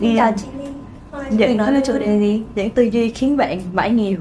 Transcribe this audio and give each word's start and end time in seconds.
Xin 0.00 0.16
chào 0.16 0.32
chị 0.36 0.46
Ly. 0.58 0.64
Những 1.30 1.56
nói 1.56 1.72
về 1.72 1.80
chủ 1.86 1.92
đề 1.98 2.18
gì? 2.18 2.42
Những 2.54 2.70
tư 2.70 2.82
duy 2.82 3.10
khiến 3.10 3.36
bạn 3.36 3.60
mãi 3.72 3.90
nghèo. 3.90 4.16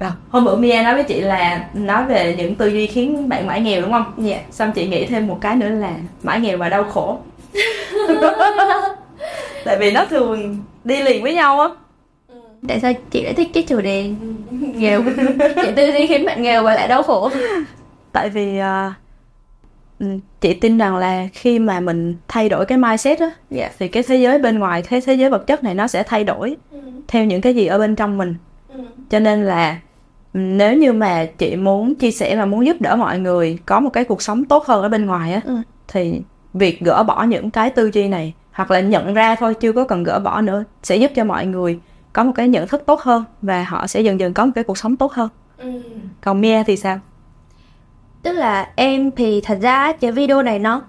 Rồi, 0.00 0.10
hôm 0.28 0.44
bữa 0.44 0.56
Mia 0.56 0.82
nói 0.82 0.94
với 0.94 1.04
chị 1.04 1.20
là 1.20 1.68
nói 1.74 2.04
về 2.04 2.34
những 2.38 2.54
tư 2.54 2.66
duy 2.66 2.86
khiến 2.86 3.28
bạn 3.28 3.46
mãi 3.46 3.60
nghèo 3.60 3.82
đúng 3.82 3.92
không? 3.92 4.12
Dạ. 4.18 4.34
Yeah. 4.34 4.52
Xong 4.52 4.72
chị 4.72 4.86
nghĩ 4.88 5.06
thêm 5.06 5.26
một 5.26 5.38
cái 5.40 5.56
nữa 5.56 5.68
là 5.68 5.92
mãi 6.22 6.40
nghèo 6.40 6.58
và 6.58 6.68
đau 6.68 6.84
khổ. 6.84 7.18
Tại 9.64 9.76
vì 9.80 9.90
nó 9.90 10.04
thường 10.04 10.56
đi 10.84 11.02
liền 11.02 11.22
với 11.22 11.34
nhau 11.34 11.60
á. 11.60 11.68
Tại 12.68 12.80
sao 12.80 12.92
chị 13.10 13.22
lại 13.22 13.34
thích 13.34 13.48
cái 13.54 13.62
chủ 13.62 13.80
đề 13.80 14.10
nghèo? 14.50 15.02
chị 15.38 15.68
tư 15.76 15.86
duy 15.86 16.06
khiến 16.06 16.26
bạn 16.26 16.42
nghèo 16.42 16.62
và 16.62 16.74
lại 16.74 16.88
đau 16.88 17.02
khổ. 17.02 17.30
Tại 18.12 18.30
vì 18.30 18.60
uh, 18.60 18.92
chị 20.40 20.54
tin 20.54 20.78
rằng 20.78 20.96
là 20.96 21.28
khi 21.32 21.58
mà 21.58 21.80
mình 21.80 22.16
thay 22.28 22.48
đổi 22.48 22.66
cái 22.66 22.78
mindset 22.78 23.18
á 23.18 23.26
yeah. 23.26 23.36
Dạ. 23.50 23.70
thì 23.78 23.88
cái 23.88 24.02
thế 24.02 24.16
giới 24.16 24.38
bên 24.38 24.58
ngoài 24.58 24.82
cái 24.82 25.00
thế 25.00 25.14
giới 25.14 25.30
vật 25.30 25.46
chất 25.46 25.64
này 25.64 25.74
nó 25.74 25.86
sẽ 25.86 26.02
thay 26.02 26.24
đổi 26.24 26.56
ừ. 26.70 26.78
theo 27.08 27.24
những 27.24 27.40
cái 27.40 27.54
gì 27.54 27.66
ở 27.66 27.78
bên 27.78 27.96
trong 27.96 28.18
mình 28.18 28.34
ừ. 28.68 28.80
cho 29.10 29.18
nên 29.18 29.44
là 29.44 29.78
nếu 30.34 30.76
như 30.76 30.92
mà 30.92 31.26
chị 31.38 31.56
muốn 31.56 31.94
chia 31.94 32.10
sẻ 32.10 32.36
và 32.36 32.46
muốn 32.46 32.66
giúp 32.66 32.76
đỡ 32.80 32.96
mọi 32.96 33.18
người 33.18 33.58
có 33.66 33.80
một 33.80 33.90
cái 33.90 34.04
cuộc 34.04 34.22
sống 34.22 34.44
tốt 34.44 34.66
hơn 34.66 34.82
ở 34.82 34.88
bên 34.88 35.06
ngoài 35.06 35.32
á 35.32 35.40
ừ. 35.44 35.56
thì 35.88 36.22
việc 36.54 36.80
gỡ 36.80 37.02
bỏ 37.02 37.22
những 37.22 37.50
cái 37.50 37.70
tư 37.70 37.90
duy 37.92 38.08
này 38.08 38.34
hoặc 38.52 38.70
là 38.70 38.80
nhận 38.80 39.14
ra 39.14 39.34
thôi 39.34 39.54
chưa 39.54 39.72
có 39.72 39.84
cần 39.84 40.02
gỡ 40.02 40.20
bỏ 40.20 40.40
nữa 40.40 40.64
sẽ 40.82 40.96
giúp 40.96 41.10
cho 41.14 41.24
mọi 41.24 41.46
người 41.46 41.78
có 42.12 42.24
một 42.24 42.32
cái 42.34 42.48
nhận 42.48 42.68
thức 42.68 42.82
tốt 42.86 43.00
hơn 43.00 43.24
và 43.42 43.64
họ 43.64 43.86
sẽ 43.86 44.00
dần 44.00 44.20
dần 44.20 44.34
có 44.34 44.46
một 44.46 44.52
cái 44.54 44.64
cuộc 44.64 44.78
sống 44.78 44.96
tốt 44.96 45.12
hơn 45.12 45.28
ừ. 45.58 45.82
còn 46.20 46.40
Mia 46.40 46.62
thì 46.64 46.76
sao 46.76 47.00
tức 48.22 48.32
là 48.32 48.68
em 48.76 49.10
thì 49.10 49.40
thật 49.40 49.58
ra 49.62 49.92
cái 49.92 50.12
video 50.12 50.42
này 50.42 50.58
nó 50.58 50.82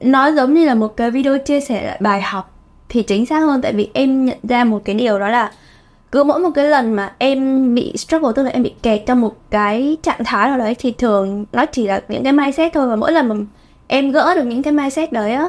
nó 0.00 0.32
giống 0.32 0.54
như 0.54 0.66
là 0.66 0.74
một 0.74 0.96
cái 0.96 1.10
video 1.10 1.38
chia 1.38 1.60
sẻ 1.60 1.86
lại 1.86 1.98
bài 2.00 2.22
học 2.22 2.52
thì 2.88 3.02
chính 3.02 3.26
xác 3.26 3.40
hơn. 3.40 3.62
Tại 3.62 3.72
vì 3.72 3.90
em 3.92 4.24
nhận 4.24 4.38
ra 4.42 4.64
một 4.64 4.82
cái 4.84 4.94
điều 4.94 5.18
đó 5.18 5.28
là 5.28 5.52
cứ 6.12 6.24
mỗi 6.24 6.40
một 6.40 6.50
cái 6.54 6.64
lần 6.64 6.92
mà 6.92 7.12
em 7.18 7.74
bị 7.74 7.96
struggle 7.96 8.32
tức 8.36 8.42
là 8.42 8.50
em 8.50 8.62
bị 8.62 8.74
kẹt 8.82 9.02
trong 9.06 9.20
một 9.20 9.36
cái 9.50 9.96
trạng 10.02 10.24
thái 10.24 10.48
nào 10.48 10.58
đấy 10.58 10.74
thì 10.78 10.92
thường 10.92 11.44
nó 11.52 11.66
chỉ 11.66 11.86
là 11.86 12.00
những 12.08 12.24
cái 12.24 12.32
mindset 12.32 12.72
thôi. 12.72 12.88
Và 12.88 12.96
mỗi 12.96 13.12
lần 13.12 13.28
mà 13.28 13.34
em 13.86 14.10
gỡ 14.10 14.34
được 14.34 14.44
những 14.44 14.62
cái 14.62 14.72
mindset 14.72 15.12
đấy 15.12 15.32
á 15.32 15.48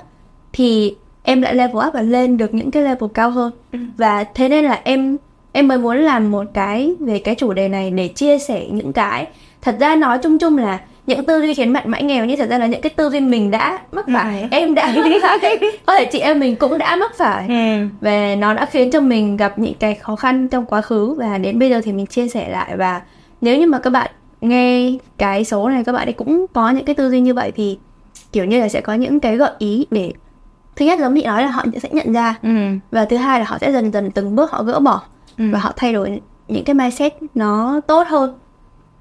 thì 0.54 0.96
em 1.24 1.42
lại 1.42 1.56
level 1.56 1.88
up 1.88 1.94
và 1.94 2.02
lên 2.02 2.38
được 2.38 2.54
những 2.54 2.72
cái 2.72 2.84
level 2.84 3.10
cao 3.14 3.30
hơn. 3.30 3.52
Ừ. 3.72 3.80
và 3.98 4.24
thế 4.24 4.50
nên 4.50 4.66
là 4.66 4.82
em 4.84 5.18
em 5.52 5.68
mới 5.68 5.78
muốn 5.78 5.98
làm 5.98 6.32
một 6.32 6.46
cái 6.54 6.96
về 7.00 7.20
cái 7.20 7.36
chủ 7.36 7.54
đề 7.54 7.70
này 7.70 7.92
để 7.92 8.08
chia 8.08 8.40
sẻ 8.40 8.68
những 8.72 8.94
cái. 8.94 9.28
Thật 9.62 9.76
ra 9.80 9.96
nói 9.96 10.18
chung 10.18 10.38
chung 10.38 10.58
là 10.58 10.80
những 11.08 11.26
tư 11.26 11.42
duy 11.42 11.54
khiến 11.54 11.74
bạn 11.74 11.92
mãi 11.92 12.04
nghèo 12.04 12.26
như 12.26 12.36
thật 12.36 12.50
ra 12.50 12.58
là 12.58 12.66
những 12.68 12.82
cái 12.82 12.90
tư 12.90 13.10
duy 13.10 13.20
mình 13.20 13.52
đã 13.52 13.80
mắc 13.92 14.06
phải 14.14 14.42
ừ. 14.42 14.48
em 14.52 14.76
đã 14.76 14.94
có 15.86 15.94
thể 15.94 16.06
chị 16.06 16.20
em 16.20 16.40
mình 16.40 16.56
cũng 16.56 16.78
đã 16.78 16.96
mắc 16.96 17.12
phải 17.18 17.48
ừ. 17.48 17.88
và 18.02 18.36
nó 18.36 18.54
đã 18.54 18.66
khiến 18.66 18.92
cho 18.92 19.02
mình 19.02 19.38
gặp 19.38 19.60
những 19.60 19.74
cái 19.74 19.96
khó 19.96 20.16
khăn 20.16 20.48
trong 20.48 20.66
quá 20.66 20.82
khứ 20.82 21.14
và 21.14 21.38
đến 21.38 21.60
bây 21.60 21.70
giờ 21.70 21.82
thì 21.84 21.94
mình 21.94 22.06
chia 22.06 22.28
sẻ 22.28 22.50
lại 22.50 22.78
và 22.78 23.02
nếu 23.42 23.60
như 23.60 23.68
mà 23.68 23.80
các 23.80 23.90
bạn 23.90 24.12
nghe 24.42 24.92
cái 25.18 25.46
số 25.46 25.70
này 25.70 25.84
các 25.84 25.92
bạn 25.92 26.08
ấy 26.08 26.14
cũng 26.14 26.46
có 26.54 26.70
những 26.70 26.86
cái 26.86 26.96
tư 26.96 27.10
duy 27.10 27.20
như 27.20 27.34
vậy 27.34 27.52
thì 27.56 27.78
kiểu 28.32 28.46
như 28.46 28.60
là 28.60 28.70
sẽ 28.70 28.82
có 28.82 28.94
những 28.94 29.20
cái 29.20 29.38
gợi 29.38 29.52
ý 29.60 29.86
để 29.92 30.14
thứ 30.76 30.86
nhất 30.86 31.00
giống 31.00 31.16
chị 31.16 31.24
nói 31.24 31.42
là 31.42 31.50
họ 31.50 31.66
sẽ 31.82 31.90
nhận 31.92 32.14
ra 32.14 32.36
ừ. 32.44 32.50
và 32.92 33.06
thứ 33.06 33.18
hai 33.18 33.40
là 33.40 33.46
họ 33.46 33.58
sẽ 33.62 33.72
dần 33.72 33.92
dần 33.92 34.12
từng 34.12 34.36
bước 34.36 34.52
họ 34.52 34.64
gỡ 34.64 34.80
bỏ 34.80 35.02
ừ. 35.38 35.46
và 35.52 35.60
họ 35.60 35.74
thay 35.76 35.94
đổi 35.94 36.22
những 36.48 36.64
cái 36.64 36.74
mindset 36.74 37.14
nó 37.36 37.82
tốt 37.88 38.08
hơn 38.08 38.40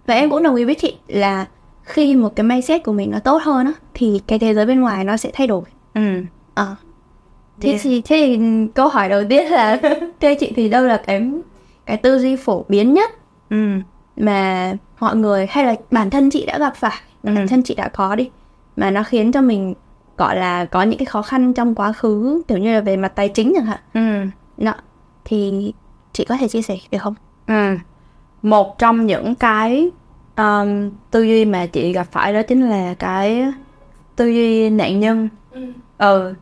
và 0.06 0.14
em 0.14 0.30
cũng 0.30 0.42
đồng 0.42 0.54
ý 0.54 0.64
với 0.64 0.74
chị 0.74 0.96
là 1.08 1.46
khi 1.86 2.16
một 2.16 2.36
cái 2.36 2.44
mindset 2.44 2.84
của 2.84 2.92
mình 2.92 3.10
nó 3.10 3.18
tốt 3.18 3.42
hơn 3.42 3.66
á 3.66 3.72
thì 3.94 4.20
cái 4.26 4.38
thế 4.38 4.54
giới 4.54 4.66
bên 4.66 4.80
ngoài 4.80 5.04
nó 5.04 5.16
sẽ 5.16 5.30
thay 5.34 5.46
đổi 5.46 5.62
ừ 5.94 6.22
à. 6.54 6.76
thế 7.60 7.70
yeah. 7.70 7.80
thì 7.82 8.00
thế 8.00 8.16
thì 8.26 8.40
câu 8.74 8.88
hỏi 8.88 9.08
đầu 9.08 9.22
tiên 9.28 9.46
là 9.46 9.80
thưa 10.20 10.34
chị 10.40 10.52
thì 10.56 10.68
đâu 10.68 10.84
là 10.84 11.02
cái 11.06 11.30
cái 11.86 11.96
tư 11.96 12.18
duy 12.18 12.36
phổ 12.36 12.64
biến 12.68 12.94
nhất 12.94 13.10
ừ. 13.50 13.56
mà 14.16 14.72
mọi 15.00 15.16
người 15.16 15.46
hay 15.50 15.64
là 15.64 15.74
bản 15.90 16.10
thân 16.10 16.30
chị 16.30 16.46
đã 16.46 16.58
gặp 16.58 16.76
phải 16.76 16.96
ừ. 17.22 17.34
bản 17.34 17.48
thân 17.48 17.62
chị 17.62 17.74
đã 17.74 17.88
có 17.88 18.16
đi 18.16 18.30
mà 18.76 18.90
nó 18.90 19.02
khiến 19.02 19.32
cho 19.32 19.40
mình 19.40 19.74
gọi 20.16 20.36
là 20.36 20.64
có 20.64 20.82
những 20.82 20.98
cái 20.98 21.06
khó 21.06 21.22
khăn 21.22 21.54
trong 21.54 21.74
quá 21.74 21.92
khứ 21.92 22.42
kiểu 22.48 22.58
như 22.58 22.74
là 22.74 22.80
về 22.80 22.96
mặt 22.96 23.12
tài 23.14 23.28
chính 23.28 23.52
chẳng 23.56 23.66
hạn 23.66 23.80
ừ. 23.94 24.30
Đó. 24.64 24.74
thì 25.24 25.72
chị 26.12 26.24
có 26.24 26.36
thể 26.36 26.48
chia 26.48 26.62
sẻ 26.62 26.76
được 26.90 26.98
không 26.98 27.14
ừ. 27.46 27.76
một 28.42 28.78
trong 28.78 29.06
những 29.06 29.34
cái 29.34 29.90
um, 30.36 30.90
tư 31.10 31.22
duy 31.22 31.44
mà 31.44 31.66
chị 31.66 31.92
gặp 31.92 32.06
phải 32.10 32.32
đó 32.32 32.42
chính 32.42 32.70
là 32.70 32.94
cái 32.94 33.52
tư 34.16 34.26
duy 34.26 34.70
nạn 34.70 35.00
nhân. 35.00 35.28
Ừ, 35.50 35.72
ừ 35.98 36.34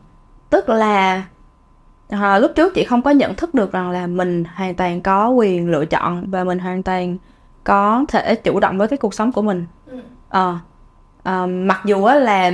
tức 0.49 0.69
là 0.69 1.23
à, 2.09 2.39
lúc 2.39 2.51
trước 2.55 2.73
chị 2.73 2.83
không 2.83 3.01
có 3.01 3.11
nhận 3.11 3.35
thức 3.35 3.53
được 3.53 3.71
rằng 3.71 3.91
là 3.91 4.07
mình 4.07 4.43
hoàn 4.55 4.75
toàn 4.75 5.01
có 5.01 5.29
quyền 5.29 5.69
lựa 5.69 5.85
chọn 5.85 6.29
và 6.29 6.43
mình 6.43 6.59
hoàn 6.59 6.83
toàn 6.83 7.17
có 7.63 8.05
thể 8.07 8.35
chủ 8.35 8.59
động 8.59 8.77
với 8.77 8.87
cái 8.87 8.97
cuộc 8.97 9.13
sống 9.13 9.31
của 9.31 9.41
mình. 9.41 9.65
Ừ. 9.85 9.99
ờ 10.29 10.57
à, 11.23 11.45
mặc 11.45 11.81
dù 11.85 12.03
á 12.03 12.15
là 12.15 12.51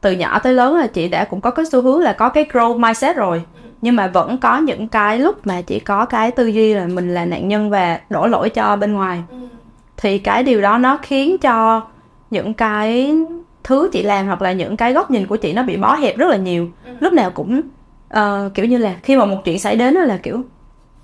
từ 0.00 0.12
nhỏ 0.12 0.38
tới 0.38 0.54
lớn 0.54 0.76
là 0.76 0.86
chị 0.86 1.08
đã 1.08 1.24
cũng 1.24 1.40
có 1.40 1.50
cái 1.50 1.66
xu 1.66 1.82
hướng 1.82 2.00
là 2.00 2.12
có 2.12 2.28
cái 2.28 2.46
growth 2.52 2.78
mindset 2.78 3.16
rồi 3.16 3.42
ừ. 3.54 3.68
nhưng 3.82 3.96
mà 3.96 4.06
vẫn 4.06 4.38
có 4.38 4.58
những 4.58 4.88
cái 4.88 5.18
lúc 5.18 5.46
mà 5.46 5.62
chị 5.62 5.78
có 5.78 6.04
cái 6.04 6.30
tư 6.30 6.46
duy 6.46 6.74
là 6.74 6.86
mình 6.86 7.14
là 7.14 7.24
nạn 7.24 7.48
nhân 7.48 7.70
và 7.70 8.00
đổ 8.10 8.26
lỗi 8.26 8.50
cho 8.50 8.76
bên 8.76 8.92
ngoài. 8.92 9.22
Ừ 9.30 9.36
thì 9.96 10.18
cái 10.18 10.42
điều 10.42 10.60
đó 10.60 10.78
nó 10.78 10.98
khiến 11.02 11.38
cho 11.38 11.82
những 12.30 12.54
cái 12.54 13.14
thứ 13.64 13.88
chị 13.92 14.02
làm 14.02 14.26
hoặc 14.26 14.42
là 14.42 14.52
những 14.52 14.76
cái 14.76 14.92
góc 14.92 15.10
nhìn 15.10 15.26
của 15.26 15.36
chị 15.36 15.52
nó 15.52 15.62
bị 15.62 15.76
bó 15.76 15.94
hẹp 15.94 16.16
rất 16.16 16.28
là 16.28 16.36
nhiều 16.36 16.68
ừ. 16.84 16.92
lúc 17.00 17.12
nào 17.12 17.30
cũng 17.30 17.60
uh, 18.14 18.54
kiểu 18.54 18.66
như 18.66 18.78
là 18.78 18.94
khi 19.02 19.16
mà 19.16 19.24
một 19.24 19.36
chuyện 19.44 19.58
xảy 19.58 19.76
đến 19.76 19.94
đó 19.94 20.00
là 20.00 20.16
kiểu 20.22 20.42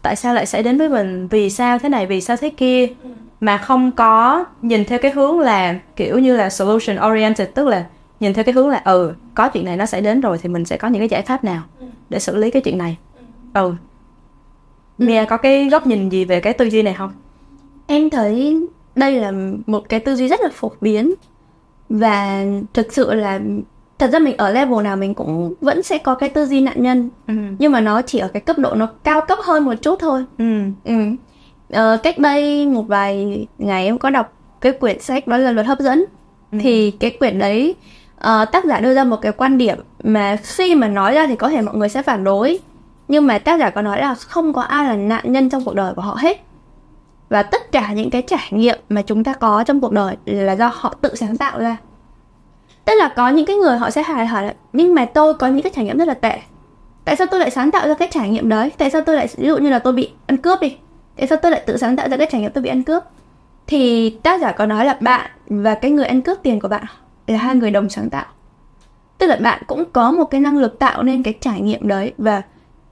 tại 0.03 0.17
sao 0.17 0.35
lại 0.35 0.47
xảy 0.47 0.63
đến 0.63 0.79
với 0.79 0.89
mình 0.89 1.29
vì 1.29 1.51
sao 1.51 1.79
thế 1.79 1.89
này 1.89 2.07
vì 2.07 2.21
sao 2.21 2.37
thế 2.37 2.51
kia 2.51 2.87
ừ. 2.87 3.11
mà 3.41 3.59
không 3.59 3.93
có 3.93 4.45
nhìn 4.63 4.85
theo 4.85 4.99
cái 4.99 5.11
hướng 5.11 5.41
là 5.41 5.75
kiểu 5.97 6.19
như 6.19 6.37
là 6.37 6.51
solution 6.51 7.11
oriented 7.11 7.49
tức 7.55 7.69
là 7.69 7.85
nhìn 8.21 8.35
theo 8.35 8.45
cái 8.45 8.53
hướng 8.53 8.69
là 8.69 8.83
ừ 8.85 9.15
có 9.35 9.49
chuyện 9.49 9.65
này 9.65 9.77
nó 9.77 9.87
xảy 9.87 10.01
đến 10.01 10.21
rồi 10.21 10.39
thì 10.43 10.49
mình 10.49 10.65
sẽ 10.65 10.77
có 10.77 10.89
những 10.89 11.01
cái 11.01 11.09
giải 11.09 11.23
pháp 11.23 11.45
nào 11.45 11.63
ừ. 11.81 11.87
để 12.09 12.19
xử 12.19 12.37
lý 12.37 12.51
cái 12.51 12.63
chuyện 12.63 12.79
này 12.79 12.97
ừ, 13.55 13.61
ừ. 13.63 13.75
Mia 14.99 15.25
có 15.25 15.37
cái 15.37 15.69
góc 15.69 15.87
nhìn 15.87 16.09
gì 16.09 16.25
về 16.25 16.41
cái 16.41 16.53
tư 16.53 16.65
duy 16.65 16.83
này 16.83 16.95
không? 16.95 17.13
Em 17.87 18.11
thấy 18.11 18.61
đây 18.95 19.21
là 19.21 19.33
một 19.67 19.89
cái 19.89 20.01
tư 20.01 20.17
duy 20.17 20.29
rất 20.29 20.41
là 20.41 20.49
phổ 20.53 20.73
biến 20.81 21.15
và 21.89 22.45
thực 22.75 22.93
sự 22.93 23.15
là 23.15 23.41
thật 23.99 24.11
ra 24.13 24.19
mình 24.19 24.37
ở 24.37 24.51
level 24.51 24.85
nào 24.85 24.97
mình 24.97 25.15
cũng 25.15 25.55
vẫn 25.61 25.83
sẽ 25.83 25.99
có 25.99 26.15
cái 26.15 26.29
tư 26.29 26.47
duy 26.47 26.61
nạn 26.61 26.83
nhân 26.83 27.11
ừ. 27.27 27.35
nhưng 27.59 27.73
mà 27.73 27.81
nó 27.81 28.03
chỉ 28.03 28.19
ở 28.19 28.29
cái 28.29 28.41
cấp 28.41 28.59
độ 28.59 28.75
nó 28.75 28.89
cao 29.05 29.21
cấp 29.29 29.39
hơn 29.43 29.65
một 29.65 29.75
chút 29.83 29.99
thôi 30.01 30.25
ừ. 30.39 30.61
Ừ. 30.85 30.95
Ờ, 31.71 31.97
cách 32.03 32.19
đây 32.19 32.67
một 32.67 32.83
vài 32.83 33.47
ngày 33.59 33.85
em 33.85 33.99
có 33.99 34.11
đọc 34.11 34.33
cái 34.61 34.73
quyển 34.73 35.01
sách 35.01 35.27
đó 35.27 35.37
là 35.37 35.53
luật 35.53 35.67
hấp 35.67 35.81
dẫn 35.81 36.05
ừ. 36.53 36.59
thì 36.61 36.91
cái 36.91 37.11
quyển 37.11 37.39
đấy 37.39 37.75
uh, 38.17 38.53
tác 38.53 38.65
giả 38.65 38.81
đưa 38.81 38.95
ra 38.95 39.05
một 39.05 39.17
cái 39.17 39.33
quan 39.33 39.59
điểm 39.59 39.79
mà 40.05 40.37
khi 40.43 40.75
mà 40.75 40.89
nói 40.89 41.15
ra 41.15 41.27
thì 41.27 41.37
có 41.37 41.49
thể 41.49 41.63
mọi 41.63 41.77
người 41.77 41.89
sẽ 41.89 42.03
phản 42.03 42.25
đối 42.25 42.59
nhưng 43.09 43.27
mà 43.27 43.39
tác 43.39 43.61
giả 43.61 43.71
có 43.71 43.83
nói 43.83 44.01
là 44.01 44.15
không 44.15 44.53
có 44.53 44.63
ai 44.63 44.85
là 44.85 44.97
nạn 44.97 45.33
nhân 45.33 45.51
trong 45.51 45.65
cuộc 45.65 45.75
đời 45.75 45.95
của 45.95 46.03
họ 46.03 46.17
hết 46.21 46.41
và 47.33 47.43
tất 47.43 47.73
cả 47.73 47.93
những 47.93 48.11
cái 48.11 48.23
trải 48.23 48.49
nghiệm 48.51 48.79
mà 48.89 49.03
chúng 49.03 49.25
ta 49.25 49.35
có 49.35 49.65
trong 49.67 49.81
cuộc 49.81 49.93
đời 49.93 50.17
là 50.25 50.53
do 50.53 50.71
họ 50.75 50.95
tự 51.01 51.15
sáng 51.15 51.37
tạo 51.37 51.59
ra. 51.59 51.77
Tức 52.85 52.95
là 52.95 53.09
có 53.17 53.29
những 53.29 53.47
cái 53.47 53.57
người 53.57 53.79
họ 53.79 53.91
sẽ 53.91 54.03
hỏi 54.03 54.27
hỏi 54.27 54.45
là, 54.45 54.55
nhưng 54.73 54.95
mà 54.95 55.05
tôi 55.05 55.35
có 55.35 55.47
những 55.47 55.63
cái 55.63 55.73
trải 55.75 55.85
nghiệm 55.85 55.99
rất 55.99 56.09
là 56.09 56.15
tệ. 56.15 56.39
Tại 57.05 57.17
sao 57.17 57.27
tôi 57.31 57.41
lại 57.41 57.51
sáng 57.51 57.71
tạo 57.71 57.89
ra 57.89 57.95
cái 57.95 58.09
trải 58.11 58.29
nghiệm 58.29 58.49
đấy? 58.49 58.73
Tại 58.79 58.91
sao 58.91 59.01
tôi 59.01 59.17
lại, 59.17 59.29
ví 59.37 59.49
dụ 59.49 59.57
như 59.57 59.71
là 59.71 59.79
tôi 59.79 59.93
bị 59.93 60.11
ăn 60.27 60.37
cướp 60.37 60.61
đi. 60.61 60.77
Tại 61.17 61.27
sao 61.27 61.39
tôi 61.43 61.51
lại 61.51 61.63
tự 61.67 61.77
sáng 61.77 61.97
tạo 61.97 62.09
ra 62.09 62.17
cái 62.17 62.27
trải 62.31 62.41
nghiệm 62.41 62.53
tôi 62.53 62.63
bị 62.63 62.71
ăn 62.71 62.83
cướp? 62.83 63.03
Thì 63.67 64.11
tác 64.11 64.41
giả 64.41 64.53
có 64.53 64.67
nói 64.67 64.85
là 64.85 64.99
bạn 65.01 65.31
và 65.47 65.75
cái 65.75 65.91
người 65.91 66.07
ăn 66.07 66.23
cướp 66.23 66.39
tiền 66.43 66.61
của 66.61 66.69
bạn 66.69 66.85
là 67.27 67.39
hai 67.39 67.55
người 67.55 67.71
đồng 67.71 67.89
sáng 67.89 68.11
tạo. 68.11 68.27
Tức 69.19 69.27
là 69.27 69.37
bạn 69.37 69.63
cũng 69.67 69.85
có 69.93 70.11
một 70.11 70.25
cái 70.25 70.41
năng 70.41 70.59
lực 70.59 70.79
tạo 70.79 71.03
nên 71.03 71.23
cái 71.23 71.35
trải 71.41 71.61
nghiệm 71.61 71.89
đấy 71.89 72.13
và 72.19 72.43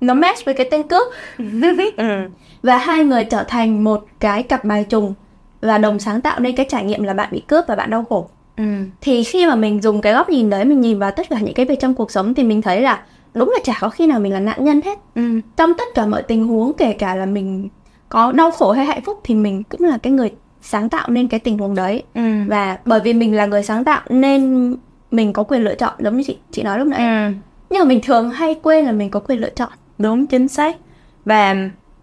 nó 0.01 0.15
match 0.15 0.45
với 0.45 0.55
cái 0.55 0.69
tên 0.71 0.89
cướp 0.89 1.07
ừ. 1.97 2.29
và 2.63 2.79
hai 2.79 3.05
người 3.05 3.25
trở 3.25 3.45
thành 3.45 3.85
một 3.85 4.07
cái 4.21 4.43
cặp 4.43 4.65
bài 4.65 4.85
trùng 4.89 5.15
và 5.61 5.79
đồng 5.79 5.99
sáng 5.99 6.21
tạo 6.21 6.41
nên 6.41 6.57
cái 6.57 6.67
trải 6.69 6.85
nghiệm 6.85 7.03
là 7.03 7.15
bạn 7.15 7.29
bị 7.33 7.41
cướp 7.41 7.65
và 7.69 7.77
bạn 7.77 7.91
đau 7.91 8.05
khổ 8.09 8.29
ừ. 8.57 8.65
thì 9.01 9.25
khi 9.25 9.47
mà 9.47 9.55
mình 9.55 9.83
dùng 9.83 10.01
cái 10.01 10.13
góc 10.13 10.29
nhìn 10.29 10.51
đấy 10.51 10.65
mình 10.65 10.81
nhìn 10.81 10.99
vào 10.99 11.11
tất 11.11 11.29
cả 11.31 11.37
những 11.41 11.55
cái 11.55 11.67
việc 11.67 11.81
trong 11.81 11.95
cuộc 11.95 12.11
sống 12.11 12.35
thì 12.35 12.43
mình 12.43 12.63
thấy 12.63 12.81
là 12.81 13.03
đúng 13.35 13.51
là 13.55 13.59
chả 13.65 13.75
có 13.81 13.89
khi 13.89 14.07
nào 14.07 14.21
mình 14.21 14.33
là 14.33 14.41
nạn 14.41 14.65
nhân 14.65 14.81
hết 14.85 14.99
ừ. 15.15 15.41
trong 15.57 15.75
tất 15.79 15.85
cả 15.95 16.07
mọi 16.07 16.23
tình 16.23 16.47
huống 16.47 16.73
kể 16.73 16.93
cả 16.93 17.15
là 17.15 17.27
mình 17.27 17.69
có 18.09 18.33
đau 18.33 18.51
khổ 18.51 18.73
hay 18.73 18.87
hạnh 18.87 19.01
phúc 19.05 19.21
thì 19.25 19.35
mình 19.35 19.63
cũng 19.63 19.85
là 19.85 19.99
cái 19.99 20.13
người 20.13 20.31
sáng 20.63 20.89
tạo 20.89 21.11
nên 21.11 21.29
cái 21.29 21.41
tình 21.41 21.59
huống 21.59 21.75
đấy 21.75 22.03
ừ. 22.15 22.23
và 22.49 22.79
bởi 22.85 23.01
vì 23.01 23.13
mình 23.13 23.35
là 23.35 23.47
người 23.47 23.63
sáng 23.63 23.85
tạo 23.85 24.01
nên 24.09 24.77
mình 25.11 25.33
có 25.33 25.43
quyền 25.43 25.65
lựa 25.65 25.75
chọn 25.75 25.95
giống 25.99 26.17
như 26.17 26.23
chị 26.27 26.39
chị 26.51 26.63
nói 26.63 26.79
lúc 26.79 26.89
nãy 26.89 27.01
ừ. 27.01 27.33
nhưng 27.71 27.79
mà 27.79 27.85
mình 27.85 28.01
thường 28.03 28.31
hay 28.31 28.55
quên 28.63 28.85
là 28.85 28.93
mình 28.93 29.11
có 29.11 29.21
quyền 29.21 29.41
lựa 29.41 29.51
chọn 29.51 29.71
đúng 30.01 30.27
chính 30.27 30.49
xác. 30.49 30.77
Và 31.25 31.55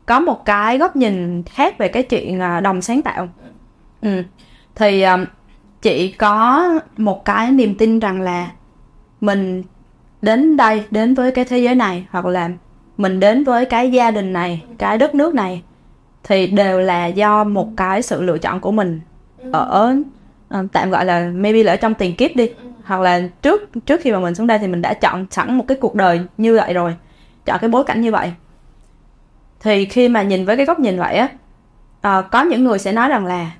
có 0.05 0.19
một 0.19 0.45
cái 0.45 0.77
góc 0.77 0.95
nhìn 0.95 1.43
khác 1.43 1.77
về 1.77 1.87
cái 1.87 2.03
chuyện 2.03 2.39
à, 2.39 2.59
đồng 2.59 2.81
sáng 2.81 3.01
tạo. 3.01 3.27
Ừ. 4.01 4.23
thì 4.75 5.03
um, 5.03 5.25
chị 5.81 6.11
có 6.11 6.69
một 6.97 7.25
cái 7.25 7.51
niềm 7.51 7.75
tin 7.75 7.99
rằng 7.99 8.21
là 8.21 8.51
mình 9.21 9.63
đến 10.21 10.57
đây 10.57 10.83
đến 10.91 11.13
với 11.13 11.31
cái 11.31 11.45
thế 11.45 11.59
giới 11.59 11.75
này 11.75 12.05
hoặc 12.09 12.25
là 12.25 12.49
mình 12.97 13.19
đến 13.19 13.43
với 13.43 13.65
cái 13.65 13.91
gia 13.91 14.11
đình 14.11 14.33
này 14.33 14.63
cái 14.77 14.97
đất 14.97 15.15
nước 15.15 15.35
này 15.35 15.63
thì 16.23 16.47
đều 16.47 16.79
là 16.79 17.05
do 17.05 17.43
một 17.43 17.69
cái 17.77 18.01
sự 18.01 18.21
lựa 18.21 18.37
chọn 18.37 18.59
của 18.59 18.71
mình. 18.71 19.01
Ở 19.51 19.95
uh, 20.59 20.65
tạm 20.71 20.89
gọi 20.89 21.05
là 21.05 21.31
maybe 21.33 21.63
là 21.63 21.73
ở 21.73 21.75
trong 21.75 21.93
tiền 21.93 22.15
kiếp 22.15 22.35
đi. 22.35 22.49
Hoặc 22.83 23.01
là 23.01 23.21
trước 23.41 23.69
trước 23.85 24.01
khi 24.01 24.11
mà 24.11 24.19
mình 24.19 24.35
xuống 24.35 24.47
đây 24.47 24.59
thì 24.59 24.67
mình 24.67 24.81
đã 24.81 24.93
chọn 24.93 25.25
sẵn 25.31 25.57
một 25.57 25.65
cái 25.67 25.77
cuộc 25.81 25.95
đời 25.95 26.21
như 26.37 26.55
vậy 26.55 26.73
rồi 26.73 26.95
chọn 27.47 27.57
cái 27.61 27.69
bối 27.69 27.83
cảnh 27.83 28.01
như 28.01 28.11
vậy. 28.11 28.33
Thì 29.59 29.85
khi 29.85 30.09
mà 30.09 30.23
nhìn 30.23 30.45
với 30.45 30.57
cái 30.57 30.65
góc 30.65 30.79
nhìn 30.79 30.97
vậy 30.97 31.15
á 31.15 31.29
uh, 32.19 32.25
có 32.31 32.41
những 32.43 32.63
người 32.63 32.79
sẽ 32.79 32.91
nói 32.91 33.09
rằng 33.09 33.25
là 33.25 33.51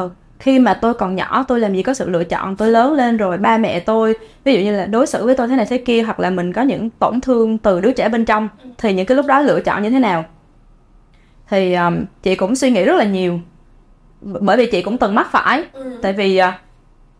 uh, 0.00 0.12
khi 0.38 0.58
mà 0.58 0.74
tôi 0.74 0.94
còn 0.94 1.16
nhỏ 1.16 1.44
tôi 1.48 1.60
làm 1.60 1.74
gì 1.74 1.82
có 1.82 1.94
sự 1.94 2.08
lựa 2.08 2.24
chọn 2.24 2.56
tôi 2.56 2.70
lớn 2.70 2.92
lên 2.92 3.16
rồi 3.16 3.38
ba 3.38 3.58
mẹ 3.58 3.80
tôi 3.80 4.14
ví 4.44 4.54
dụ 4.54 4.60
như 4.60 4.76
là 4.76 4.86
đối 4.86 5.06
xử 5.06 5.26
với 5.26 5.34
tôi 5.34 5.48
thế 5.48 5.56
này 5.56 5.66
thế 5.66 5.78
kia 5.78 6.02
hoặc 6.02 6.20
là 6.20 6.30
mình 6.30 6.52
có 6.52 6.62
những 6.62 6.90
tổn 6.90 7.20
thương 7.20 7.58
từ 7.58 7.80
đứa 7.80 7.92
trẻ 7.92 8.08
bên 8.08 8.24
trong 8.24 8.48
thì 8.78 8.94
những 8.94 9.06
cái 9.06 9.16
lúc 9.16 9.26
đó 9.26 9.40
lựa 9.40 9.60
chọn 9.60 9.82
như 9.82 9.90
thế 9.90 9.98
nào? 9.98 10.24
Thì 11.50 11.74
um, 11.74 12.04
chị 12.22 12.34
cũng 12.34 12.56
suy 12.56 12.70
nghĩ 12.70 12.84
rất 12.84 12.96
là 12.96 13.04
nhiều 13.04 13.40
bởi 14.20 14.56
vì 14.56 14.66
chị 14.66 14.82
cũng 14.82 14.98
từng 14.98 15.14
mắc 15.14 15.28
phải. 15.30 15.64
Ừ. 15.72 15.98
tại 16.02 16.12
vì 16.12 16.40
uh, 16.40 16.54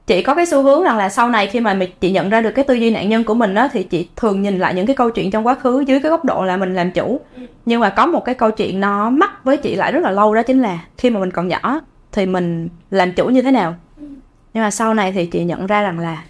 chị 0.09 0.23
có 0.23 0.35
cái 0.35 0.47
xu 0.47 0.63
hướng 0.63 0.83
rằng 0.83 0.97
là 0.97 1.09
sau 1.09 1.29
này 1.29 1.47
khi 1.47 1.61
mà 1.61 1.79
chị 2.01 2.11
nhận 2.11 2.29
ra 2.29 2.41
được 2.41 2.51
cái 2.51 2.65
tư 2.65 2.75
duy 2.75 2.91
nạn 2.91 3.09
nhân 3.09 3.25
của 3.25 3.35
mình 3.35 3.55
đó 3.55 3.69
thì 3.73 3.83
chị 3.83 4.09
thường 4.17 4.43
nhìn 4.43 4.59
lại 4.59 4.75
những 4.75 4.87
cái 4.87 4.97
câu 4.97 5.11
chuyện 5.11 5.31
trong 5.31 5.47
quá 5.47 5.55
khứ 5.55 5.85
dưới 5.87 6.01
cái 6.01 6.11
góc 6.11 6.25
độ 6.25 6.45
là 6.45 6.57
mình 6.57 6.75
làm 6.75 6.91
chủ 6.91 7.21
ừ. 7.37 7.43
nhưng 7.67 7.81
mà 7.81 7.91
có 7.91 8.07
một 8.07 8.25
cái 8.25 8.35
câu 8.35 8.51
chuyện 8.51 8.81
nó 8.81 9.11
mắc 9.11 9.45
với 9.45 9.57
chị 9.57 9.75
lại 9.75 9.93
rất 9.93 10.01
là 10.03 10.11
lâu 10.11 10.35
đó 10.35 10.43
chính 10.43 10.63
là 10.63 10.79
khi 10.99 11.11
mà 11.11 11.21
mình 11.21 11.31
còn 11.31 11.49
nhỏ 11.49 11.81
thì 12.13 12.27
mình 12.27 12.69
làm 12.91 13.13
chủ 13.13 13.27
như 13.27 13.43
thế 13.43 13.51
nào 13.51 13.75
ừ. 14.01 14.07
nhưng 14.55 14.63
mà 14.63 14.71
sau 14.71 14.95
này 14.95 15.13
thì 15.13 15.27
chị 15.27 15.45
nhận 15.45 15.67
ra 15.67 15.83
rằng 15.83 15.99
là 15.99 16.23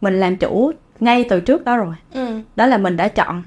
mình 0.00 0.20
làm 0.20 0.36
chủ 0.36 0.72
ngay 1.00 1.24
từ 1.28 1.40
trước 1.40 1.64
đó 1.64 1.76
rồi 1.76 1.94
ừ. 2.14 2.40
đó 2.56 2.66
là 2.66 2.78
mình 2.78 2.96
đã 2.96 3.08
chọn 3.08 3.42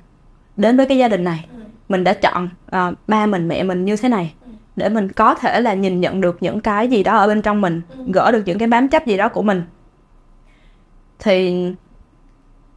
đến 0.58 0.78
với 0.78 0.86
cái 0.86 0.98
gia 0.98 1.08
đình 1.08 1.24
này 1.24 1.46
ừ. 1.52 1.60
mình 1.90 2.04
đã 2.04 2.14
chọn 2.14 2.50
uh, 2.76 2.98
ba 3.08 3.26
mình 3.26 3.48
mẹ 3.48 3.64
mình 3.64 3.86
như 3.86 3.96
thế 3.96 4.10
này 4.10 4.34
ừ. 4.46 4.52
để 4.76 4.90
mình 4.90 5.12
có 5.12 5.34
thể 5.36 5.62
là 5.62 5.74
nhìn 5.74 6.02
nhận 6.02 6.22
được 6.22 6.38
những 6.42 6.62
cái 6.62 6.88
gì 6.88 7.04
đó 7.04 7.18
ở 7.18 7.28
bên 7.28 7.42
trong 7.42 7.62
mình 7.62 7.82
ừ. 7.90 8.04
gỡ 8.14 8.32
được 8.32 8.42
những 8.46 8.58
cái 8.58 8.68
bám 8.68 8.88
chấp 8.88 9.06
gì 9.06 9.18
đó 9.18 9.30
của 9.30 9.42
mình 9.42 9.62
thì 11.20 11.68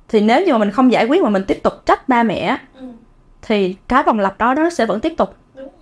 thì 0.08 0.20
nếu 0.20 0.46
như 0.46 0.52
mà 0.52 0.58
mình 0.58 0.70
không 0.70 0.92
giải 0.92 1.06
quyết 1.06 1.22
mà 1.22 1.30
mình 1.30 1.44
tiếp 1.46 1.62
tục 1.62 1.72
trách 1.86 2.08
ba 2.08 2.22
mẹ 2.22 2.58
ừ. 2.80 2.86
thì 3.42 3.76
cái 3.88 4.02
vòng 4.02 4.18
lặp 4.18 4.38
đó 4.38 4.54
nó 4.54 4.70
sẽ 4.70 4.86
vẫn 4.86 5.00
tiếp 5.00 5.14
tục. 5.16 5.34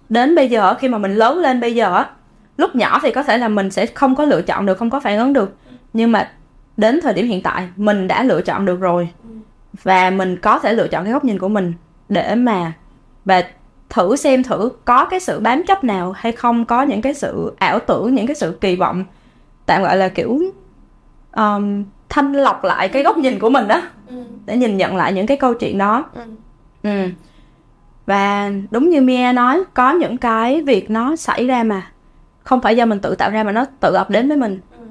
Đến 0.08 0.34
bây 0.34 0.48
giờ 0.48 0.74
khi 0.74 0.88
mà 0.88 0.98
mình 0.98 1.14
lớn 1.14 1.38
lên 1.38 1.60
bây 1.60 1.74
giờ 1.74 2.04
lúc 2.56 2.74
nhỏ 2.74 3.00
thì 3.02 3.10
có 3.10 3.22
thể 3.22 3.38
là 3.38 3.48
mình 3.48 3.70
sẽ 3.70 3.86
không 3.86 4.16
có 4.16 4.24
lựa 4.24 4.42
chọn 4.42 4.66
được 4.66 4.78
không 4.78 4.90
có 4.90 5.00
phản 5.00 5.18
ứng 5.18 5.32
được. 5.32 5.56
Nhưng 5.92 6.12
mà 6.12 6.32
đến 6.76 7.00
thời 7.02 7.14
điểm 7.14 7.26
hiện 7.26 7.42
tại 7.42 7.68
mình 7.76 8.08
đã 8.08 8.22
lựa 8.22 8.40
chọn 8.40 8.64
được 8.64 8.80
rồi. 8.80 9.08
Và 9.82 10.10
mình 10.10 10.36
có 10.36 10.58
thể 10.58 10.72
lựa 10.72 10.88
chọn 10.88 11.04
cái 11.04 11.12
góc 11.12 11.24
nhìn 11.24 11.38
của 11.38 11.48
mình 11.48 11.72
để 12.08 12.34
mà 12.34 12.72
và 13.24 13.42
thử 13.88 14.16
xem 14.16 14.42
thử 14.42 14.70
có 14.84 15.04
cái 15.04 15.20
sự 15.20 15.40
bám 15.40 15.62
chấp 15.66 15.84
nào 15.84 16.12
hay 16.12 16.32
không 16.32 16.64
có 16.64 16.82
những 16.82 17.02
cái 17.02 17.14
sự 17.14 17.54
ảo 17.58 17.78
tưởng 17.78 18.14
những 18.14 18.26
cái 18.26 18.36
sự 18.36 18.58
kỳ 18.60 18.76
vọng 18.76 19.04
tạm 19.66 19.82
gọi 19.82 19.96
là 19.96 20.08
kiểu 20.08 20.40
um, 21.36 21.84
thanh 22.08 22.32
lọc 22.32 22.64
lại 22.64 22.88
cái 22.88 23.02
góc 23.02 23.18
nhìn 23.18 23.38
của 23.38 23.50
mình 23.50 23.68
đó 23.68 23.82
ừ. 24.08 24.16
để 24.46 24.56
nhìn 24.56 24.76
nhận 24.76 24.96
lại 24.96 25.12
những 25.12 25.26
cái 25.26 25.36
câu 25.36 25.54
chuyện 25.54 25.78
đó 25.78 26.04
ừ. 26.14 26.22
ừ. 26.82 27.08
và 28.06 28.50
đúng 28.70 28.90
như 28.90 29.00
Mia 29.00 29.32
nói 29.32 29.62
có 29.74 29.92
những 29.92 30.16
cái 30.16 30.62
việc 30.62 30.90
nó 30.90 31.16
xảy 31.16 31.46
ra 31.46 31.62
mà 31.62 31.90
không 32.42 32.60
phải 32.60 32.76
do 32.76 32.86
mình 32.86 33.00
tự 33.00 33.14
tạo 33.14 33.30
ra 33.30 33.44
mà 33.44 33.52
nó 33.52 33.64
tự 33.80 33.92
ập 33.94 34.10
đến 34.10 34.28
với 34.28 34.36
mình 34.36 34.60
ừ. 34.78 34.84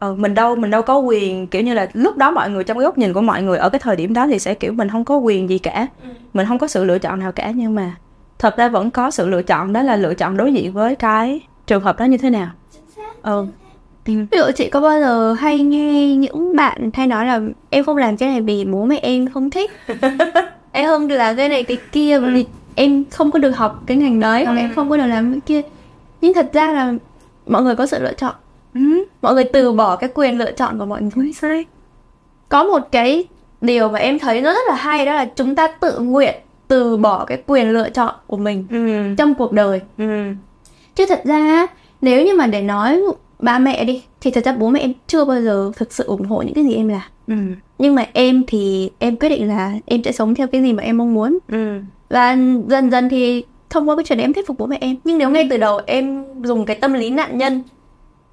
ừ, 0.00 0.14
mình 0.14 0.34
đâu 0.34 0.56
mình 0.56 0.70
đâu 0.70 0.82
có 0.82 0.98
quyền 0.98 1.46
kiểu 1.46 1.62
như 1.62 1.74
là 1.74 1.88
lúc 1.92 2.16
đó 2.16 2.30
mọi 2.30 2.50
người 2.50 2.64
trong 2.64 2.78
cái 2.78 2.84
góc 2.84 2.98
nhìn 2.98 3.12
của 3.12 3.20
mọi 3.20 3.42
người 3.42 3.58
ở 3.58 3.70
cái 3.70 3.78
thời 3.78 3.96
điểm 3.96 4.14
đó 4.14 4.26
thì 4.26 4.38
sẽ 4.38 4.54
kiểu 4.54 4.72
mình 4.72 4.88
không 4.88 5.04
có 5.04 5.16
quyền 5.16 5.48
gì 5.48 5.58
cả 5.58 5.86
ừ. 6.02 6.08
mình 6.32 6.46
không 6.46 6.58
có 6.58 6.66
sự 6.66 6.84
lựa 6.84 6.98
chọn 6.98 7.20
nào 7.20 7.32
cả 7.32 7.52
nhưng 7.54 7.74
mà 7.74 7.94
thật 8.38 8.56
ra 8.56 8.68
vẫn 8.68 8.90
có 8.90 9.10
sự 9.10 9.28
lựa 9.28 9.42
chọn 9.42 9.72
đó 9.72 9.82
là 9.82 9.96
lựa 9.96 10.14
chọn 10.14 10.36
đối 10.36 10.52
diện 10.52 10.72
với 10.72 10.96
cái 10.96 11.40
trường 11.66 11.82
hợp 11.82 11.98
đó 11.98 12.04
như 12.04 12.18
thế 12.18 12.30
nào 12.30 12.50
ừ 13.22 13.46
Ví 14.04 14.38
dụ 14.38 14.44
chị 14.56 14.68
có 14.68 14.80
bao 14.80 15.00
giờ 15.00 15.32
hay 15.32 15.58
nghe 15.58 16.16
những 16.16 16.56
bạn 16.56 16.90
hay 16.94 17.06
nói 17.06 17.26
là 17.26 17.40
em 17.70 17.84
không 17.84 17.96
làm 17.96 18.16
cái 18.16 18.28
này 18.28 18.40
vì 18.40 18.64
bố 18.64 18.84
mẹ 18.84 18.98
em 19.02 19.28
không 19.34 19.50
thích. 19.50 19.70
Em 20.72 20.86
không 20.86 21.08
được 21.08 21.16
làm 21.16 21.36
cái 21.36 21.48
này 21.48 21.62
cái 21.62 21.76
kia 21.92 22.20
vì 22.20 22.46
em 22.74 23.04
không 23.10 23.30
có 23.30 23.38
được 23.38 23.50
học 23.50 23.82
cái 23.86 23.96
ngành 23.96 24.20
đấy 24.20 24.44
hoặc 24.44 24.56
em 24.56 24.72
không 24.74 24.90
có 24.90 24.96
được 24.96 25.06
làm 25.06 25.32
cái 25.32 25.40
kia. 25.40 25.68
Nhưng 26.20 26.34
thật 26.34 26.50
ra 26.52 26.72
là 26.72 26.94
mọi 27.46 27.62
người 27.62 27.76
có 27.76 27.86
sự 27.86 28.02
lựa 28.02 28.12
chọn. 28.12 28.34
Ừ. 28.74 28.80
mọi 29.22 29.34
người 29.34 29.44
từ 29.44 29.72
bỏ 29.72 29.96
cái 29.96 30.10
quyền 30.14 30.38
lựa 30.38 30.52
chọn 30.52 30.78
của 30.78 30.86
mọi 30.86 31.02
người. 31.02 31.32
Sai 31.32 31.64
có 32.48 32.64
một 32.64 32.88
cái 32.92 33.24
điều 33.60 33.88
mà 33.88 33.98
em 33.98 34.18
thấy 34.18 34.40
nó 34.40 34.52
rất 34.52 34.68
là 34.68 34.74
hay 34.74 35.06
đó 35.06 35.12
là 35.14 35.24
chúng 35.24 35.54
ta 35.54 35.68
tự 35.68 35.98
nguyện 35.98 36.34
từ 36.68 36.96
bỏ 36.96 37.24
cái 37.24 37.42
quyền 37.46 37.70
lựa 37.70 37.90
chọn 37.90 38.14
của 38.26 38.36
mình 38.36 38.66
ừ. 38.70 39.14
trong 39.18 39.34
cuộc 39.34 39.52
đời. 39.52 39.80
Ừ. 39.98 40.32
chứ 40.94 41.06
thật 41.08 41.20
ra 41.24 41.66
nếu 42.00 42.26
như 42.26 42.34
mà 42.34 42.46
để 42.46 42.62
nói 42.62 43.00
ba 43.42 43.58
mẹ 43.58 43.84
đi 43.84 44.02
thì 44.20 44.30
thật 44.30 44.44
ra 44.44 44.52
bố 44.52 44.68
mẹ 44.68 44.80
em 44.80 44.92
chưa 45.06 45.24
bao 45.24 45.42
giờ 45.42 45.72
thực 45.76 45.92
sự 45.92 46.04
ủng 46.04 46.24
hộ 46.24 46.42
những 46.42 46.54
cái 46.54 46.64
gì 46.64 46.74
em 46.74 46.88
làm 46.88 47.02
ừ. 47.26 47.34
nhưng 47.78 47.94
mà 47.94 48.06
em 48.12 48.42
thì 48.46 48.90
em 48.98 49.16
quyết 49.16 49.28
định 49.28 49.48
là 49.48 49.72
em 49.86 50.02
sẽ 50.04 50.12
sống 50.12 50.34
theo 50.34 50.46
cái 50.46 50.62
gì 50.62 50.72
mà 50.72 50.82
em 50.82 50.98
mong 50.98 51.14
muốn 51.14 51.38
ừ. 51.48 51.80
và 52.08 52.36
dần 52.68 52.90
dần 52.90 53.08
thì 53.08 53.44
thông 53.70 53.88
qua 53.88 53.96
cái 53.96 54.04
chuyện 54.04 54.18
đấy 54.18 54.24
em 54.24 54.32
thuyết 54.32 54.46
phục 54.46 54.58
bố 54.58 54.66
mẹ 54.66 54.78
em 54.80 54.96
nhưng 55.04 55.18
nếu 55.18 55.30
ngay 55.30 55.46
từ 55.50 55.56
đầu 55.56 55.80
em 55.86 56.24
dùng 56.42 56.64
cái 56.64 56.76
tâm 56.76 56.92
lý 56.92 57.10
nạn 57.10 57.38
nhân 57.38 57.62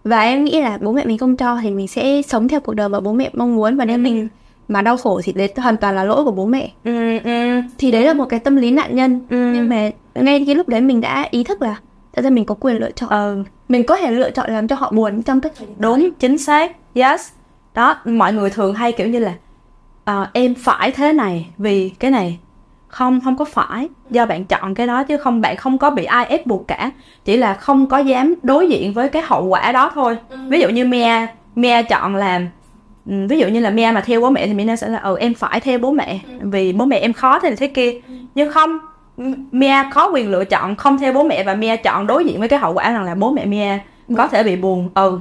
và 0.04 0.22
em 0.22 0.44
nghĩ 0.44 0.62
là 0.62 0.78
bố 0.82 0.92
mẹ 0.92 1.06
mình 1.06 1.18
không 1.18 1.36
cho 1.36 1.60
thì 1.62 1.72
mình 1.72 1.88
sẽ 1.88 2.22
sống 2.22 2.48
theo 2.48 2.60
cuộc 2.60 2.74
đời 2.74 2.90
mà 2.90 3.00
bố 3.00 3.14
mẹ 3.14 3.30
mong 3.34 3.56
muốn 3.56 3.78
và 3.78 3.86
nếu 3.86 3.98
mình 3.98 4.28
mà 4.68 4.82
đau 4.82 4.98
khổ 4.98 5.22
thì 5.24 5.34
đấy 5.34 5.54
hoàn 5.58 5.78
toàn 5.78 5.96
là 5.96 6.04
lỗi 6.04 6.24
của 6.24 6.32
bố 6.32 6.46
mẹ 6.46 6.72
ừ, 6.84 7.20
ừ. 7.24 7.62
thì 7.78 7.92
đấy 7.92 8.04
là 8.04 8.14
một 8.14 8.26
cái 8.26 8.40
tâm 8.40 8.56
lý 8.56 8.72
nạn 8.72 8.96
nhân 8.96 9.20
ừ. 9.30 9.52
nhưng 9.54 9.70
mà 9.70 9.90
ngay 10.16 10.44
cái 10.46 10.56
lúc 10.56 10.70
đấy 10.70 10.82
mình 10.82 11.02
đã 11.02 11.28
ý 11.32 11.44
thức 11.44 11.62
là 11.62 11.80
thật 12.14 12.22
ra 12.22 12.30
mình 12.30 12.46
có 12.46 12.56
quyền 12.60 12.78
lựa 12.78 12.92
chọn 12.92 13.10
ừ. 13.10 13.44
mình 13.68 13.84
có 13.84 13.98
thể 13.98 14.12
lựa 14.12 14.32
chọn 14.32 14.52
làm 14.52 14.68
cho 14.68 14.76
họ 14.76 14.92
buồn 14.92 15.24
trong 15.24 15.42
tất 15.42 15.54
đúng 15.78 16.10
chính 16.20 16.38
xác 16.38 16.72
yes 16.94 17.30
đó 17.74 17.96
mọi 18.06 18.34
người 18.34 18.50
thường 18.50 18.74
hay 18.74 18.92
kiểu 18.92 19.08
như 19.08 19.20
là 19.20 19.34
uh, 20.12 20.28
em 20.34 20.56
phải 20.56 20.92
thế 20.92 21.14
này 21.14 21.50
vì 21.58 21.90
cái 21.90 22.12
này 22.12 22.40
không 22.88 23.22
không 23.24 23.38
có 23.38 23.46
phải 23.46 23.90
do 24.10 24.26
bạn 24.26 24.46
chọn 24.46 24.76
cái 24.76 24.88
đó 24.88 25.04
chứ 25.04 25.18
không 25.18 25.42
bạn 25.42 25.58
không 25.58 25.78
có 25.78 25.90
bị 25.90 26.06
ai 26.06 26.26
ép 26.26 26.46
buộc 26.46 26.68
cả 26.68 26.92
chỉ 27.26 27.38
là 27.38 27.54
không 27.54 27.88
có 27.88 27.98
dám 27.98 28.36
đối 28.44 28.70
diện 28.70 28.94
với 28.94 29.10
cái 29.10 29.22
hậu 29.26 29.46
quả 29.46 29.72
đó 29.72 29.92
thôi 29.94 30.18
ừ. 30.30 30.38
ví 30.50 30.60
dụ 30.62 30.70
như 30.70 30.86
Mia 30.86 31.28
Mia 31.56 31.84
chọn 31.84 32.16
làm 32.16 32.48
ừ, 33.06 33.14
ví 33.30 33.40
dụ 33.40 33.48
như 33.48 33.60
là 33.60 33.70
Mia 33.70 33.92
mà 33.92 34.02
theo 34.02 34.22
bố 34.22 34.30
mẹ 34.30 34.48
thì 34.48 34.54
Mia 34.54 34.76
sẽ 34.76 34.88
là 34.88 35.00
ừ 35.00 35.18
em 35.18 35.34
phải 35.34 35.60
theo 35.60 35.80
bố 35.80 35.92
mẹ 35.92 36.20
ừ. 36.28 36.34
vì 36.42 36.74
bố 36.74 36.86
mẹ 36.86 36.98
em 36.98 37.14
khó 37.14 37.40
thế 37.40 37.50
này 37.50 37.56
thế 37.56 37.68
kia 37.68 37.92
ừ. 37.92 38.14
nhưng 38.36 38.52
không 38.52 38.80
Mia 39.52 39.76
có 39.94 40.10
quyền 40.14 40.32
lựa 40.32 40.46
chọn 40.46 40.76
không 40.76 40.98
theo 40.98 41.14
bố 41.14 41.24
mẹ 41.24 41.44
và 41.44 41.54
Mia 41.54 41.78
chọn 41.78 42.08
đối 42.08 42.26
diện 42.26 42.40
với 42.40 42.48
cái 42.48 42.60
hậu 42.60 42.74
quả 42.74 42.92
rằng 42.92 43.04
là 43.04 43.16
bố 43.16 43.32
mẹ 43.32 43.46
Mia 43.46 43.78
có 44.18 44.28
thể 44.28 44.44
bị 44.44 44.56
buồn. 44.56 44.90
Ừ. 44.94 45.20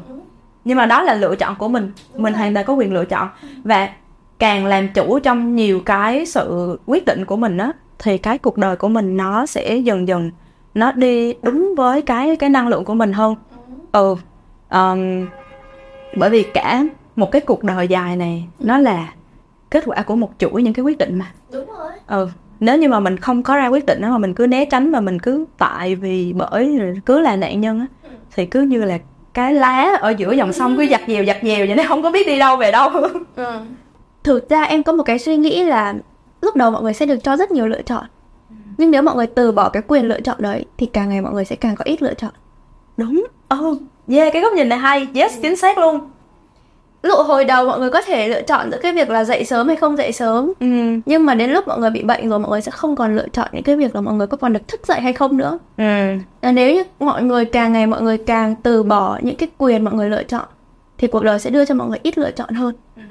Nhưng 0.64 0.78
mà 0.78 0.86
đó 0.86 1.02
là 1.02 1.14
lựa 1.14 1.36
chọn 1.36 1.54
của 1.56 1.68
mình. 1.68 1.92
Mình 2.14 2.34
hoàn 2.34 2.54
toàn 2.54 2.66
có 2.66 2.74
quyền 2.74 2.92
lựa 2.92 3.04
chọn. 3.04 3.28
Và 3.64 3.88
càng 4.38 4.66
làm 4.66 4.88
chủ 4.88 5.18
trong 5.18 5.56
nhiều 5.56 5.80
cái 5.80 6.26
sự 6.26 6.78
quyết 6.86 7.04
định 7.06 7.24
của 7.24 7.36
mình 7.36 7.58
á 7.58 7.72
thì 7.98 8.18
cái 8.18 8.38
cuộc 8.38 8.56
đời 8.56 8.76
của 8.76 8.88
mình 8.88 9.16
nó 9.16 9.46
sẽ 9.46 9.76
dần 9.76 10.08
dần 10.08 10.30
nó 10.74 10.92
đi 10.92 11.34
đúng 11.42 11.74
với 11.76 12.02
cái 12.02 12.36
cái 12.36 12.50
năng 12.50 12.68
lượng 12.68 12.84
của 12.84 12.94
mình 12.94 13.12
hơn. 13.12 13.34
Ừ. 13.92 14.16
Um, 14.70 15.26
bởi 16.16 16.30
vì 16.30 16.42
cả 16.42 16.84
một 17.16 17.32
cái 17.32 17.40
cuộc 17.40 17.64
đời 17.64 17.88
dài 17.88 18.16
này 18.16 18.48
nó 18.58 18.78
là 18.78 19.12
kết 19.70 19.84
quả 19.86 20.02
của 20.02 20.16
một 20.16 20.30
chuỗi 20.38 20.62
những 20.62 20.74
cái 20.74 20.84
quyết 20.84 20.98
định 20.98 21.18
mà. 21.18 21.32
Đúng 21.52 21.66
rồi. 21.66 21.90
Ừ 22.06 22.28
nếu 22.60 22.78
như 22.78 22.88
mà 22.88 23.00
mình 23.00 23.16
không 23.16 23.42
có 23.42 23.56
ra 23.56 23.68
quyết 23.68 23.86
định 23.86 24.00
đó 24.00 24.10
mà 24.10 24.18
mình 24.18 24.34
cứ 24.34 24.46
né 24.46 24.64
tránh 24.64 24.90
và 24.90 25.00
mình 25.00 25.18
cứ 25.18 25.44
tại 25.58 25.94
vì 25.94 26.32
bởi 26.32 26.80
cứ 27.06 27.20
là 27.20 27.36
nạn 27.36 27.60
nhân 27.60 27.80
á 27.80 27.86
thì 28.34 28.46
cứ 28.46 28.60
như 28.60 28.84
là 28.84 28.98
cái 29.34 29.54
lá 29.54 29.96
ở 30.00 30.10
giữa 30.10 30.32
dòng 30.32 30.52
sông 30.52 30.76
cứ 30.76 30.86
giặt 30.86 31.00
dèo 31.06 31.24
giặt 31.24 31.36
dèo 31.42 31.66
vậy 31.66 31.76
nó 31.76 31.82
không 31.88 32.02
có 32.02 32.10
biết 32.10 32.26
đi 32.26 32.38
đâu 32.38 32.56
về 32.56 32.70
đâu. 32.70 32.90
Ừ. 33.36 33.60
thực 34.24 34.48
ra 34.48 34.62
em 34.62 34.82
có 34.82 34.92
một 34.92 35.02
cái 35.02 35.18
suy 35.18 35.36
nghĩ 35.36 35.64
là 35.64 35.94
lúc 36.42 36.56
đầu 36.56 36.70
mọi 36.70 36.82
người 36.82 36.94
sẽ 36.94 37.06
được 37.06 37.18
cho 37.24 37.36
rất 37.36 37.50
nhiều 37.50 37.66
lựa 37.66 37.82
chọn 37.82 38.04
nhưng 38.78 38.90
nếu 38.90 39.02
mọi 39.02 39.16
người 39.16 39.26
từ 39.26 39.52
bỏ 39.52 39.68
cái 39.68 39.82
quyền 39.88 40.04
lựa 40.08 40.20
chọn 40.20 40.36
đấy 40.38 40.64
thì 40.78 40.86
càng 40.86 41.08
ngày 41.08 41.20
mọi 41.20 41.32
người 41.32 41.44
sẽ 41.44 41.56
càng 41.56 41.76
có 41.76 41.84
ít 41.84 42.02
lựa 42.02 42.14
chọn. 42.14 42.30
Đúng. 42.96 43.26
Ừ 43.48 43.68
oh, 43.70 43.78
yeah 44.08 44.32
cái 44.32 44.42
góc 44.42 44.52
nhìn 44.52 44.68
này 44.68 44.78
hay. 44.78 45.08
Yes 45.14 45.38
chính 45.42 45.56
xác 45.56 45.78
luôn 45.78 46.00
dụ 47.02 47.14
hồi 47.14 47.44
đầu 47.44 47.66
mọi 47.66 47.78
người 47.78 47.90
có 47.90 48.02
thể 48.02 48.28
lựa 48.28 48.42
chọn 48.42 48.70
giữa 48.70 48.78
cái 48.82 48.92
việc 48.92 49.10
là 49.10 49.24
dậy 49.24 49.44
sớm 49.44 49.66
hay 49.68 49.76
không 49.76 49.96
dậy 49.96 50.12
sớm 50.12 50.52
ừ. 50.60 50.66
nhưng 51.06 51.26
mà 51.26 51.34
đến 51.34 51.50
lúc 51.50 51.68
mọi 51.68 51.78
người 51.78 51.90
bị 51.90 52.02
bệnh 52.02 52.28
rồi 52.28 52.38
mọi 52.38 52.50
người 52.50 52.60
sẽ 52.60 52.70
không 52.70 52.96
còn 52.96 53.16
lựa 53.16 53.28
chọn 53.32 53.48
những 53.52 53.62
cái 53.62 53.76
việc 53.76 53.94
là 53.94 54.00
mọi 54.00 54.14
người 54.14 54.26
có 54.26 54.36
còn 54.36 54.52
được 54.52 54.68
thức 54.68 54.86
dậy 54.86 55.00
hay 55.00 55.12
không 55.12 55.36
nữa 55.36 55.58
ừ. 55.76 56.12
nếu 56.52 56.74
như 56.74 56.82
mọi 57.00 57.22
người 57.22 57.44
càng 57.44 57.72
ngày 57.72 57.86
mọi 57.86 58.02
người 58.02 58.18
càng 58.18 58.54
từ 58.62 58.82
bỏ 58.82 59.18
những 59.22 59.36
cái 59.36 59.48
quyền 59.58 59.84
mọi 59.84 59.94
người 59.94 60.10
lựa 60.10 60.22
chọn 60.22 60.44
thì 60.98 61.08
cuộc 61.08 61.22
đời 61.22 61.38
sẽ 61.38 61.50
đưa 61.50 61.64
cho 61.64 61.74
mọi 61.74 61.88
người 61.88 61.98
ít 62.02 62.18
lựa 62.18 62.30
chọn 62.30 62.54
hơn 62.54 62.74
ừ. 62.96 63.02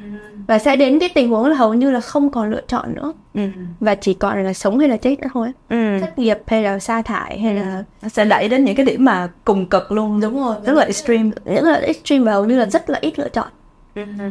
và 0.48 0.60
sẽ 0.60 0.76
đến 0.76 1.00
cái 1.00 1.10
tình 1.10 1.30
huống 1.30 1.46
là 1.46 1.56
hầu 1.56 1.74
như 1.74 1.92
là 1.92 2.00
không 2.00 2.30
còn 2.30 2.52
lựa 2.52 2.62
chọn 2.68 2.96
nữa 2.96 3.14
ừ. 3.34 3.42
và 3.80 3.96
chỉ 3.96 4.14
còn 4.14 4.44
là 4.44 4.54
sống 4.54 4.80
hay 4.80 4.90
là 4.90 4.98
chết 4.98 5.20
nữa 5.20 5.28
thôi 5.34 5.52
ừ. 5.70 6.00
thất 6.02 6.20
nghiệp 6.20 6.38
hay 6.48 6.64
là 6.64 6.80
sa 6.80 7.02
thải 7.02 7.40
hay 7.40 7.56
là 7.56 7.84
nó 8.02 8.10
sẽ 8.10 8.26
đẩy 8.26 8.50
đến 8.50 8.66
những 8.66 8.76
cái 8.76 8.86
điểm 8.86 9.06
mà 9.06 9.30
cùng 9.46 9.66
cực 9.66 9.92
luôn 9.92 10.20
đúng 10.20 10.44
rồi 10.44 10.56
rất 10.66 10.74
là 10.74 10.84
extreme 10.84 11.30
rất 11.46 11.64
là 11.64 11.76
extreme 11.76 12.26
và 12.26 12.32
hầu 12.32 12.46
như 12.46 12.58
là 12.58 12.66
rất 12.66 12.90
là 12.90 13.00
ít 13.02 13.20
lựa 13.20 13.30
chọn 13.30 13.48
Ừ. 13.50 13.67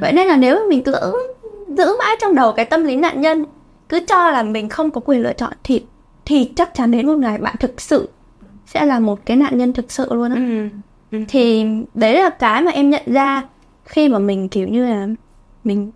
vậy 0.01 0.13
nên 0.13 0.27
là 0.29 0.37
nếu 0.37 0.69
mình 0.69 0.83
cứ 0.83 0.93
giữ 0.93 1.13
giữ 1.69 1.97
mãi 1.99 2.17
trong 2.21 2.35
đầu 2.35 2.53
cái 2.53 2.65
tâm 2.65 2.85
lý 2.85 2.97
nạn 2.97 3.21
nhân 3.21 3.45
cứ 3.89 4.01
cho 4.09 4.31
là 4.31 4.43
mình 4.43 4.69
không 4.69 4.91
có 4.91 5.01
quyền 5.05 5.23
lựa 5.23 5.33
chọn 5.33 5.53
thì 5.65 5.83
thì 6.25 6.51
chắc 6.57 6.75
chắn 6.75 6.91
đến 6.91 7.07
một 7.07 7.17
ngày 7.19 7.39
bạn 7.39 7.55
thực 7.61 7.81
sự 7.81 8.09
sẽ 8.67 8.85
là 8.85 8.99
một 9.01 9.19
cái 9.27 9.37
nạn 9.37 9.59
nhân 9.59 9.73
thực 9.73 9.91
sự 9.93 10.07
luôn 10.15 10.31
á 10.31 10.37
ừ. 10.37 10.69
Ừ. 11.13 11.25
thì 11.29 11.65
đấy 11.95 12.15
là 12.23 12.31
cái 12.31 12.63
mà 12.63 12.71
em 12.71 12.91
nhận 12.91 13.03
ra 13.07 13.43
khi 13.85 14.09
mà 14.09 14.19
mình 14.19 14.49
kiểu 14.49 14.69
như 14.69 14.87
là 14.87 15.07
mình 15.65 15.91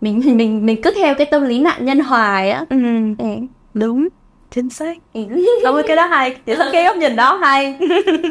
mình 0.00 0.20
mình 0.24 0.36
mình, 0.36 0.66
mình 0.66 0.82
cứ 0.82 0.90
theo 0.96 1.14
cái 1.14 1.26
tâm 1.26 1.44
lý 1.44 1.58
nạn 1.60 1.84
nhân 1.84 2.00
hoài 2.00 2.50
á 2.50 2.64
Ừ. 2.70 2.76
ừ. 3.18 3.26
đúng 3.74 4.08
chính 4.50 4.70
xác 4.70 4.98
Ừ. 5.12 5.20
Cảm 5.62 5.74
ơn 5.74 5.86
cái 5.86 5.96
đó 5.96 6.06
hay 6.06 6.30
Chị 6.46 6.54
thích 6.56 6.68
cái 6.72 6.84
góc 6.84 6.96
nhìn 6.96 7.16
đó 7.16 7.36
hay 7.42 7.78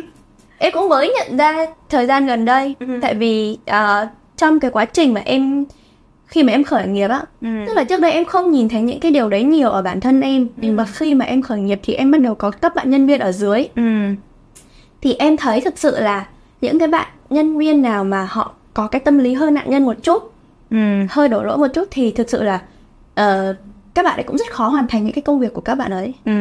em 0.57 0.71
cũng 0.73 0.89
mới 0.89 1.13
nhận 1.17 1.37
ra 1.37 1.65
thời 1.89 2.05
gian 2.05 2.25
gần 2.27 2.45
đây 2.45 2.75
Ừ. 2.79 2.85
tại 3.01 3.13
vì 3.15 3.57
ờ, 3.65 4.07
trong 4.39 4.59
cái 4.59 4.71
quá 4.71 4.85
trình 4.85 5.13
mà 5.13 5.21
em 5.25 5.65
khi 6.27 6.43
mà 6.43 6.51
em 6.53 6.63
khởi 6.63 6.87
nghiệp 6.87 7.07
á 7.09 7.21
ừ. 7.41 7.47
tức 7.67 7.73
là 7.75 7.83
trước 7.83 7.99
đây 8.01 8.11
em 8.11 8.25
không 8.25 8.51
nhìn 8.51 8.69
thấy 8.69 8.81
những 8.81 8.99
cái 8.99 9.11
điều 9.11 9.29
đấy 9.29 9.43
nhiều 9.43 9.69
ở 9.69 9.81
bản 9.81 9.99
thân 9.99 10.21
em 10.21 10.47
nhưng 10.57 10.75
mà 10.75 10.85
khi 10.85 11.13
mà 11.15 11.25
em 11.25 11.41
khởi 11.41 11.59
nghiệp 11.59 11.79
thì 11.83 11.93
em 11.93 12.11
bắt 12.11 12.21
đầu 12.21 12.35
có 12.35 12.51
các 12.51 12.75
bạn 12.75 12.89
nhân 12.89 13.07
viên 13.07 13.19
ở 13.19 13.31
dưới 13.31 13.67
Ừ. 13.75 13.81
thì 15.01 15.13
em 15.13 15.37
thấy 15.37 15.61
thực 15.61 15.77
sự 15.77 15.99
là 15.99 16.27
những 16.61 16.79
cái 16.79 16.87
bạn 16.87 17.07
nhân 17.29 17.57
viên 17.57 17.81
nào 17.81 18.03
mà 18.03 18.27
họ 18.31 18.51
có 18.73 18.87
cái 18.87 18.99
tâm 18.99 19.17
lý 19.17 19.33
hơi 19.33 19.51
nạn 19.51 19.69
nhân 19.69 19.83
một 19.85 19.95
chút 20.03 20.33
Ừ. 20.71 20.77
hơi 21.09 21.27
đổ 21.29 21.43
lỗi 21.43 21.57
một 21.57 21.67
chút 21.73 21.87
thì 21.91 22.11
thực 22.11 22.29
sự 22.29 22.43
là 22.43 22.61
ờ, 23.15 23.55
các 23.93 24.05
bạn 24.05 24.15
ấy 24.19 24.23
cũng 24.23 24.37
rất 24.37 24.51
khó 24.51 24.67
hoàn 24.67 24.87
thành 24.87 25.03
những 25.03 25.13
cái 25.13 25.21
công 25.21 25.39
việc 25.39 25.53
của 25.53 25.61
các 25.61 25.75
bạn 25.75 25.91
ấy 25.91 26.13
Ừ. 26.25 26.31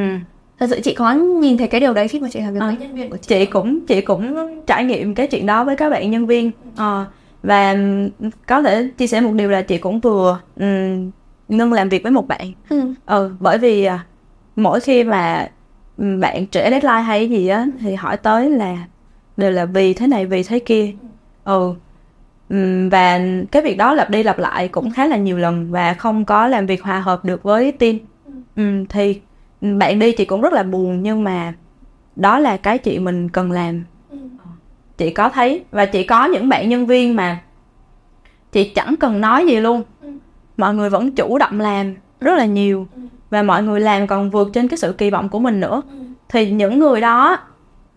thật 0.60 0.66
sự 0.70 0.80
chị 0.84 0.94
có 0.94 1.12
nhìn 1.12 1.58
thấy 1.58 1.66
cái 1.68 1.80
điều 1.80 1.92
đấy 1.94 2.08
khi 2.08 2.20
mà 2.20 2.28
chị 2.32 2.40
làm 2.40 2.54
việc 2.54 2.60
với 2.60 2.68
À. 2.68 2.76
nhân 2.80 2.94
viên 2.94 3.10
của 3.10 3.16
chị 3.16 3.26
chị 3.28 3.46
cũng 3.46 3.80
chị 3.86 4.00
cũng 4.00 4.34
trải 4.66 4.84
nghiệm 4.84 5.14
cái 5.14 5.26
chuyện 5.26 5.46
đó 5.46 5.64
với 5.64 5.76
các 5.76 5.90
bạn 5.90 6.10
nhân 6.10 6.26
viên 6.26 6.50
Ờ, 6.76 7.04
và 7.42 7.76
có 8.47 8.62
thể 8.62 8.90
chia 8.99 9.07
sẻ 9.07 9.21
một 9.21 9.33
điều 9.35 9.50
là 9.50 9.62
chị 9.62 9.78
cũng 9.78 10.00
vừa 10.00 10.40
um, 10.57 11.11
ngưng 11.49 11.73
làm 11.73 11.88
việc 11.88 12.02
với 12.02 12.12
một 12.12 12.28
bạn. 12.28 12.52
Ừ. 12.68 12.95
ừ 13.07 13.35
bởi 13.40 13.59
vì 13.59 13.85
à, 13.85 14.04
mỗi 14.57 14.80
khi 14.80 15.04
mà 15.04 15.49
bạn 15.97 16.47
trễ 16.47 16.71
deadline 16.71 17.00
hay 17.00 17.18
cái 17.18 17.28
gì 17.28 17.49
á 17.49 17.66
thì 17.80 17.95
hỏi 17.95 18.16
tới 18.16 18.50
là 18.50 18.76
đều 19.37 19.50
là 19.50 19.64
vì 19.64 19.95
thế 19.95 20.07
này 20.07 20.26
vì 20.26 20.42
thế 20.42 20.59
kia. 20.59 20.92
Ừ. 21.45 21.75
Và 22.90 23.21
cái 23.50 23.62
việc 23.62 23.76
đó 23.76 23.95
lặp 23.95 24.11
đi 24.11 24.23
lặp 24.23 24.38
lại 24.38 24.68
cũng 24.68 24.90
khá 24.90 25.07
là 25.07 25.16
nhiều 25.16 25.38
lần 25.38 25.71
và 25.71 25.95
không 25.95 26.25
có 26.25 26.47
làm 26.47 26.66
việc 26.66 26.83
hòa 26.83 27.00
hợp 27.00 27.25
được 27.25 27.42
với 27.42 27.73
team. 27.73 27.99
Ừm, 28.57 28.87
thì 28.87 29.21
bạn 29.61 29.99
đi 29.99 30.12
chị 30.12 30.25
cũng 30.25 30.40
rất 30.40 30.52
là 30.52 30.62
buồn 30.62 31.02
nhưng 31.02 31.25
mà 31.25 31.52
đó 32.16 32.38
là 32.38 32.57
cái 32.57 32.78
chị 32.78 32.99
mình 32.99 33.28
cần 33.28 33.52
làm 33.52 33.85
chị 34.98 35.10
có 35.10 35.28
thấy 35.28 35.64
và 35.70 35.86
chị 35.86 36.02
có 36.02 36.24
những 36.24 36.48
bạn 36.48 36.68
nhân 36.68 36.86
viên 36.86 37.16
mà 37.16 37.40
chị 38.52 38.64
chẳng 38.64 38.94
cần 39.00 39.20
nói 39.20 39.46
gì 39.46 39.56
luôn. 39.56 39.82
Mọi 40.56 40.74
người 40.74 40.90
vẫn 40.90 41.12
chủ 41.12 41.38
động 41.38 41.60
làm 41.60 41.94
rất 42.20 42.34
là 42.34 42.44
nhiều 42.46 42.86
và 43.30 43.42
mọi 43.42 43.62
người 43.62 43.80
làm 43.80 44.06
còn 44.06 44.30
vượt 44.30 44.50
trên 44.52 44.68
cái 44.68 44.78
sự 44.78 44.92
kỳ 44.92 45.10
vọng 45.10 45.28
của 45.28 45.38
mình 45.38 45.60
nữa. 45.60 45.82
Thì 46.28 46.50
những 46.50 46.78
người 46.78 47.00
đó 47.00 47.36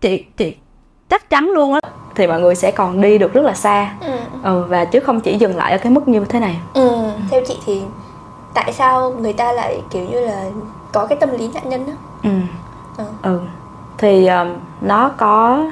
chị 0.00 0.24
chị 0.36 0.54
chắc 1.08 1.30
chắn 1.30 1.50
luôn 1.54 1.74
á 1.74 1.80
thì 2.14 2.26
mọi 2.26 2.40
người 2.40 2.54
sẽ 2.54 2.70
còn 2.70 3.00
đi 3.00 3.18
được 3.18 3.32
rất 3.32 3.44
là 3.44 3.54
xa. 3.54 3.94
Ừ. 4.00 4.16
ừ 4.42 4.64
và 4.68 4.84
chứ 4.84 5.00
không 5.00 5.20
chỉ 5.20 5.38
dừng 5.38 5.56
lại 5.56 5.72
ở 5.72 5.78
cái 5.78 5.92
mức 5.92 6.08
như 6.08 6.24
thế 6.28 6.40
này. 6.40 6.56
Ừ 6.74 7.02
theo 7.30 7.42
chị 7.48 7.58
thì 7.66 7.82
tại 8.54 8.72
sao 8.72 9.10
người 9.10 9.32
ta 9.32 9.52
lại 9.52 9.82
kiểu 9.90 10.04
như 10.10 10.20
là 10.20 10.44
có 10.92 11.06
cái 11.06 11.18
tâm 11.20 11.30
lý 11.38 11.50
nạn 11.54 11.68
nhân 11.68 11.86
đó 11.86 11.92
ừ. 12.22 12.30
Ờ. 12.96 13.04
ừ 13.22 13.40
thì 13.98 14.26
um, 14.26 14.48
nó 14.80 15.08
có 15.08 15.64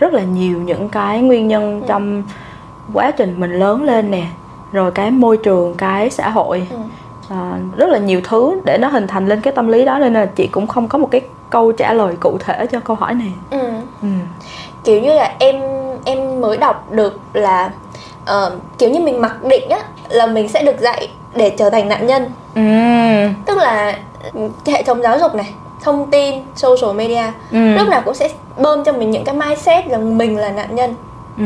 rất 0.00 0.12
là 0.12 0.22
nhiều 0.22 0.58
những 0.58 0.88
cái 0.88 1.20
nguyên 1.20 1.48
nhân 1.48 1.82
trong 1.88 2.22
quá 2.92 3.10
trình 3.10 3.34
mình 3.40 3.52
lớn 3.52 3.82
lên 3.82 4.10
nè 4.10 4.22
rồi 4.72 4.90
cái 4.90 5.10
môi 5.10 5.36
trường 5.36 5.74
cái 5.74 6.10
xã 6.10 6.28
hội 6.30 6.66
Ừ. 6.70 6.76
Ờ, 7.36 7.52
rất 7.76 7.88
là 7.88 7.98
nhiều 7.98 8.20
thứ 8.24 8.60
để 8.64 8.78
nó 8.80 8.88
hình 8.88 9.06
thành 9.06 9.26
lên 9.28 9.40
cái 9.40 9.52
tâm 9.52 9.68
lý 9.68 9.84
đó 9.84 9.98
nên 9.98 10.14
là 10.14 10.26
chị 10.26 10.46
cũng 10.46 10.66
không 10.66 10.88
có 10.88 10.98
một 10.98 11.08
cái 11.10 11.20
câu 11.50 11.72
trả 11.72 11.92
lời 11.92 12.14
cụ 12.20 12.36
thể 12.40 12.66
cho 12.66 12.80
câu 12.80 12.96
hỏi 12.96 13.14
này 13.14 13.32
ừ 13.50 13.58
ừ. 14.02 14.08
kiểu 14.84 15.00
như 15.02 15.12
là 15.14 15.34
em 15.38 15.56
em 16.04 16.40
mới 16.40 16.56
đọc 16.56 16.92
được 16.92 17.20
là 17.32 17.70
ờ, 18.26 18.56
kiểu 18.78 18.90
như 18.90 19.00
mình 19.00 19.20
mặc 19.20 19.44
định 19.44 19.68
á 19.68 19.78
là 20.08 20.26
mình 20.26 20.48
sẽ 20.48 20.62
được 20.62 20.80
dạy 20.80 21.08
để 21.34 21.50
trở 21.58 21.70
thành 21.70 21.88
nạn 21.88 22.06
nhân 22.06 22.24
Ừ. 22.54 22.62
tức 23.46 23.58
là 23.58 23.98
ừ, 24.34 24.40
hệ 24.66 24.82
thống 24.82 25.02
giáo 25.02 25.18
dục 25.18 25.34
này 25.34 25.54
thông 25.82 26.10
tin 26.10 26.34
social 26.56 26.96
media 26.96 27.22
Ừ. 27.52 27.58
lúc 27.78 27.88
nào 27.88 28.02
cũng 28.04 28.14
sẽ 28.14 28.30
bơm 28.58 28.84
cho 28.84 28.92
mình 28.92 29.10
những 29.10 29.24
cái 29.24 29.34
mindset 29.34 29.86
rằng 29.88 30.18
mình 30.18 30.38
là 30.38 30.50
nạn 30.50 30.74
nhân 30.74 30.94
Ừ. 31.38 31.42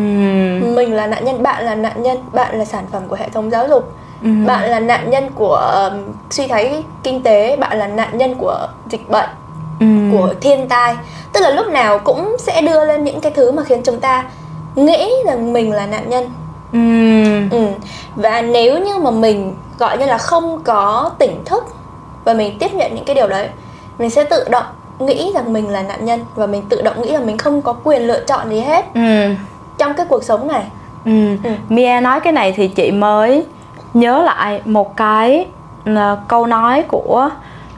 mình 0.74 0.94
là 0.94 1.06
nạn 1.06 1.24
nhân 1.24 1.42
bạn 1.42 1.64
là 1.64 1.74
nạn 1.74 2.02
nhân 2.02 2.18
bạn 2.32 2.58
là 2.58 2.64
sản 2.64 2.84
phẩm 2.92 3.02
của 3.08 3.16
hệ 3.16 3.28
thống 3.28 3.50
giáo 3.50 3.68
dục 3.68 3.92
Ừ. 4.22 4.28
bạn 4.46 4.70
là 4.70 4.80
nạn 4.80 5.10
nhân 5.10 5.30
của 5.34 5.56
um, 5.92 6.12
suy 6.30 6.46
thoái 6.46 6.84
kinh 7.02 7.22
tế 7.22 7.56
bạn 7.56 7.78
là 7.78 7.86
nạn 7.86 8.18
nhân 8.18 8.34
của 8.34 8.68
dịch 8.88 9.08
bệnh 9.10 9.28
Ừ. 9.80 9.86
của 10.12 10.34
thiên 10.40 10.68
tai 10.68 10.94
tức 11.32 11.40
là 11.40 11.50
lúc 11.50 11.66
nào 11.66 11.98
cũng 11.98 12.36
sẽ 12.38 12.60
đưa 12.60 12.84
lên 12.84 13.04
những 13.04 13.20
cái 13.20 13.32
thứ 13.32 13.52
mà 13.52 13.62
khiến 13.64 13.80
chúng 13.84 14.00
ta 14.00 14.24
nghĩ 14.76 15.10
rằng 15.26 15.52
mình 15.52 15.72
là 15.72 15.86
nạn 15.86 16.10
nhân 16.10 16.30
Ừ. 16.72 17.56
ừ. 17.58 17.66
và 18.16 18.42
nếu 18.42 18.78
như 18.78 18.98
mà 18.98 19.10
mình 19.10 19.54
gọi 19.78 19.98
như 19.98 20.06
là 20.06 20.18
không 20.18 20.60
có 20.64 21.10
tỉnh 21.18 21.44
thức 21.44 21.64
và 22.24 22.34
mình 22.34 22.58
tiếp 22.58 22.74
nhận 22.74 22.94
những 22.94 23.04
cái 23.04 23.14
điều 23.14 23.28
đấy 23.28 23.48
mình 23.98 24.10
sẽ 24.10 24.24
tự 24.24 24.44
động 24.50 24.64
nghĩ 24.98 25.30
rằng 25.34 25.52
mình 25.52 25.68
là 25.68 25.82
nạn 25.82 26.04
nhân 26.04 26.20
và 26.34 26.46
mình 26.46 26.62
tự 26.68 26.82
động 26.82 27.02
nghĩ 27.02 27.10
là 27.10 27.20
mình 27.20 27.38
không 27.38 27.62
có 27.62 27.72
quyền 27.84 28.02
lựa 28.06 28.20
chọn 28.20 28.50
gì 28.50 28.60
hết 28.60 28.84
Ừ. 28.94 29.34
trong 29.78 29.94
cái 29.94 30.06
cuộc 30.08 30.24
sống 30.24 30.48
này 30.48 30.62
Ừ. 31.04 31.36
Ừ. 31.44 31.50
Mia 31.68 32.00
nói 32.00 32.20
cái 32.20 32.32
này 32.32 32.52
thì 32.56 32.68
chị 32.68 32.90
mới 32.92 33.44
nhớ 33.94 34.22
lại 34.22 34.60
một 34.64 34.96
cái 34.96 35.46
ờ, 35.96 36.18
câu 36.28 36.46
nói 36.46 36.82
của 36.88 37.30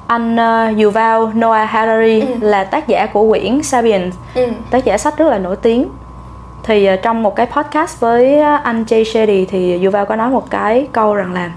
anh 0.06 0.36
ờ, 0.36 0.72
Yuval 0.82 1.20
Noah 1.34 1.68
Harari 1.70 2.20
Ừ. 2.20 2.26
là 2.40 2.64
tác 2.64 2.88
giả 2.88 3.06
của 3.06 3.28
quyển 3.28 3.62
Sapiens, 3.62 4.14
ừ. 4.34 4.46
tác 4.70 4.84
giả 4.84 4.98
sách 4.98 5.16
rất 5.18 5.28
là 5.28 5.38
nổi 5.38 5.56
tiếng. 5.56 5.88
Thì 6.62 6.86
ờ, 6.86 6.96
trong 6.96 7.22
một 7.22 7.36
cái 7.36 7.46
podcast 7.46 8.00
với 8.00 8.40
anh 8.40 8.84
Jay 8.84 9.04
Shetty 9.04 9.44
thì 9.46 9.84
Yuval 9.84 10.04
có 10.04 10.16
nói 10.16 10.30
một 10.30 10.50
cái 10.50 10.88
câu 10.92 11.14
rằng 11.14 11.32
là 11.32 11.50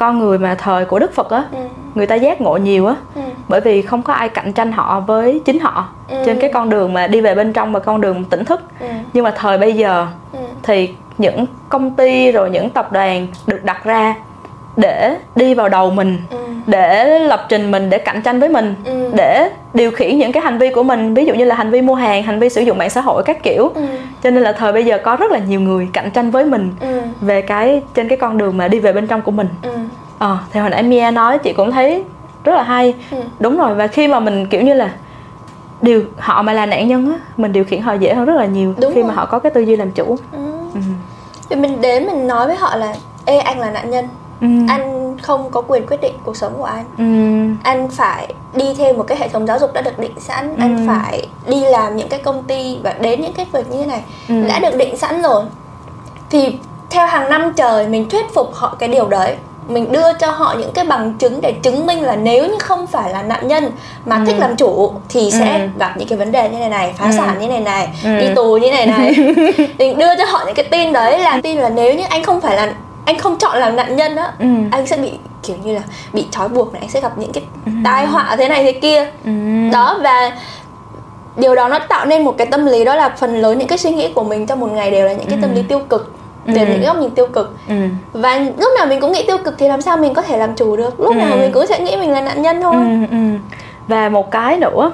con 0.00 0.18
người 0.18 0.38
mà 0.38 0.54
thời 0.54 0.84
của 0.84 0.98
Đức 0.98 1.14
Phật 1.14 1.30
á, 1.30 1.44
Ừ. 1.52 1.58
người 1.94 2.06
ta 2.06 2.14
giác 2.14 2.40
ngộ 2.40 2.56
nhiều 2.56 2.86
á, 2.86 2.94
Ừ. 3.14 3.20
bởi 3.48 3.60
vì 3.60 3.82
không 3.82 4.02
có 4.02 4.12
ai 4.12 4.28
cạnh 4.28 4.52
tranh 4.52 4.72
họ 4.72 5.00
với 5.00 5.40
chính 5.44 5.60
họ 5.60 5.88
Ừ. 6.10 6.16
trên 6.26 6.40
cái 6.40 6.50
con 6.52 6.70
đường 6.70 6.92
mà 6.92 7.06
đi 7.06 7.20
về 7.20 7.34
bên 7.34 7.52
trong 7.52 7.72
và 7.72 7.80
con 7.80 8.00
đường 8.00 8.24
tỉnh 8.24 8.44
thức. 8.44 8.60
Ừ. 8.80 8.86
Nhưng 9.12 9.24
mà 9.24 9.30
thời 9.36 9.58
bây 9.58 9.72
giờ 9.72 10.06
Ừ. 10.32 10.38
thì 10.62 10.90
những 11.18 11.46
công 11.68 11.90
ty 11.90 12.32
rồi 12.32 12.50
những 12.50 12.70
tập 12.70 12.92
đoàn 12.92 13.26
được 13.46 13.64
đặt 13.64 13.84
ra 13.84 14.14
để 14.76 15.16
đi 15.36 15.54
vào 15.54 15.68
đầu 15.68 15.90
mình 15.90 16.18
Ừ. 16.30 16.36
để 16.66 17.18
lập 17.18 17.46
trình 17.48 17.70
mình 17.70 17.90
để 17.90 17.98
cạnh 17.98 18.22
tranh 18.22 18.40
với 18.40 18.48
mình 18.48 18.74
Ừ. 18.84 19.10
để 19.14 19.50
điều 19.74 19.90
khiển 19.90 20.18
những 20.18 20.32
cái 20.32 20.42
hành 20.42 20.58
vi 20.58 20.70
của 20.70 20.82
mình 20.82 21.14
ví 21.14 21.24
dụ 21.24 21.34
như 21.34 21.44
là 21.44 21.54
hành 21.54 21.70
vi 21.70 21.80
mua 21.82 21.94
hàng 21.94 22.22
hành 22.22 22.38
vi 22.40 22.48
sử 22.48 22.60
dụng 22.62 22.78
mạng 22.78 22.90
xã 22.90 23.00
hội 23.00 23.22
các 23.22 23.42
kiểu 23.42 23.70
Ừ. 23.74 23.82
cho 24.22 24.30
nên 24.30 24.42
là 24.42 24.52
thời 24.52 24.72
bây 24.72 24.84
giờ 24.84 24.98
có 25.04 25.16
rất 25.16 25.30
là 25.30 25.38
nhiều 25.38 25.60
người 25.60 25.88
cạnh 25.92 26.10
tranh 26.10 26.30
với 26.30 26.44
mình 26.44 26.72
Ừ. 26.80 27.00
về 27.20 27.42
cái 27.42 27.82
trên 27.94 28.08
cái 28.08 28.18
con 28.18 28.38
đường 28.38 28.56
mà 28.56 28.68
đi 28.68 28.78
về 28.80 28.92
bên 28.92 29.06
trong 29.06 29.22
của 29.22 29.30
mình 29.30 29.48
Ừ. 29.62 29.70
ờ 30.20 30.38
thì 30.52 30.60
hồi 30.60 30.70
nãy 30.70 30.82
Mia 30.82 31.10
nói 31.10 31.38
chị 31.38 31.52
cũng 31.52 31.70
thấy 31.72 32.04
rất 32.44 32.54
là 32.54 32.62
hay 32.62 32.94
Ừ. 33.10 33.16
đúng 33.38 33.56
rồi 33.58 33.74
và 33.74 33.86
khi 33.86 34.08
mà 34.08 34.20
mình 34.20 34.46
kiểu 34.46 34.62
như 34.62 34.74
là 34.74 34.90
điều 35.82 36.02
họ 36.18 36.42
mà 36.42 36.52
là 36.52 36.66
nạn 36.66 36.88
nhân 36.88 37.12
á 37.12 37.18
mình 37.36 37.52
điều 37.52 37.64
khiển 37.64 37.80
họ 37.82 37.92
dễ 37.94 38.14
hơn 38.14 38.24
rất 38.24 38.34
là 38.36 38.46
nhiều 38.46 38.74
Đúng 38.80 38.94
khi 38.94 39.00
rồi. 39.00 39.08
mà 39.08 39.14
họ 39.14 39.26
có 39.26 39.38
cái 39.38 39.50
tư 39.50 39.60
duy 39.60 39.76
làm 39.76 39.90
chủ 39.90 40.16
Ừ. 40.32 40.38
ừ. 40.74 40.80
Thì 41.50 41.56
mình 41.56 41.80
đến 41.80 42.06
mình 42.06 42.26
nói 42.26 42.46
với 42.46 42.56
họ 42.56 42.76
là 42.76 42.94
Ê 43.24 43.38
anh 43.38 43.58
là 43.58 43.70
nạn 43.70 43.90
nhân 43.90 44.08
Ừ. 44.40 44.46
Anh 44.68 45.16
không 45.22 45.50
có 45.50 45.62
quyền 45.68 45.86
quyết 45.86 46.00
định 46.00 46.12
cuộc 46.24 46.36
sống 46.36 46.52
của 46.58 46.64
anh 46.64 46.84
Ừ. 46.98 47.04
Anh 47.70 47.88
phải 47.90 48.34
đi 48.54 48.74
theo 48.78 48.92
một 48.94 49.02
cái 49.02 49.18
hệ 49.18 49.28
thống 49.28 49.46
giáo 49.46 49.58
dục 49.58 49.72
đã 49.74 49.80
được 49.80 49.98
định 49.98 50.20
sẵn 50.20 50.56
Anh 50.58 50.76
Ừ. 50.76 50.82
phải 50.86 51.26
đi 51.46 51.60
làm 51.60 51.96
những 51.96 52.08
cái 52.08 52.20
công 52.20 52.42
ty 52.42 52.78
Và 52.82 52.94
đến 53.00 53.20
những 53.20 53.32
cái 53.32 53.46
việc 53.52 53.70
như 53.70 53.78
thế 53.80 53.86
này 53.86 54.02
Ừ. 54.28 54.34
Đã 54.48 54.58
được 54.58 54.76
định 54.76 54.96
sẵn 54.96 55.22
rồi 55.22 55.44
Thì 56.30 56.58
theo 56.90 57.06
hàng 57.06 57.30
năm 57.30 57.52
trời 57.56 57.88
mình 57.88 58.08
thuyết 58.08 58.34
phục 58.34 58.50
họ 58.54 58.76
cái 58.78 58.88
điều 58.88 59.08
đấy 59.08 59.36
mình 59.70 59.92
đưa 59.92 60.12
cho 60.12 60.30
họ 60.30 60.54
những 60.58 60.72
cái 60.72 60.84
bằng 60.84 61.14
chứng 61.18 61.40
để 61.40 61.52
chứng 61.62 61.86
minh 61.86 62.02
là 62.02 62.16
nếu 62.16 62.46
như 62.46 62.58
không 62.58 62.86
phải 62.86 63.12
là 63.12 63.22
nạn 63.22 63.48
nhân 63.48 63.70
mà 64.06 64.16
Ừ. 64.16 64.22
thích 64.26 64.36
làm 64.38 64.56
chủ 64.56 64.92
thì 65.08 65.30
sẽ 65.30 65.58
Ừ. 65.58 65.68
gặp 65.78 65.94
những 65.96 66.08
cái 66.08 66.18
vấn 66.18 66.32
đề 66.32 66.48
như 66.48 66.58
này 66.58 66.68
này 66.68 66.94
phá 66.98 67.04
Ừ. 67.04 67.12
sản 67.16 67.38
như 67.40 67.46
này 67.48 67.60
này 67.60 67.88
Ừ. 68.04 68.18
đi 68.20 68.26
tù 68.36 68.56
như 68.56 68.70
này 68.70 68.86
này 68.86 69.14
mình 69.78 69.98
đưa 69.98 70.16
cho 70.18 70.24
họ 70.24 70.42
những 70.46 70.54
cái 70.54 70.64
tin 70.70 70.92
đấy 70.92 71.18
là 71.18 71.40
tin 71.42 71.56
là 71.58 71.68
nếu 71.68 71.94
như 71.94 72.04
anh 72.08 72.22
không 72.24 72.40
phải 72.40 72.56
là 72.56 72.72
anh 73.04 73.18
không 73.18 73.38
chọn 73.38 73.58
làm 73.58 73.76
nạn 73.76 73.96
nhân 73.96 74.16
á 74.16 74.32
Ừ. 74.38 74.46
anh 74.70 74.86
sẽ 74.86 74.96
bị 74.96 75.10
kiểu 75.42 75.56
như 75.64 75.74
là 75.74 75.80
bị 76.12 76.26
trói 76.30 76.48
buộc 76.48 76.72
này 76.72 76.80
anh 76.82 76.90
sẽ 76.90 77.00
gặp 77.00 77.18
những 77.18 77.32
cái 77.32 77.44
tai 77.84 78.06
họa 78.06 78.36
thế 78.38 78.48
này 78.48 78.64
thế 78.64 78.72
kia 78.72 79.06
Ừ. 79.24 79.30
đó 79.72 79.98
và 80.02 80.32
điều 81.36 81.54
đó 81.54 81.68
nó 81.68 81.78
tạo 81.78 82.06
nên 82.06 82.24
một 82.24 82.34
cái 82.38 82.46
tâm 82.46 82.66
lý 82.66 82.84
đó 82.84 82.94
là 82.96 83.08
phần 83.08 83.40
lớn 83.40 83.58
những 83.58 83.68
cái 83.68 83.78
suy 83.78 83.90
nghĩ 83.90 84.12
của 84.14 84.24
mình 84.24 84.46
trong 84.46 84.60
một 84.60 84.70
ngày 84.72 84.90
đều 84.90 85.06
là 85.06 85.12
những 85.12 85.26
cái 85.28 85.38
tâm 85.42 85.54
lý 85.54 85.62
tiêu 85.62 85.78
cực 85.88 86.12
đều 86.44 86.64
là 86.66 86.70
những 86.74 86.84
góc 86.84 86.96
nhìn 86.98 87.10
tiêu 87.10 87.26
cực 87.26 87.56
Ừ. 87.68 87.74
và 88.12 88.38
lúc 88.38 88.68
nào 88.76 88.86
mình 88.86 89.00
cũng 89.00 89.12
nghĩ 89.12 89.24
tiêu 89.26 89.38
cực 89.38 89.54
thì 89.58 89.68
làm 89.68 89.80
sao 89.80 89.96
mình 89.96 90.14
có 90.14 90.22
thể 90.22 90.36
làm 90.38 90.54
chủ 90.56 90.76
được 90.76 91.00
lúc 91.00 91.16
nào 91.16 91.32
Ừ. 91.32 91.38
mình 91.40 91.52
cũng 91.52 91.66
sẽ 91.66 91.80
nghĩ 91.80 91.96
mình 91.96 92.10
là 92.10 92.20
nạn 92.20 92.42
nhân 92.42 92.60
thôi 92.62 92.74
Ừ. 92.74 93.06
Ừ. 93.10 93.16
và 93.88 94.08
một 94.08 94.30
cái 94.30 94.56
nữa 94.56 94.92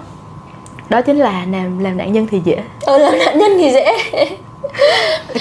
đó 0.88 1.00
chính 1.02 1.18
là 1.18 1.42
làm 1.52 1.78
làm 1.78 1.96
nạn 1.96 2.12
nhân 2.12 2.26
thì 2.30 2.40
dễ 2.44 2.58
ờ 2.84 2.98
làm 2.98 3.18
nạn 3.18 3.38
nhân 3.38 3.52
thì 3.58 3.70
dễ 3.70 3.92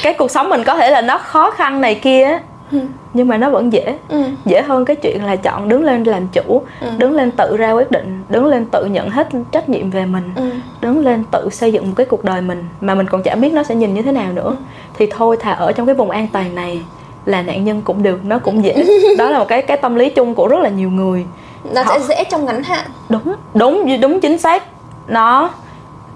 cái 0.03 0.13
cuộc 0.13 0.31
sống 0.31 0.49
mình 0.49 0.63
có 0.63 0.75
thể 0.75 0.89
là 0.89 1.01
nó 1.01 1.17
khó 1.17 1.51
khăn 1.51 1.81
này 1.81 1.95
kia 1.95 2.39
ừ. 2.71 2.79
nhưng 3.13 3.27
mà 3.27 3.37
nó 3.37 3.49
vẫn 3.49 3.73
dễ 3.73 3.97
ừ. 4.09 4.23
dễ 4.45 4.61
hơn 4.61 4.85
cái 4.85 4.95
chuyện 4.95 5.23
là 5.25 5.35
chọn 5.35 5.69
đứng 5.69 5.83
lên 5.83 6.03
làm 6.03 6.27
chủ 6.27 6.63
ừ. 6.81 6.87
đứng 6.97 7.13
lên 7.13 7.31
tự 7.31 7.57
ra 7.57 7.71
quyết 7.71 7.91
định 7.91 8.23
đứng 8.29 8.45
lên 8.45 8.65
tự 8.65 8.85
nhận 8.85 9.09
hết 9.09 9.29
trách 9.51 9.69
nhiệm 9.69 9.89
về 9.89 10.05
mình 10.05 10.31
ừ. 10.35 10.49
đứng 10.81 10.99
lên 10.99 11.23
tự 11.31 11.49
xây 11.51 11.71
dựng 11.71 11.87
một 11.87 11.93
cái 11.95 12.05
cuộc 12.05 12.23
đời 12.23 12.41
mình 12.41 12.65
mà 12.81 12.95
mình 12.95 13.07
còn 13.07 13.23
chả 13.23 13.35
biết 13.35 13.53
nó 13.53 13.63
sẽ 13.63 13.75
nhìn 13.75 13.93
như 13.93 14.01
thế 14.01 14.11
nào 14.11 14.31
nữa 14.33 14.49
ừ. 14.49 14.55
thì 14.93 15.07
thôi 15.11 15.37
thà 15.39 15.51
ở 15.51 15.71
trong 15.71 15.85
cái 15.85 15.95
vùng 15.95 16.09
an 16.09 16.27
toàn 16.33 16.55
này 16.55 16.81
là 17.25 17.41
nạn 17.41 17.63
nhân 17.63 17.81
cũng 17.81 18.03
được 18.03 18.25
nó 18.25 18.39
cũng 18.39 18.63
dễ 18.63 18.85
đó 19.17 19.29
là 19.29 19.39
một 19.39 19.47
cái 19.47 19.61
cái 19.61 19.77
tâm 19.77 19.95
lý 19.95 20.09
chung 20.09 20.35
của 20.35 20.47
rất 20.47 20.59
là 20.59 20.69
nhiều 20.69 20.89
người 20.89 21.25
nó 21.73 21.83
Họ... 21.83 21.99
sẽ 21.99 22.05
dễ 22.07 22.23
trong 22.23 22.45
ngắn 22.45 22.63
hạn 22.63 22.85
đúng 23.09 23.35
đúng 23.53 24.01
đúng 24.01 24.19
chính 24.19 24.37
xác 24.37 24.63
nó 25.07 25.49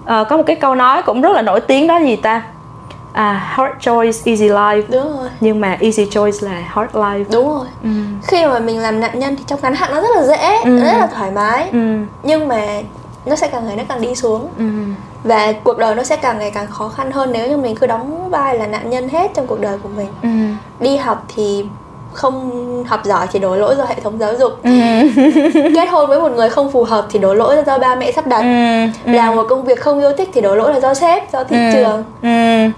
uh, 0.02 0.28
có 0.28 0.36
một 0.36 0.42
cái 0.46 0.56
câu 0.56 0.74
nói 0.74 1.02
cũng 1.02 1.20
rất 1.20 1.32
là 1.32 1.42
nổi 1.42 1.60
tiếng 1.60 1.86
đó 1.86 1.98
gì 1.98 2.16
ta 2.16 2.42
à, 3.12 3.32
hard 3.32 3.72
choice 3.80 4.18
easy 4.24 4.48
life 4.48 4.82
đúng 4.88 5.18
rồi 5.18 5.28
nhưng 5.40 5.60
mà 5.60 5.76
easy 5.80 6.06
choice 6.10 6.38
là 6.40 6.52
hard 6.52 6.92
life 6.92 7.24
đúng 7.32 7.48
rồi 7.48 7.66
ừ. 7.82 7.90
khi 8.26 8.46
mà 8.46 8.58
mình 8.58 8.78
làm 8.78 9.00
nạn 9.00 9.18
nhân 9.18 9.36
thì 9.36 9.44
trong 9.46 9.60
ngắn 9.62 9.74
hạn 9.74 9.90
nó 9.94 10.00
rất 10.00 10.16
là 10.16 10.24
dễ 10.24 10.56
ừ. 10.64 10.76
rất 10.76 10.98
là 10.98 11.06
thoải 11.06 11.30
mái 11.30 11.68
ừ. 11.72 11.96
nhưng 12.22 12.48
mà 12.48 12.66
nó 13.24 13.36
sẽ 13.36 13.48
càng 13.48 13.66
ngày 13.66 13.76
nó 13.76 13.82
càng 13.88 14.00
đi 14.00 14.14
xuống 14.14 14.48
ừ. 14.58 14.64
và 15.24 15.52
cuộc 15.52 15.78
đời 15.78 15.94
nó 15.94 16.02
sẽ 16.02 16.16
càng 16.16 16.38
ngày 16.38 16.50
càng 16.50 16.66
khó 16.66 16.88
khăn 16.88 17.12
hơn 17.12 17.32
nếu 17.32 17.48
như 17.48 17.56
mình 17.56 17.76
cứ 17.76 17.86
đóng 17.86 18.30
vai 18.30 18.58
là 18.58 18.66
nạn 18.66 18.90
nhân 18.90 19.08
hết 19.08 19.30
trong 19.34 19.46
cuộc 19.46 19.60
đời 19.60 19.78
của 19.82 19.88
mình 19.88 20.08
ừ. 20.22 20.28
đi 20.80 20.96
học 20.96 21.24
thì 21.34 21.64
không 22.12 22.84
học 22.86 23.00
giỏi 23.04 23.26
thì 23.32 23.38
đổ 23.38 23.56
lỗi 23.56 23.74
do 23.78 23.84
hệ 23.84 23.94
thống 23.94 24.18
giáo 24.18 24.34
dục 24.34 24.52
ừ. 24.62 24.70
kết 25.74 25.86
hôn 25.90 26.08
với 26.08 26.20
một 26.20 26.32
người 26.32 26.50
không 26.50 26.72
phù 26.72 26.84
hợp 26.84 27.06
thì 27.10 27.18
đổ 27.18 27.34
lỗi 27.34 27.56
là 27.56 27.62
do 27.66 27.78
ba 27.78 27.94
mẹ 27.94 28.12
sắp 28.12 28.26
đặt 28.26 28.40
ừ. 28.40 28.86
Ừ. 29.06 29.12
làm 29.12 29.36
một 29.36 29.46
công 29.48 29.64
việc 29.64 29.80
không 29.80 30.00
yêu 30.00 30.12
thích 30.18 30.30
thì 30.32 30.40
đổ 30.40 30.54
lỗi 30.54 30.72
là 30.72 30.80
do 30.80 30.94
sếp 30.94 31.32
do 31.32 31.44
thị 31.44 31.56
ừ. 31.56 31.72
trường 31.72 32.04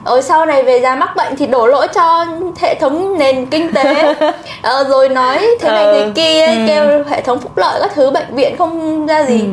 rồi 0.05 0.23
sau 0.23 0.47
này 0.47 0.63
về 0.63 0.81
già 0.81 0.95
mắc 0.95 1.17
bệnh 1.17 1.37
thì 1.37 1.47
đổ 1.47 1.67
lỗi 1.67 1.89
cho 1.95 2.27
hệ 2.59 2.75
thống 2.75 3.19
nền 3.19 3.47
kinh 3.47 3.73
tế 3.73 4.15
ờ, 4.63 4.85
rồi 4.85 5.09
nói 5.09 5.47
thế 5.61 5.69
này 5.69 5.85
ừ. 5.85 5.93
thế 5.93 6.13
kia 6.15 6.65
kêu 6.67 7.05
hệ 7.09 7.23
thống 7.23 7.39
phúc 7.41 7.53
lợi 7.57 7.81
các 7.81 7.93
thứ 7.95 8.11
bệnh 8.11 8.35
viện 8.35 8.57
không 8.59 9.07
ra 9.07 9.25
gì 9.25 9.49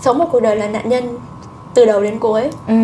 sống 0.00 0.18
một 0.18 0.26
cuộc 0.32 0.40
đời 0.40 0.56
là 0.56 0.66
nạn 0.66 0.88
nhân 0.88 1.18
từ 1.74 1.84
đầu 1.84 2.00
đến 2.00 2.18
cuối 2.18 2.42
ừ. 2.68 2.74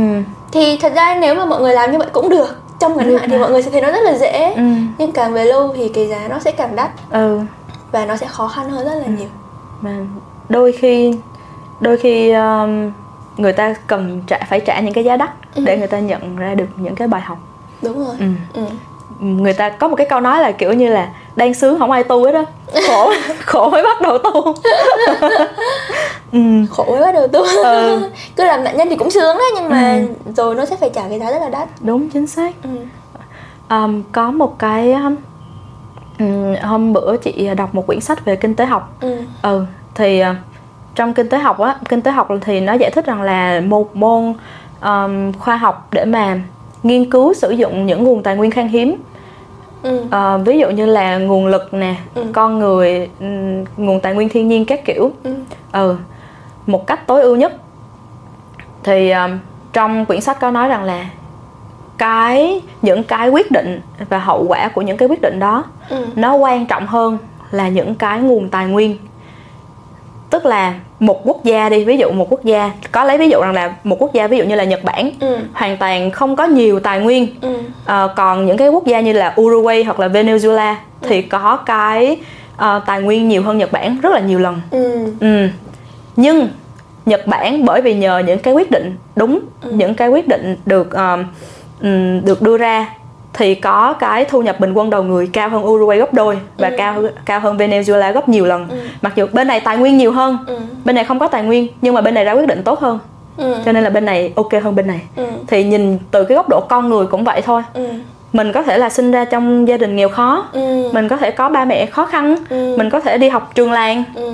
thì 0.52 0.78
thật 0.82 0.92
ra 0.94 1.18
nếu 1.20 1.34
mà 1.34 1.44
mọi 1.44 1.60
người 1.60 1.74
làm 1.74 1.92
như 1.92 1.98
vậy 1.98 2.08
cũng 2.12 2.28
được 2.28 2.59
trong 2.80 2.96
ngắn 2.96 3.18
hạn 3.18 3.30
thì 3.30 3.38
mọi 3.38 3.50
người 3.50 3.62
sẽ 3.62 3.70
thấy 3.70 3.80
nó 3.80 3.90
rất 3.90 4.02
là 4.02 4.18
dễ 4.18 4.54
ừ. 4.54 4.62
nhưng 4.98 5.12
càng 5.12 5.32
về 5.32 5.44
lâu 5.44 5.74
thì 5.76 5.88
cái 5.88 6.08
giá 6.08 6.28
nó 6.28 6.38
sẽ 6.38 6.52
càng 6.52 6.76
đắt 6.76 6.90
ừ. 7.10 7.40
và 7.92 8.06
nó 8.06 8.16
sẽ 8.16 8.26
khó 8.26 8.48
khăn 8.48 8.70
hơn 8.70 8.84
rất 8.84 8.94
là 8.94 9.04
ừ. 9.04 9.12
nhiều 9.18 9.28
mà 9.80 9.96
đôi 10.48 10.72
khi 10.72 11.14
đôi 11.80 11.96
khi 11.96 12.32
um, 12.32 12.92
người 13.36 13.52
ta 13.52 13.74
cần 13.86 14.22
trả 14.26 14.38
phải 14.48 14.60
trả 14.60 14.80
những 14.80 14.94
cái 14.94 15.04
giá 15.04 15.16
đắt 15.16 15.30
ừ. 15.54 15.62
để 15.66 15.76
người 15.76 15.86
ta 15.86 15.98
nhận 15.98 16.36
ra 16.36 16.54
được 16.54 16.68
những 16.76 16.94
cái 16.94 17.08
bài 17.08 17.20
học 17.20 17.38
đúng 17.82 18.06
rồi 18.06 18.16
ừ. 18.18 18.26
Ừ. 18.52 18.62
người 19.20 19.52
ta 19.52 19.68
có 19.68 19.88
một 19.88 19.96
cái 19.96 20.06
câu 20.06 20.20
nói 20.20 20.40
là 20.40 20.52
kiểu 20.52 20.72
như 20.72 20.88
là 20.88 21.08
đang 21.36 21.54
sướng 21.54 21.78
không 21.78 21.90
ai 21.90 22.04
tu 22.04 22.24
hết 22.24 22.32
đó 22.32 22.44
khổ 22.86 23.12
khổ 23.46 23.70
mới 23.70 23.82
bắt 23.82 24.00
đầu 24.00 24.18
tu 24.18 24.30
ừ. 26.32 26.40
khổ 26.70 26.84
mới 26.84 27.00
bắt 27.00 27.14
đầu 27.14 27.28
tu 27.28 27.42
ừ. 27.64 28.10
cứ 28.36 28.44
làm 28.44 28.64
nạn 28.64 28.76
nhân 28.76 28.88
thì 28.90 28.96
cũng 28.96 29.10
sướng 29.10 29.36
đấy 29.36 29.50
nhưng 29.54 29.68
mà 29.68 29.92
ừ. 29.92 30.32
rồi 30.36 30.54
nó 30.54 30.64
sẽ 30.64 30.76
phải 30.76 30.90
trả 30.94 31.08
cái 31.08 31.18
giá 31.18 31.30
rất 31.30 31.38
là 31.40 31.48
đắt 31.48 31.68
đúng 31.80 32.08
chính 32.08 32.26
xác 32.26 32.54
ừ. 32.62 32.70
um, 33.68 34.02
có 34.12 34.30
một 34.30 34.58
cái 34.58 34.92
um, 34.92 35.16
hôm 36.62 36.92
bữa 36.92 37.16
chị 37.16 37.48
đọc 37.56 37.74
một 37.74 37.86
quyển 37.86 38.00
sách 38.00 38.24
về 38.24 38.36
kinh 38.36 38.54
tế 38.54 38.66
học 38.66 38.96
ừ, 39.00 39.16
ừ 39.42 39.64
thì 39.94 40.22
uh, 40.22 40.36
trong 40.94 41.14
kinh 41.14 41.28
tế 41.28 41.38
học 41.38 41.58
á 41.58 41.76
kinh 41.88 42.02
tế 42.02 42.10
học 42.10 42.28
thì 42.40 42.60
nó 42.60 42.72
giải 42.72 42.90
thích 42.90 43.06
rằng 43.06 43.22
là 43.22 43.60
một 43.60 43.96
môn 43.96 44.34
um, 44.82 45.32
khoa 45.32 45.56
học 45.56 45.88
để 45.92 46.04
mà 46.04 46.40
nghiên 46.82 47.10
cứu 47.10 47.34
sử 47.34 47.50
dụng 47.50 47.86
những 47.86 48.04
nguồn 48.04 48.22
tài 48.22 48.36
nguyên 48.36 48.50
khan 48.50 48.68
hiếm 48.68 48.96
ừ. 49.82 50.02
à, 50.10 50.36
ví 50.36 50.58
dụ 50.58 50.70
như 50.70 50.86
là 50.86 51.18
nguồn 51.18 51.46
lực 51.46 51.74
nè 51.74 51.94
ừ. 52.14 52.24
con 52.32 52.58
người 52.58 53.10
nguồn 53.76 54.00
tài 54.00 54.14
nguyên 54.14 54.28
thiên 54.28 54.48
nhiên 54.48 54.64
các 54.64 54.84
kiểu 54.84 55.10
ừ. 55.22 55.34
ừ 55.72 55.96
một 56.66 56.86
cách 56.86 57.06
tối 57.06 57.22
ưu 57.22 57.36
nhất 57.36 57.52
thì 58.82 59.10
um, 59.10 59.38
trong 59.72 60.06
quyển 60.06 60.20
sách 60.20 60.40
có 60.40 60.50
nói 60.50 60.68
rằng 60.68 60.82
là 60.82 61.10
cái 61.98 62.60
những 62.82 63.04
cái 63.04 63.28
quyết 63.28 63.50
định 63.50 63.80
và 64.08 64.18
hậu 64.18 64.44
quả 64.48 64.68
của 64.68 64.82
những 64.82 64.96
cái 64.96 65.08
quyết 65.08 65.20
định 65.22 65.38
đó 65.38 65.64
ừ. 65.88 66.06
nó 66.16 66.34
quan 66.34 66.66
trọng 66.66 66.86
hơn 66.86 67.18
là 67.50 67.68
những 67.68 67.94
cái 67.94 68.20
nguồn 68.20 68.48
tài 68.48 68.66
nguyên 68.66 68.96
tức 70.30 70.46
là 70.46 70.74
một 71.00 71.20
quốc 71.24 71.44
gia 71.44 71.68
đi 71.68 71.84
ví 71.84 71.96
dụ 71.96 72.10
một 72.10 72.26
quốc 72.30 72.44
gia 72.44 72.70
có 72.92 73.04
lấy 73.04 73.18
ví 73.18 73.28
dụ 73.28 73.40
rằng 73.40 73.52
là 73.52 73.74
một 73.84 74.02
quốc 74.02 74.12
gia 74.12 74.26
ví 74.26 74.38
dụ 74.38 74.44
như 74.44 74.54
là 74.54 74.64
nhật 74.64 74.84
bản 74.84 75.10
ừ. 75.20 75.36
hoàn 75.52 75.76
toàn 75.76 76.10
không 76.10 76.36
có 76.36 76.44
nhiều 76.44 76.80
tài 76.80 77.00
nguyên 77.00 77.26
ừ. 77.40 77.56
à, 77.84 78.08
còn 78.16 78.46
những 78.46 78.56
cái 78.56 78.68
quốc 78.68 78.86
gia 78.86 79.00
như 79.00 79.12
là 79.12 79.34
uruguay 79.40 79.84
hoặc 79.84 80.00
là 80.00 80.08
venezuela 80.08 80.74
ừ. 81.00 81.08
thì 81.08 81.22
có 81.22 81.56
cái 81.56 82.16
uh, 82.54 82.82
tài 82.86 83.02
nguyên 83.02 83.28
nhiều 83.28 83.42
hơn 83.42 83.58
nhật 83.58 83.72
bản 83.72 83.96
rất 84.02 84.12
là 84.12 84.20
nhiều 84.20 84.38
lần 84.38 84.60
ừ. 84.70 85.12
Ừ. 85.20 85.48
nhưng 86.16 86.48
nhật 87.06 87.26
bản 87.26 87.64
bởi 87.64 87.82
vì 87.82 87.94
nhờ 87.94 88.18
những 88.26 88.38
cái 88.38 88.54
quyết 88.54 88.70
định 88.70 88.96
đúng 89.16 89.40
ừ. 89.62 89.70
những 89.72 89.94
cái 89.94 90.08
quyết 90.08 90.28
định 90.28 90.56
được 90.66 90.88
uh, 90.94 91.20
được 92.24 92.42
đưa 92.42 92.56
ra 92.56 92.86
thì 93.32 93.54
có 93.54 93.92
cái 93.92 94.24
thu 94.24 94.42
nhập 94.42 94.60
bình 94.60 94.72
quân 94.72 94.90
đầu 94.90 95.02
người 95.02 95.30
cao 95.32 95.48
hơn 95.48 95.66
Uruguay 95.66 95.98
gấp 95.98 96.14
đôi 96.14 96.38
và 96.58 96.68
ừ. 96.68 96.74
cao 96.78 97.02
cao 97.24 97.40
hơn 97.40 97.56
Venezuela 97.56 98.12
gấp 98.12 98.28
nhiều 98.28 98.46
lần. 98.46 98.68
Ừ. 98.68 98.76
Mặc 99.02 99.12
dù 99.16 99.26
bên 99.32 99.48
này 99.48 99.60
tài 99.60 99.78
nguyên 99.78 99.96
nhiều 99.96 100.12
hơn, 100.12 100.38
ừ. 100.46 100.58
bên 100.84 100.94
này 100.94 101.04
không 101.04 101.18
có 101.18 101.28
tài 101.28 101.42
nguyên 101.42 101.68
nhưng 101.80 101.94
mà 101.94 102.00
bên 102.00 102.14
này 102.14 102.24
ra 102.24 102.32
quyết 102.32 102.46
định 102.46 102.62
tốt 102.62 102.80
hơn. 102.80 102.98
Ừ. 103.36 103.54
Cho 103.64 103.72
nên 103.72 103.84
là 103.84 103.90
bên 103.90 104.04
này 104.04 104.32
ok 104.36 104.52
hơn 104.62 104.74
bên 104.74 104.86
này. 104.86 105.00
Ừ. 105.16 105.24
Thì 105.46 105.64
nhìn 105.64 105.98
từ 106.10 106.24
cái 106.24 106.36
góc 106.36 106.48
độ 106.48 106.60
con 106.60 106.88
người 106.88 107.06
cũng 107.06 107.24
vậy 107.24 107.42
thôi. 107.42 107.62
Ừ. 107.74 107.86
Mình 108.32 108.52
có 108.52 108.62
thể 108.62 108.78
là 108.78 108.88
sinh 108.88 109.10
ra 109.10 109.24
trong 109.24 109.68
gia 109.68 109.76
đình 109.76 109.96
nghèo 109.96 110.08
khó, 110.08 110.44
ừ. 110.52 110.90
mình 110.92 111.08
có 111.08 111.16
thể 111.16 111.30
có 111.30 111.48
ba 111.48 111.64
mẹ 111.64 111.86
khó 111.86 112.06
khăn, 112.06 112.36
ừ. 112.48 112.74
mình 112.78 112.90
có 112.90 113.00
thể 113.00 113.18
đi 113.18 113.28
học 113.28 113.50
trường 113.54 113.72
làng. 113.72 114.04
Ừ 114.14 114.32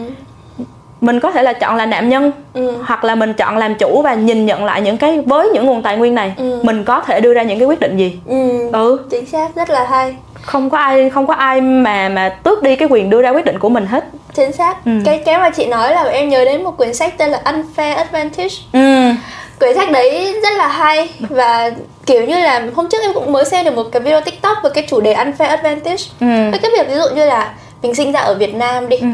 mình 1.06 1.20
có 1.20 1.30
thể 1.30 1.42
là 1.42 1.52
chọn 1.52 1.76
là 1.76 1.86
nạn 1.86 2.08
nhân 2.08 2.32
ừ. 2.54 2.74
hoặc 2.84 3.04
là 3.04 3.14
mình 3.14 3.34
chọn 3.34 3.56
làm 3.56 3.74
chủ 3.74 4.02
và 4.02 4.14
nhìn 4.14 4.46
nhận 4.46 4.64
lại 4.64 4.82
những 4.82 4.96
cái 4.96 5.20
với 5.20 5.48
những 5.48 5.66
nguồn 5.66 5.82
tài 5.82 5.96
nguyên 5.96 6.14
này 6.14 6.34
ừ. 6.36 6.60
mình 6.62 6.84
có 6.84 7.00
thể 7.00 7.20
đưa 7.20 7.34
ra 7.34 7.42
những 7.42 7.58
cái 7.58 7.68
quyết 7.68 7.80
định 7.80 7.96
gì 7.96 8.18
ừ. 8.26 8.70
ừ 8.72 9.06
chính 9.10 9.26
xác 9.26 9.54
rất 9.54 9.70
là 9.70 9.86
hay 9.90 10.16
không 10.42 10.70
có 10.70 10.78
ai 10.78 11.10
không 11.10 11.26
có 11.26 11.34
ai 11.34 11.60
mà 11.60 12.08
mà 12.08 12.28
tước 12.28 12.62
đi 12.62 12.76
cái 12.76 12.88
quyền 12.90 13.10
đưa 13.10 13.22
ra 13.22 13.30
quyết 13.30 13.44
định 13.44 13.58
của 13.58 13.68
mình 13.68 13.86
hết 13.86 14.04
chính 14.34 14.52
xác 14.52 14.84
ừ. 14.84 14.92
cái 15.04 15.22
cái 15.24 15.38
mà 15.38 15.50
chị 15.50 15.66
nói 15.66 15.94
là 15.94 16.02
em 16.02 16.28
nhớ 16.28 16.44
đến 16.44 16.64
một 16.64 16.76
quyển 16.76 16.94
sách 16.94 17.18
tên 17.18 17.30
là 17.30 17.42
unfair 17.44 17.96
advantage 17.96 18.54
ừ. 18.72 19.12
quyển 19.60 19.76
sách 19.76 19.90
đấy 19.90 20.34
rất 20.42 20.56
là 20.58 20.68
hay 20.68 21.10
và 21.20 21.70
kiểu 22.06 22.24
như 22.24 22.38
là 22.38 22.66
hôm 22.74 22.88
trước 22.88 22.98
em 23.02 23.12
cũng 23.14 23.32
mới 23.32 23.44
xem 23.44 23.64
được 23.64 23.74
một 23.74 23.84
cái 23.92 24.02
video 24.02 24.20
tiktok 24.20 24.58
về 24.64 24.70
cái 24.74 24.86
chủ 24.88 25.00
đề 25.00 25.14
unfair 25.14 25.48
advantage 25.48 26.04
ừ. 26.20 26.58
cái 26.62 26.70
việc 26.78 26.88
ví 26.88 26.94
dụ 26.94 27.14
như 27.14 27.24
là 27.26 27.54
mình 27.82 27.94
sinh 27.94 28.12
ra 28.12 28.20
ở 28.20 28.34
việt 28.34 28.54
nam 28.54 28.88
đi 28.88 28.96
ừ 28.96 29.06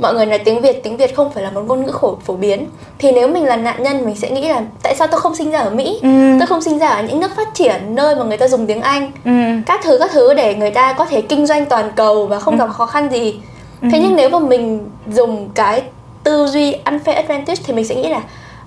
mọi 0.00 0.14
người 0.14 0.26
nói 0.26 0.38
tiếng 0.38 0.60
Việt 0.60 0.82
tiếng 0.82 0.96
Việt 0.96 1.16
không 1.16 1.32
phải 1.32 1.42
là 1.42 1.50
một 1.50 1.62
ngôn 1.66 1.86
ngữ 1.86 1.92
khổ 1.92 2.18
phổ 2.26 2.34
biến 2.34 2.66
thì 2.98 3.12
nếu 3.12 3.28
mình 3.28 3.44
là 3.44 3.56
nạn 3.56 3.82
nhân 3.82 4.04
mình 4.04 4.16
sẽ 4.16 4.30
nghĩ 4.30 4.48
là 4.48 4.62
tại 4.82 4.94
sao 4.96 5.06
tôi 5.06 5.20
không 5.20 5.34
sinh 5.34 5.50
ra 5.50 5.58
ở 5.58 5.70
Mỹ 5.70 5.98
ừ. 6.02 6.08
tôi 6.38 6.46
không 6.46 6.60
sinh 6.60 6.78
ra 6.78 6.88
ở 6.88 7.02
những 7.02 7.20
nước 7.20 7.36
phát 7.36 7.54
triển 7.54 7.94
nơi 7.94 8.16
mà 8.16 8.24
người 8.24 8.36
ta 8.36 8.48
dùng 8.48 8.66
tiếng 8.66 8.80
Anh 8.80 9.12
ừ. 9.24 9.30
các 9.66 9.80
thứ 9.84 9.98
các 9.98 10.10
thứ 10.12 10.34
để 10.34 10.54
người 10.54 10.70
ta 10.70 10.92
có 10.92 11.04
thể 11.04 11.20
kinh 11.20 11.46
doanh 11.46 11.66
toàn 11.66 11.90
cầu 11.96 12.26
và 12.26 12.38
không 12.38 12.54
ừ. 12.54 12.58
gặp 12.58 12.72
khó 12.72 12.86
khăn 12.86 13.08
gì 13.12 13.40
ừ. 13.82 13.88
thế 13.92 14.00
nhưng 14.02 14.16
nếu 14.16 14.30
mà 14.30 14.38
mình 14.38 14.88
dùng 15.12 15.48
cái 15.54 15.82
tư 16.24 16.46
duy 16.46 16.72
unfair 16.72 17.14
advantage 17.14 17.62
thì 17.64 17.72
mình 17.72 17.84
sẽ 17.84 17.94
nghĩ 17.94 18.08
là 18.08 18.20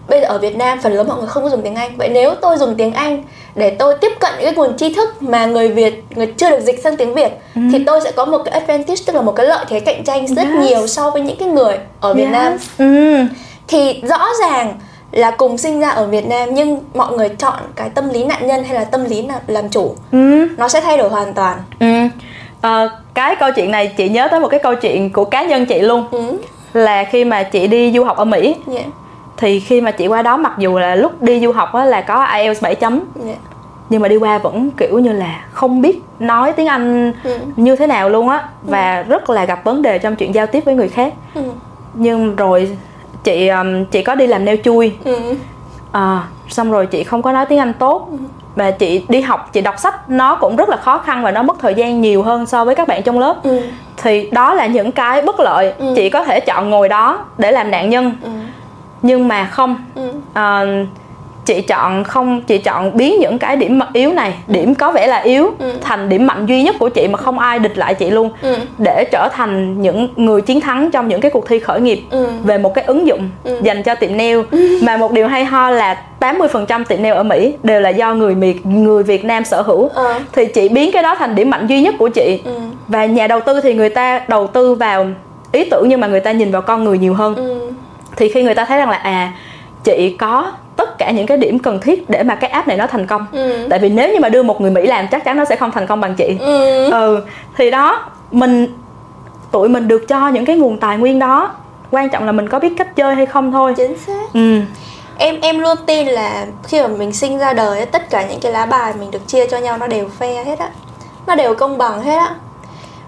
bây 0.08 0.22
giờ 0.22 0.28
ở 0.28 0.38
Việt 0.38 0.56
Nam 0.56 0.80
phần 0.84 0.94
lớn 0.94 1.08
mọi 1.08 1.18
người 1.18 1.28
không 1.28 1.44
có 1.44 1.50
dùng 1.50 1.62
tiếng 1.62 1.76
Anh 1.76 1.98
vậy 1.98 2.10
nếu 2.10 2.36
tôi 2.36 2.58
dùng 2.58 2.76
tiếng 2.76 2.94
Anh 2.94 3.24
để 3.56 3.70
tôi 3.70 3.96
tiếp 4.02 4.12
cận 4.20 4.32
những 4.36 4.46
cái 4.46 4.54
nguồn 4.54 4.78
tri 4.78 4.94
thức 4.94 5.24
mà 5.24 5.46
người 5.46 5.70
Việt 5.70 6.04
người 6.16 6.28
chưa 6.38 6.50
được 6.50 6.60
dịch 6.60 6.84
sang 6.84 6.98
tiếng 6.98 7.14
Việt 7.14 7.32
ừ. 7.56 7.62
thì 7.72 7.84
tôi 7.86 8.02
sẽ 8.04 8.12
có 8.12 8.26
một 8.26 8.42
cái 8.46 8.54
advantage 8.54 9.02
tức 9.06 9.16
là 9.16 9.22
một 9.22 9.32
cái 9.32 9.46
lợi 9.46 9.66
thế 9.70 9.80
cạnh 9.80 10.04
tranh 10.04 10.28
rất 10.28 10.44
yes. 10.44 10.70
nhiều 10.70 10.88
so 10.88 11.10
với 11.10 11.22
những 11.22 11.38
cái 11.38 11.48
người 11.48 11.78
ở 12.00 12.14
Việt 12.14 12.24
yes. 12.24 12.32
Nam 12.32 12.54
ừ. 12.78 13.18
thì 13.68 14.02
rõ 14.04 14.28
ràng 14.42 14.74
là 15.12 15.32
cùng 15.32 15.58
sinh 15.58 15.80
ra 15.80 15.90
ở 15.90 16.08
Việt 16.08 16.26
Nam 16.26 16.50
nhưng 16.54 16.80
mọi 16.94 17.18
người 17.18 17.30
chọn 17.30 17.60
cái 17.76 17.90
tâm 17.90 18.10
lý 18.10 18.24
nạn 18.24 18.48
nhân 18.48 18.64
hay 18.64 18.76
là 18.76 18.84
tâm 18.84 19.06
lý 19.06 19.28
làm 19.48 19.70
chủ 19.70 19.96
ừ. 20.12 20.48
nó 20.58 20.68
sẽ 20.68 20.82
thay 20.82 20.98
đổi 20.98 21.10
hoàn 21.10 21.34
toàn 21.34 21.58
ừ. 21.80 21.88
à, 22.62 22.90
cái 23.14 23.36
câu 23.36 23.52
chuyện 23.56 23.72
này 23.72 23.88
chị 23.98 24.10
nhớ 24.10 24.28
tới 24.32 24.40
một 24.40 24.48
cái 24.48 24.60
câu 24.60 24.76
chuyện 24.76 25.10
của 25.10 25.26
cá 25.26 25.44
nhân 25.44 25.66
chị 25.66 25.80
luôn 25.80 26.06
ừ. 26.12 26.38
là 26.74 27.04
khi 27.04 27.26
mà 27.26 27.44
chị 27.44 27.68
đi 27.68 27.92
du 27.92 28.04
học 28.04 28.18
ở 28.18 28.26
Mỹ 28.26 28.56
yeah 28.76 28.86
thì 29.38 29.60
khi 29.60 29.82
mà 29.82 29.92
chị 29.92 30.08
qua 30.08 30.22
đó 30.22 30.38
mặc 30.38 30.54
dù 30.58 30.78
là 30.78 30.96
lúc 30.96 31.22
đi 31.22 31.40
du 31.40 31.52
học 31.52 31.74
á 31.74 31.86
là 31.86 32.02
có 32.02 32.26
IELTS 32.26 32.62
7 32.62 32.76
chấm 32.76 32.94
yeah. 32.94 33.28
Dạ. 33.28 33.36
nhưng 33.90 34.02
mà 34.02 34.08
đi 34.08 34.16
qua 34.16 34.38
vẫn 34.38 34.72
kiểu 34.78 35.00
như 35.00 35.12
là 35.12 35.46
không 35.52 35.82
biết 35.82 36.02
nói 36.20 36.52
tiếng 36.52 36.68
Anh 36.68 37.14
ừ. 37.24 37.40
như 37.56 37.76
thế 37.76 37.88
nào 37.88 38.10
luôn 38.10 38.30
á 38.30 38.44
và 38.64 38.98
ừ. 38.98 39.04
rất 39.10 39.30
là 39.30 39.46
gặp 39.46 39.64
vấn 39.64 39.82
đề 39.82 40.00
trong 40.00 40.16
chuyện 40.16 40.36
giao 40.36 40.48
tiếp 40.48 40.66
với 40.66 40.76
người 40.76 40.90
khác 40.90 41.14
ừ. 41.36 41.42
nhưng 41.94 42.36
rồi 42.36 42.78
chị 43.24 43.50
chị 43.92 44.04
có 44.04 44.16
đi 44.16 44.28
làm 44.28 44.46
neo 44.46 44.56
chui 44.64 44.94
ừ. 45.04 45.36
à, 45.92 46.24
xong 46.50 46.72
rồi 46.72 46.86
chị 46.86 47.04
không 47.04 47.22
có 47.22 47.32
nói 47.32 47.46
tiếng 47.46 47.60
Anh 47.60 47.74
tốt 47.74 48.08
ừ. 48.12 48.18
và 48.56 48.72
chị 48.72 49.06
đi 49.10 49.22
học 49.22 49.50
chị 49.54 49.62
đọc 49.62 49.80
sách 49.80 50.10
nó 50.10 50.36
cũng 50.36 50.56
rất 50.56 50.70
là 50.70 50.78
khó 50.78 50.98
khăn 50.98 51.24
và 51.24 51.32
nó 51.32 51.44
mất 51.44 51.56
thời 51.60 51.74
gian 51.74 52.02
nhiều 52.02 52.24
hơn 52.24 52.46
so 52.46 52.66
với 52.66 52.76
các 52.76 52.88
bạn 52.88 53.04
trong 53.04 53.20
lớp 53.20 53.44
ừ. 53.44 53.62
thì 53.98 54.30
đó 54.32 54.54
là 54.54 54.66
những 54.66 54.92
cái 54.92 55.22
bất 55.22 55.40
lợi 55.40 55.74
ừ. 55.80 55.94
chị 55.96 56.10
có 56.10 56.24
thể 56.24 56.40
chọn 56.40 56.70
ngồi 56.70 56.90
đó 56.90 57.26
để 57.38 57.52
làm 57.52 57.72
nạn 57.72 57.90
nhân 57.90 58.16
ừ 58.24 58.30
nhưng 59.04 59.28
mà 59.28 59.46
không 59.46 59.78
ừ. 59.96 60.10
uh, 60.32 60.88
chị 61.46 61.62
chọn 61.62 62.04
không 62.04 62.42
chị 62.42 62.58
chọn 62.58 62.98
biến 62.98 63.20
những 63.20 63.40
cái 63.40 63.56
điểm 63.56 63.80
yếu 63.94 64.14
này 64.14 64.34
điểm 64.48 64.76
có 64.76 64.92
vẻ 64.92 65.08
là 65.08 65.18
yếu 65.18 65.52
ừ. 65.60 65.74
thành 65.82 66.10
điểm 66.10 66.28
mạnh 66.28 66.46
duy 66.46 66.64
nhất 66.64 66.76
của 66.80 66.90
chị 66.90 67.08
mà 67.08 67.18
không 67.18 67.40
ai 67.40 67.60
địch 67.60 67.78
lại 67.78 67.94
chị 67.94 68.10
luôn 68.10 68.30
ừ. 68.42 68.56
để 68.78 69.06
trở 69.12 69.30
thành 69.34 69.82
những 69.82 70.10
người 70.16 70.42
chiến 70.42 70.62
thắng 70.62 70.92
trong 70.92 71.08
những 71.08 71.22
cái 71.22 71.32
cuộc 71.32 71.48
thi 71.48 71.60
khởi 71.60 71.82
nghiệp 71.82 72.04
ừ. 72.10 72.28
về 72.44 72.58
một 72.58 72.74
cái 72.74 72.84
ứng 72.84 73.08
dụng 73.08 73.30
ừ. 73.44 73.60
dành 73.62 73.84
cho 73.84 73.96
tiệm 73.96 74.18
nail 74.18 74.40
ừ. 74.52 74.80
mà 74.84 74.98
một 74.98 75.12
điều 75.12 75.28
hay 75.28 75.46
ho 75.46 75.70
là 75.70 75.98
80% 76.20 76.84
tiệm 76.84 77.04
nail 77.04 77.16
ở 77.16 77.24
Mỹ 77.24 77.54
đều 77.64 77.82
là 77.82 77.90
do 77.90 78.14
người 78.14 78.36
Việt 78.36 78.66
người 78.66 79.04
Việt 79.04 79.26
Nam 79.26 79.46
sở 79.46 79.62
hữu 79.62 79.88
ừ. 79.88 80.14
thì 80.32 80.46
chị 80.46 80.70
biến 80.70 80.92
cái 80.92 81.04
đó 81.04 81.16
thành 81.16 81.36
điểm 81.36 81.50
mạnh 81.50 81.68
duy 81.68 81.82
nhất 81.82 81.96
của 81.98 82.10
chị 82.10 82.42
ừ. 82.46 82.52
và 82.88 83.06
nhà 83.06 83.28
đầu 83.28 83.40
tư 83.40 83.62
thì 83.62 83.74
người 83.74 83.90
ta 83.90 84.22
đầu 84.28 84.48
tư 84.48 84.76
vào 84.76 85.08
ý 85.52 85.64
tưởng 85.70 85.90
nhưng 85.90 86.00
mà 86.00 86.08
người 86.08 86.20
ta 86.20 86.32
nhìn 86.32 86.52
vào 86.52 86.62
con 86.62 86.84
người 86.84 86.98
nhiều 86.98 87.14
hơn 87.14 87.36
ừ. 87.36 87.73
Thì 88.16 88.30
khi 88.30 88.44
người 88.44 88.56
ta 88.56 88.66
thấy 88.66 88.78
rằng 88.78 88.90
là 88.90 88.98
à 88.98 89.34
chị 89.84 90.16
có 90.20 90.52
tất 90.76 90.98
cả 90.98 91.12
những 91.12 91.26
cái 91.26 91.38
điểm 91.38 91.60
cần 91.60 91.80
thiết 91.80 92.10
để 92.10 92.24
mà 92.24 92.36
cái 92.36 92.50
app 92.50 92.68
này 92.68 92.78
nó 92.78 92.88
thành 92.88 93.08
công. 93.08 93.26
Ừ. 93.32 93.68
tại 93.70 93.80
vì 93.80 93.90
nếu 93.90 94.14
như 94.14 94.20
mà 94.20 94.30
đưa 94.30 94.44
một 94.44 94.62
người 94.62 94.72
mỹ 94.72 94.88
làm 94.88 95.08
chắc 95.08 95.24
chắn 95.24 95.38
nó 95.38 95.46
sẽ 95.46 95.56
không 95.56 95.72
thành 95.72 95.88
công 95.88 96.02
bằng 96.02 96.16
chị. 96.16 96.38
Ừ, 96.40 96.92
ừ 96.92 97.22
thì 97.58 97.72
đó 97.72 98.06
mình 98.32 98.68
tụi 99.52 99.70
mình 99.70 99.88
được 99.88 100.08
cho 100.08 100.28
những 100.28 100.46
cái 100.46 100.56
nguồn 100.56 100.80
tài 100.80 100.98
nguyên 100.98 101.20
đó. 101.20 101.52
Quan 101.92 102.10
trọng 102.10 102.26
là 102.26 102.32
mình 102.32 102.50
có 102.50 102.60
biết 102.60 102.74
cách 102.78 102.96
chơi 102.96 103.16
hay 103.16 103.26
không 103.26 103.52
thôi. 103.52 103.74
Chính 103.78 103.98
xác. 103.98 104.34
Ừ. 104.34 104.60
Em 105.18 105.42
em 105.42 105.60
luôn 105.60 105.78
tin 105.86 106.08
là 106.08 106.46
khi 106.64 106.82
mà 106.82 106.88
mình 106.88 107.14
sinh 107.14 107.40
ra 107.40 107.54
đời 107.54 107.86
tất 107.86 108.10
cả 108.10 108.26
những 108.30 108.40
cái 108.40 108.52
lá 108.52 108.66
bài 108.66 108.94
mình 109.00 109.12
được 109.12 109.28
chia 109.28 109.48
cho 109.48 109.58
nhau 109.58 109.78
nó 109.78 109.88
đều 109.88 110.10
fair 110.20 110.46
hết 110.46 110.60
á. 110.60 110.70
Nó 111.28 111.36
đều 111.36 111.56
công 111.56 111.78
bằng 111.78 112.02
hết 112.02 112.16
á 112.16 112.36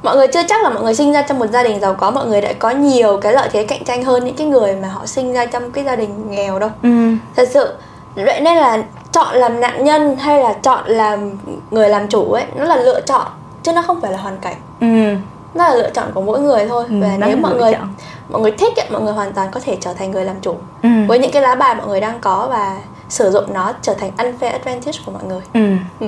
mọi 0.05 0.15
người 0.15 0.27
chưa 0.27 0.43
chắc 0.47 0.63
là 0.63 0.69
mọi 0.69 0.83
người 0.83 0.95
sinh 0.95 1.13
ra 1.13 1.21
trong 1.21 1.39
một 1.39 1.47
gia 1.47 1.63
đình 1.63 1.79
giàu 1.79 1.93
có 1.93 2.11
mọi 2.11 2.25
người 2.25 2.41
đã 2.41 2.53
có 2.59 2.69
nhiều 2.69 3.17
cái 3.17 3.33
lợi 3.33 3.49
thế 3.51 3.63
cạnh 3.63 3.83
tranh 3.83 4.03
hơn 4.03 4.25
những 4.25 4.35
cái 4.35 4.47
người 4.47 4.75
mà 4.75 4.87
họ 4.87 5.05
sinh 5.05 5.33
ra 5.33 5.45
trong 5.45 5.71
cái 5.71 5.83
gia 5.83 5.95
đình 5.95 6.29
nghèo 6.29 6.59
đâu 6.59 6.69
ừ. 6.83 6.89
thật 7.35 7.49
sự 7.51 7.73
vậy 8.15 8.41
nên 8.41 8.57
là 8.57 8.83
chọn 9.11 9.35
làm 9.35 9.59
nạn 9.59 9.83
nhân 9.83 10.17
hay 10.17 10.39
là 10.39 10.53
chọn 10.53 10.83
làm 10.87 11.31
người 11.71 11.89
làm 11.89 12.07
chủ 12.07 12.31
ấy 12.31 12.43
nó 12.55 12.65
là 12.65 12.75
lựa 12.75 13.01
chọn 13.01 13.27
chứ 13.63 13.71
nó 13.73 13.81
không 13.81 14.01
phải 14.01 14.11
là 14.11 14.17
hoàn 14.17 14.37
cảnh 14.37 14.55
ừ. 14.79 15.15
nó 15.53 15.69
là 15.69 15.75
lựa 15.75 15.89
chọn 15.89 16.07
của 16.13 16.21
mỗi 16.21 16.39
người 16.39 16.65
thôi 16.69 16.85
ừ, 16.89 16.95
và 17.01 17.17
nếu 17.27 17.37
mọi 17.37 17.55
người 17.55 17.73
chọn. 17.73 17.87
mọi 18.29 18.41
người 18.41 18.51
thích 18.51 18.75
ấy, 18.77 18.87
mọi 18.91 19.01
người 19.01 19.13
hoàn 19.13 19.33
toàn 19.33 19.51
có 19.51 19.59
thể 19.63 19.77
trở 19.81 19.93
thành 19.93 20.11
người 20.11 20.25
làm 20.25 20.35
chủ 20.41 20.55
ừ. 20.83 20.89
với 21.07 21.19
những 21.19 21.31
cái 21.31 21.41
lá 21.41 21.55
bài 21.55 21.75
mọi 21.75 21.87
người 21.87 22.01
đang 22.01 22.19
có 22.21 22.47
và 22.49 22.77
sử 23.09 23.31
dụng 23.31 23.53
nó 23.53 23.73
trở 23.81 23.93
thành 23.93 24.11
unfair 24.17 24.51
advantage 24.51 24.99
của 25.05 25.11
mọi 25.11 25.23
người 25.23 25.41
ừ. 25.53 25.75
Ừ. 25.99 26.07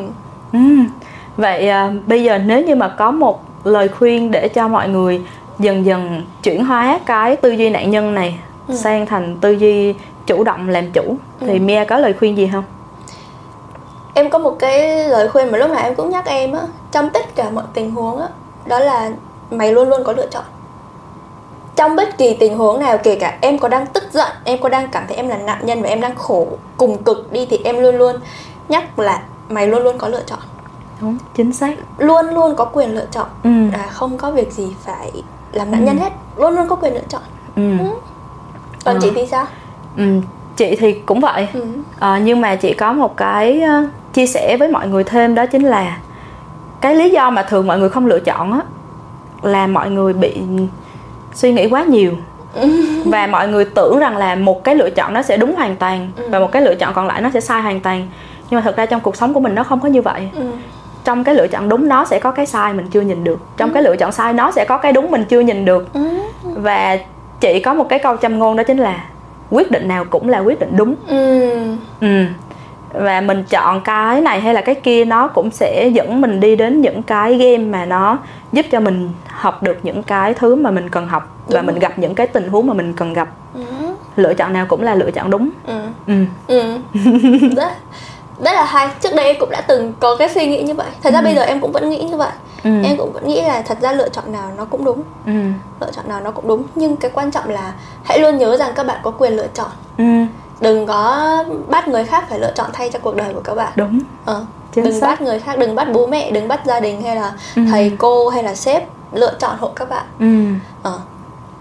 Ừ. 0.54 0.60
vậy 1.38 1.70
à, 1.70 1.92
bây 2.08 2.24
giờ 2.24 2.38
nếu 2.38 2.62
như 2.62 2.76
mà 2.76 2.88
có 2.88 3.12
một 3.12 3.44
lời 3.64 3.88
khuyên 3.88 4.32
để 4.32 4.48
cho 4.48 4.68
mọi 4.68 4.90
người 4.90 5.22
dần 5.60 5.86
dần 5.86 6.26
chuyển 6.44 6.66
hóa 6.66 7.00
cái 7.06 7.36
tư 7.36 7.52
duy 7.52 7.70
nạn 7.70 7.92
nhân 7.92 8.16
này 8.16 8.40
ừ. 8.68 8.76
sang 8.76 9.06
thành 9.06 9.38
tư 9.42 9.52
duy 9.52 9.94
chủ 10.26 10.44
động 10.44 10.70
làm 10.70 10.92
chủ 10.92 11.16
thì 11.40 11.54
ừ. 11.54 11.60
Mia 11.60 11.86
có 11.86 11.98
lời 11.98 12.14
khuyên 12.14 12.38
gì 12.38 12.50
không? 12.54 12.64
Em 14.14 14.30
có 14.30 14.40
một 14.40 14.56
cái 14.60 15.10
lời 15.10 15.30
khuyên 15.30 15.52
mà 15.52 15.58
lúc 15.58 15.72
nào 15.72 15.84
em 15.84 15.96
cũng 15.96 16.10
nhắc 16.10 16.26
em 16.26 16.52
á 16.52 16.62
Trong 16.92 17.10
tất 17.10 17.36
cả 17.36 17.50
mọi 17.50 17.64
tình 17.74 17.92
huống 17.92 18.20
á 18.20 18.28
Đó 18.66 18.80
là 18.80 19.12
mày 19.52 19.72
luôn 19.72 19.90
luôn 19.90 20.04
có 20.04 20.14
lựa 20.14 20.28
chọn 20.28 20.44
Trong 21.76 21.96
bất 21.96 22.18
kỳ 22.18 22.38
tình 22.40 22.58
huống 22.58 22.80
nào 22.80 22.98
Kể 22.98 23.16
cả 23.16 23.38
em 23.42 23.60
có 23.60 23.68
đang 23.68 23.86
tức 23.86 24.04
giận 24.12 24.28
Em 24.44 24.58
có 24.62 24.70
đang 24.70 24.88
cảm 24.88 25.04
thấy 25.08 25.18
em 25.18 25.28
là 25.28 25.38
nạn 25.38 25.66
nhân 25.66 25.82
Và 25.82 25.90
em 25.90 26.02
đang 26.02 26.16
khổ 26.16 26.48
cùng 26.78 27.04
cực 27.04 27.32
đi 27.32 27.46
Thì 27.46 27.60
em 27.64 27.80
luôn 27.80 27.96
luôn 27.96 28.16
nhắc 28.70 29.00
là 29.00 29.22
Mày 29.50 29.68
luôn 29.68 29.84
luôn 29.84 29.98
có 29.98 30.08
lựa 30.08 30.22
chọn 30.26 30.40
đúng 31.02 31.18
chính 31.36 31.54
xác 31.54 31.76
luôn 31.98 32.26
luôn 32.34 32.56
có 32.56 32.66
quyền 32.66 32.96
lựa 32.96 33.06
chọn 33.12 33.28
ừ. 33.44 33.50
à, 33.74 33.88
không 33.92 34.18
có 34.18 34.32
việc 34.32 34.52
gì 34.52 34.76
phải 34.86 35.12
làm 35.52 35.72
nạn 35.72 35.82
ừ. 35.82 35.86
nhân 35.86 35.98
hết 35.98 36.14
luôn 36.38 36.56
luôn 36.56 36.68
có 36.68 36.76
quyền 36.76 36.94
lựa 36.94 37.02
chọn 37.10 37.22
ừ. 37.56 37.78
Ừ. 37.80 37.86
còn 38.86 38.96
à. 38.96 39.00
chị 39.02 39.12
thì 39.16 39.28
sao 39.32 39.46
ừ. 39.98 40.04
chị 40.56 40.76
thì 40.76 40.94
cũng 40.94 41.20
vậy 41.20 41.48
ừ. 41.54 41.66
à, 42.00 42.20
nhưng 42.24 42.42
mà 42.42 42.56
chị 42.56 42.74
có 42.74 42.94
một 42.94 43.18
cái 43.18 43.62
uh, 43.64 43.90
chia 44.14 44.28
sẻ 44.28 44.58
với 44.58 44.68
mọi 44.68 44.88
người 44.88 45.04
thêm 45.04 45.36
đó 45.36 45.46
chính 45.46 45.64
là 45.64 45.98
cái 46.82 46.96
lý 46.96 47.10
do 47.10 47.30
mà 47.30 47.44
thường 47.44 47.68
mọi 47.68 47.80
người 47.80 47.90
không 47.90 48.06
lựa 48.06 48.20
chọn 48.20 48.52
á 48.54 48.60
là 49.42 49.68
mọi 49.68 49.90
người 49.90 50.14
bị 50.14 50.42
suy 51.34 51.54
nghĩ 51.54 51.68
quá 51.70 51.84
nhiều 51.84 52.12
và 53.06 53.28
mọi 53.28 53.48
người 53.48 53.66
tưởng 53.66 54.00
rằng 54.00 54.18
là 54.18 54.36
một 54.36 54.64
cái 54.64 54.76
lựa 54.76 54.90
chọn 54.90 55.14
nó 55.14 55.22
sẽ 55.22 55.38
đúng 55.38 55.56
hoàn 55.56 55.76
toàn 55.76 56.12
ừ. 56.16 56.28
và 56.30 56.40
một 56.40 56.52
cái 56.52 56.62
lựa 56.62 56.76
chọn 56.76 56.94
còn 56.94 57.08
lại 57.08 57.22
nó 57.22 57.30
sẽ 57.34 57.40
sai 57.40 57.62
hoàn 57.62 57.80
toàn 57.80 58.08
nhưng 58.50 58.58
mà 58.58 58.62
thật 58.62 58.78
ra 58.78 58.86
trong 58.86 59.02
cuộc 59.02 59.16
sống 59.16 59.34
của 59.34 59.40
mình 59.40 59.56
nó 59.56 59.64
không 59.64 59.80
có 59.80 59.88
như 59.88 60.02
vậy 60.02 60.30
ừ 60.36 60.52
trong 61.08 61.24
cái 61.24 61.36
lựa 61.36 61.48
chọn 61.48 61.70
đúng 61.70 61.88
nó 61.88 62.06
sẽ 62.06 62.20
có 62.20 62.32
cái 62.32 62.46
sai 62.46 62.74
mình 62.74 62.88
chưa 62.92 63.02
nhìn 63.02 63.24
được 63.24 63.40
trong 63.58 63.70
ừ. 63.70 63.74
cái 63.74 63.84
lựa 63.84 63.96
chọn 63.96 64.12
sai 64.12 64.34
nó 64.34 64.52
sẽ 64.52 64.66
có 64.66 64.78
cái 64.78 64.94
đúng 64.94 65.12
mình 65.12 65.26
chưa 65.26 65.40
nhìn 65.40 65.66
được 65.66 65.94
ừ. 65.94 66.20
và 66.44 66.98
chị 67.40 67.60
có 67.60 67.74
một 67.74 67.90
cái 67.90 68.00
câu 68.00 68.18
châm 68.18 68.40
ngôn 68.40 68.58
đó 68.58 68.64
chính 68.64 68.78
là 68.78 69.06
quyết 69.50 69.72
định 69.72 69.88
nào 69.88 70.06
cũng 70.06 70.30
là 70.30 70.40
quyết 70.40 70.60
định 70.60 70.78
đúng 70.78 70.96
ừ. 71.08 71.52
Ừ. 72.02 72.24
và 72.94 73.22
mình 73.22 73.44
chọn 73.50 73.82
cái 73.82 74.22
này 74.22 74.42
hay 74.42 74.54
là 74.54 74.62
cái 74.62 74.76
kia 74.76 75.06
nó 75.06 75.28
cũng 75.28 75.52
sẽ 75.52 75.90
dẫn 75.94 76.22
mình 76.22 76.40
đi 76.40 76.56
đến 76.56 76.82
những 76.82 77.04
cái 77.04 77.38
game 77.38 77.64
mà 77.64 77.86
nó 77.86 78.18
giúp 78.52 78.66
cho 78.72 78.80
mình 78.80 79.10
học 79.28 79.64
được 79.64 79.78
những 79.84 80.04
cái 80.04 80.34
thứ 80.34 80.56
mà 80.56 80.72
mình 80.72 80.90
cần 80.90 81.08
học 81.08 81.38
đúng 81.48 81.56
và 81.56 81.62
mình 81.62 81.80
gặp 81.80 82.00
những 82.00 82.16
cái 82.16 82.28
tình 82.28 82.50
huống 82.50 82.68
mà 82.68 82.74
mình 82.74 82.94
cần 82.94 83.14
gặp 83.14 83.30
ừ. 83.54 83.62
lựa 84.16 84.34
chọn 84.34 84.54
nào 84.54 84.66
cũng 84.70 84.84
là 84.84 84.96
lựa 84.96 85.12
chọn 85.12 85.30
đúng 85.30 85.50
ừ. 85.68 85.80
Ừ. 86.08 86.14
Ừ. 86.48 86.78
rất 88.40 88.52
là 88.52 88.66
hay 88.66 88.88
trước 89.02 89.16
đây 89.16 89.26
em 89.26 89.36
cũng 89.40 89.50
đã 89.52 89.62
từng 89.62 89.94
có 90.00 90.16
cái 90.16 90.30
suy 90.30 90.48
nghĩ 90.48 90.64
như 90.64 90.74
vậy 90.74 90.88
thật 91.04 91.14
ra 91.14 91.20
ừ. 91.20 91.24
bây 91.24 91.36
giờ 91.36 91.42
em 91.42 91.62
cũng 91.62 91.72
vẫn 91.72 91.90
nghĩ 91.90 92.04
như 92.04 92.18
vậy 92.18 92.32
ừ. 92.64 92.70
em 92.84 92.98
cũng 92.98 93.14
vẫn 93.14 93.28
nghĩ 93.28 93.42
là 93.42 93.62
thật 93.62 93.78
ra 93.82 93.92
lựa 93.92 94.10
chọn 94.10 94.32
nào 94.32 94.52
nó 94.58 94.66
cũng 94.66 94.86
đúng 94.86 95.04
ừ. 95.26 95.32
lựa 95.82 95.92
chọn 95.92 96.10
nào 96.10 96.22
nó 96.22 96.32
cũng 96.32 96.48
đúng 96.48 96.64
nhưng 96.76 96.98
cái 96.98 97.12
quan 97.14 97.32
trọng 97.32 97.50
là 97.50 97.74
hãy 98.04 98.20
luôn 98.20 98.38
nhớ 98.38 98.58
rằng 98.58 98.72
các 98.76 98.86
bạn 98.86 99.00
có 99.04 99.12
quyền 99.12 99.34
lựa 99.34 99.48
chọn 99.54 99.70
ừ. 99.98 100.04
đừng 100.60 100.88
có 100.88 101.44
bắt 101.68 101.88
người 101.88 102.06
khác 102.06 102.26
phải 102.30 102.40
lựa 102.40 102.52
chọn 102.56 102.70
thay 102.74 102.90
cho 102.90 103.00
cuộc 103.00 103.16
đời 103.16 103.34
của 103.34 103.42
các 103.44 103.56
bạn 103.56 103.72
đúng 103.76 104.00
ờ. 104.26 104.46
đừng 104.76 105.00
xác. 105.00 105.08
bắt 105.08 105.22
người 105.22 105.40
khác 105.40 105.58
đừng 105.60 105.76
bắt 105.76 105.88
bố 105.94 106.08
mẹ 106.08 106.32
đừng 106.32 106.48
bắt 106.48 106.62
gia 106.66 106.80
đình 106.80 107.02
hay 107.02 107.16
là 107.16 107.34
ừ. 107.56 107.62
thầy 107.72 107.92
cô 107.98 108.30
hay 108.30 108.44
là 108.44 108.56
sếp 108.56 108.84
lựa 109.14 109.34
chọn 109.40 109.56
hộ 109.60 109.72
các 109.76 109.90
bạn 109.90 110.06
ừ. 110.20 110.44
ờ. 110.84 111.00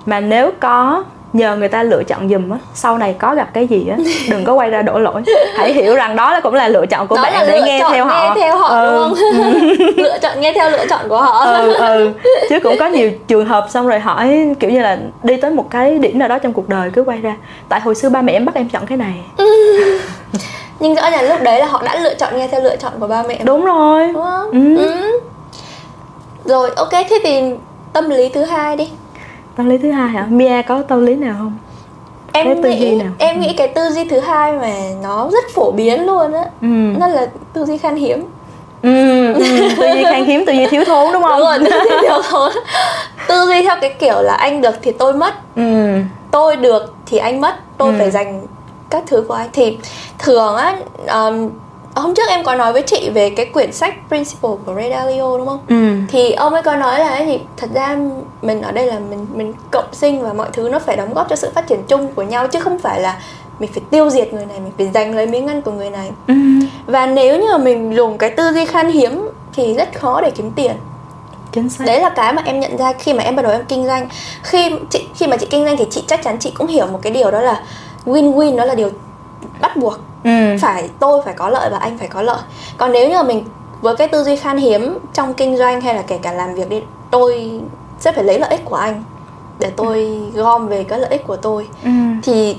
mà 0.06 0.20
nếu 0.20 0.50
có 0.60 1.04
nhờ 1.36 1.56
người 1.56 1.68
ta 1.68 1.82
lựa 1.82 2.02
chọn 2.04 2.28
giùm 2.28 2.50
á 2.50 2.58
sau 2.74 2.98
này 2.98 3.14
có 3.18 3.34
gặp 3.34 3.48
cái 3.52 3.66
gì 3.66 3.88
á 3.88 3.96
đừng 4.30 4.44
có 4.44 4.54
quay 4.54 4.70
ra 4.70 4.82
đổ 4.82 4.98
lỗi 4.98 5.22
hãy 5.56 5.72
hiểu 5.72 5.94
rằng 5.94 6.16
đó 6.16 6.32
là 6.32 6.40
cũng 6.40 6.54
là 6.54 6.68
lựa 6.68 6.86
chọn 6.86 7.06
của 7.06 7.16
đó 7.16 7.22
bạn 7.22 7.46
để 7.46 7.62
nghe 7.62 7.82
theo 7.90 8.06
họ 8.06 8.34
nghe 8.34 8.40
theo 8.42 8.56
họ 8.56 8.68
ừ. 8.68 9.08
đúng 9.08 9.14
không 9.14 9.68
lựa 9.96 10.18
chọn 10.22 10.40
nghe 10.40 10.52
theo 10.52 10.70
lựa 10.70 10.86
chọn 10.86 11.08
của 11.08 11.22
họ 11.22 11.44
ừ 11.44 11.72
ừ 11.72 12.12
chứ 12.48 12.60
cũng 12.60 12.76
có 12.78 12.86
nhiều 12.86 13.10
trường 13.28 13.46
hợp 13.46 13.66
xong 13.70 13.86
rồi 13.86 14.00
hỏi 14.00 14.54
kiểu 14.60 14.70
như 14.70 14.80
là 14.80 14.98
đi 15.22 15.36
tới 15.36 15.50
một 15.50 15.70
cái 15.70 15.98
điểm 15.98 16.18
nào 16.18 16.28
đó 16.28 16.38
trong 16.38 16.52
cuộc 16.52 16.68
đời 16.68 16.90
cứ 16.94 17.02
quay 17.02 17.20
ra 17.20 17.36
tại 17.68 17.80
hồi 17.80 17.94
xưa 17.94 18.08
ba 18.08 18.22
mẹ 18.22 18.32
em 18.32 18.44
bắt 18.44 18.54
em 18.54 18.68
chọn 18.68 18.86
cái 18.86 18.98
này 18.98 19.14
nhưng 20.80 20.94
rõ 20.94 21.10
ràng 21.10 21.28
lúc 21.28 21.42
đấy 21.42 21.60
là 21.60 21.66
họ 21.66 21.82
đã 21.84 21.96
lựa 22.00 22.14
chọn 22.14 22.38
nghe 22.38 22.48
theo 22.48 22.60
lựa 22.60 22.76
chọn 22.76 22.92
của 23.00 23.06
ba 23.06 23.22
mẹ 23.28 23.40
đúng 23.44 23.64
rồi 23.64 24.06
đúng 24.06 24.22
không? 24.22 24.50
Ừ. 24.50 24.76
Ừ. 24.76 25.20
rồi 26.44 26.70
ok 26.76 26.92
thế 26.92 27.18
thì 27.24 27.40
tâm 27.92 28.10
lý 28.10 28.28
thứ 28.28 28.44
hai 28.44 28.76
đi 28.76 28.90
tâm 29.56 29.68
lý 29.68 29.78
thứ 29.78 29.90
hai 29.90 30.08
hả? 30.08 30.26
Mia 30.30 30.62
có 30.62 30.82
tâm 30.82 31.06
lý 31.06 31.14
nào 31.14 31.34
không? 31.38 31.58
Em 32.32 32.46
cái 32.46 32.54
tư 32.62 32.70
nghĩ, 32.70 32.80
duy 32.80 32.96
nào? 32.96 33.08
em 33.18 33.40
nghĩ 33.40 33.54
cái 33.56 33.68
tư 33.68 33.90
duy 33.90 34.04
thứ 34.04 34.20
hai 34.20 34.52
mà 34.52 34.72
nó 35.02 35.30
rất 35.32 35.44
phổ 35.54 35.72
biến 35.72 36.06
luôn 36.06 36.32
á. 36.32 36.44
Ừ. 36.62 36.66
nó 36.98 37.06
là 37.06 37.26
tư 37.52 37.64
duy 37.64 37.78
khan 37.78 37.96
hiếm. 37.96 38.24
Ừ, 38.82 39.32
ừ, 39.34 39.42
tư 39.76 39.86
duy 39.94 40.04
khan 40.04 40.24
hiếm 40.24 40.44
tư 40.46 40.52
duy 40.52 40.66
thiếu 40.66 40.84
thốn 40.84 41.12
đúng 41.12 41.22
không? 41.22 41.38
Đúng 41.38 41.48
rồi, 41.48 41.58
tư 41.58 41.78
duy 41.90 41.96
thiếu 42.02 42.22
thốn. 42.30 42.52
Tư 43.28 43.46
duy 43.46 43.62
theo 43.62 43.76
cái 43.80 43.94
kiểu 43.98 44.22
là 44.22 44.34
anh 44.34 44.60
được 44.60 44.74
thì 44.82 44.92
tôi 44.92 45.14
mất. 45.14 45.34
Ừ. 45.56 45.98
tôi 46.30 46.56
được 46.56 46.94
thì 47.06 47.18
anh 47.18 47.40
mất. 47.40 47.54
Tôi 47.78 47.92
ừ. 47.92 47.94
phải 47.98 48.10
dành 48.10 48.46
các 48.90 49.02
thứ 49.06 49.24
của 49.28 49.34
anh. 49.34 49.48
Thì 49.52 49.78
thường 50.18 50.56
á 50.56 50.76
um, 51.08 51.50
hôm 52.00 52.14
trước 52.14 52.28
em 52.28 52.44
có 52.44 52.54
nói 52.54 52.72
với 52.72 52.82
chị 52.82 53.10
về 53.14 53.30
cái 53.30 53.46
quyển 53.46 53.72
sách 53.72 53.94
Principle 54.08 54.50
của 54.66 54.74
Ray 54.74 54.90
Dalio 54.90 55.38
đúng 55.38 55.46
không? 55.46 55.60
Ừ. 55.68 55.92
Thì 56.08 56.32
ông 56.32 56.52
ấy 56.52 56.62
có 56.62 56.76
nói 56.76 57.00
là 57.00 57.24
gì? 57.24 57.38
Thật 57.56 57.70
ra 57.74 57.96
mình 58.42 58.62
ở 58.62 58.72
đây 58.72 58.86
là 58.86 58.98
mình 58.98 59.26
mình 59.34 59.52
cộng 59.70 59.92
sinh 59.92 60.22
và 60.22 60.32
mọi 60.32 60.48
thứ 60.52 60.68
nó 60.68 60.78
phải 60.78 60.96
đóng 60.96 61.14
góp 61.14 61.28
cho 61.28 61.36
sự 61.36 61.50
phát 61.54 61.66
triển 61.66 61.82
chung 61.88 62.12
của 62.14 62.22
nhau 62.22 62.48
chứ 62.48 62.60
không 62.60 62.78
phải 62.78 63.00
là 63.00 63.18
mình 63.58 63.70
phải 63.72 63.82
tiêu 63.90 64.10
diệt 64.10 64.32
người 64.32 64.46
này, 64.46 64.60
mình 64.60 64.72
phải 64.78 64.90
giành 64.94 65.14
lấy 65.14 65.26
miếng 65.26 65.46
ăn 65.46 65.62
của 65.62 65.72
người 65.72 65.90
này. 65.90 66.10
Ừ. 66.26 66.34
Và 66.86 67.06
nếu 67.06 67.40
như 67.40 67.46
mà 67.52 67.58
mình 67.58 67.96
dùng 67.96 68.18
cái 68.18 68.30
tư 68.30 68.52
duy 68.52 68.64
khan 68.64 68.88
hiếm 68.88 69.28
thì 69.54 69.74
rất 69.74 69.88
khó 69.94 70.20
để 70.20 70.30
kiếm 70.30 70.50
tiền. 70.50 70.72
Chính 71.52 71.68
xác. 71.68 71.84
Đấy 71.86 72.00
là 72.00 72.08
cái 72.08 72.32
mà 72.32 72.42
em 72.44 72.60
nhận 72.60 72.76
ra 72.76 72.92
khi 72.92 73.12
mà 73.12 73.22
em 73.22 73.36
bắt 73.36 73.42
đầu 73.42 73.52
em 73.52 73.64
kinh 73.68 73.86
doanh. 73.86 74.08
Khi 74.42 74.70
chị 74.90 75.08
khi 75.14 75.26
mà 75.26 75.36
chị 75.36 75.46
kinh 75.50 75.64
doanh 75.64 75.76
thì 75.76 75.84
chị 75.90 76.04
chắc 76.06 76.22
chắn 76.22 76.36
chị 76.38 76.50
cũng 76.50 76.66
hiểu 76.66 76.86
một 76.86 76.98
cái 77.02 77.12
điều 77.12 77.30
đó 77.30 77.40
là 77.40 77.62
win-win 78.06 78.54
nó 78.54 78.64
là 78.64 78.74
điều 78.74 78.90
bắt 79.60 79.76
buộc 79.76 79.98
ừ. 80.26 80.56
phải 80.60 80.88
tôi 80.98 81.22
phải 81.24 81.34
có 81.34 81.48
lợi 81.48 81.70
và 81.70 81.78
anh 81.78 81.98
phải 81.98 82.08
có 82.08 82.22
lợi 82.22 82.38
còn 82.78 82.92
nếu 82.92 83.08
như 83.10 83.22
mình 83.22 83.44
với 83.80 83.96
cái 83.96 84.08
tư 84.08 84.24
duy 84.24 84.36
khan 84.36 84.56
hiếm 84.56 84.98
trong 85.12 85.34
kinh 85.34 85.56
doanh 85.56 85.80
hay 85.80 85.94
là 85.94 86.02
kể 86.02 86.18
cả 86.22 86.32
làm 86.32 86.54
việc 86.54 86.68
đi 86.68 86.82
tôi 87.10 87.60
sẽ 87.98 88.12
phải 88.12 88.24
lấy 88.24 88.38
lợi 88.38 88.50
ích 88.50 88.64
của 88.64 88.76
anh 88.76 89.02
để 89.58 89.70
tôi 89.76 90.20
gom 90.34 90.68
về 90.68 90.84
cái 90.84 90.98
lợi 90.98 91.10
ích 91.10 91.26
của 91.26 91.36
tôi 91.36 91.68
ừ. 91.84 91.90
thì 92.22 92.56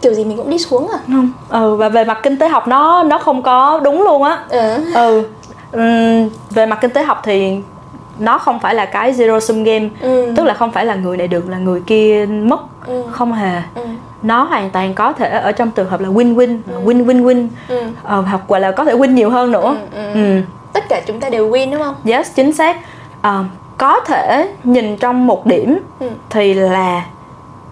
kiểu 0.00 0.14
gì 0.14 0.24
mình 0.24 0.36
cũng 0.36 0.50
đi 0.50 0.58
xuống 0.58 0.88
à 0.88 0.98
không 1.06 1.32
ừ 1.48 1.76
và 1.76 1.88
về 1.88 2.04
mặt 2.04 2.18
kinh 2.22 2.38
tế 2.38 2.48
học 2.48 2.68
nó 2.68 3.02
nó 3.02 3.18
không 3.18 3.42
có 3.42 3.80
đúng 3.84 4.02
luôn 4.02 4.22
á 4.22 4.44
ừ. 4.48 4.84
ừ 5.72 6.28
về 6.50 6.66
mặt 6.66 6.78
kinh 6.80 6.90
tế 6.90 7.02
học 7.02 7.20
thì 7.24 7.56
nó 8.18 8.38
không 8.38 8.60
phải 8.60 8.74
là 8.74 8.84
cái 8.84 9.12
zero 9.12 9.40
sum 9.40 9.62
game 9.62 9.88
Ừ. 10.00 10.32
tức 10.36 10.44
là 10.44 10.54
không 10.54 10.72
phải 10.72 10.86
là 10.86 10.94
người 10.94 11.16
này 11.16 11.28
được 11.28 11.48
là 11.48 11.58
người 11.58 11.80
kia 11.86 12.26
mất 12.28 12.60
Ừ. 12.86 13.02
không 13.10 13.32
hề 13.32 13.62
Ừ. 13.74 13.82
nó 14.22 14.42
hoàn 14.44 14.70
toàn 14.70 14.94
có 14.94 15.12
thể 15.12 15.28
ở 15.28 15.52
trong 15.52 15.70
trường 15.70 15.88
hợp 15.88 16.00
là 16.00 16.08
win 16.08 16.34
win 16.34 16.58
win 16.84 17.06
win 17.06 17.22
win 17.24 17.48
Ừ. 17.68 17.80
ờ, 18.02 18.20
hoặc 18.20 18.40
gọi 18.48 18.60
là 18.60 18.70
có 18.70 18.84
thể 18.84 18.92
win 18.94 19.10
nhiều 19.12 19.30
hơn 19.30 19.52
nữa 19.52 19.76
Ừ, 19.94 19.98
ừ. 19.98 20.12
ừ. 20.14 20.40
tất 20.72 20.84
cả 20.88 21.00
chúng 21.06 21.20
ta 21.20 21.28
đều 21.30 21.50
win 21.50 21.70
đúng 21.72 21.82
không 21.82 21.94
yes 22.04 22.30
chính 22.34 22.52
xác 22.52 22.76
Ờ, 23.22 23.44
có 23.78 24.00
thể 24.00 24.48
nhìn 24.64 24.96
trong 24.96 25.26
một 25.26 25.46
điểm 25.46 25.78
Ừ. 26.00 26.06
thì 26.30 26.54
là 26.54 27.06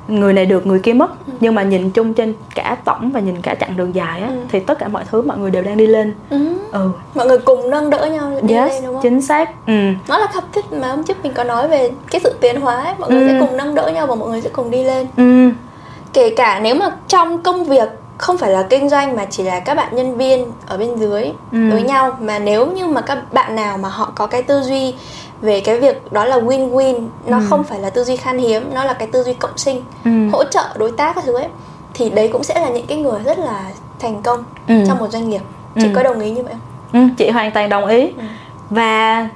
người 0.08 0.32
này 0.32 0.46
được 0.46 0.66
người 0.66 0.78
kia 0.78 0.92
mất 0.92 1.10
nhưng 1.40 1.54
mà 1.54 1.62
nhìn 1.62 1.90
chung 1.90 2.14
trên 2.14 2.34
cả 2.54 2.76
tổng 2.84 3.10
và 3.10 3.20
nhìn 3.20 3.42
cả 3.42 3.54
chặng 3.54 3.76
đường 3.76 3.94
dài 3.94 4.20
á 4.20 4.28
Ừ. 4.28 4.34
thì 4.52 4.60
tất 4.60 4.78
cả 4.78 4.88
mọi 4.88 5.04
thứ 5.10 5.22
mọi 5.22 5.38
người 5.38 5.50
đều 5.50 5.62
đang 5.62 5.76
đi 5.76 5.86
lên 5.86 6.14
ừ. 6.30 6.38
ừ 6.72 6.90
mọi 7.14 7.26
người 7.26 7.38
cùng 7.38 7.70
nâng 7.70 7.90
đỡ 7.90 8.06
nhau 8.06 8.32
đi 8.42 8.54
yes 8.54 8.70
lên 8.72 8.82
đúng 8.84 8.94
không 8.94 9.02
chính 9.02 9.22
xác 9.22 9.66
ừ 9.66 9.72
nó 10.08 10.18
là 10.18 10.26
khắp 10.26 10.44
thích 10.52 10.72
mà 10.72 10.88
hôm 10.88 11.02
trước 11.02 11.16
mình 11.22 11.32
có 11.34 11.44
nói 11.44 11.68
về 11.68 11.90
cái 12.10 12.20
sự 12.24 12.34
tiến 12.40 12.60
hóa 12.60 12.82
ấy. 12.84 12.94
mọi 12.98 13.10
người 13.10 13.22
Ừ. 13.22 13.28
sẽ 13.28 13.36
cùng 13.40 13.56
nâng 13.56 13.74
đỡ 13.74 13.88
nhau 13.94 14.06
và 14.06 14.14
mọi 14.14 14.28
người 14.28 14.40
sẽ 14.40 14.50
cùng 14.52 14.70
đi 14.70 14.84
lên 14.84 15.06
ừ 15.16 15.50
kể 16.12 16.30
cả 16.36 16.60
nếu 16.62 16.74
mà 16.74 16.90
trong 17.08 17.42
công 17.42 17.64
việc 17.64 17.88
không 18.18 18.38
phải 18.38 18.50
là 18.50 18.62
kinh 18.70 18.88
doanh 18.88 19.16
mà 19.16 19.24
chỉ 19.30 19.42
là 19.42 19.60
các 19.60 19.74
bạn 19.74 19.96
nhân 19.96 20.16
viên 20.16 20.46
ở 20.66 20.76
bên 20.76 20.96
dưới 20.96 21.22
Ừ. 21.52 21.70
với 21.72 21.82
nhau 21.82 22.16
mà 22.20 22.38
nếu 22.38 22.66
như 22.66 22.86
mà 22.86 23.00
các 23.00 23.32
bạn 23.32 23.56
nào 23.56 23.78
mà 23.78 23.88
họ 23.88 24.12
có 24.14 24.26
cái 24.26 24.42
tư 24.42 24.60
duy 24.62 24.94
về 25.40 25.60
cái 25.60 25.80
việc 25.80 26.12
đó 26.12 26.24
là 26.24 26.36
win-win 26.38 27.06
nó 27.26 27.38
Ừ. 27.38 27.44
không 27.50 27.64
phải 27.64 27.78
là 27.80 27.90
tư 27.90 28.04
duy 28.04 28.16
khan 28.16 28.38
hiếm 28.38 28.62
nó 28.74 28.84
là 28.84 28.92
cái 28.92 29.08
tư 29.12 29.22
duy 29.22 29.32
cộng 29.34 29.58
sinh 29.58 29.82
ừ 30.04 30.10
hỗ 30.32 30.44
trợ 30.44 30.64
đối 30.76 30.92
tác 30.92 31.14
các 31.14 31.24
thứ 31.24 31.34
ấy 31.34 31.48
thì 31.94 32.10
đấy 32.10 32.28
cũng 32.32 32.44
sẽ 32.44 32.60
là 32.60 32.68
những 32.68 32.86
cái 32.86 32.98
người 32.98 33.20
rất 33.24 33.38
là 33.38 33.64
thành 33.98 34.22
công 34.22 34.44
Ừ. 34.68 34.74
trong 34.88 34.98
một 34.98 35.08
doanh 35.10 35.28
nghiệp 35.30 35.42
chị 35.74 35.86
Ừ. 35.88 35.92
có 35.94 36.02
đồng 36.02 36.20
ý 36.20 36.30
như 36.30 36.42
vậy 36.42 36.52
không 36.52 36.60
Ừ, 36.92 37.08
chị 37.18 37.30
hoàn 37.30 37.50
toàn 37.50 37.68
đồng 37.68 37.86
ý 37.86 38.00
Ừ. 38.06 38.22
và 38.70 39.28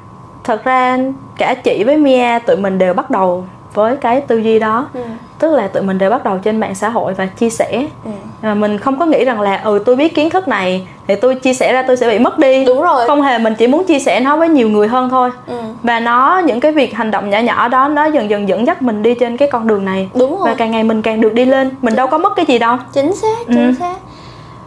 thật 0.44 0.64
ra 0.64 0.98
cả 1.38 1.54
chị 1.64 1.84
với 1.84 1.96
Mia 1.96 2.38
tụi 2.46 2.56
mình 2.56 2.78
đều 2.78 2.94
bắt 2.94 3.10
đầu 3.10 3.44
với 3.74 3.96
cái 3.96 4.20
tư 4.20 4.38
duy 4.38 4.58
đó. 4.58 4.88
Ừ. 4.94 5.00
tức 5.38 5.50
là 5.54 5.68
tụi 5.68 5.82
mình 5.82 5.98
đều 5.98 6.10
bắt 6.10 6.24
đầu 6.24 6.38
trên 6.38 6.60
mạng 6.60 6.74
xã 6.74 6.88
hội 6.88 7.14
và 7.14 7.26
chia 7.26 7.50
sẻ. 7.50 7.86
Ừ. 8.04 8.10
mà 8.42 8.54
mình 8.54 8.78
không 8.78 8.98
có 8.98 9.06
nghĩ 9.06 9.24
rằng 9.24 9.40
là 9.40 9.60
ừ 9.64 9.82
tôi 9.86 9.96
biết 9.96 10.14
kiến 10.14 10.30
thức 10.30 10.48
này 10.48 10.86
thì 11.08 11.14
tôi 11.14 11.34
chia 11.34 11.54
sẻ 11.54 11.72
ra 11.72 11.82
tôi 11.86 11.96
sẽ 11.96 12.08
bị 12.10 12.18
mất 12.18 12.38
đi. 12.38 12.64
Đúng 12.64 12.82
rồi. 12.82 13.06
Không 13.06 13.22
hề 13.22 13.38
mình 13.38 13.54
chỉ 13.54 13.66
muốn 13.66 13.84
chia 13.84 13.98
sẻ 13.98 14.20
nó 14.20 14.36
với 14.36 14.48
nhiều 14.48 14.68
người 14.68 14.88
hơn 14.88 15.10
thôi. 15.10 15.30
Ừ. 15.46 15.56
và 15.82 16.00
nó 16.00 16.42
những 16.44 16.60
cái 16.60 16.72
việc 16.72 16.94
hành 16.94 17.10
động 17.10 17.30
nhỏ 17.30 17.38
nhỏ 17.38 17.68
đó 17.68 17.88
nó 17.88 18.04
dần 18.04 18.30
dần 18.30 18.48
dẫn 18.48 18.66
dắt 18.66 18.82
mình 18.82 19.02
đi 19.02 19.14
trên 19.14 19.36
cái 19.36 19.48
con 19.50 19.66
đường 19.66 19.84
này. 19.84 20.08
Đúng 20.14 20.30
rồi. 20.38 20.48
Và 20.48 20.54
càng 20.54 20.70
ngày 20.70 20.84
mình 20.84 21.02
càng 21.02 21.20
được 21.20 21.34
đi 21.34 21.44
lên. 21.44 21.70
Mình 21.82 21.96
đâu 21.96 22.06
có 22.06 22.18
mất 22.18 22.32
cái 22.36 22.46
gì 22.48 22.58
đâu. 22.58 22.76
Chính 22.92 23.14
xác 23.14 23.38
Ừ. 23.46 23.54
chính 23.54 23.74
xác. 23.74 23.96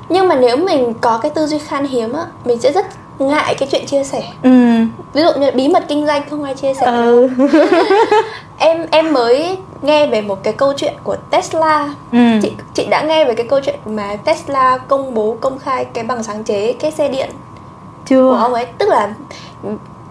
Nhưng 0.09 0.27
mà 0.27 0.35
nếu 0.35 0.57
mình 0.57 0.93
có 1.01 1.19
cái 1.21 1.31
tư 1.35 1.45
duy 1.45 1.59
khan 1.59 1.85
hiếm 1.85 2.13
á 2.13 2.21
mình 2.45 2.59
sẽ 2.59 2.71
rất 2.71 2.85
ngại 3.19 3.55
cái 3.55 3.69
chuyện 3.71 3.85
chia 3.85 4.03
sẻ. 4.03 4.23
Ừ. 4.43 4.49
Ví 5.13 5.21
dụ 5.21 5.29
như 5.39 5.51
bí 5.51 5.67
mật 5.67 5.83
kinh 5.87 6.05
doanh 6.05 6.21
không 6.29 6.43
ai 6.43 6.55
chia 6.55 6.73
sẻ. 6.73 6.85
Ừ. 6.85 7.29
Em 8.59 8.85
em 8.91 9.13
mới 9.13 9.57
nghe 9.81 10.07
về 10.07 10.21
một 10.21 10.43
cái 10.43 10.53
câu 10.53 10.73
chuyện 10.77 10.93
của 11.03 11.15
Tesla. 11.29 11.93
Ừ. 12.11 12.17
Chị 12.41 12.51
chị 12.73 12.85
đã 12.85 13.01
nghe 13.01 13.25
về 13.25 13.35
cái 13.35 13.47
câu 13.49 13.59
chuyện 13.59 13.79
mà 13.85 14.15
Tesla 14.15 14.77
công 14.77 15.13
bố 15.13 15.37
công 15.41 15.59
khai 15.59 15.85
cái 15.85 16.03
bằng 16.03 16.23
sáng 16.23 16.43
chế 16.43 16.73
cái 16.73 16.91
xe 16.91 17.07
điện 17.07 17.29
của 17.29 18.05
chưa 18.05 18.35
ông 18.37 18.53
ấy. 18.53 18.65
Tức 18.77 18.89
là 18.89 19.13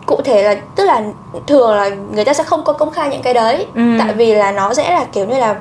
cụ 0.06 0.20
thể 0.24 0.42
là 0.42 0.56
tức 0.74 0.84
là 0.84 1.02
thường 1.46 1.74
là 1.74 1.90
người 2.14 2.24
ta 2.24 2.34
sẽ 2.34 2.44
không 2.44 2.64
có 2.64 2.72
công 2.72 2.90
khai 2.90 3.08
những 3.08 3.22
cái 3.22 3.34
đấy. 3.34 3.66
Ừ. 3.74 3.82
tại 3.98 4.14
vì 4.14 4.34
là 4.34 4.52
nó 4.52 4.74
sẽ 4.74 4.90
là 4.90 5.04
kiểu 5.12 5.26
như 5.26 5.38
là 5.38 5.56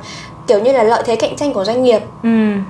kiểu 0.47 0.59
như 0.59 0.71
là 0.71 0.83
lợi 0.83 1.03
thế 1.05 1.15
cạnh 1.15 1.35
tranh 1.35 1.53
của 1.53 1.65
doanh 1.65 1.83
nghiệp. 1.83 2.01
Ừ. 2.23 2.29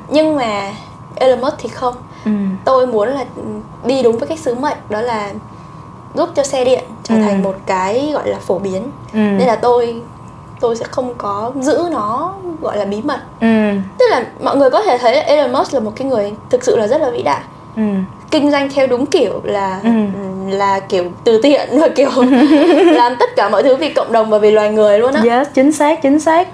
Nhưng 0.10 0.36
mà 0.36 0.72
Elon 1.16 1.42
Musk 1.42 1.56
thì 1.58 1.70
không 1.70 1.96
ừ. 2.26 2.32
Tôi 2.66 2.88
muốn 2.88 3.10
là 3.10 3.26
đi 3.86 4.04
đúng 4.04 4.18
với 4.18 4.28
cái 4.28 4.38
sứ 4.38 4.56
mệnh 4.56 4.78
đó 4.90 5.02
là 5.02 5.32
giúp 6.16 6.30
cho 6.36 6.44
xe 6.44 6.66
điện 6.66 6.84
trở 7.04 7.16
Ừ. 7.16 7.22
thành 7.22 7.44
một 7.44 7.56
cái 7.66 8.12
gọi 8.14 8.30
là 8.30 8.38
phổ 8.40 8.60
biến. 8.60 8.84
Ừ. 9.14 9.20
Nên 9.20 9.48
là 9.48 9.56
tôi 9.56 10.02
tôi 10.60 10.76
sẽ 10.76 10.86
không 10.92 11.14
có 11.18 11.52
giữ 11.62 11.80
nó 11.92 12.34
gọi 12.62 12.78
là 12.78 12.86
bí 12.86 13.02
mật. 13.04 13.20
Ừ. 13.42 13.48
Tức 14.00 14.06
là 14.12 14.24
mọi 14.44 14.58
người 14.58 14.70
có 14.70 14.82
thể 14.84 14.98
thấy 14.98 15.16
Elon 15.22 15.52
Musk 15.54 15.74
là 15.74 15.80
một 15.80 15.92
cái 15.96 16.08
người 16.08 16.34
thực 16.50 16.64
sự 16.64 16.78
là 16.78 16.88
rất 16.88 17.02
là 17.02 17.10
vĩ 17.10 17.24
đại. 17.24 17.42
Ừ. 17.76 17.82
Kinh 18.32 18.52
doanh 18.52 18.70
theo 18.70 18.88
đúng 18.88 19.06
kiểu 19.06 19.42
là 19.44 19.80
Ừ. 19.84 19.90
là 20.50 20.80
kiểu 20.80 21.04
từ 21.24 21.42
thiện 21.42 21.70
và 21.80 21.88
kiểu 21.96 22.10
làm 22.94 23.16
tất 23.20 23.30
cả 23.36 23.50
mọi 23.50 23.64
thứ 23.64 23.76
vì 23.76 23.90
cộng 23.94 24.12
đồng 24.12 24.30
và 24.30 24.38
vì 24.38 24.52
loài 24.52 24.70
người 24.70 25.00
luôn 25.00 25.14
á. 25.14 25.22
Yes 25.26 25.48
chính 25.54 25.72
xác 25.72 26.02
chính 26.02 26.20
xác. 26.20 26.48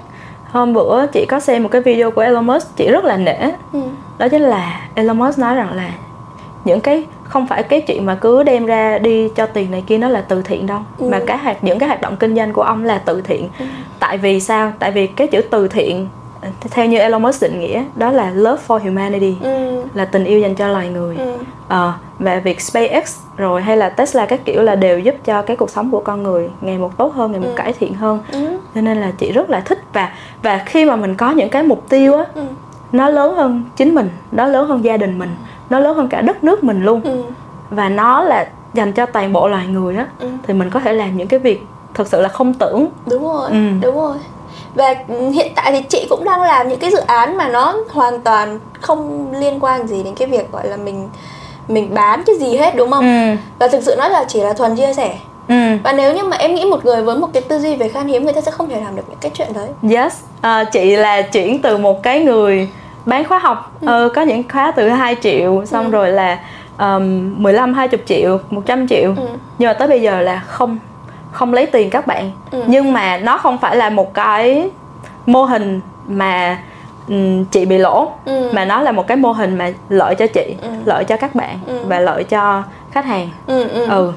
Hôm 0.52 0.72
bữa 0.72 1.06
chị 1.06 1.26
có 1.28 1.40
xem 1.40 1.62
một 1.62 1.68
cái 1.72 1.80
video 1.80 2.10
của 2.10 2.20
Elon 2.20 2.46
Musk 2.46 2.76
chị 2.76 2.88
rất 2.90 3.04
là 3.04 3.16
nể. 3.16 3.36
Ừ. 3.72 3.80
đó 4.18 4.28
chính 4.28 4.42
là 4.42 4.80
Elon 4.94 5.18
Musk 5.18 5.38
nói 5.38 5.54
rằng 5.54 5.72
là 5.72 5.90
những 6.64 6.80
cái 6.80 7.04
không 7.24 7.46
phải 7.46 7.62
cái 7.62 7.80
chuyện 7.80 8.06
mà 8.06 8.14
cứ 8.14 8.42
đem 8.42 8.66
ra 8.66 8.98
đi 8.98 9.28
cho 9.28 9.46
tiền 9.46 9.70
này 9.70 9.84
kia 9.86 9.98
nó 9.98 10.08
là 10.08 10.20
từ 10.20 10.42
thiện 10.42 10.66
đâu 10.66 10.78
Ừ. 10.98 11.08
mà 11.10 11.20
cái 11.26 11.38
hạt 11.38 11.64
những 11.64 11.78
cái 11.78 11.88
hoạt 11.88 12.00
động 12.00 12.16
kinh 12.16 12.36
doanh 12.36 12.52
của 12.52 12.62
ông 12.62 12.84
là 12.84 12.98
từ 12.98 13.20
thiện 13.20 13.48
tại 14.00 14.18
vì 14.18 14.40
sao 14.40 14.72
tại 14.78 14.90
vì 14.90 15.06
cái 15.06 15.26
chữ 15.26 15.40
từ 15.50 15.68
thiện 15.68 16.08
theo 16.70 16.86
như 16.86 16.98
Elon 16.98 17.22
Musk 17.22 17.42
định 17.42 17.60
nghĩa 17.60 17.84
đó 17.94 18.10
là 18.12 18.30
love 18.30 18.62
for 18.68 18.78
humanity 18.78 19.36
Ừ. 19.42 19.82
là 19.94 20.04
tình 20.04 20.24
yêu 20.24 20.40
dành 20.40 20.54
cho 20.54 20.68
loài 20.68 20.88
người 20.88 21.16
Ừ. 21.16 21.36
Ờ, 21.68 21.92
và 22.18 22.38
việc 22.38 22.60
SpaceX 22.60 23.18
rồi 23.36 23.62
hay 23.62 23.76
là 23.76 23.88
Tesla 23.88 24.26
các 24.26 24.40
kiểu 24.44 24.62
là 24.62 24.74
đều 24.74 24.98
giúp 24.98 25.14
cho 25.24 25.42
cái 25.42 25.56
cuộc 25.56 25.70
sống 25.70 25.90
của 25.90 26.00
con 26.00 26.22
người 26.22 26.50
ngày 26.60 26.78
một 26.78 26.96
tốt 26.96 27.14
hơn 27.14 27.32
ngày 27.32 27.40
một 27.40 27.46
Ừ. 27.48 27.54
cải 27.56 27.72
thiện 27.72 27.94
hơn 27.94 28.20
Ừ. 28.32 28.58
cho 28.74 28.80
nên 28.80 29.00
là 29.00 29.10
chị 29.18 29.32
rất 29.32 29.50
là 29.50 29.60
thích 29.60 29.78
và 29.92 30.12
và 30.42 30.62
khi 30.66 30.84
mà 30.84 30.96
mình 30.96 31.14
có 31.14 31.30
những 31.30 31.48
cái 31.48 31.62
mục 31.62 31.88
tiêu 31.88 32.14
á 32.16 32.24
Ừ. 32.34 32.42
nó 32.92 33.08
lớn 33.08 33.34
hơn 33.34 33.64
chính 33.76 33.94
mình 33.94 34.10
nó 34.32 34.46
lớn 34.46 34.68
hơn 34.68 34.84
gia 34.84 34.96
đình 34.96 35.18
mình 35.18 35.34
nó 35.70 35.78
lớn 35.78 35.96
hơn 35.96 36.08
cả 36.08 36.20
đất 36.20 36.44
nước 36.44 36.64
mình 36.64 36.84
luôn. 36.84 37.00
Ừ. 37.04 37.22
và 37.70 37.88
nó 37.88 38.22
là 38.22 38.46
dành 38.74 38.92
cho 38.92 39.06
toàn 39.06 39.32
bộ 39.32 39.48
loài 39.48 39.66
người 39.66 39.96
á 39.96 40.06
Ừ. 40.20 40.28
thì 40.46 40.54
mình 40.54 40.70
có 40.70 40.80
thể 40.80 40.92
làm 40.92 41.16
những 41.16 41.28
cái 41.28 41.40
việc 41.40 41.62
thực 41.94 42.06
sự 42.08 42.20
là 42.20 42.28
không 42.28 42.54
tưởng. 42.54 42.86
Đúng 43.06 43.22
rồi 43.24 43.50
Ừ. 43.50 43.56
đúng 43.82 43.94
rồi. 43.94 44.16
Và 44.74 44.94
hiện 45.34 45.52
tại 45.54 45.72
thì 45.72 45.82
chị 45.88 46.06
cũng 46.10 46.24
đang 46.24 46.42
làm 46.42 46.68
những 46.68 46.78
cái 46.78 46.90
dự 46.90 46.98
án 47.06 47.36
mà 47.36 47.48
nó 47.48 47.74
hoàn 47.90 48.20
toàn 48.20 48.58
không 48.80 49.32
liên 49.40 49.58
quan 49.64 49.86
gì 49.86 50.02
đến 50.02 50.14
cái 50.14 50.28
việc 50.28 50.52
gọi 50.52 50.68
là 50.68 50.76
mình 50.76 51.08
mình 51.68 51.94
bán 51.94 52.22
cái 52.26 52.36
gì 52.38 52.56
hết 52.56 52.76
đúng 52.76 52.90
không? 52.90 53.04
Ừ. 53.30 53.36
Và 53.58 53.68
thực 53.68 53.82
sự 53.82 53.94
nói 53.98 54.10
là 54.10 54.24
chỉ 54.28 54.40
là 54.40 54.52
thuần 54.52 54.76
chia 54.76 54.94
sẻ. 54.94 55.14
Ừ. 55.48 55.54
Và 55.84 55.92
nếu 55.92 56.14
như 56.14 56.22
mà 56.24 56.36
em 56.36 56.54
nghĩ 56.54 56.64
một 56.64 56.84
người 56.84 57.02
với 57.02 57.16
một 57.16 57.28
cái 57.32 57.42
tư 57.42 57.58
duy 57.58 57.76
về 57.76 57.88
khan 57.88 58.06
hiếm 58.06 58.24
người 58.24 58.32
ta 58.32 58.40
sẽ 58.40 58.50
không 58.50 58.68
thể 58.68 58.80
làm 58.80 58.96
được 58.96 59.02
những 59.08 59.18
cái 59.20 59.30
chuyện 59.34 59.48
đấy. 59.54 59.68
Yes. 59.96 60.12
À, 60.40 60.64
chị 60.64 60.96
là 60.96 61.22
chuyển 61.22 61.62
từ 61.62 61.76
một 61.76 62.02
cái 62.02 62.24
người 62.24 62.68
bán 63.06 63.24
khóa 63.24 63.38
học 63.38 63.72
ờ, 63.86 64.08
có 64.14 64.22
những 64.22 64.42
khóa 64.52 64.70
từ 64.76 64.88
2 64.88 65.16
triệu 65.22 65.64
xong 65.66 65.84
Ừ. 65.84 65.90
rồi 65.90 66.08
là 66.10 66.38
um, 66.78 67.34
15 67.42 67.74
20 67.74 68.00
triệu 68.06 68.38
100 68.50 68.88
triệu 68.88 69.14
Ừ. 69.16 69.26
nhưng 69.58 69.68
mà 69.68 69.72
tới 69.72 69.88
bây 69.88 70.00
giờ 70.02 70.20
là 70.20 70.38
không 70.46 70.78
không 71.32 71.54
lấy 71.54 71.66
tiền 71.66 71.90
các 71.90 72.06
bạn 72.06 72.30
Ừ. 72.50 72.64
nhưng 72.66 72.92
mà 72.92 73.16
nó 73.18 73.36
không 73.38 73.58
phải 73.58 73.76
là 73.76 73.90
một 73.90 74.14
cái 74.14 74.70
mô 75.26 75.44
hình 75.44 75.80
mà 76.08 76.58
ừm, 77.08 77.44
chị 77.44 77.64
bị 77.66 77.78
lỗ 77.78 78.10
Ừ. 78.24 78.50
mà 78.54 78.64
nó 78.64 78.80
là 78.82 78.92
một 78.92 79.06
cái 79.06 79.16
mô 79.16 79.32
hình 79.32 79.58
mà 79.58 79.72
lợi 79.88 80.14
cho 80.14 80.26
chị 80.26 80.54
Ừ. 80.62 80.68
lợi 80.84 81.04
cho 81.04 81.16
các 81.16 81.34
bạn 81.34 81.58
Ừ. 81.66 81.78
và 81.86 81.98
lợi 81.98 82.24
cho 82.24 82.62
khách 82.92 83.04
hàng 83.04 83.28
ừ 83.46 83.68
ừ 83.68 83.86
ừ 83.88 84.12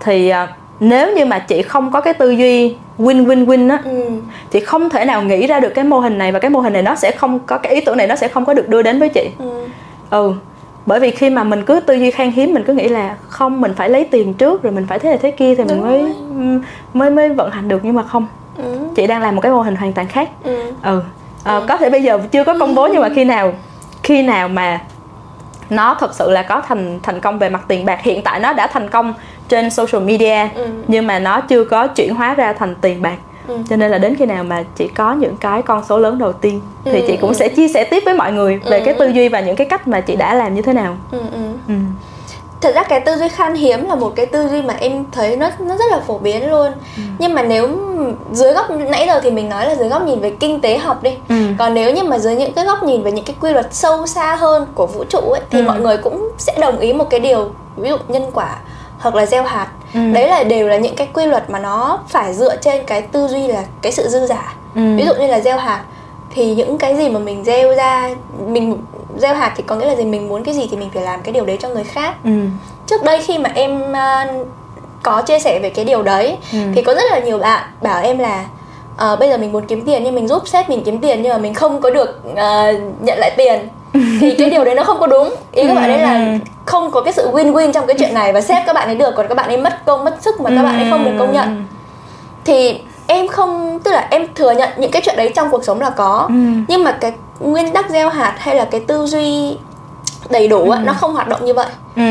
thì 0.00 0.28
à, 0.28 0.48
nếu 0.80 1.14
như 1.16 1.24
mà 1.26 1.38
chị 1.38 1.62
không 1.62 1.90
có 1.92 2.00
cái 2.00 2.14
tư 2.14 2.30
duy 2.30 2.76
win 2.98 3.26
win 3.26 3.46
win 3.46 3.70
á. 3.70 3.78
Ừ. 3.84 4.02
Chị 4.50 4.60
không 4.60 4.90
thể 4.90 5.04
nào 5.04 5.22
nghĩ 5.22 5.46
ra 5.46 5.60
được 5.60 5.68
cái 5.74 5.84
mô 5.84 5.98
hình 6.00 6.18
này 6.18 6.32
và 6.32 6.38
cái 6.38 6.50
mô 6.50 6.60
hình 6.60 6.72
này 6.72 6.82
nó 6.82 6.94
sẽ 6.94 7.10
không 7.12 7.38
có 7.38 7.58
cái 7.58 7.74
ý 7.74 7.80
tưởng 7.80 7.96
này 7.96 8.06
nó 8.06 8.16
sẽ 8.16 8.28
không 8.28 8.44
có 8.44 8.54
được 8.54 8.68
đưa 8.68 8.82
đến 8.82 8.98
với 8.98 9.08
chị. 9.08 9.30
Ừ. 9.38 9.50
Ừ. 10.10 10.32
Bởi 10.86 11.00
vì 11.00 11.10
khi 11.10 11.30
mà 11.30 11.44
mình 11.44 11.62
cứ 11.64 11.80
tư 11.80 11.94
duy 11.94 12.10
khan 12.10 12.30
hiếm 12.30 12.54
mình 12.54 12.64
cứ 12.66 12.72
nghĩ 12.72 12.88
là 12.88 13.16
không 13.28 13.60
mình 13.60 13.74
phải 13.76 13.88
lấy 13.88 14.04
tiền 14.04 14.34
trước 14.34 14.62
rồi 14.62 14.72
mình 14.72 14.86
phải 14.88 14.98
thế 14.98 15.08
này 15.08 15.18
thế 15.18 15.30
kia 15.30 15.54
thì 15.54 15.64
mình 15.64 15.76
Đúng 15.76 15.80
mới 15.82 15.98
rồi. 16.02 16.60
mới 16.94 17.10
mới 17.10 17.28
vận 17.28 17.50
hành 17.50 17.68
được 17.68 17.80
nhưng 17.82 17.94
mà 17.94 18.02
không. 18.02 18.26
Ừ. 18.58 18.78
Chị 18.96 19.06
đang 19.06 19.22
làm 19.22 19.34
một 19.34 19.40
cái 19.40 19.52
mô 19.52 19.60
hình 19.60 19.76
hoàn 19.76 19.92
toàn 19.92 20.06
khác. 20.08 20.28
Ừ. 20.44 20.56
Ừ. 20.82 21.02
Ờ, 21.44 21.58
Ừ. 21.60 21.64
có 21.68 21.76
thể 21.76 21.90
bây 21.90 22.02
giờ 22.02 22.18
chưa 22.32 22.44
có 22.44 22.56
công 22.60 22.74
bố 22.74 22.88
nhưng 22.92 23.02
mà 23.02 23.08
khi 23.14 23.24
nào 23.24 23.52
khi 24.02 24.22
nào 24.22 24.48
mà 24.48 24.80
nó 25.70 25.96
thật 26.00 26.14
sự 26.14 26.30
là 26.30 26.42
có 26.42 26.60
thành 26.60 27.00
thành 27.02 27.20
công 27.20 27.38
về 27.38 27.48
mặt 27.48 27.60
tiền 27.68 27.84
bạc 27.84 28.02
hiện 28.02 28.22
tại 28.22 28.40
nó 28.40 28.52
đã 28.52 28.66
thành 28.66 28.90
công 28.90 29.14
trên 29.48 29.70
social 29.70 30.02
media 30.02 30.48
Ừ. 30.54 30.66
nhưng 30.88 31.06
mà 31.06 31.18
nó 31.18 31.40
chưa 31.40 31.64
có 31.64 31.86
chuyển 31.86 32.14
hóa 32.14 32.34
ra 32.34 32.52
thành 32.52 32.74
tiền 32.80 33.02
bạc 33.02 33.16
Ừ. 33.48 33.58
cho 33.70 33.76
nên 33.76 33.90
là 33.90 33.98
đến 33.98 34.14
khi 34.18 34.26
nào 34.26 34.44
mà 34.44 34.64
chị 34.76 34.88
có 34.88 35.12
những 35.14 35.36
cái 35.36 35.62
con 35.62 35.84
số 35.88 35.98
lớn 35.98 36.18
đầu 36.18 36.32
tiên 36.32 36.60
thì 36.84 37.00
Ừ, 37.00 37.04
chị 37.06 37.16
cũng 37.16 37.30
ừ. 37.30 37.34
sẽ 37.34 37.48
chia 37.48 37.68
sẻ 37.68 37.84
tiếp 37.84 38.02
với 38.04 38.14
mọi 38.14 38.32
người 38.32 38.60
về 38.64 38.78
Ừ. 38.78 38.84
cái 38.84 38.94
tư 38.98 39.06
duy 39.08 39.28
và 39.28 39.40
những 39.40 39.56
cái 39.56 39.66
cách 39.66 39.88
mà 39.88 40.00
chị 40.00 40.16
đã 40.16 40.34
làm 40.34 40.54
như 40.54 40.62
thế 40.62 40.72
nào 40.72 40.96
ừ 41.10 41.18
ừ 41.32 41.38
ừ. 41.68 41.74
thật 42.60 42.74
ra 42.74 42.82
cái 42.82 43.00
tư 43.00 43.16
duy 43.16 43.28
khan 43.28 43.54
hiếm 43.54 43.88
là 43.88 43.94
một 43.94 44.12
cái 44.16 44.26
tư 44.26 44.48
duy 44.48 44.62
mà 44.62 44.74
em 44.80 45.04
thấy 45.12 45.36
nó 45.36 45.50
nó 45.60 45.76
rất 45.76 45.84
là 45.90 46.00
phổ 46.06 46.18
biến 46.18 46.50
luôn 46.50 46.72
Ừ. 46.96 47.02
nhưng 47.18 47.34
mà 47.34 47.42
nếu 47.42 47.68
dưới 48.32 48.52
góc 48.52 48.70
nãy 48.70 49.06
giờ 49.06 49.20
thì 49.22 49.30
mình 49.30 49.48
nói 49.48 49.66
là 49.66 49.74
dưới 49.74 49.88
góc 49.88 50.02
nhìn 50.02 50.20
về 50.20 50.30
kinh 50.40 50.60
tế 50.60 50.78
học 50.78 51.02
đi 51.02 51.10
Ừ. 51.28 51.34
còn 51.58 51.74
nếu 51.74 51.92
như 51.94 52.02
mà 52.02 52.18
dưới 52.18 52.36
những 52.36 52.52
cái 52.52 52.64
góc 52.64 52.82
nhìn 52.82 53.02
về 53.02 53.12
những 53.12 53.24
cái 53.24 53.36
quy 53.40 53.50
luật 53.52 53.74
sâu 53.74 54.06
xa 54.06 54.36
hơn 54.36 54.66
của 54.74 54.86
vũ 54.86 55.04
trụ 55.04 55.18
ấy 55.20 55.40
thì 55.50 55.58
Ừ. 55.58 55.64
mọi 55.64 55.80
người 55.80 55.96
cũng 55.96 56.28
sẽ 56.38 56.54
đồng 56.60 56.78
ý 56.78 56.92
một 56.92 57.10
cái 57.10 57.20
điều 57.20 57.50
ví 57.76 57.88
dụ 57.88 57.96
nhân 58.08 58.22
quả 58.34 58.56
hoặc 58.98 59.14
là 59.14 59.26
gieo 59.26 59.42
hạt 59.42 59.66
Ừ. 59.94 60.00
đấy 60.12 60.28
là 60.28 60.42
đều 60.44 60.68
là 60.68 60.76
những 60.76 60.94
cái 60.96 61.08
quy 61.14 61.26
luật 61.26 61.50
mà 61.50 61.58
nó 61.58 61.98
phải 62.08 62.34
dựa 62.34 62.56
trên 62.56 62.84
cái 62.86 63.02
tư 63.02 63.28
duy 63.28 63.46
là 63.48 63.64
cái 63.82 63.92
sự 63.92 64.08
dư 64.08 64.26
giả 64.26 64.54
Ừ. 64.74 64.80
ví 64.96 65.04
dụ 65.06 65.14
như 65.14 65.26
là 65.26 65.40
gieo 65.40 65.56
hạt 65.58 65.84
thì 66.34 66.54
những 66.54 66.78
cái 66.78 66.96
gì 66.96 67.08
mà 67.08 67.18
mình 67.20 67.44
gieo 67.44 67.74
ra 67.74 68.10
mình 68.46 68.76
gieo 69.18 69.34
hạt 69.34 69.52
thì 69.56 69.62
có 69.66 69.76
nghĩa 69.76 69.86
là 69.86 69.94
gì 69.94 70.04
mình 70.04 70.28
muốn 70.28 70.44
cái 70.44 70.54
gì 70.54 70.68
thì 70.70 70.76
mình 70.76 70.90
phải 70.94 71.02
làm 71.02 71.22
cái 71.22 71.32
điều 71.32 71.44
đấy 71.44 71.56
cho 71.60 71.68
người 71.68 71.84
khác 71.84 72.14
Ừ. 72.24 72.30
trước 72.86 73.02
đây 73.04 73.22
khi 73.22 73.38
mà 73.38 73.50
em 73.54 73.92
à, 73.96 74.26
có 75.02 75.22
chia 75.22 75.38
sẻ 75.38 75.58
về 75.62 75.70
cái 75.70 75.84
điều 75.84 76.02
đấy 76.02 76.36
Ừ. 76.52 76.58
thì 76.74 76.82
có 76.82 76.94
rất 76.94 77.04
là 77.10 77.18
nhiều 77.18 77.38
bạn 77.38 77.62
bảo 77.82 78.02
em 78.02 78.18
là 78.18 78.44
ờ, 78.96 79.16
bây 79.16 79.28
giờ 79.28 79.36
mình 79.38 79.52
muốn 79.52 79.66
kiếm 79.66 79.84
tiền 79.86 80.04
nhưng 80.04 80.14
mình 80.14 80.28
giúp 80.28 80.42
sếp 80.48 80.70
mình 80.70 80.82
kiếm 80.84 80.98
tiền 81.00 81.22
nhưng 81.22 81.32
mà 81.32 81.38
mình 81.38 81.54
không 81.54 81.80
có 81.80 81.90
được 81.90 82.20
ờ, 82.36 82.72
nhận 83.00 83.18
lại 83.18 83.30
tiền 83.36 83.68
thì 83.92 84.34
cái 84.38 84.50
điều 84.50 84.64
đấy 84.64 84.74
nó 84.74 84.84
không 84.84 85.00
có 85.00 85.06
đúng 85.06 85.34
ý 85.52 85.66
các 85.66 85.74
bạn 85.74 85.90
ấy 85.90 85.98
là 85.98 86.14
Ừ. 86.14 86.38
không 86.66 86.90
có 86.90 87.00
cái 87.00 87.12
sự 87.12 87.30
win-win 87.32 87.72
trong 87.72 87.86
cái 87.86 87.96
chuyện 87.98 88.14
này 88.14 88.32
và 88.32 88.40
sếp 88.40 88.66
các 88.66 88.72
bạn 88.72 88.88
ấy 88.88 88.94
được 88.94 89.14
còn 89.16 89.28
các 89.28 89.34
bạn 89.34 89.48
ấy 89.48 89.56
mất 89.56 89.84
công 89.86 90.04
mất 90.04 90.16
sức 90.20 90.40
mà 90.40 90.50
các 90.56 90.62
bạn 90.62 90.78
ấy 90.80 90.86
không 90.90 91.04
được 91.04 91.10
công 91.18 91.32
nhận 91.32 91.64
thì 92.44 92.80
em 93.06 93.28
không 93.28 93.80
tức 93.84 93.90
là 93.90 94.08
em 94.10 94.26
thừa 94.34 94.50
nhận 94.50 94.68
những 94.76 94.90
cái 94.90 95.02
chuyện 95.04 95.16
đấy 95.16 95.32
trong 95.36 95.50
cuộc 95.50 95.64
sống 95.64 95.80
là 95.80 95.90
có 95.90 96.24
Ừ. 96.28 96.34
nhưng 96.68 96.84
mà 96.84 96.92
cái 97.00 97.12
nguyên 97.40 97.72
tắc 97.72 97.90
gieo 97.90 98.08
hạt 98.08 98.34
hay 98.38 98.54
là 98.54 98.64
cái 98.64 98.80
tư 98.80 99.06
duy 99.06 99.56
đầy 100.30 100.48
đủ 100.48 100.70
á, 100.70 100.80
nó 100.84 100.92
không 100.92 101.14
hoạt 101.14 101.28
động 101.28 101.44
như 101.44 101.54
vậy 101.54 101.66
Ừ. 101.96 102.02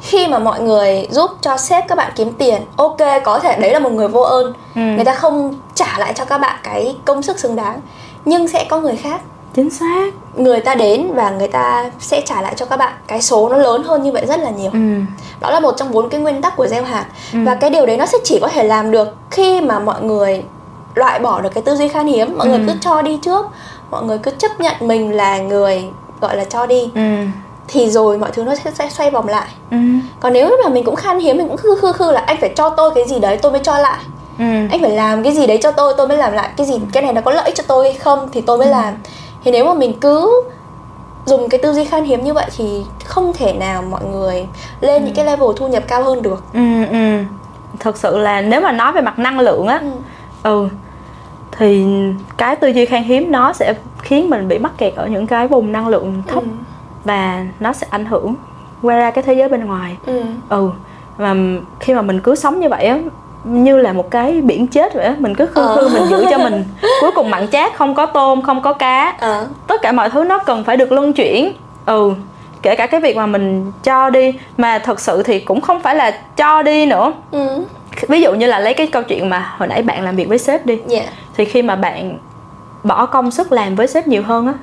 khi 0.00 0.26
mà 0.28 0.38
mọi 0.38 0.60
người 0.60 1.08
giúp 1.10 1.30
cho 1.40 1.56
sếp 1.56 1.88
các 1.88 1.98
bạn 1.98 2.12
kiếm 2.16 2.32
tiền 2.32 2.62
ok 2.76 2.96
có 3.24 3.38
thể 3.38 3.56
đấy 3.56 3.72
là 3.72 3.78
một 3.78 3.92
người 3.92 4.08
vô 4.08 4.20
ơn 4.20 4.52
Ừ. 4.74 4.80
người 4.80 5.04
ta 5.04 5.14
không 5.14 5.54
trả 5.74 5.98
lại 5.98 6.12
cho 6.16 6.24
các 6.24 6.38
bạn 6.38 6.56
cái 6.62 6.96
công 7.04 7.22
sức 7.22 7.38
xứng 7.38 7.56
đáng 7.56 7.80
nhưng 8.24 8.48
sẽ 8.48 8.66
có 8.70 8.80
người 8.80 8.96
khác 8.96 9.20
chính 9.54 9.70
xác. 9.70 10.12
Người 10.36 10.60
ta 10.60 10.74
đến 10.74 11.12
và 11.14 11.30
người 11.30 11.48
ta 11.48 11.90
sẽ 12.00 12.20
trả 12.26 12.42
lại 12.42 12.54
cho 12.56 12.66
các 12.66 12.76
bạn. 12.76 12.92
Cái 13.06 13.22
số 13.22 13.48
nó 13.48 13.56
lớn 13.56 13.82
hơn 13.82 14.02
như 14.02 14.12
vậy 14.12 14.26
rất 14.26 14.40
là 14.40 14.50
nhiều. 14.50 14.70
Ừ. 14.72 14.78
đó 15.40 15.50
là 15.50 15.60
một 15.60 15.74
trong 15.76 15.92
bốn 15.92 16.08
cái 16.08 16.20
nguyên 16.20 16.42
tắc 16.42 16.56
của 16.56 16.66
gieo 16.66 16.84
hạt. 16.84 17.06
Và 17.32 17.54
cái 17.54 17.70
điều 17.70 17.86
đấy 17.86 17.96
nó 17.96 18.06
sẽ 18.06 18.18
chỉ 18.24 18.38
có 18.40 18.48
thể 18.48 18.64
làm 18.64 18.90
được 18.90 19.08
khi 19.30 19.60
mà 19.60 19.78
mọi 19.78 20.02
người 20.02 20.44
loại 20.94 21.18
bỏ 21.18 21.40
được 21.40 21.54
cái 21.54 21.62
tư 21.62 21.76
duy 21.76 21.88
khan 21.88 22.06
hiếm. 22.06 22.38
Mọi 22.38 22.48
người 22.48 22.60
cứ 22.66 22.72
cho 22.80 23.02
đi 23.02 23.18
trước. 23.22 23.46
Mọi 23.90 24.02
người 24.02 24.18
cứ 24.18 24.30
chấp 24.30 24.60
nhận 24.60 24.74
mình 24.80 25.12
là 25.16 25.38
người 25.38 25.84
gọi 26.20 26.36
là 26.36 26.44
cho 26.44 26.66
đi. 26.66 26.90
Ừ. 26.94 27.00
thì 27.68 27.90
rồi 27.90 28.18
mọi 28.18 28.30
thứ 28.32 28.44
nó 28.44 28.54
sẽ, 28.54 28.70
sẽ 28.70 28.88
xoay 28.90 29.10
vòng 29.10 29.28
lại. 29.28 29.48
Ừ. 29.70 29.76
còn 30.20 30.32
nếu 30.32 30.56
mà 30.64 30.68
mình 30.68 30.84
cũng 30.84 30.96
khan 30.96 31.18
hiếm 31.18 31.36
mình 31.36 31.48
cũng 31.48 31.56
khư 31.56 31.74
khư 31.74 31.92
khư 31.92 32.12
là 32.12 32.20
anh 32.20 32.36
phải 32.40 32.52
cho 32.56 32.70
tôi 32.70 32.90
cái 32.94 33.04
gì 33.08 33.18
đấy 33.18 33.36
tôi 33.36 33.52
mới 33.52 33.60
cho 33.64 33.78
lại. 33.78 33.98
Ừ. 34.38 34.44
anh 34.70 34.80
phải 34.80 34.90
làm 34.90 35.22
cái 35.22 35.32
gì 35.32 35.46
đấy 35.46 35.58
cho 35.62 35.70
tôi 35.70 35.94
tôi 35.96 36.08
mới 36.08 36.16
làm 36.18 36.32
lại. 36.32 36.50
Cái 36.56 36.66
gì 36.66 36.74
cái 36.92 37.02
này 37.02 37.12
nó 37.12 37.20
có 37.20 37.30
lợi 37.30 37.44
ích 37.44 37.54
cho 37.54 37.64
tôi 37.66 37.84
hay 37.84 37.98
không 37.98 38.28
thì 38.32 38.40
tôi 38.40 38.58
mới 38.58 38.68
làm 38.68 38.94
thì 39.44 39.50
nếu 39.50 39.64
mà 39.64 39.74
mình 39.74 39.92
cứ 40.00 40.42
dùng 41.26 41.48
cái 41.48 41.60
tư 41.62 41.72
duy 41.72 41.84
khan 41.84 42.04
hiếm 42.04 42.24
như 42.24 42.32
vậy 42.34 42.46
thì 42.56 42.82
không 43.04 43.32
thể 43.32 43.52
nào 43.52 43.82
mọi 43.82 44.04
người 44.04 44.46
lên 44.80 45.04
những 45.04 45.14
cái 45.14 45.24
level 45.24 45.48
thu 45.56 45.68
nhập 45.68 45.82
cao 45.88 46.02
hơn 46.02 46.22
được 46.22 46.44
Ừ. 46.54 46.84
Ừ. 46.90 47.18
thật 47.78 47.96
sự 47.96 48.18
là 48.18 48.40
nếu 48.40 48.60
mà 48.60 48.72
nói 48.72 48.92
về 48.92 49.00
mặt 49.00 49.18
năng 49.18 49.40
lượng 49.40 49.66
á 49.66 49.80
Ừ. 49.82 49.88
ừ 50.42 50.68
thì 51.58 51.86
cái 52.36 52.56
tư 52.56 52.68
duy 52.68 52.86
khan 52.86 53.02
hiếm 53.02 53.32
nó 53.32 53.52
sẽ 53.52 53.74
khiến 54.02 54.30
mình 54.30 54.48
bị 54.48 54.58
mắc 54.58 54.72
kẹt 54.78 54.94
ở 54.94 55.06
những 55.06 55.26
cái 55.26 55.48
vùng 55.48 55.72
năng 55.72 55.88
lượng 55.88 56.22
thấp 56.26 56.42
Ừ. 56.42 56.48
và 57.04 57.46
nó 57.60 57.72
sẽ 57.72 57.86
ảnh 57.90 58.04
hưởng 58.04 58.34
qua 58.82 58.96
ra 58.96 59.10
cái 59.10 59.24
thế 59.24 59.34
giới 59.34 59.48
bên 59.48 59.64
ngoài 59.66 59.96
Ừ. 60.06 60.22
ừ 60.48 60.70
và 61.16 61.34
khi 61.80 61.94
mà 61.94 62.02
mình 62.02 62.20
cứ 62.20 62.34
sống 62.34 62.60
như 62.60 62.68
vậy 62.68 62.86
á 62.86 62.98
như 63.44 63.76
là 63.76 63.92
một 63.92 64.10
cái 64.10 64.40
biển 64.40 64.66
chết 64.66 64.94
vậy 64.94 65.04
á 65.06 65.14
mình 65.18 65.34
cứ 65.34 65.46
khư 65.46 65.60
Ờ. 65.66 65.76
khư 65.76 65.88
mình 65.88 66.02
giữ 66.10 66.26
cho 66.30 66.38
mình 66.38 66.64
cuối 67.00 67.10
cùng 67.14 67.30
mặn 67.30 67.48
chát 67.48 67.74
không 67.76 67.94
có 67.94 68.06
tôm 68.06 68.42
không 68.42 68.62
có 68.62 68.72
cá 68.72 69.16
Ờ. 69.20 69.46
tất 69.66 69.82
cả 69.82 69.92
mọi 69.92 70.10
thứ 70.10 70.24
nó 70.24 70.38
cần 70.38 70.64
phải 70.64 70.76
được 70.76 70.92
luân 70.92 71.12
chuyển 71.12 71.52
ừ 71.86 72.12
kể 72.62 72.76
cả 72.76 72.86
cái 72.86 73.00
việc 73.00 73.16
mà 73.16 73.26
mình 73.26 73.72
cho 73.82 74.10
đi 74.10 74.32
mà 74.56 74.78
thật 74.78 75.00
sự 75.00 75.22
thì 75.22 75.40
cũng 75.40 75.60
không 75.60 75.80
phải 75.82 75.94
là 75.94 76.10
cho 76.36 76.62
đi 76.62 76.86
nữa 76.86 77.12
Ừ. 77.30 77.64
ví 78.08 78.20
dụ 78.20 78.32
như 78.34 78.46
là 78.46 78.58
lấy 78.58 78.74
cái 78.74 78.86
câu 78.86 79.02
chuyện 79.02 79.30
mà 79.30 79.52
hồi 79.58 79.68
nãy 79.68 79.82
bạn 79.82 80.02
làm 80.04 80.16
việc 80.16 80.28
với 80.28 80.38
sếp 80.38 80.66
đi 80.66 80.78
Dạ. 80.86 81.02
thì 81.36 81.44
khi 81.44 81.62
mà 81.62 81.76
bạn 81.76 82.18
bỏ 82.84 83.06
công 83.06 83.30
sức 83.30 83.52
làm 83.52 83.74
với 83.74 83.86
sếp 83.86 84.06
nhiều 84.08 84.22
hơn 84.22 84.46
á 84.46 84.54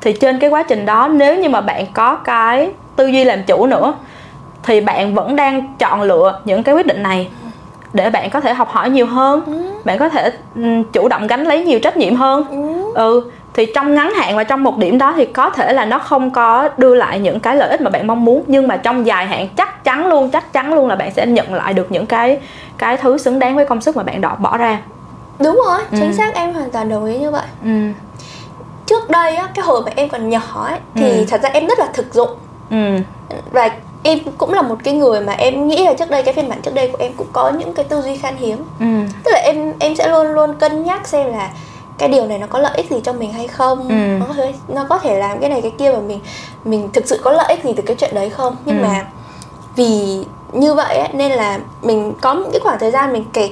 thì 0.00 0.12
trên 0.12 0.38
cái 0.38 0.50
quá 0.50 0.62
trình 0.62 0.86
đó 0.86 1.08
nếu 1.08 1.36
như 1.38 1.48
mà 1.48 1.60
bạn 1.60 1.84
có 1.94 2.14
cái 2.16 2.70
tư 2.96 3.06
duy 3.06 3.24
làm 3.24 3.42
chủ 3.46 3.66
nữa 3.66 3.94
thì 4.62 4.80
bạn 4.80 5.14
vẫn 5.14 5.36
đang 5.36 5.74
chọn 5.78 6.02
lựa 6.02 6.40
những 6.44 6.62
cái 6.62 6.74
quyết 6.74 6.86
định 6.86 7.02
này 7.02 7.28
để 7.96 8.10
bạn 8.10 8.30
có 8.30 8.40
thể 8.40 8.54
học 8.54 8.68
hỏi 8.70 8.90
nhiều 8.90 9.06
hơn. 9.06 9.42
Bạn 9.84 9.98
có 9.98 10.08
thể 10.08 10.32
ừm, 10.54 10.84
chủ 10.84 11.08
động 11.08 11.26
gánh 11.26 11.44
lấy 11.44 11.64
nhiều 11.64 11.80
trách 11.80 11.96
nhiệm 11.96 12.14
hơn. 12.16 12.44
Ừ. 12.50 12.92
ừ 12.94 13.30
thì 13.54 13.66
trong 13.74 13.94
ngắn 13.94 14.10
hạn 14.14 14.36
và 14.36 14.44
trong 14.44 14.62
một 14.64 14.78
điểm 14.78 14.98
đó 14.98 15.12
thì 15.16 15.24
có 15.26 15.50
thể 15.50 15.72
là 15.72 15.84
nó 15.84 15.98
không 15.98 16.30
có 16.30 16.68
đưa 16.76 16.94
lại 16.94 17.18
những 17.18 17.40
cái 17.40 17.56
lợi 17.56 17.68
ích 17.70 17.80
mà 17.80 17.90
bạn 17.90 18.06
mong 18.06 18.24
muốn 18.24 18.42
nhưng 18.46 18.68
mà 18.68 18.76
trong 18.76 19.06
dài 19.06 19.26
hạn 19.26 19.48
chắc 19.56 19.84
chắn 19.84 20.06
luôn 20.08 20.30
chắc 20.30 20.52
chắn 20.52 20.74
luôn 20.74 20.88
là 20.88 20.94
bạn 20.96 21.10
sẽ 21.14 21.26
nhận 21.26 21.54
lại 21.54 21.74
được 21.74 21.92
những 21.92 22.06
cái 22.06 22.38
cái 22.78 22.96
thứ 22.96 23.18
xứng 23.18 23.38
đáng 23.38 23.56
với 23.56 23.66
công 23.66 23.80
sức 23.80 23.96
mà 23.96 24.02
bạn 24.02 24.20
đỏ 24.20 24.36
bỏ 24.38 24.56
ra. 24.56 24.78
Đúng 25.38 25.60
rồi 25.66 25.78
chính 25.90 26.14
xác 26.14 26.34
em 26.34 26.54
hoàn 26.54 26.70
toàn 26.70 26.88
đồng 26.88 27.04
ý 27.04 27.18
như 27.18 27.30
vậy. 27.30 27.42
Ừ. 27.64 27.70
Trước 28.86 29.10
đây 29.10 29.36
á 29.36 29.48
cái 29.54 29.64
hồi 29.64 29.82
mà 29.84 29.90
em 29.96 30.08
còn 30.08 30.28
nhỏ 30.28 30.64
ấy 30.68 30.78
thì 30.94 31.10
Ừ. 31.18 31.24
thật 31.30 31.40
ra 31.42 31.48
em 31.52 31.66
rất 31.66 31.78
là 31.78 31.86
thực 31.94 32.14
dụng. 32.14 32.30
Ừ. 32.70 32.76
Và 33.52 33.70
em 34.06 34.18
cũng 34.38 34.52
là 34.52 34.62
một 34.62 34.76
cái 34.84 34.94
người 34.94 35.20
mà 35.20 35.32
em 35.32 35.68
nghĩ 35.68 35.84
là 35.84 35.94
trước 35.94 36.10
đây 36.10 36.22
cái 36.22 36.34
phiên 36.34 36.48
bản 36.48 36.62
trước 36.62 36.74
đây 36.74 36.88
của 36.88 36.98
em 37.00 37.12
cũng 37.16 37.26
có 37.32 37.50
những 37.58 37.72
cái 37.74 37.84
tư 37.84 38.02
duy 38.02 38.16
khan 38.16 38.36
hiếm. 38.36 38.56
Ừ. 38.80 38.86
Tức 39.24 39.30
là 39.30 39.38
em 39.38 39.72
em 39.78 39.96
sẽ 39.96 40.08
luôn 40.08 40.26
luôn 40.26 40.54
cân 40.60 40.84
nhắc 40.84 41.08
xem 41.08 41.26
là 41.32 41.50
cái 41.98 42.08
điều 42.08 42.26
này 42.26 42.38
nó 42.38 42.46
có 42.46 42.58
lợi 42.58 42.72
ích 42.76 42.90
gì 42.90 42.96
cho 43.04 43.12
mình 43.12 43.32
hay 43.32 43.48
không. 43.48 43.88
Ừ. 43.88 43.94
nó 44.20 44.26
có 44.28 44.34
thể 44.34 44.52
nó 44.68 44.86
có 44.88 44.98
thể 44.98 45.18
làm 45.18 45.40
cái 45.40 45.50
này 45.50 45.62
cái 45.62 45.72
kia 45.78 45.92
và 45.92 45.98
mình 45.98 46.20
mình 46.64 46.88
thực 46.92 47.06
sự 47.08 47.20
có 47.24 47.32
lợi 47.32 47.46
ích 47.48 47.64
gì 47.64 47.72
từ 47.76 47.82
cái 47.82 47.96
chuyện 47.96 48.14
đấy 48.14 48.30
không? 48.30 48.56
Nhưng 48.64 48.78
Ừ. 48.78 48.82
mà 48.82 49.06
vì 49.76 50.24
như 50.52 50.74
vậy 50.74 50.96
ấy, 50.98 51.08
nên 51.12 51.30
là 51.32 51.58
mình 51.82 52.12
có 52.20 52.34
những 52.34 52.50
cái 52.52 52.60
khoảng 52.60 52.78
thời 52.78 52.90
gian 52.90 53.12
mình 53.12 53.24
kẹt 53.32 53.50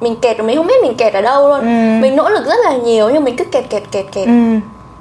mình 0.00 0.16
kẹt 0.16 0.40
mình 0.40 0.56
không 0.56 0.66
biết 0.66 0.82
mình 0.82 0.94
kẹt 0.96 1.12
ở 1.14 1.20
đâu 1.20 1.48
luôn. 1.48 1.60
Ừ. 1.60 2.00
mình 2.02 2.16
nỗ 2.16 2.28
lực 2.28 2.46
rất 2.46 2.56
là 2.64 2.72
nhiều 2.76 3.10
nhưng 3.10 3.24
mình 3.24 3.36
cứ 3.36 3.44
kẹt 3.44 3.70
kẹt 3.70 3.82
kẹt 3.90 4.06
kẹt. 4.12 4.26
Ừ. 4.26 4.32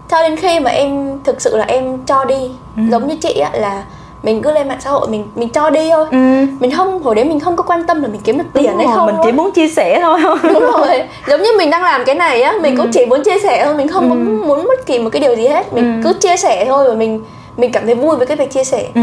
Cho 0.10 0.22
đến 0.22 0.36
khi 0.36 0.60
mà 0.60 0.72
em 0.72 1.20
thực 1.24 1.42
sự 1.42 1.58
là 1.58 1.66
em 1.66 1.98
cho 2.06 2.26
đi 2.26 2.52
giống 2.92 3.08
như 3.08 3.16
chị 3.22 3.40
á 3.40 3.50
là 3.54 3.84
mình 4.24 4.42
cứ 4.42 4.52
lên 4.52 4.68
mạng 4.68 4.78
xã 4.82 4.90
hội 4.90 5.08
mình 5.08 5.24
mình 5.36 5.50
cho 5.50 5.70
đi 5.70 5.90
thôi. 5.90 6.06
Ừ. 6.12 6.46
Mình 6.60 6.72
không 6.72 7.04
hồi 7.04 7.16
đấy 7.16 7.26
mình 7.26 7.40
không 7.40 7.56
có 7.56 7.64
quan 7.64 7.88
tâm 7.88 8.02
là 8.02 8.08
mình 8.08 8.22
kiếm 8.24 8.38
được 8.38 8.44
tiền 8.54 8.66
Đúng 8.68 8.78
hay 8.78 8.86
rồi, 8.86 8.96
không 8.96 9.06
mình 9.06 9.16
chỉ 9.24 9.32
muốn 9.32 9.52
chia 9.52 9.68
sẻ 9.68 10.00
thôi. 10.02 10.20
Đúng 10.44 10.64
rồi. 10.64 11.04
Giống 11.28 11.42
như 11.42 11.50
mình 11.58 11.70
đang 11.70 11.84
làm 11.84 12.06
cái 12.06 12.16
này 12.16 12.42
á 12.42 12.54
mình 12.62 12.78
cũng 12.78 12.92
chỉ 12.92 13.06
muốn 13.06 13.24
chia 13.24 13.40
sẻ 13.40 13.66
thôi 13.66 13.74
mình 13.74 13.88
không 13.88 14.10
muốn, 14.10 14.48
muốn 14.48 14.68
bất 14.68 14.86
kỳ 14.86 15.00
một 15.00 15.10
cái 15.10 15.20
điều 15.20 15.36
gì 15.36 15.48
hết. 15.48 15.74
Mình 15.74 16.02
cứ 16.04 16.14
chia 16.14 16.38
sẻ 16.38 16.66
thôi 16.66 16.90
và 16.90 16.96
mình 16.96 17.24
mình 17.58 17.72
cảm 17.72 17.86
thấy 17.86 17.96
vui 17.96 18.16
với 18.16 18.28
cái 18.28 18.38
việc 18.38 18.52
chia 18.52 18.64
sẻ. 18.64 18.88
Ừ. 18.96 19.02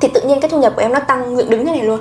Thì 0.00 0.08
tự 0.08 0.20
nhiên 0.20 0.40
cái 0.40 0.48
thu 0.48 0.58
nhập 0.58 0.72
của 0.76 0.82
em 0.82 0.92
nó 0.92 1.00
tăng 1.00 1.36
dựng 1.36 1.50
đứng 1.50 1.66
thế 1.66 1.72
này 1.72 1.82
luôn. 1.82 2.00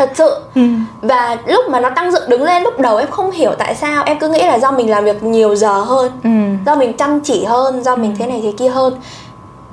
Thật 0.00 0.10
sự. 0.14 0.36
Ừ. 0.54 0.62
Và 1.02 1.36
lúc 1.46 1.68
mà 1.68 1.80
nó 1.80 1.90
tăng 1.90 2.12
dựng 2.12 2.28
đứng 2.28 2.42
lên 2.42 2.62
lúc 2.62 2.78
đầu 2.78 2.96
em 2.96 3.10
không 3.10 3.30
hiểu 3.30 3.52
tại 3.58 3.74
sao 3.74 4.02
em 4.06 4.18
cứ 4.18 4.28
nghĩ 4.28 4.42
là 4.42 4.58
do 4.58 4.70
mình 4.70 4.90
làm 4.90 5.04
việc 5.04 5.22
nhiều 5.22 5.54
giờ 5.54 5.72
hơn 5.72 6.12
ừ. 6.24 6.30
do 6.66 6.74
mình 6.74 6.92
chăm 6.92 7.20
chỉ 7.20 7.44
hơn 7.44 7.82
do 7.82 7.96
mình 7.96 8.16
thế 8.18 8.26
này 8.26 8.40
thế 8.42 8.52
kia 8.58 8.68
hơn 8.68 8.94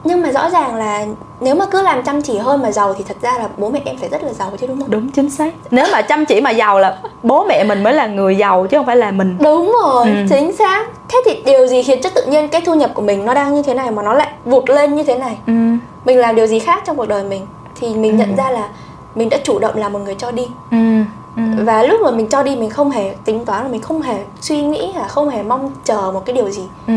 nhưng 0.07 0.21
mà 0.21 0.31
rõ 0.31 0.49
ràng 0.49 0.75
là 0.75 1.05
nếu 1.39 1.55
mà 1.55 1.65
cứ 1.65 1.81
làm 1.81 2.03
chăm 2.03 2.21
chỉ 2.21 2.37
hơn 2.37 2.61
mà 2.61 2.71
giàu 2.71 2.93
thì 2.93 3.03
thật 3.07 3.17
ra 3.21 3.31
là 3.37 3.47
bố 3.57 3.69
mẹ 3.69 3.81
em 3.85 3.97
phải 3.97 4.09
rất 4.09 4.23
là 4.23 4.33
giàu 4.33 4.51
chứ 4.61 4.67
đúng 4.67 4.79
không? 4.81 4.91
Đúng 4.91 5.09
chính 5.11 5.29
xác. 5.29 5.53
Nếu 5.71 5.85
mà 5.91 6.01
chăm 6.01 6.25
chỉ 6.25 6.41
mà 6.41 6.49
giàu 6.51 6.79
là 6.79 6.97
bố 7.23 7.45
mẹ 7.45 7.63
mình 7.63 7.83
mới 7.83 7.93
là 7.93 8.07
người 8.07 8.35
giàu 8.37 8.67
chứ 8.69 8.77
không 8.77 8.85
phải 8.85 8.95
là 8.97 9.11
mình. 9.11 9.37
Đúng 9.39 9.75
rồi 9.83 10.05
Ừ. 10.05 10.13
chính 10.29 10.55
xác. 10.55 10.85
Thế 11.09 11.21
thì 11.25 11.41
điều 11.45 11.67
gì 11.67 11.83
khiến 11.83 12.01
cho 12.03 12.09
tự 12.09 12.25
nhiên 12.25 12.49
cái 12.49 12.61
thu 12.61 12.73
nhập 12.75 12.91
của 12.93 13.01
mình 13.01 13.25
nó 13.25 13.33
đang 13.33 13.53
như 13.55 13.61
thế 13.61 13.73
này 13.73 13.91
mà 13.91 14.03
nó 14.03 14.13
lại 14.13 14.27
vụt 14.45 14.69
lên 14.69 14.95
như 14.95 15.03
thế 15.03 15.15
này? 15.17 15.37
Ừ. 15.47 15.53
Mình 16.05 16.17
làm 16.19 16.35
điều 16.35 16.47
gì 16.47 16.59
khác 16.59 16.83
trong 16.85 16.97
cuộc 16.97 17.07
đời 17.07 17.23
mình 17.23 17.45
thì 17.79 17.95
mình 17.95 18.17
nhận 18.17 18.35
ra 18.35 18.49
là 18.49 18.67
mình 19.15 19.29
đã 19.29 19.37
chủ 19.43 19.59
động 19.59 19.75
là 19.75 19.89
một 19.89 19.99
người 19.99 20.15
cho 20.15 20.31
đi. 20.31 20.47
Ừ 20.71 20.77
ừ. 21.35 21.41
Và 21.63 21.83
lúc 21.83 22.01
mà 22.01 22.11
mình 22.11 22.27
cho 22.27 22.43
đi 22.43 22.55
mình 22.55 22.69
không 22.69 22.91
hề 22.91 23.13
tính 23.25 23.45
toán 23.45 23.71
mình 23.71 23.81
không 23.81 24.01
hề 24.01 24.15
suy 24.41 24.61
nghĩ 24.61 24.93
là 24.95 25.07
không 25.07 25.29
hề 25.29 25.43
mong 25.43 25.71
chờ 25.85 26.11
một 26.13 26.25
cái 26.25 26.35
điều 26.35 26.49
gì. 26.49 26.63
Ừ 26.87 26.93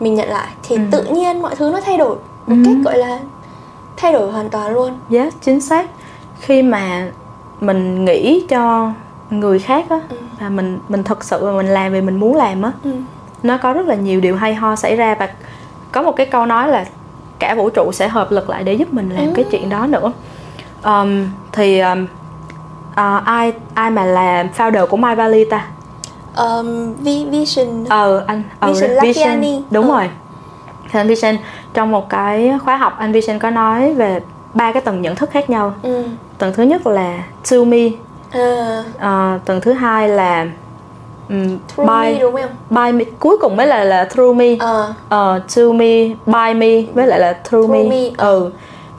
mình 0.00 0.14
nhận 0.14 0.28
lại 0.28 0.48
thì 0.62 0.76
Ừ. 0.76 0.82
tự 0.90 1.04
nhiên 1.04 1.42
mọi 1.42 1.54
thứ 1.56 1.70
nó 1.70 1.80
thay 1.80 1.96
đổi 1.98 2.16
một 2.46 2.56
Ừ. 2.56 2.62
cách 2.64 2.76
gọi 2.84 2.98
là 2.98 3.18
thay 3.96 4.12
đổi 4.12 4.32
hoàn 4.32 4.50
toàn 4.50 4.72
luôn 4.74 4.98
yes 5.10 5.34
chính 5.40 5.60
xác 5.60 5.86
khi 6.40 6.62
mà 6.62 7.08
mình 7.60 8.04
nghĩ 8.04 8.44
cho 8.48 8.92
người 9.30 9.58
khác 9.58 9.84
á 9.90 10.00
Ừ. 10.08 10.16
và 10.40 10.48
mình 10.48 10.78
mình 10.88 11.04
thật 11.04 11.24
sự 11.24 11.44
mà 11.46 11.52
mình 11.56 11.66
làm 11.66 11.92
vì 11.92 12.00
mình 12.00 12.16
muốn 12.20 12.36
làm 12.36 12.62
á 12.62 12.72
ừ. 12.84 12.90
nó 13.42 13.56
có 13.56 13.72
rất 13.72 13.86
là 13.86 13.94
nhiều 13.94 14.20
điều 14.20 14.36
hay 14.36 14.54
ho 14.54 14.76
xảy 14.76 14.96
ra 14.96 15.14
và 15.14 15.28
có 15.92 16.02
một 16.02 16.12
cái 16.12 16.26
câu 16.26 16.46
nói 16.46 16.68
là 16.68 16.84
cả 17.38 17.54
vũ 17.54 17.70
trụ 17.70 17.92
sẽ 17.92 18.08
hợp 18.08 18.32
lực 18.32 18.50
lại 18.50 18.64
để 18.64 18.72
giúp 18.74 18.92
mình 18.94 19.10
làm 19.10 19.26
Ừ. 19.26 19.32
cái 19.36 19.44
chuyện 19.50 19.68
đó 19.68 19.86
nữa 19.86 20.12
um, 20.84 21.24
thì 21.52 21.78
um, 21.80 22.06
ờ, 22.94 23.22
ai 23.24 23.52
ai 23.74 23.90
mà 23.90 24.04
là 24.04 24.44
founder 24.56 24.86
của 24.86 24.96
My 24.96 25.14
Valley 25.14 25.44
ta 25.50 25.66
um, 26.36 26.94
vi- 26.94 27.24
vision. 27.30 27.84
Ờ 27.88 28.24
anh 28.26 28.42
ờ, 28.60 28.68
Vision 28.72 28.90
Lakiani. 28.90 29.62
đúng 29.70 29.90
Ờ. 29.90 29.96
rồi. 29.98 30.10
Thì 30.92 31.00
anh 31.00 31.08
Vision 31.08 31.36
trong 31.74 31.90
một 31.90 32.08
cái 32.08 32.52
khóa 32.64 32.76
học 32.76 32.96
anh 32.98 33.12
Vision 33.12 33.38
có 33.38 33.50
nói 33.50 33.94
về 33.94 34.20
ba 34.54 34.72
cái 34.72 34.82
tầng 34.82 35.02
nhận 35.02 35.14
thức 35.14 35.30
khác 35.30 35.50
nhau. 35.50 35.74
Ừ. 35.82 36.04
tầng 36.38 36.52
thứ 36.56 36.62
nhất 36.62 36.86
là 36.86 37.18
to 37.50 37.56
me. 37.66 37.88
À, 38.30 38.82
ờ, 38.98 39.38
tầng 39.44 39.60
thứ 39.60 39.72
hai 39.72 40.08
là 40.08 40.46
um, 41.28 41.58
through 41.68 41.88
by 41.90 42.12
me 42.12 42.18
đúng 42.20 42.34
không? 42.34 42.50
by 42.70 42.92
me. 42.92 43.04
Cuối 43.18 43.36
cùng 43.40 43.56
mới 43.56 43.66
là 43.66 43.84
là 43.84 44.04
through 44.04 44.36
me. 44.36 44.56
Ờ. 44.58 44.94
Ờ, 45.08 45.40
to 45.56 45.62
me 45.72 46.08
by 46.26 46.54
me 46.54 46.82
với 46.94 47.06
lại 47.06 47.20
là 47.20 47.32
through, 47.32 47.66
Through 47.70 47.90
me. 47.90 47.96
me, 48.02 48.10
ừ 48.18 48.50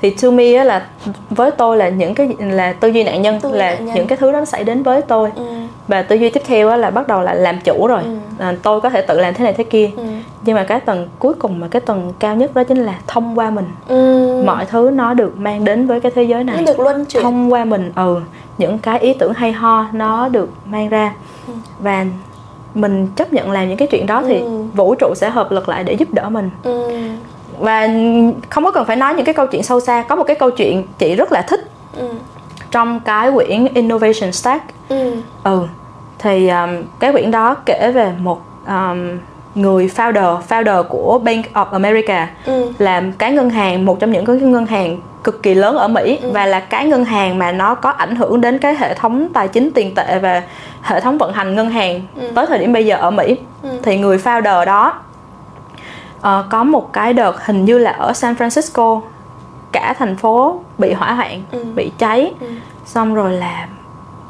thì 0.02 0.10
to 0.10 0.32
me 0.32 0.54
á 0.54 0.64
là 0.64 0.86
với 1.30 1.52
tôi 1.52 1.78
là 1.78 1.90
những 1.90 2.16
cái 2.16 2.30
là 2.40 2.74
tư 2.74 2.88
duy 2.88 3.04
nạn 3.04 3.22
nhân 3.22 3.40
Tư 3.42 3.52
là 3.52 3.72
nạn 3.72 3.86
nhân. 3.86 3.96
những 3.96 4.08
cái 4.08 4.18
thứ 4.18 4.32
đó 4.32 4.40
nó 4.40 4.46
xảy 4.46 4.64
đến 4.64 4.84
với 4.84 5.02
tôi 5.02 5.32
ừ. 5.36 5.44
và 5.88 6.02
tư 6.02 6.16
duy 6.16 6.30
tiếp 6.30 6.42
theo 6.46 6.70
á 6.70 6.78
là 6.78 6.90
bắt 6.90 7.08
đầu 7.08 7.22
là 7.22 7.34
làm 7.34 7.60
chủ 7.64 7.88
rồi 7.88 8.02
Ừ. 8.04 8.16
à, 8.40 8.54
tôi 8.64 8.82
có 8.82 8.90
thể 8.90 9.02
tự 9.02 9.20
làm 9.20 9.34
thế 9.34 9.44
này 9.44 9.54
thế 9.54 9.64
kia 9.64 9.90
Ừ. 9.98 10.04
nhưng 10.46 10.56
mà 10.56 10.64
cái 10.64 10.80
tầng 10.80 11.08
cuối 11.20 11.34
cùng 11.34 11.60
mà 11.60 11.68
cái 11.72 11.82
tầng 11.82 12.14
cao 12.20 12.36
nhất 12.36 12.54
đó 12.56 12.64
chính 12.64 12.78
là 12.86 12.94
thông 13.08 13.40
qua 13.40 13.50
mình 13.50 13.66
Ừ. 13.88 14.28
ừ. 14.28 14.44
mọi 14.46 14.66
thứ 14.66 14.90
nó 14.94 15.14
được 15.14 15.38
mang 15.38 15.66
đến 15.66 15.88
với 15.88 16.00
cái 16.00 16.12
thế 16.16 16.24
giới 16.24 16.44
này 16.44 16.56
nó 16.58 16.64
được 16.66 16.80
luân 16.80 17.06
chuyển 17.06 17.24
thông 17.24 17.54
qua 17.54 17.66
mình 17.66 17.92
ừ 17.96 18.20
những 18.58 18.78
cái 18.80 19.00
ý 19.00 19.14
tưởng 19.14 19.34
hay 19.34 19.52
ho 19.52 19.86
nó 19.94 20.28
được 20.30 20.50
mang 20.66 20.90
ra 20.90 21.14
ừ. 21.48 21.54
và 21.80 22.06
mình 22.74 23.08
chấp 23.16 23.34
nhận 23.34 23.52
làm 23.52 23.68
những 23.70 23.78
cái 23.78 23.88
chuyện 23.88 24.06
đó 24.06 24.24
thì 24.28 24.40
ừ. 24.40 24.64
vũ 24.74 24.96
trụ 24.96 25.14
sẽ 25.16 25.30
hợp 25.30 25.52
lực 25.52 25.70
lại 25.70 25.84
để 25.84 25.94
giúp 25.94 26.08
đỡ 26.14 26.30
mình 26.30 26.50
ừ. 26.64 26.90
Và 27.60 27.90
không 28.50 28.64
có 28.64 28.72
cần 28.72 28.86
phải 28.86 28.96
nói 28.96 29.14
những 29.14 29.26
cái 29.26 29.34
câu 29.34 29.48
chuyện 29.48 29.64
sâu 29.64 29.80
xa 29.80 30.04
có 30.10 30.16
một 30.16 30.24
cái 30.24 30.36
câu 30.36 30.52
chuyện 30.52 30.88
chị 30.98 31.16
rất 31.16 31.32
là 31.32 31.42
thích 31.42 31.70
ừ. 31.98 32.08
trong 32.72 33.00
cái 33.00 33.32
quyển 33.32 33.66
innovation 33.74 34.32
stack 34.32 34.64
ừ, 34.90 35.14
ừ 35.44 35.68
thì 36.20 36.50
um, 36.50 36.70
cái 37.00 37.12
quyển 37.12 37.32
đó 37.32 37.56
kể 37.66 37.92
về 37.96 38.12
một 38.20 38.42
um, 38.68 39.18
người 39.56 39.90
founder 39.96 40.42
founder 40.50 40.84
của 40.84 41.20
Bank 41.24 41.46
of 41.54 41.66
America 41.66 42.30
ừ. 42.46 42.72
làm 42.78 43.12
cái 43.12 43.32
ngân 43.32 43.50
hàng 43.50 43.86
một 43.86 44.00
trong 44.00 44.12
những 44.12 44.26
cái 44.26 44.36
ngân 44.36 44.66
hàng 44.66 44.98
cực 45.24 45.44
kỳ 45.44 45.54
lớn 45.54 45.76
ở 45.76 45.88
Mỹ 45.88 46.20
ừ. 46.22 46.32
và 46.32 46.46
là 46.46 46.60
cái 46.60 46.86
ngân 46.86 47.06
hàng 47.06 47.40
mà 47.40 47.52
nó 47.52 47.76
có 47.76 47.90
ảnh 47.90 48.16
hưởng 48.16 48.42
đến 48.42 48.58
cái 48.58 48.76
hệ 48.76 48.94
thống 48.94 49.28
tài 49.34 49.48
chính 49.48 49.72
tiền 49.72 49.96
tệ 49.96 50.20
và 50.20 50.42
hệ 50.82 51.00
thống 51.00 51.18
vận 51.18 51.34
hành 51.34 51.56
ngân 51.56 51.70
hàng 51.70 52.02
ừ. 52.16 52.32
tới 52.36 52.46
thời 52.46 52.60
điểm 52.60 52.74
bây 52.74 52.86
giờ 52.86 52.96
ở 52.96 53.12
Mỹ 53.12 53.36
ừ. 53.64 53.70
thì 53.84 53.98
người 53.98 54.18
founder 54.18 54.66
đó 54.66 54.94
uh, 56.20 56.46
có 56.50 56.64
một 56.64 56.94
cái 56.94 57.14
đợt 57.14 57.46
hình 57.46 57.66
như 57.66 57.78
là 57.78 57.92
ở 57.92 58.14
San 58.14 58.34
Francisco 58.34 59.02
cả 59.72 59.94
thành 59.98 60.16
phố 60.16 60.62
bị 60.78 60.94
hỏa 60.94 61.14
hoạn 61.14 61.44
ừ. 61.52 61.66
bị 61.76 61.92
cháy 61.98 62.34
ừ. 62.40 62.48
xong 62.86 63.16
rồi 63.16 63.32
là 63.32 63.68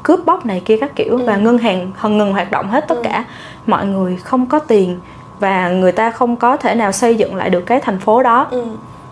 cướp 0.02 0.20
bóc 0.26 0.46
này 0.46 0.62
kia 0.64 0.76
các 0.76 0.96
kiểu 0.96 1.18
ừ. 1.18 1.24
và 1.26 1.36
ngân 1.36 1.58
hàng 1.58 1.90
hần 1.96 2.18
ngừng 2.18 2.32
hoạt 2.32 2.50
động 2.50 2.68
hết 2.68 2.88
tất 2.88 2.94
ừ. 2.94 3.02
cả 3.04 3.24
mọi 3.66 3.86
người 3.86 4.16
không 4.16 4.46
có 4.46 4.58
tiền 4.58 5.00
và 5.40 5.68
người 5.68 5.92
ta 5.92 6.10
không 6.10 6.36
có 6.36 6.56
thể 6.56 6.74
nào 6.74 6.92
xây 6.92 7.14
dựng 7.14 7.34
lại 7.34 7.50
được 7.50 7.60
cái 7.60 7.80
thành 7.80 7.98
phố 7.98 8.22
đó 8.22 8.46
ừ. 8.50 8.64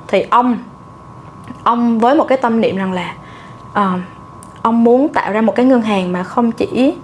thì 0.06 0.26
ông 0.30 0.58
ông 1.62 1.98
với 1.98 2.14
một 2.14 2.24
cái 2.28 2.38
tâm 2.38 2.60
niệm 2.60 2.76
rằng 2.76 2.92
là 2.92 3.14
uh, 3.72 4.00
ông 4.62 4.84
muốn 4.84 5.08
tạo 5.08 5.32
ra 5.32 5.40
một 5.40 5.54
cái 5.54 5.66
ngân 5.66 5.82
hàng 5.82 6.12
mà 6.12 6.22
không 6.22 6.52
chỉ 6.52 6.94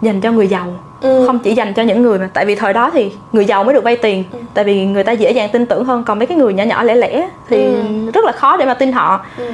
dành 0.00 0.20
cho 0.20 0.32
người 0.32 0.48
giàu 0.48 0.74
ừ. 1.04 1.26
không 1.26 1.38
chỉ 1.38 1.54
dành 1.54 1.74
cho 1.74 1.82
những 1.82 2.02
người 2.02 2.18
mà 2.18 2.28
tại 2.34 2.46
vì 2.46 2.54
thời 2.54 2.72
đó 2.72 2.90
thì 2.90 3.12
người 3.32 3.44
giàu 3.44 3.64
mới 3.64 3.74
được 3.74 3.84
vay 3.84 3.96
tiền 3.96 4.24
ừ. 4.32 4.38
tại 4.54 4.64
vì 4.64 4.86
người 4.86 5.04
ta 5.04 5.12
dễ 5.12 5.30
dàng 5.30 5.48
tin 5.52 5.66
tưởng 5.66 5.84
hơn 5.84 6.04
còn 6.04 6.18
mấy 6.18 6.26
cái 6.26 6.38
người 6.38 6.54
nhỏ 6.54 6.64
nhỏ 6.64 6.82
lẻ 6.82 6.94
lẻ 6.94 7.28
thì 7.48 7.64
ừ. 7.64 8.10
rất 8.14 8.24
là 8.24 8.32
khó 8.32 8.56
để 8.56 8.64
mà 8.64 8.74
tin 8.74 8.92
họ 8.92 9.24
ừ. 9.38 9.50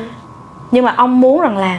nhưng 0.71 0.85
mà 0.85 0.95
ông 0.97 1.21
muốn 1.21 1.41
rằng 1.41 1.59
là 1.59 1.79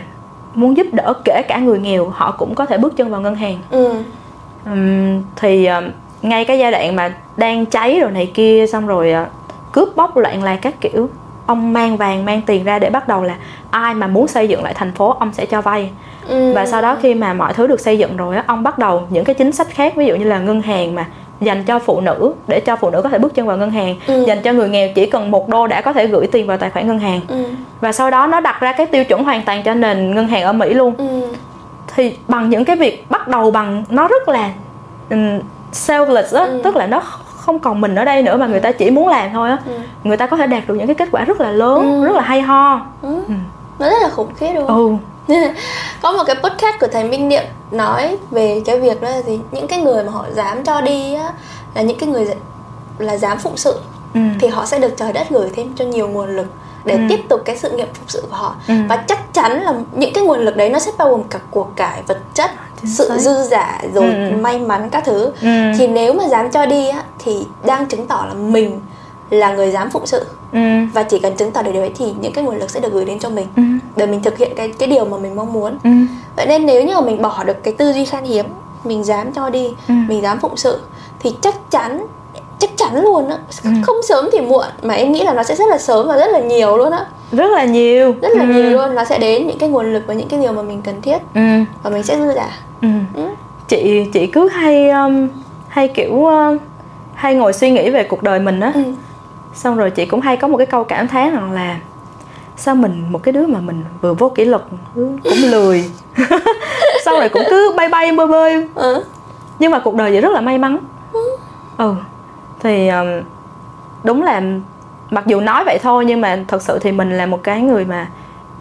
muốn 0.54 0.78
giúp 0.78 0.88
đỡ 0.92 1.14
kể 1.26 1.42
cả 1.48 1.58
người 1.58 1.80
nghèo 1.80 2.10
họ 2.10 2.32
cũng 2.32 2.56
có 2.56 2.66
thể 2.66 2.78
bước 2.78 2.98
chân 2.98 3.10
vào 3.10 3.22
ngân 3.22 3.36
hàng 3.36 3.58
ừ. 3.72 3.94
um, 4.66 5.24
thì 5.36 5.70
uh, 5.78 5.84
ngay 6.22 6.46
cái 6.46 6.60
giai 6.60 6.72
đoạn 6.72 6.96
mà 6.96 7.14
đang 7.38 7.66
cháy 7.66 8.00
rồi 8.00 8.12
này 8.12 8.32
kia 8.34 8.66
xong 8.72 8.88
rồi 8.88 9.14
uh, 9.24 9.28
cướp 9.72 9.96
bóc 9.96 10.18
loạn 10.18 10.44
lạc 10.44 10.60
các 10.62 10.82
kiểu 10.82 11.10
ông 11.46 11.74
mang 11.74 11.98
vàng 11.98 12.26
mang 12.26 12.42
tiền 12.42 12.64
ra 12.64 12.80
để 12.80 12.90
bắt 12.90 13.08
đầu 13.08 13.24
là 13.24 13.36
ai 13.72 13.94
mà 13.94 14.08
muốn 14.08 14.28
xây 14.28 14.48
dựng 14.48 14.64
lại 14.64 14.74
thành 14.74 14.92
phố 14.92 15.16
ông 15.20 15.34
sẽ 15.34 15.46
cho 15.46 15.62
vay 15.62 15.92
ừ. 16.28 16.54
và 16.54 16.66
sau 16.66 16.82
đó 16.82 16.98
khi 17.02 17.14
mà 17.14 17.34
mọi 17.34 17.54
thứ 17.54 17.68
được 17.68 17.80
xây 17.80 17.98
dựng 17.98 18.18
rồi 18.18 18.36
á 18.36 18.44
ông 18.48 18.64
bắt 18.64 18.78
đầu 18.78 19.08
những 19.10 19.26
cái 19.26 19.36
chính 19.36 19.52
sách 19.52 19.68
khác 19.70 19.96
ví 19.96 20.06
dụ 20.06 20.16
như 20.16 20.26
là 20.26 20.40
ngân 20.40 20.62
hàng 20.62 20.96
mà 20.96 21.06
dành 21.42 21.64
cho 21.64 21.80
phụ 21.80 22.02
nữ 22.02 22.34
để 22.48 22.60
cho 22.60 22.76
phụ 22.76 22.90
nữ 22.90 23.02
có 23.02 23.10
thể 23.10 23.18
bước 23.18 23.34
chân 23.36 23.48
vào 23.48 23.58
ngân 23.58 23.72
hàng 23.72 23.96
ừ. 24.08 24.24
dành 24.28 24.42
cho 24.42 24.54
người 24.54 24.70
nghèo 24.70 24.90
chỉ 24.96 25.06
cần 25.06 25.32
một 25.32 25.50
đô 25.50 25.68
đã 25.68 25.82
có 25.82 25.94
thể 25.94 26.08
gửi 26.08 26.28
tiền 26.28 26.48
vào 26.48 26.58
tài 26.58 26.70
khoản 26.70 26.88
ngân 26.88 27.00
hàng 27.00 27.22
ừ. 27.28 27.46
và 27.82 27.92
sau 27.92 28.12
đó 28.12 28.28
nó 28.28 28.40
đặt 28.40 28.60
ra 28.60 28.72
cái 28.72 28.86
tiêu 28.86 29.04
chuẩn 29.04 29.24
hoàn 29.24 29.42
toàn 29.46 29.64
cho 29.64 29.74
nền 29.74 30.16
ngân 30.16 30.28
hàng 30.28 30.44
ở 30.44 30.54
mỹ 30.54 30.74
luôn 30.74 30.96
ừ. 30.98 31.22
thì 31.96 32.18
bằng 32.28 32.50
những 32.50 32.66
cái 32.66 32.76
việc 32.76 33.06
bắt 33.10 33.28
đầu 33.28 33.52
bằng 33.52 33.84
nó 33.90 34.08
rất 34.08 34.30
là 34.30 34.52
um, 35.10 35.40
selfless 35.72 36.38
á 36.38 36.46
ừ. 36.46 36.62
tức 36.64 36.76
là 36.76 36.88
nó 36.88 37.00
không 37.42 37.60
còn 37.60 37.82
mình 37.82 37.96
ở 37.96 38.06
đây 38.06 38.24
nữa 38.24 38.38
mà 38.38 38.48
người 38.48 38.60
ta 38.60 38.72
chỉ 38.72 38.92
muốn 38.92 39.08
làm 39.08 39.30
thôi 39.34 39.50
á 39.50 39.58
ừ. 39.66 39.74
người 40.04 40.18
ta 40.18 40.28
có 40.28 40.38
thể 40.38 40.48
đạt 40.48 40.64
được 40.68 40.76
những 40.76 40.88
cái 40.88 40.96
kết 40.96 41.10
quả 41.12 41.26
rất 41.26 41.42
là 41.42 41.52
lớn 41.52 42.02
ừ. 42.02 42.06
rất 42.06 42.16
là 42.16 42.22
hay 42.22 42.42
ho 42.42 42.82
ừ. 43.02 43.16
Ừ. 43.28 43.34
nó 43.80 43.90
rất 43.90 44.02
là 44.02 44.10
khủng 44.10 44.34
khiếp 44.36 44.54
không 44.68 44.68
ừ. 44.68 44.96
Có 46.02 46.12
một 46.12 46.24
cái 46.28 46.36
podcast 46.36 46.80
của 46.80 46.88
thầy 46.92 47.04
Minh 47.04 47.30
Niệm 47.30 47.44
nói 47.72 48.18
về 48.32 48.62
cái 48.66 48.80
việc 48.80 49.02
đó 49.02 49.10
là 49.10 49.22
gì 49.22 49.40
những 49.52 49.68
cái 49.68 49.80
người 49.80 50.04
mà 50.04 50.12
họ 50.12 50.26
dám 50.34 50.64
cho 50.64 50.82
đi 50.82 51.14
á 51.14 51.34
là 51.76 51.82
những 51.82 52.00
cái 52.00 52.10
người 52.10 52.28
là 52.98 53.18
dám 53.18 53.38
phụng 53.38 53.58
sự 53.58 53.80
ừ. 54.14 54.20
thì 54.40 54.48
họ 54.48 54.66
sẽ 54.66 54.80
được 54.80 54.94
trời 54.98 55.14
đất 55.14 55.28
gửi 55.30 55.50
thêm 55.56 55.74
cho 55.76 55.86
nhiều 55.86 56.08
nguồn 56.08 56.36
lực 56.36 56.48
để 56.86 56.94
ừ. 56.94 57.02
tiếp 57.10 57.20
tục 57.30 57.42
cái 57.46 57.58
sự 57.58 57.72
nghiệp 57.72 57.90
phục 57.94 58.12
sự 58.12 58.22
của 58.30 58.36
họ 58.36 58.56
ừ. 58.68 58.74
và 58.90 58.98
chắc 59.08 59.34
chắn 59.34 59.62
là 59.62 59.74
những 59.92 60.14
cái 60.14 60.24
nguồn 60.24 60.40
lực 60.40 60.56
đấy 60.56 60.70
nó 60.70 60.80
sẽ 60.80 60.92
bao 60.98 61.10
gồm 61.10 61.24
cả 61.24 61.40
của 61.52 61.64
cải 61.76 62.02
vật 62.08 62.20
chất 62.34 62.52
sự 62.84 63.10
dư 63.18 63.44
giả 63.44 63.82
rồi 63.94 64.14
ừ. 64.14 64.36
may 64.42 64.60
mắn 64.60 64.90
các 64.90 65.04
thứ 65.06 65.32
ừ. 65.42 65.72
thì 65.78 65.88
nếu 65.88 66.14
mà 66.14 66.28
dám 66.28 66.52
cho 66.52 66.66
đi 66.66 66.88
á 66.88 67.04
thì 67.20 67.46
đang 67.66 67.86
chứng 67.86 68.08
tỏ 68.08 68.26
là 68.28 68.34
mình 68.34 68.80
là 69.32 69.54
người 69.54 69.72
dám 69.72 69.90
phụng 69.90 70.06
sự 70.06 70.26
ừ. 70.54 70.60
và 70.94 71.04
chỉ 71.04 71.20
cần 71.20 71.36
chứng 71.36 71.52
tỏ 71.52 71.62
được 71.62 71.72
điều 71.72 71.82
ấy 71.82 71.92
thì 71.96 72.14
những 72.22 72.34
cái 72.34 72.44
nguồn 72.44 72.58
lực 72.58 72.70
sẽ 72.70 72.80
được 72.80 72.94
gửi 72.94 73.06
đến 73.06 73.20
cho 73.20 73.30
mình 73.30 73.48
ừ. 73.56 73.64
để 73.96 74.06
mình 74.06 74.24
thực 74.24 74.38
hiện 74.38 74.52
cái 74.56 74.70
cái 74.80 74.90
điều 74.90 75.06
mà 75.06 75.18
mình 75.18 75.36
mong 75.36 75.54
muốn 75.54 75.78
ừ. 75.84 75.90
vậy 76.36 76.46
nên 76.46 76.66
nếu 76.66 76.84
như 76.84 76.94
mà 76.96 77.02
mình 77.02 77.22
bỏ 77.22 77.44
được 77.44 77.64
cái 77.64 77.74
tư 77.74 77.94
duy 77.94 78.06
khan 78.06 78.24
hiếm 78.24 78.46
mình 78.84 79.04
dám 79.04 79.32
cho 79.34 79.50
đi 79.50 79.68
ừ. 79.88 79.94
mình 80.08 80.22
dám 80.22 80.40
phụng 80.40 80.58
sự 80.58 80.80
thì 81.20 81.36
chắc 81.42 81.72
chắn 81.72 82.08
chắc 82.60 82.70
chắn 82.78 83.04
luôn 83.04 83.30
á 83.30 83.38
ừ. 83.64 83.70
không 83.84 83.96
sớm 84.04 84.30
thì 84.32 84.40
muộn 84.40 84.66
mà 84.82 84.94
em 84.94 85.12
nghĩ 85.12 85.24
là 85.24 85.34
nó 85.34 85.44
sẽ 85.44 85.56
rất 85.56 85.66
là 85.70 85.78
sớm 85.78 86.08
và 86.08 86.18
rất 86.18 86.32
là 86.32 86.40
nhiều 86.40 86.78
luôn 86.78 86.92
á 86.92 87.06
rất 87.32 87.52
là 87.52 87.66
nhiều 87.66 88.16
rất 88.22 88.30
là 88.38 88.44
ừ. 88.44 88.54
nhiều 88.54 88.70
luôn 88.70 88.96
nó 88.96 89.06
sẽ 89.06 89.20
đến 89.20 89.48
những 89.48 89.58
cái 89.58 89.70
nguồn 89.70 89.94
lực 89.94 90.04
và 90.08 90.14
những 90.14 90.28
cái 90.28 90.40
điều 90.40 90.52
mà 90.52 90.62
mình 90.62 90.82
cần 90.82 91.02
thiết 91.02 91.18
ừ. 91.34 91.42
và 91.84 91.90
mình 91.90 92.04
sẽ 92.04 92.18
dư 92.18 92.34
giả 92.36 92.50
ừ. 92.82 92.88
Ừ. 93.16 93.28
chị 93.68 94.06
chị 94.14 94.28
cứ 94.28 94.50
hay 94.50 94.90
um, 94.90 95.28
hay 95.68 95.88
kiểu 95.88 96.14
uh, 96.14 96.62
hay 97.14 97.36
ngồi 97.36 97.54
suy 97.54 97.72
nghĩ 97.72 97.90
về 97.90 98.04
cuộc 98.04 98.24
đời 98.24 98.40
mình 98.40 98.60
á 98.60 98.72
ừ. 98.76 98.82
Xong 99.54 99.78
rồi 99.78 99.92
chị 99.92 100.06
cũng 100.06 100.22
hay 100.22 100.38
có 100.38 100.48
một 100.48 100.58
cái 100.58 100.68
câu 100.68 100.84
cảm 100.84 101.08
thán 101.08 101.32
rằng 101.32 101.52
là 101.52 101.80
sao 102.58 102.76
mình 102.76 103.06
một 103.10 103.24
cái 103.24 103.32
đứa 103.32 103.48
mà 103.48 103.60
mình 103.60 103.84
vừa 104.02 104.14
vô 104.14 104.30
kỷ 104.30 104.46
luật 104.46 104.62
cũng 104.96 105.20
lười 105.24 105.92
xong 107.06 107.20
rồi 107.20 107.30
cũng 107.30 107.44
cứ 107.50 107.74
bay 107.78 107.90
bay 107.90 108.12
bơi 108.12 108.28
bơi 108.28 108.68
ừ. 108.76 109.04
nhưng 109.60 109.72
mà 109.72 109.80
cuộc 109.80 109.96
đời 109.96 110.12
vậy 110.12 110.22
rất 110.22 110.32
là 110.32 110.42
may 110.42 110.58
mắn 110.58 110.78
ừ, 111.14 111.38
ừ. 111.78 111.96
thì 112.60 112.90
đúng 114.04 114.24
là 114.24 114.42
mặc 115.10 115.28
dù 115.28 115.40
nói 115.40 115.64
vậy 115.66 115.80
thôi 115.82 116.06
nhưng 116.06 116.22
mà 116.22 116.44
thật 116.48 116.62
sự 116.62 116.80
thì 116.80 116.92
mình 116.92 117.18
là 117.18 117.26
một 117.26 117.44
cái 117.44 117.62
người 117.62 117.86
mà 117.86 118.08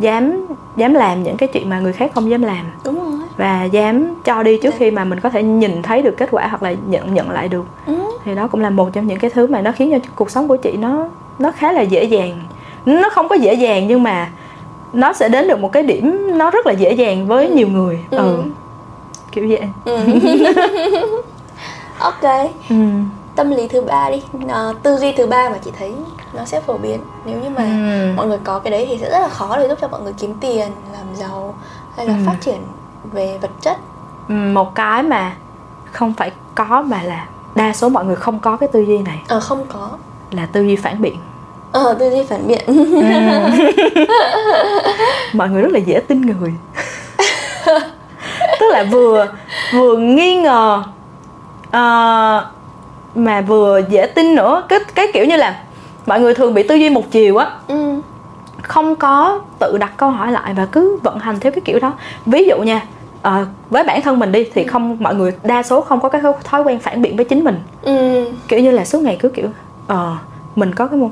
dám 0.01 0.47
dám 0.77 0.95
làm 0.95 1.23
những 1.23 1.37
cái 1.37 1.49
chuyện 1.49 1.69
mà 1.71 1.81
người 1.81 1.93
khác 1.93 2.11
không 2.15 2.31
dám 2.31 2.43
làm 2.43 2.67
đúng 2.85 3.01
rồi 3.05 3.21
và 3.37 3.65
dám 3.65 4.15
cho 4.25 4.43
đi 4.43 4.59
trước 4.63 4.75
khi 4.79 4.91
mà 4.91 5.05
mình 5.05 5.21
có 5.21 5.31
thể 5.31 5.43
nhìn 5.43 5.83
thấy 5.83 6.03
được 6.03 6.17
kết 6.17 6.29
quả 6.33 6.47
hoặc 6.47 6.63
là 6.63 6.75
nhận 6.87 7.15
nhận 7.15 7.31
lại 7.31 7.49
được 7.49 7.65
ừ. 7.87 7.95
thì 8.25 8.35
đó 8.35 8.49
cũng 8.49 8.61
là 8.61 8.71
một 8.71 8.91
trong 8.93 9.07
những 9.07 9.19
cái 9.19 9.31
thứ 9.31 9.47
mà 9.47 9.61
nó 9.61 9.73
khiến 9.73 9.91
cho 9.93 9.99
cuộc 10.15 10.31
sống 10.31 10.49
của 10.49 10.57
chị 10.57 10.77
nó 10.77 11.09
nó 11.39 11.53
khá 11.53 11.73
là 11.73 11.81
dễ 11.81 12.05
dàng 12.05 12.41
nó 12.87 13.11
không 13.13 13.29
có 13.29 13.35
dễ 13.35 13.55
dàng 13.55 13.87
nhưng 13.89 14.03
mà 14.03 14.31
nó 14.93 15.13
sẽ 15.13 15.29
đến 15.29 15.49
được 15.49 15.61
một 15.61 15.73
cái 15.73 15.83
điểm 15.83 16.39
nó 16.39 16.51
rất 16.51 16.67
là 16.67 16.73
dễ 16.73 16.93
dàng 16.93 17.27
với 17.27 17.49
ừ. 17.49 17.55
nhiều 17.55 17.69
người 17.69 17.99
ừ. 18.11 18.19
ừ 18.19 18.43
kiểu 19.33 19.49
vậy 19.49 19.63
ừ. 19.85 19.99
ok 21.99 22.51
ừ. 22.71 22.77
tâm 23.37 23.51
lý 23.51 23.69
thứ 23.69 23.81
ba 23.81 24.11
đi 24.11 24.23
à, 24.49 24.73
tư 24.83 24.97
duy 24.97 25.13
thứ 25.13 25.27
ba 25.27 25.49
mà 25.49 25.59
chị 25.65 25.71
thấy 25.79 25.93
nó 26.33 26.45
sẽ 26.45 26.61
phổ 26.61 26.79
biến. 26.79 27.01
Nếu 27.25 27.41
như 27.43 27.51
mà 27.51 27.65
ừ. 27.65 28.13
mọi 28.17 28.27
người 28.27 28.39
có 28.45 28.59
cái 28.59 28.71
đấy 28.71 28.87
thì 28.89 28.99
sẽ 28.99 29.11
rất 29.11 29.19
là 29.19 29.29
khó 29.29 29.57
để 29.59 29.69
giúp 29.69 29.79
cho 29.81 29.89
mọi 29.89 30.01
người 30.01 30.13
kiếm 30.19 30.35
tiền 30.41 30.69
làm 30.93 31.15
giàu 31.15 31.55
hay 31.97 32.07
là 32.07 32.15
ừ. 32.15 32.21
phát 32.27 32.37
triển 32.41 32.59
về 33.13 33.39
vật 33.43 33.51
chất. 33.61 33.77
Ừ, 34.29 34.35
một 34.35 34.75
cái 34.75 35.03
mà 35.03 35.33
không 35.93 36.15
phải 36.15 36.31
có 36.55 36.83
mà 36.83 37.03
là 37.03 37.27
đa 37.55 37.73
số 37.73 37.89
mọi 37.89 38.05
người 38.05 38.17
không 38.17 38.39
có 38.39 38.57
cái 38.57 38.69
tư 38.73 38.81
duy 38.81 38.99
này. 38.99 39.23
Ờ 39.29 39.41
không 39.41 39.65
có. 39.69 39.91
Là 40.31 40.47
tư 40.47 40.63
duy 40.63 40.77
phản 40.77 41.03
biện. 41.03 41.17
Ờ 41.73 41.97
tư 41.99 42.11
duy 42.11 42.25
phản 42.25 42.49
biện. 42.49 42.63
Ừ. 42.67 42.75
mọi 45.33 45.49
người 45.49 45.63
rất 45.63 45.73
là 45.73 45.79
dễ 45.79 46.01
tin 46.01 46.21
người. 46.21 46.55
Tức 48.61 48.67
là 48.73 48.85
vừa 48.91 49.27
vừa 49.73 49.97
nghi 49.97 50.37
ngờ 50.37 50.83
uh, 51.69 52.43
mà 53.15 53.41
vừa 53.47 53.81
dễ 53.89 54.07
tin 54.07 54.35
nữa. 54.35 54.63
Cái 54.69 54.79
cái 54.95 55.07
kiểu 55.13 55.25
như 55.25 55.37
là 55.37 55.63
mọi 56.07 56.21
người 56.21 56.35
thường 56.35 56.55
bị 56.55 56.63
tư 56.63 56.75
duy 56.75 56.91
một 56.91 57.11
chiều 57.11 57.37
á 57.37 57.51
ừ. 57.69 58.01
không 58.63 58.97
có 58.97 59.41
tự 59.59 59.79
đặt 59.79 59.93
câu 59.97 60.11
hỏi 60.11 60.33
lại 60.33 60.55
và 60.55 60.67
cứ 60.67 60.99
vận 61.03 61.19
hành 61.19 61.41
theo 61.41 61.53
cái 61.53 61.61
kiểu 61.61 61.79
đó 61.81 61.93
ví 62.27 62.45
dụ 62.45 62.63
nha 62.63 62.83
uh, 63.29 63.47
với 63.71 63.85
bản 63.85 64.03
thân 64.03 64.19
mình 64.19 64.33
đi 64.33 64.45
thì 64.55 64.63
ừ. 64.63 64.69
không 64.69 64.97
mọi 65.01 65.15
người 65.15 65.33
đa 65.43 65.63
số 65.63 65.81
không 65.81 66.01
có 66.01 66.09
cái 66.09 66.21
thói 66.45 66.63
quen 66.63 66.79
phản 66.79 67.03
biện 67.03 67.17
với 67.17 67.25
chính 67.25 67.45
mình 67.45 67.61
ừ. 67.83 68.25
kiểu 68.49 68.61
như 68.61 68.71
là 68.71 68.85
suốt 68.85 69.03
ngày 69.03 69.17
cứ 69.21 69.29
kiểu 69.29 69.49
ờ 69.87 70.17
mình 70.57 70.75
có 70.75 70.87
cái 70.87 70.99
môn 70.99 71.11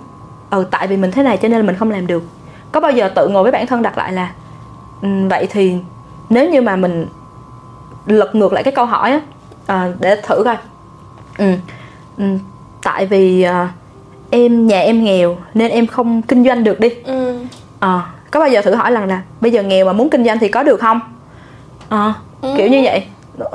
ờ 0.50 0.64
tại 0.70 0.86
vì 0.86 0.96
mình 0.96 1.10
thế 1.10 1.22
này 1.22 1.36
cho 1.36 1.48
nên 1.48 1.60
là 1.60 1.66
mình 1.66 1.76
không 1.76 1.90
làm 1.90 2.06
được 2.06 2.22
có 2.72 2.80
bao 2.80 2.90
giờ 2.90 3.08
tự 3.08 3.28
ngồi 3.28 3.42
với 3.42 3.52
bản 3.52 3.66
thân 3.66 3.82
đặt 3.82 3.98
lại 3.98 4.12
là 4.12 4.32
um, 5.02 5.28
vậy 5.28 5.46
thì 5.50 5.74
nếu 6.30 6.50
như 6.50 6.62
mà 6.62 6.76
mình 6.76 7.06
lật 8.06 8.34
ngược 8.34 8.52
lại 8.52 8.62
cái 8.64 8.72
câu 8.72 8.86
hỏi 8.86 9.10
á 9.10 9.20
uh, 9.86 10.00
để 10.00 10.22
thử 10.22 10.42
coi 10.44 10.56
ừ. 11.38 11.52
Ừ, 12.18 12.24
tại 12.82 13.06
vì 13.06 13.46
uh, 13.48 13.68
em 14.30 14.66
nhà 14.66 14.80
em 14.80 15.04
nghèo 15.04 15.36
nên 15.54 15.70
em 15.70 15.86
không 15.86 16.22
kinh 16.22 16.44
doanh 16.44 16.64
được 16.64 16.80
đi 16.80 16.88
ừ. 17.04 17.34
à, 17.80 18.02
có 18.30 18.40
bao 18.40 18.48
giờ 18.48 18.62
thử 18.62 18.74
hỏi 18.74 18.92
lần 18.92 19.06
là 19.08 19.22
bây 19.40 19.50
giờ 19.50 19.62
nghèo 19.62 19.86
mà 19.86 19.92
muốn 19.92 20.10
kinh 20.10 20.24
doanh 20.24 20.38
thì 20.38 20.48
có 20.48 20.62
được 20.62 20.80
không 20.80 21.00
à, 21.88 22.14
ừ. 22.42 22.54
kiểu 22.56 22.68
như 22.68 22.80
vậy 22.84 23.02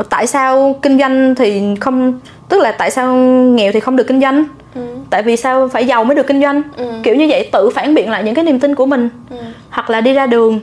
tại 0.10 0.28
sao 0.28 0.76
kinh 0.82 1.00
doanh 1.00 1.36
thì 1.36 1.62
không 1.82 2.20
tức 2.50 2.62
là 2.62 2.72
tại 2.72 2.92
sao 2.92 3.16
nghèo 3.16 3.72
thì 3.72 3.80
không 3.80 3.96
được 3.96 4.08
kinh 4.08 4.22
doanh 4.22 4.44
ừ. 4.76 4.82
tại 5.10 5.24
vì 5.24 5.38
sao 5.38 5.68
phải 5.68 5.86
giàu 5.88 6.04
mới 6.04 6.16
được 6.16 6.28
kinh 6.28 6.42
doanh 6.42 6.62
Ừ. 6.78 6.86
kiểu 7.04 7.16
như 7.16 7.28
vậy 7.30 7.50
tự 7.52 7.70
phản 7.70 7.96
biện 7.96 8.10
lại 8.10 8.24
những 8.24 8.36
cái 8.36 8.46
niềm 8.46 8.60
tin 8.60 8.76
của 8.76 8.86
mình 8.86 9.10
Ừ. 9.30 9.38
hoặc 9.70 9.90
là 9.90 10.02
đi 10.02 10.14
ra 10.14 10.26
đường 10.28 10.60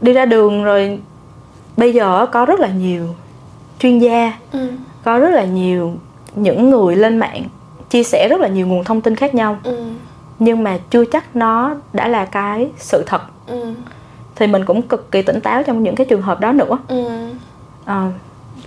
đi 0.00 0.12
ra 0.12 0.24
đường 0.24 0.64
rồi 0.64 0.98
bây 1.76 1.92
giờ 1.92 2.26
có 2.32 2.44
rất 2.44 2.60
là 2.60 2.68
nhiều 2.68 3.06
chuyên 3.78 3.98
gia 3.98 4.32
Ừ. 4.52 4.58
có 5.04 5.18
rất 5.18 5.30
là 5.30 5.44
nhiều 5.44 5.94
những 6.34 6.70
người 6.70 6.96
lên 6.96 7.18
mạng 7.18 7.42
chia 7.90 8.02
sẻ 8.02 8.28
rất 8.28 8.40
là 8.40 8.48
nhiều 8.48 8.66
nguồn 8.66 8.84
thông 8.84 9.00
tin 9.00 9.16
khác 9.16 9.34
nhau 9.34 9.58
Ừ. 9.64 9.76
nhưng 10.38 10.62
mà 10.64 10.78
chưa 10.90 11.04
chắc 11.04 11.36
nó 11.36 11.74
đã 11.92 12.08
là 12.08 12.24
cái 12.24 12.68
sự 12.76 13.02
thật 13.06 13.22
Ừ. 13.46 13.72
thì 14.36 14.46
mình 14.46 14.64
cũng 14.64 14.82
cực 14.82 15.10
kỳ 15.12 15.22
tỉnh 15.22 15.40
táo 15.40 15.62
trong 15.62 15.82
những 15.82 15.94
cái 15.94 16.06
trường 16.10 16.22
hợp 16.22 16.40
đó 16.40 16.52
nữa 16.52 16.78
Ừ. 16.88 17.04
Ờ, 17.84 18.02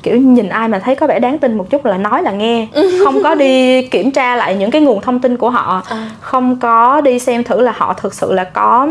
kiểu 0.04 0.18
nhìn 0.18 0.50
ai 0.50 0.68
mà 0.68 0.80
thấy 0.80 0.96
có 0.96 1.08
vẻ 1.08 1.20
đáng 1.20 1.40
tin 1.40 1.58
một 1.58 1.70
chút 1.70 1.86
là 1.86 1.98
nói 1.98 2.24
là 2.24 2.32
nghe 2.32 2.68
không 3.04 3.24
có 3.24 3.36
đi 3.36 3.82
kiểm 3.88 4.12
tra 4.12 4.36
lại 4.36 4.56
những 4.56 4.72
cái 4.72 4.82
nguồn 4.82 5.02
thông 5.02 5.20
tin 5.20 5.38
của 5.38 5.50
họ 5.50 5.82
À. 5.90 6.10
không 6.20 6.60
có 6.60 7.02
đi 7.02 7.20
xem 7.20 7.44
thử 7.44 7.62
là 7.62 7.74
họ 7.78 7.94
thực 7.94 8.14
sự 8.14 8.34
là 8.34 8.44
có 8.44 8.88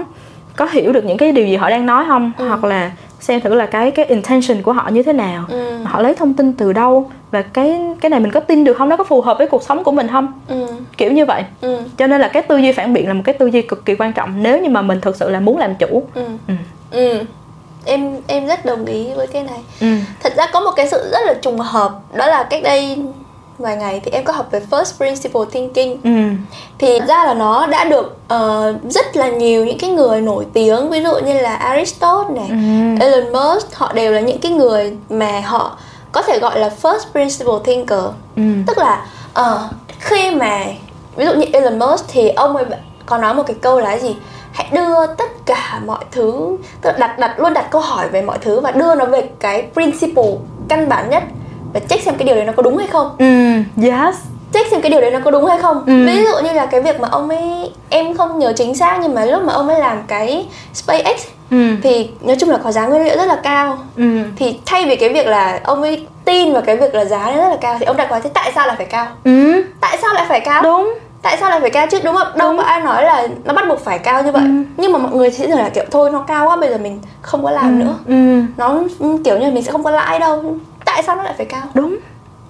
có 0.57 0.69
hiểu 0.73 0.93
được 0.93 1.05
những 1.05 1.17
cái 1.19 1.33
điều 1.33 1.47
gì 1.47 1.57
họ 1.57 1.71
đang 1.71 1.87
nói 1.87 2.05
không 2.09 2.33
Ừ. 2.39 2.49
hoặc 2.49 2.65
là 2.65 2.91
xem 3.21 3.41
thử 3.41 3.55
là 3.55 3.67
cái 3.67 3.91
cái 3.91 4.05
intention 4.05 4.63
của 4.63 4.73
họ 4.73 4.89
như 4.89 5.03
thế 5.03 5.13
nào 5.13 5.45
Ừ. 5.49 5.79
họ 5.85 6.01
lấy 6.03 6.15
thông 6.15 6.35
tin 6.35 6.53
từ 6.53 6.73
đâu 6.73 7.11
và 7.31 7.43
cái 7.43 7.81
cái 8.01 8.11
này 8.11 8.21
mình 8.21 8.31
có 8.33 8.41
tin 8.41 8.65
được 8.65 8.75
không 8.79 8.89
nó 8.89 8.97
có 8.97 9.05
phù 9.05 9.21
hợp 9.21 9.39
với 9.39 9.47
cuộc 9.47 9.63
sống 9.63 9.85
của 9.85 9.93
mình 9.93 10.09
không 10.09 10.33
Ừ. 10.49 10.67
kiểu 10.97 11.13
như 11.13 11.25
vậy 11.25 11.43
Ừ. 11.61 11.79
cho 11.99 12.07
nên 12.07 12.21
là 12.21 12.29
cái 12.29 12.43
tư 12.43 12.57
duy 12.57 12.73
phản 12.73 12.93
biện 12.93 13.09
là 13.09 13.15
một 13.15 13.23
cái 13.25 13.35
tư 13.35 13.47
duy 13.47 13.63
cực 13.63 13.85
kỳ 13.85 13.95
quan 13.95 14.13
trọng 14.13 14.43
nếu 14.43 14.61
như 14.63 14.69
mà 14.71 14.83
mình 14.83 15.01
thực 15.01 15.17
sự 15.17 15.31
là 15.31 15.41
muốn 15.41 15.59
làm 15.59 15.75
chủ 15.75 16.03
Ừ. 16.15 16.23
ừ. 16.49 16.55
Ừ. 16.91 17.19
Em 17.85 18.17
em 18.27 18.47
rất 18.47 18.65
đồng 18.65 18.85
ý 18.87 19.07
với 19.17 19.27
cái 19.27 19.43
này. 19.43 19.59
ừ 19.81 19.87
Thật 20.23 20.33
ra 20.37 20.47
có 20.53 20.61
một 20.61 20.71
cái 20.77 20.89
sự 20.89 21.09
rất 21.13 21.19
là 21.27 21.35
trùng 21.35 21.59
hợp 21.59 21.93
đó 22.17 22.27
là 22.27 22.43
cách 22.51 22.63
đây 22.63 22.99
vài 23.59 23.77
ngày 23.77 24.01
thì 24.05 24.11
em 24.11 24.25
có 24.25 24.33
học 24.33 24.47
về 24.51 24.61
first 24.71 24.97
principle 24.97 25.41
thinking. 25.53 25.97
Ừ. 26.05 26.11
Thì 26.79 27.01
ra 27.09 27.25
là 27.25 27.35
nó 27.35 27.67
đã 27.67 27.85
được 27.85 28.17
ờ, 28.29 28.75
rất 28.91 29.17
là 29.17 29.29
nhiều 29.29 29.65
những 29.65 29.79
cái 29.79 29.91
người 29.91 30.21
nổi 30.21 30.47
tiếng 30.53 30.91
ví 30.91 31.03
dụ 31.03 31.15
như 31.19 31.33
là 31.41 31.55
Aristotle 31.55 32.35
này, 32.41 32.49
Ừ. 32.51 33.05
Elon 33.05 33.33
Musk 33.33 33.75
họ 33.75 33.93
đều 33.93 34.13
là 34.13 34.21
những 34.21 34.39
cái 34.41 34.53
người 34.53 34.97
mà 35.11 35.41
họ 35.45 35.77
có 36.13 36.23
thể 36.23 36.39
gọi 36.39 36.59
là 36.59 36.71
first 36.83 37.01
principle 37.13 37.55
thinker. 37.65 38.05
Ừ. 38.37 38.43
Tức 38.67 38.79
là 38.79 39.07
ờ, 39.35 39.69
khi 39.99 40.31
mà 40.31 40.65
ví 41.17 41.25
dụ 41.27 41.33
như 41.35 41.47
Elon 41.53 41.79
Musk 41.79 42.05
thì 42.09 42.29
ông 42.29 42.57
ấy 42.57 42.65
có 43.07 43.19
nói 43.19 43.35
một 43.35 43.43
cái 43.47 43.57
câu 43.61 43.81
là 43.81 43.99
gì? 43.99 44.17
Hãy 44.53 44.69
đưa 44.73 45.07
tất 45.07 45.31
cả 45.47 45.81
mọi 45.87 46.05
thứ 46.13 46.57
tức 46.83 46.91
là 46.91 46.97
đặt 46.99 47.19
đặt 47.19 47.41
luôn 47.41 47.55
đặt 47.55 47.71
câu 47.71 47.81
hỏi 47.81 48.09
về 48.09 48.23
mọi 48.23 48.39
thứ 48.39 48.61
và 48.61 48.71
đưa 48.71 48.95
nó 48.95 49.05
về 49.05 49.29
cái 49.41 49.67
principle 49.75 50.33
căn 50.69 50.89
bản 50.89 51.11
nhất 51.11 51.23
và 51.73 51.81
check 51.81 52.03
xem 52.03 52.15
cái 52.19 52.27
điều 52.27 52.37
đấy 52.37 52.45
nó 52.45 52.53
có 52.57 52.63
đúng 52.63 52.77
hay 52.79 52.87
không. 52.87 53.17
Ừ 53.19 53.49
yes. 53.83 54.17
Check 54.53 54.71
xem 54.71 54.81
cái 54.81 54.91
điều 54.91 55.01
đấy 55.01 55.11
nó 55.11 55.19
có 55.25 55.31
đúng 55.31 55.47
hay 55.47 55.59
không. 55.59 55.85
Ừ. 55.87 56.07
ví 56.07 56.25
dụ 56.25 56.45
như 56.45 56.53
là 56.53 56.67
cái 56.67 56.81
việc 56.81 57.01
mà 57.01 57.09
ông 57.11 57.29
ấy 57.29 57.71
em 57.91 58.17
không 58.17 58.39
nhớ 58.39 58.53
chính 58.57 58.75
xác 58.75 58.99
nhưng 59.03 59.15
mà 59.15 59.25
lúc 59.25 59.43
mà 59.43 59.53
ông 59.53 59.69
ấy 59.69 59.81
làm 59.81 60.03
cái 60.09 60.47
SpaceX 60.75 61.27
ừ. 61.51 61.75
thì 61.83 62.11
nói 62.21 62.37
chung 62.41 62.51
là 62.51 62.59
có 62.65 62.73
giá 62.73 62.87
nguyên 62.87 63.05
liệu 63.05 63.17
rất 63.17 63.25
là 63.29 63.37
cao. 63.43 63.79
Ừ. 63.97 64.21
Thì 64.37 64.59
thay 64.67 64.87
vì 64.87 64.97
cái 64.97 65.09
việc 65.09 65.27
là 65.27 65.61
ông 65.65 65.83
ấy 65.83 66.07
tin 66.25 66.53
vào 66.53 66.63
cái 66.63 66.77
việc 66.77 66.95
là 66.95 67.05
giá 67.05 67.31
nó 67.31 67.43
rất 67.43 67.49
là 67.49 67.57
cao 67.61 67.77
thì 67.81 67.87
ông 67.87 67.97
đặt 67.97 68.11
vào 68.11 68.21
thế 68.21 68.31
tại 68.35 68.53
sao 68.55 68.67
lại 68.67 68.77
phải 68.77 68.87
cao? 68.87 69.07
Ừ. 69.25 69.65
Tại 69.81 69.99
sao 70.03 70.15
lại 70.15 70.27
phải 70.29 70.41
cao? 70.41 70.63
Đúng. 70.63 70.95
Tại 71.23 71.37
sao 71.41 71.51
lại 71.51 71.61
phải 71.61 71.71
cao 71.71 71.87
chứ? 71.91 71.99
Đúng 72.05 72.17
không? 72.17 72.29
Đâu 72.37 72.57
có 72.57 72.63
ai 72.63 72.81
nói 72.81 73.05
là 73.05 73.29
nó 73.45 73.55
bắt 73.55 73.69
buộc 73.69 73.85
phải 73.85 73.99
cao 73.99 74.23
như 74.23 74.33
vậy. 74.33 74.43
Ừ. 74.43 74.51
nhưng 74.77 74.93
mà 74.93 74.99
mọi 74.99 75.13
người 75.13 75.31
sẽ 75.31 75.47
tưởng 75.47 75.59
là 75.59 75.69
kiểu 75.69 75.85
thôi 75.91 76.11
nó 76.11 76.19
cao 76.21 76.49
quá 76.49 76.57
bây 76.57 76.71
giờ 76.71 76.79
mình 76.79 77.01
không 77.23 77.45
có 77.45 77.51
làm 77.51 77.79
nữa. 77.79 77.95
Ừ. 78.07 78.43
Nó 78.57 78.81
ừ, 78.99 79.19
kiểu 79.25 79.39
như 79.39 79.51
mình 79.51 79.63
sẽ 79.63 79.73
không 79.73 79.85
có 79.85 79.91
lãi 79.91 80.19
đâu 80.19 80.57
tại 80.89 81.03
sao 81.03 81.17
nó 81.17 81.23
lại 81.23 81.35
phải 81.37 81.47
cao? 81.47 81.63
Đúng. 81.75 81.97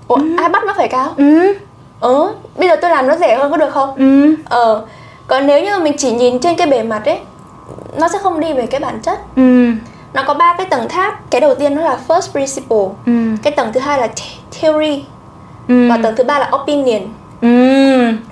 Ủa 0.09 0.19
ai 0.39 0.49
bắt 0.49 0.65
nó 0.67 0.73
phải 0.77 0.89
cao? 0.89 1.15
Ừ. 1.17 1.55
Ờ 2.01 2.35
bây 2.57 2.69
giờ 2.69 2.77
tôi 2.83 2.91
làm 2.91 3.07
nó 3.07 3.17
rẻ 3.17 3.37
hơn 3.39 3.51
có 3.51 3.57
được 3.57 3.71
không? 3.73 3.95
Ừ. 3.97 4.35
Ờ 4.49 4.85
còn 5.27 5.47
nếu 5.47 5.65
như 5.65 5.79
mình 5.79 5.93
chỉ 5.99 6.13
nhìn 6.13 6.39
trên 6.39 6.57
cái 6.57 6.67
bề 6.67 6.83
mặt 6.83 7.05
ấy 7.05 7.19
nó 7.97 8.09
sẽ 8.09 8.19
không 8.19 8.41
đi 8.41 8.53
về 8.53 8.67
cái 8.67 8.81
bản 8.81 9.01
chất. 9.03 9.19
Ừ. 9.37 9.71
Nó 10.13 10.23
có 10.27 10.35
ba 10.35 10.55
cái 10.59 10.67
tầng 10.71 10.89
tháp 10.89 11.31
cái 11.31 11.41
đầu 11.41 11.55
tiên 11.55 11.75
nó 11.75 11.83
là 11.83 11.99
first 12.09 12.33
principle. 12.33 12.87
Ừ. 13.07 13.13
Cái 13.43 13.53
tầng 13.53 13.73
thứ 13.73 13.81
hai 13.81 13.99
là 14.01 14.07
the- 14.07 14.39
theory. 14.61 15.05
Ừ. 15.69 15.89
Và 15.91 15.99
tầng 16.03 16.15
thứ 16.17 16.25
ba 16.25 16.39
là 16.39 16.51
opinion 16.63 17.03
ừ 17.41 17.49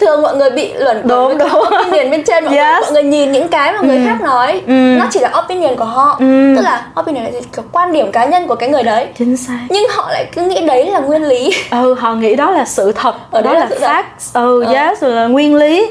thường 0.01 0.23
mọi 0.23 0.37
người 0.37 0.51
bị 0.51 0.73
luẩn 0.75 1.03
Đúng, 1.09 1.39
cái 1.39 1.49
đúng. 1.49 1.61
opinion 1.63 2.11
bên 2.11 2.25
trên 2.25 2.45
mọi, 2.45 2.55
người, 2.55 2.63
Yes. 2.63 2.83
mọi 2.83 2.93
người 2.93 3.03
nhìn 3.03 3.33
những 3.33 3.49
cái 3.49 3.73
mà 3.73 3.79
người 3.83 4.01
khác 4.07 4.21
nói 4.23 4.63
Ừ. 4.67 4.73
nó 4.99 5.07
chỉ 5.11 5.21
là 5.21 5.31
opinion 5.45 5.77
của 5.77 5.85
họ 5.85 6.17
Ừ. 6.21 6.55
tức 6.57 6.63
là 6.63 6.87
opinion 7.01 7.25
là? 7.25 7.31
Kiểu 7.57 7.65
quan 7.73 7.93
điểm 7.93 8.13
cá 8.13 8.25
nhân 8.25 8.47
của 8.47 8.55
cái 8.55 8.69
người 8.69 8.83
đấy 8.83 9.07
chính 9.19 9.37
xác 9.37 9.59
nhưng 9.69 9.85
họ 9.91 10.09
lại 10.11 10.27
cứ 10.35 10.43
nghĩ 10.43 10.61
đấy 10.67 10.91
là 10.91 10.99
nguyên 11.01 11.23
lý 11.25 11.51
ừ 11.71 11.95
họ 11.95 12.15
nghĩ 12.15 12.37
đó 12.37 12.51
là 12.51 12.65
sự 12.65 12.93
thật 12.93 13.15
Ờ, 13.31 13.41
đó 13.43 13.53
là 13.53 13.69
là 13.71 13.77
fact 13.81 14.03
ừ 14.43 14.65
Ờ. 14.65 14.73
yes 14.75 15.03
rồi 15.03 15.11
là 15.11 15.27
nguyên 15.27 15.55
lý 15.57 15.87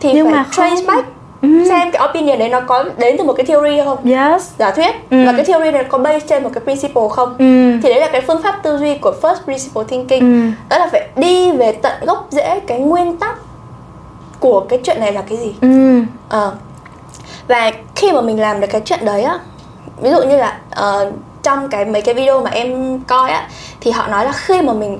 thì 0.00 0.12
Nhưng 0.12 0.24
phải 0.26 0.34
mà 0.34 0.44
trace 0.56 0.76
không. 0.76 0.86
back 0.86 1.08
Ừ. 1.42 1.48
xem 1.68 1.90
cái 1.90 2.08
opinion 2.08 2.38
đấy 2.38 2.48
nó 2.48 2.60
có 2.60 2.84
đến 2.98 3.16
từ 3.18 3.24
một 3.24 3.32
cái 3.32 3.46
theory 3.46 3.80
không? 3.84 3.98
Yes. 4.04 4.50
Giả 4.58 4.70
thuyết. 4.70 4.94
Ừ. 5.10 5.26
và 5.26 5.32
cái 5.32 5.44
theory 5.44 5.70
này 5.70 5.84
có 5.84 5.98
base 5.98 6.26
trên 6.28 6.42
một 6.42 6.50
cái 6.54 6.64
principle 6.64 7.02
không? 7.10 7.34
Ừ. 7.38 7.80
Thì 7.82 7.88
đấy 7.90 8.00
là 8.00 8.08
cái 8.12 8.20
phương 8.26 8.42
pháp 8.42 8.60
tư 8.62 8.78
duy 8.78 8.94
của 8.94 9.14
first 9.22 9.44
principle 9.44 9.82
thinking. 9.88 10.20
Ừ. 10.20 10.50
Đó 10.70 10.78
là 10.78 10.88
phải 10.92 11.08
đi 11.16 11.52
về 11.52 11.72
tận 11.72 11.92
gốc 12.06 12.26
rễ 12.30 12.60
cái 12.66 12.78
nguyên 12.78 13.16
tắc 13.16 13.36
của 14.40 14.60
cái 14.60 14.80
chuyện 14.82 15.00
này 15.00 15.12
là 15.12 15.22
cái 15.28 15.38
gì. 15.38 15.54
Ừ. 15.60 16.02
Ờ. 16.28 16.52
và 17.48 17.70
khi 17.94 18.12
mà 18.12 18.20
mình 18.20 18.40
làm 18.40 18.60
được 18.60 18.66
cái 18.70 18.80
chuyện 18.84 19.04
đấy 19.04 19.22
á 19.22 19.38
ví 20.02 20.10
dụ 20.10 20.22
như 20.22 20.36
là 20.36 20.58
ờ, 20.70 21.12
trong 21.42 21.68
cái 21.68 21.84
mấy 21.84 22.02
cái 22.02 22.14
video 22.14 22.42
mà 22.42 22.50
em 22.50 23.00
coi 23.00 23.30
á 23.30 23.48
thì 23.80 23.90
họ 23.90 24.08
nói 24.08 24.24
là 24.24 24.32
khi 24.32 24.62
mà 24.62 24.72
mình 24.72 24.98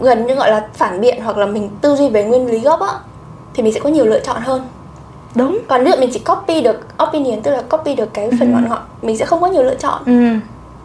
gần 0.00 0.26
như 0.26 0.34
gọi 0.34 0.50
là 0.50 0.66
phản 0.74 1.00
biện 1.00 1.22
hoặc 1.22 1.36
là 1.36 1.46
mình 1.46 1.70
tư 1.80 1.96
duy 1.96 2.08
về 2.08 2.24
nguyên 2.24 2.46
lý 2.50 2.58
gốc 2.58 2.80
á 2.80 2.92
thì 3.54 3.62
mình 3.62 3.72
sẽ 3.72 3.80
có 3.80 3.88
nhiều 3.90 4.04
lựa 4.04 4.20
chọn 4.20 4.42
hơn 4.42 4.62
đúng. 5.38 5.58
Còn 5.68 5.84
ví 5.84 5.90
dụ 5.90 5.96
mình 6.00 6.10
chỉ 6.12 6.18
copy 6.18 6.60
được 6.60 6.86
opinion 7.08 7.40
tức 7.42 7.50
là 7.50 7.62
copy 7.70 7.94
được 7.94 8.14
cái 8.14 8.30
phần 8.38 8.52
ngọn 8.52 8.68
ngọn 8.68 8.78
mình 9.02 9.16
sẽ 9.16 9.24
không 9.24 9.40
có 9.40 9.46
nhiều 9.46 9.62
lựa 9.62 9.74
chọn. 9.74 10.02
Ừ. 10.06 10.12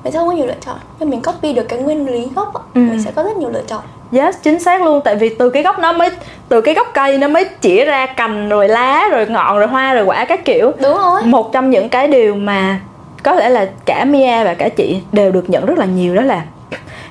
Mình 0.03 0.13
sẽ 0.13 0.19
không 0.19 0.27
có 0.27 0.33
nhiều 0.33 0.45
lựa 0.45 0.53
chọn. 0.65 0.75
Nhưng 0.99 1.09
mình 1.09 1.21
copy 1.21 1.53
được 1.53 1.63
cái 1.69 1.79
nguyên 1.79 2.05
lý 2.11 2.27
gốc 2.35 2.53
Ừ. 2.73 2.79
mình 2.79 3.01
sẽ 3.03 3.11
có 3.15 3.23
rất 3.23 3.37
nhiều 3.37 3.49
lựa 3.49 3.61
chọn. 3.67 3.81
Yes, 4.11 4.35
chính 4.43 4.59
xác 4.59 4.81
luôn 4.81 5.01
Tại 5.03 5.15
vì 5.15 5.29
từ 5.39 5.49
cái 5.49 5.63
gốc 5.63 5.79
nó 5.79 5.93
mới 5.93 6.09
Từ 6.49 6.61
cái 6.61 6.73
gốc 6.73 6.87
cây 6.93 7.17
nó 7.17 7.27
mới 7.27 7.45
chỉ 7.61 7.83
ra 7.85 8.05
cành 8.05 8.49
rồi 8.49 8.67
lá 8.69 9.09
Rồi 9.11 9.25
ngọn 9.27 9.57
rồi 9.59 9.67
hoa 9.67 9.93
rồi 9.93 10.03
quả 10.05 10.25
các 10.25 10.45
kiểu. 10.45 10.71
Đúng 10.81 10.97
rồi. 10.97 11.21
Một 11.23 11.53
trong 11.53 11.69
những 11.69 11.89
cái 11.89 12.07
điều 12.07 12.35
mà 12.35 12.79
Có 13.23 13.33
lẽ 13.33 13.49
là 13.49 13.69
cả 13.85 14.05
Mia 14.05 14.43
và 14.43 14.53
cả 14.53 14.69
chị 14.69 15.01
Đều 15.11 15.31
được 15.31 15.49
nhận 15.49 15.65
rất 15.65 15.77
là 15.77 15.85
nhiều 15.85 16.15
đó 16.15 16.21
là 16.21 16.41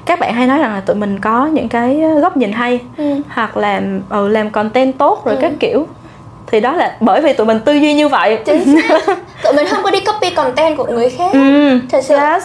Các 0.05 0.19
bạn 0.19 0.35
hay 0.35 0.47
nói 0.47 0.59
rằng 0.59 0.75
là 0.75 0.81
tụi 0.81 0.97
mình 0.97 1.19
có 1.21 1.47
những 1.47 1.69
cái 1.69 2.01
góc 2.23 2.37
nhìn 2.37 2.53
hay 2.53 2.81
ừ. 2.97 3.05
Hoặc 3.29 3.57
làm 3.57 4.01
ừ, 4.11 4.29
làm 4.29 4.51
content 4.51 4.99
tốt 4.99 5.23
rồi 5.25 5.35
Ừ. 5.35 5.41
các 5.43 5.53
kiểu 5.61 5.87
Thì 6.53 6.61
đó 6.61 6.73
là 6.73 6.97
bởi 7.01 7.21
vì 7.21 7.33
tụi 7.33 7.47
mình 7.47 7.61
tư 7.65 7.73
duy 7.73 7.95
như 7.95 8.09
vậy. 8.09 8.39
Chính 8.45 8.65
xác. 8.89 8.99
Tụi 9.45 9.53
mình 9.53 9.67
không 9.71 9.83
có 9.83 9.91
đi 9.91 10.01
copy 10.01 10.31
content 10.31 10.77
của 10.77 10.85
người 10.87 11.11
khác. 11.11 11.31
Ừ, 11.33 11.79
Thật 11.91 12.01
sự. 12.05 12.17
yes. 12.17 12.43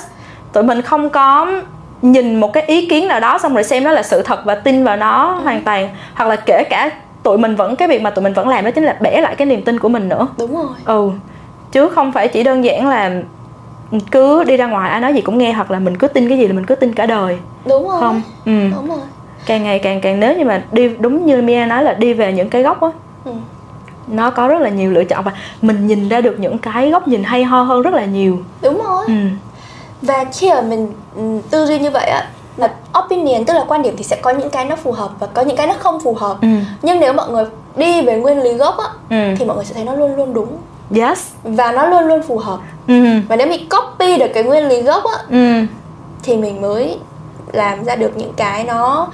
Tụi 0.53 0.64
mình 0.64 0.82
không 0.82 1.10
có 1.10 1.47
nhìn 2.01 2.39
một 2.39 2.53
cái 2.53 2.64
ý 2.64 2.86
kiến 2.86 3.08
nào 3.08 3.20
đó 3.20 3.38
xong 3.38 3.53
rồi 3.53 3.64
xem 3.64 3.84
nó 3.84 3.91
là 3.91 4.03
sự 4.03 4.22
thật 4.22 4.45
và 4.45 4.55
tin 4.55 4.84
vào 4.84 4.97
nó 4.97 5.34
Ừ. 5.38 5.43
hoàn 5.43 5.62
toàn. 5.64 5.89
Hoặc 6.16 6.26
là 6.26 6.36
kể 6.36 6.64
cả 6.70 6.89
tụi 7.24 7.38
mình 7.38 7.55
vẫn 7.55 7.76
cái 7.76 7.88
việc 7.88 8.01
mà 8.01 8.10
tụi 8.10 8.24
mình 8.24 8.34
vẫn 8.34 8.47
làm 8.47 8.66
đó 8.66 8.72
chính 8.72 8.84
là 8.84 8.97
bẻ 9.01 9.22
lại 9.22 9.36
cái 9.36 9.45
niềm 9.45 9.62
tin 9.62 9.80
của 9.80 9.89
mình 9.89 10.10
nữa. 10.10 10.28
Đúng 10.38 10.55
rồi. 10.55 10.68
Ừ 10.86 11.10
chứ 11.72 11.89
không 11.89 12.12
phải 12.12 12.28
chỉ 12.28 12.43
đơn 12.43 12.64
giản 12.64 12.88
là 12.88 13.12
cứ 14.12 14.43
đi 14.43 14.58
ra 14.58 14.66
ngoài 14.66 14.89
ai 14.91 15.01
nói 15.01 15.14
gì 15.14 15.22
cũng 15.22 15.38
nghe 15.38 15.51
hoặc 15.51 15.72
là 15.72 15.80
mình 15.80 15.97
cứ 15.97 16.08
tin 16.08 16.30
cái 16.30 16.38
gì 16.38 16.47
là 16.47 16.53
mình 16.53 16.66
cứ 16.66 16.76
tin 16.76 16.93
cả 16.93 17.05
đời. 17.05 17.38
Đúng 17.66 17.89
rồi. 17.89 18.01
Không? 18.01 18.22
Ừ. 18.45 18.51
Đúng 18.76 18.88
rồi. 18.89 18.99
Càng 19.45 19.64
ngày 19.64 19.80
càng 19.80 20.01
càng 20.01 20.20
nếu 20.20 20.38
như 20.38 20.45
mà 20.45 20.62
đi 20.72 20.89
đúng 20.99 21.26
như 21.26 21.41
Mia 21.41 21.66
nói 21.66 21.84
là 21.84 21.93
đi 21.93 22.14
về 22.14 22.34
những 22.34 22.49
cái 22.49 22.64
góc 22.64 22.82
á. 22.82 22.88
Ừ. 23.26 23.32
nó 24.08 24.30
có 24.30 24.47
rất 24.47 24.62
là 24.62 24.70
nhiều 24.70 24.91
lựa 24.91 25.03
chọn 25.03 25.24
và 25.24 25.32
mình 25.62 25.88
nhìn 25.88 26.10
ra 26.10 26.22
được 26.22 26.39
những 26.39 26.58
cái 26.58 26.89
góc 26.91 27.08
nhìn 27.08 27.24
hay 27.24 27.43
ho 27.43 27.62
hơn 27.62 27.82
rất 27.82 27.93
là 27.93 28.05
nhiều. 28.05 28.38
Đúng 28.62 28.82
rồi. 28.84 29.05
Ừ. 29.08 29.14
Và 30.01 30.26
khi 30.34 30.49
mà 30.49 30.62
mình 30.62 30.91
ừ, 31.16 31.22
tư 31.49 31.66
duy 31.66 31.80
như 31.80 31.89
vậy 31.91 32.10
á 32.10 32.30
là 32.58 32.74
opinion 33.05 33.45
tức 33.45 33.53
là 33.53 33.66
quan 33.68 33.82
điểm 33.82 33.93
thì 33.97 34.03
sẽ 34.03 34.16
có 34.22 34.30
những 34.30 34.49
cái 34.49 34.66
nó 34.66 34.76
phù 34.76 34.91
hợp 34.91 35.12
và 35.20 35.28
có 35.28 35.41
những 35.41 35.58
cái 35.58 35.68
nó 35.68 35.74
không 35.80 35.99
phù 35.99 36.14
hợp. 36.14 36.38
Ừ. 36.41 36.47
Nhưng 36.82 36.99
nếu 36.99 37.14
mọi 37.14 37.30
người 37.30 37.45
đi 37.76 38.01
về 38.01 38.18
nguyên 38.20 38.43
lý 38.43 38.53
gốc 38.53 38.78
á 38.78 38.86
ừ. 39.10 39.36
thì 39.39 39.45
mọi 39.45 39.55
người 39.55 39.66
sẽ 39.66 39.74
thấy 39.74 39.84
nó 39.84 39.95
luôn 39.95 40.16
luôn 40.16 40.34
đúng. 40.34 40.58
Yes. 40.95 41.28
Và 41.43 41.72
nó 41.72 41.88
luôn 41.88 42.03
luôn 42.03 42.22
phù 42.22 42.38
hợp. 42.38 42.60
Ừ. 42.88 43.03
Và 43.28 43.36
nếu 43.36 43.47
mình 43.47 43.70
copy 43.70 44.18
được 44.18 44.32
cái 44.34 44.43
nguyên 44.43 44.68
lý 44.68 44.82
gốc 44.82 45.03
á 45.03 45.18
ừ. 45.30 45.66
thì 46.24 46.38
mình 46.38 46.62
mới 46.62 46.99
làm 47.51 47.84
ra 47.84 47.95
được 47.95 48.18
những 48.18 48.34
cái 48.38 48.64
nó 48.64 49.08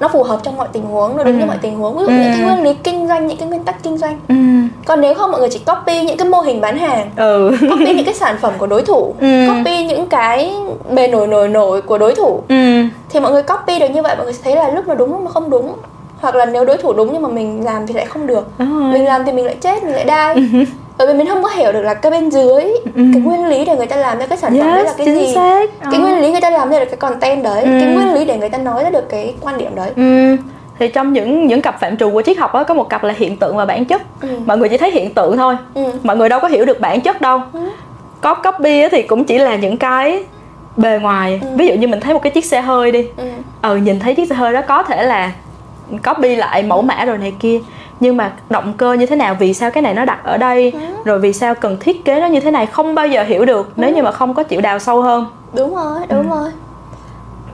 nó 0.00 0.08
phù 0.08 0.22
hợp 0.22 0.40
trong 0.42 0.56
mọi 0.56 0.68
tình 0.72 0.84
huống 0.84 1.16
nó 1.16 1.24
đúng 1.24 1.34
Ừ. 1.34 1.38
như 1.40 1.46
mọi 1.46 1.56
tình 1.62 1.76
huống. 1.76 1.96
Ví 1.98 2.02
dụ 2.04 2.08
Ừ. 2.08 2.14
những 2.14 2.32
cái 2.32 2.40
nguyên 2.42 2.62
lý 2.64 2.74
kinh 2.74 3.08
doanh 3.08 3.26
những 3.26 3.36
cái 3.36 3.48
nguyên 3.48 3.64
tắc 3.64 3.82
kinh 3.82 3.98
doanh. 3.98 4.18
Ừ. 4.28 4.34
Còn 4.86 5.00
nếu 5.00 5.14
không 5.14 5.30
mọi 5.30 5.40
người 5.40 5.48
chỉ 5.48 5.58
copy 5.58 6.00
những 6.02 6.16
cái 6.16 6.28
mô 6.28 6.40
hình 6.40 6.60
bán 6.60 6.78
hàng. 6.78 7.10
Ừ. 7.16 7.50
Copy 7.70 7.94
những 7.94 8.04
cái 8.04 8.14
sản 8.14 8.36
phẩm 8.40 8.52
của 8.58 8.66
đối 8.66 8.82
thủ. 8.82 9.14
Ừ. 9.20 9.46
copy 9.48 9.84
những 9.84 10.06
cái 10.06 10.54
bề 10.90 11.08
nổi 11.08 11.26
nổi 11.26 11.48
nổi 11.48 11.82
của 11.82 11.98
đối 11.98 12.14
thủ. 12.14 12.40
Ừ. 12.48 12.82
Thì 13.10 13.20
mọi 13.20 13.32
người 13.32 13.42
copy 13.42 13.78
được 13.78 13.88
như 13.90 14.02
vậy 14.02 14.14
mọi 14.16 14.24
người 14.24 14.34
sẽ 14.34 14.40
thấy 14.44 14.56
là 14.56 14.68
lúc 14.70 14.86
nào 14.86 14.96
đúng 14.96 15.10
lúc 15.12 15.20
mà 15.22 15.30
không 15.30 15.50
đúng. 15.50 15.72
Hoặc 16.20 16.34
là 16.34 16.44
nếu 16.46 16.64
đối 16.64 16.76
thủ 16.76 16.92
đúng 16.92 17.12
nhưng 17.12 17.22
mà 17.22 17.28
mình 17.28 17.64
làm 17.64 17.86
thì 17.86 17.94
lại 17.94 18.06
không 18.06 18.26
được. 18.26 18.48
Mình 18.92 19.04
làm 19.04 19.24
thì 19.24 19.32
mình 19.32 19.44
lại 19.46 19.56
chết 19.60 19.82
mình 19.84 19.92
lại 19.92 20.04
đai 20.04 20.36
bởi 20.98 21.06
vì 21.06 21.14
mình 21.14 21.26
không 21.28 21.42
có 21.42 21.48
hiểu 21.48 21.72
được 21.72 21.82
là 21.82 21.94
cái 21.94 22.10
bên 22.12 22.30
dưới 22.30 22.62
Ừ. 22.84 23.02
cái 23.12 23.22
nguyên 23.22 23.46
lý 23.46 23.64
để 23.64 23.76
người 23.76 23.86
ta 23.86 23.96
làm 23.96 24.18
ra 24.18 24.26
cái 24.26 24.38
sản 24.38 24.58
phẩm 24.58 24.66
đấy 24.68 24.84
là 24.84 24.90
yes 24.90 24.96
cái 24.96 25.06
gì 25.14 25.34
xác 25.34 25.70
cái 25.90 26.00
nguyên 26.00 26.18
lý 26.18 26.32
người 26.32 26.40
ta 26.40 26.50
làm 26.50 26.70
ra 26.70 26.78
được 26.78 26.86
cái 26.86 26.96
content 26.96 27.42
đấy 27.44 27.62
Ừ. 27.62 27.70
cái 27.80 27.94
nguyên 27.94 28.14
lý 28.14 28.24
để 28.24 28.38
người 28.38 28.48
ta 28.48 28.58
nói 28.58 28.84
ra 28.84 28.90
được 28.90 29.08
cái 29.08 29.34
quan 29.40 29.58
điểm 29.58 29.74
đấy 29.74 29.90
ừ 29.96 30.36
thì 30.78 30.88
trong 30.88 31.12
những 31.12 31.46
những 31.46 31.62
cặp 31.62 31.80
phạm 31.80 31.96
trù 31.96 32.10
của 32.10 32.22
triết 32.22 32.38
học 32.38 32.54
đó 32.54 32.64
có 32.64 32.74
một 32.74 32.88
cặp 32.88 33.04
là 33.04 33.14
hiện 33.16 33.36
tượng 33.36 33.56
và 33.56 33.64
bản 33.66 33.84
chất 33.84 34.02
ừ. 34.20 34.28
mọi 34.46 34.58
người 34.58 34.68
chỉ 34.68 34.76
thấy 34.76 34.90
hiện 34.90 35.14
tượng 35.14 35.36
thôi 35.36 35.56
ừ. 35.74 35.82
mọi 36.02 36.16
người 36.16 36.28
đâu 36.28 36.40
có 36.40 36.48
hiểu 36.48 36.64
được 36.64 36.80
bản 36.80 37.00
chất 37.00 37.20
đâu 37.20 37.40
ừ. 37.52 37.60
có 38.20 38.34
copy 38.34 38.88
thì 38.88 39.02
cũng 39.02 39.24
chỉ 39.24 39.38
là 39.38 39.56
những 39.56 39.76
cái 39.76 40.24
bề 40.76 40.98
ngoài 41.02 41.40
ừ. 41.42 41.48
ví 41.56 41.66
dụ 41.66 41.74
như 41.74 41.88
mình 41.88 42.00
thấy 42.00 42.14
một 42.14 42.22
cái 42.22 42.30
chiếc 42.30 42.44
xe 42.44 42.60
hơi 42.60 42.92
đi 42.92 43.06
ừ. 43.16 43.24
ừ 43.62 43.76
nhìn 43.76 44.00
thấy 44.00 44.14
chiếc 44.14 44.28
xe 44.28 44.34
hơi 44.34 44.52
đó 44.52 44.60
có 44.68 44.82
thể 44.82 45.02
là 45.02 45.32
copy 46.06 46.36
lại 46.36 46.62
mẫu 46.62 46.82
mã 46.82 47.04
rồi 47.04 47.18
này 47.18 47.32
kia 47.40 47.58
nhưng 48.00 48.16
mà 48.16 48.32
động 48.50 48.72
cơ 48.76 48.92
như 48.92 49.06
thế 49.06 49.16
nào 49.16 49.36
vì 49.38 49.54
sao 49.54 49.70
cái 49.70 49.82
này 49.82 49.94
nó 49.94 50.04
đặt 50.04 50.20
ở 50.24 50.36
đây 50.36 50.70
ừ. 50.70 50.78
rồi 51.04 51.18
vì 51.18 51.32
sao 51.32 51.54
cần 51.54 51.76
thiết 51.80 52.04
kế 52.04 52.20
nó 52.20 52.26
như 52.26 52.40
thế 52.40 52.50
này 52.50 52.66
không 52.66 52.94
bao 52.94 53.06
giờ 53.06 53.22
hiểu 53.22 53.44
được 53.44 53.66
ừ. 53.66 53.72
nếu 53.76 53.94
như 53.94 54.02
mà 54.02 54.12
không 54.12 54.34
có 54.34 54.42
chịu 54.42 54.60
đào 54.60 54.78
sâu 54.78 55.02
hơn 55.02 55.26
đúng 55.52 55.74
rồi 55.74 55.98
đúng 56.08 56.30
ừ. 56.30 56.36
rồi 56.36 56.50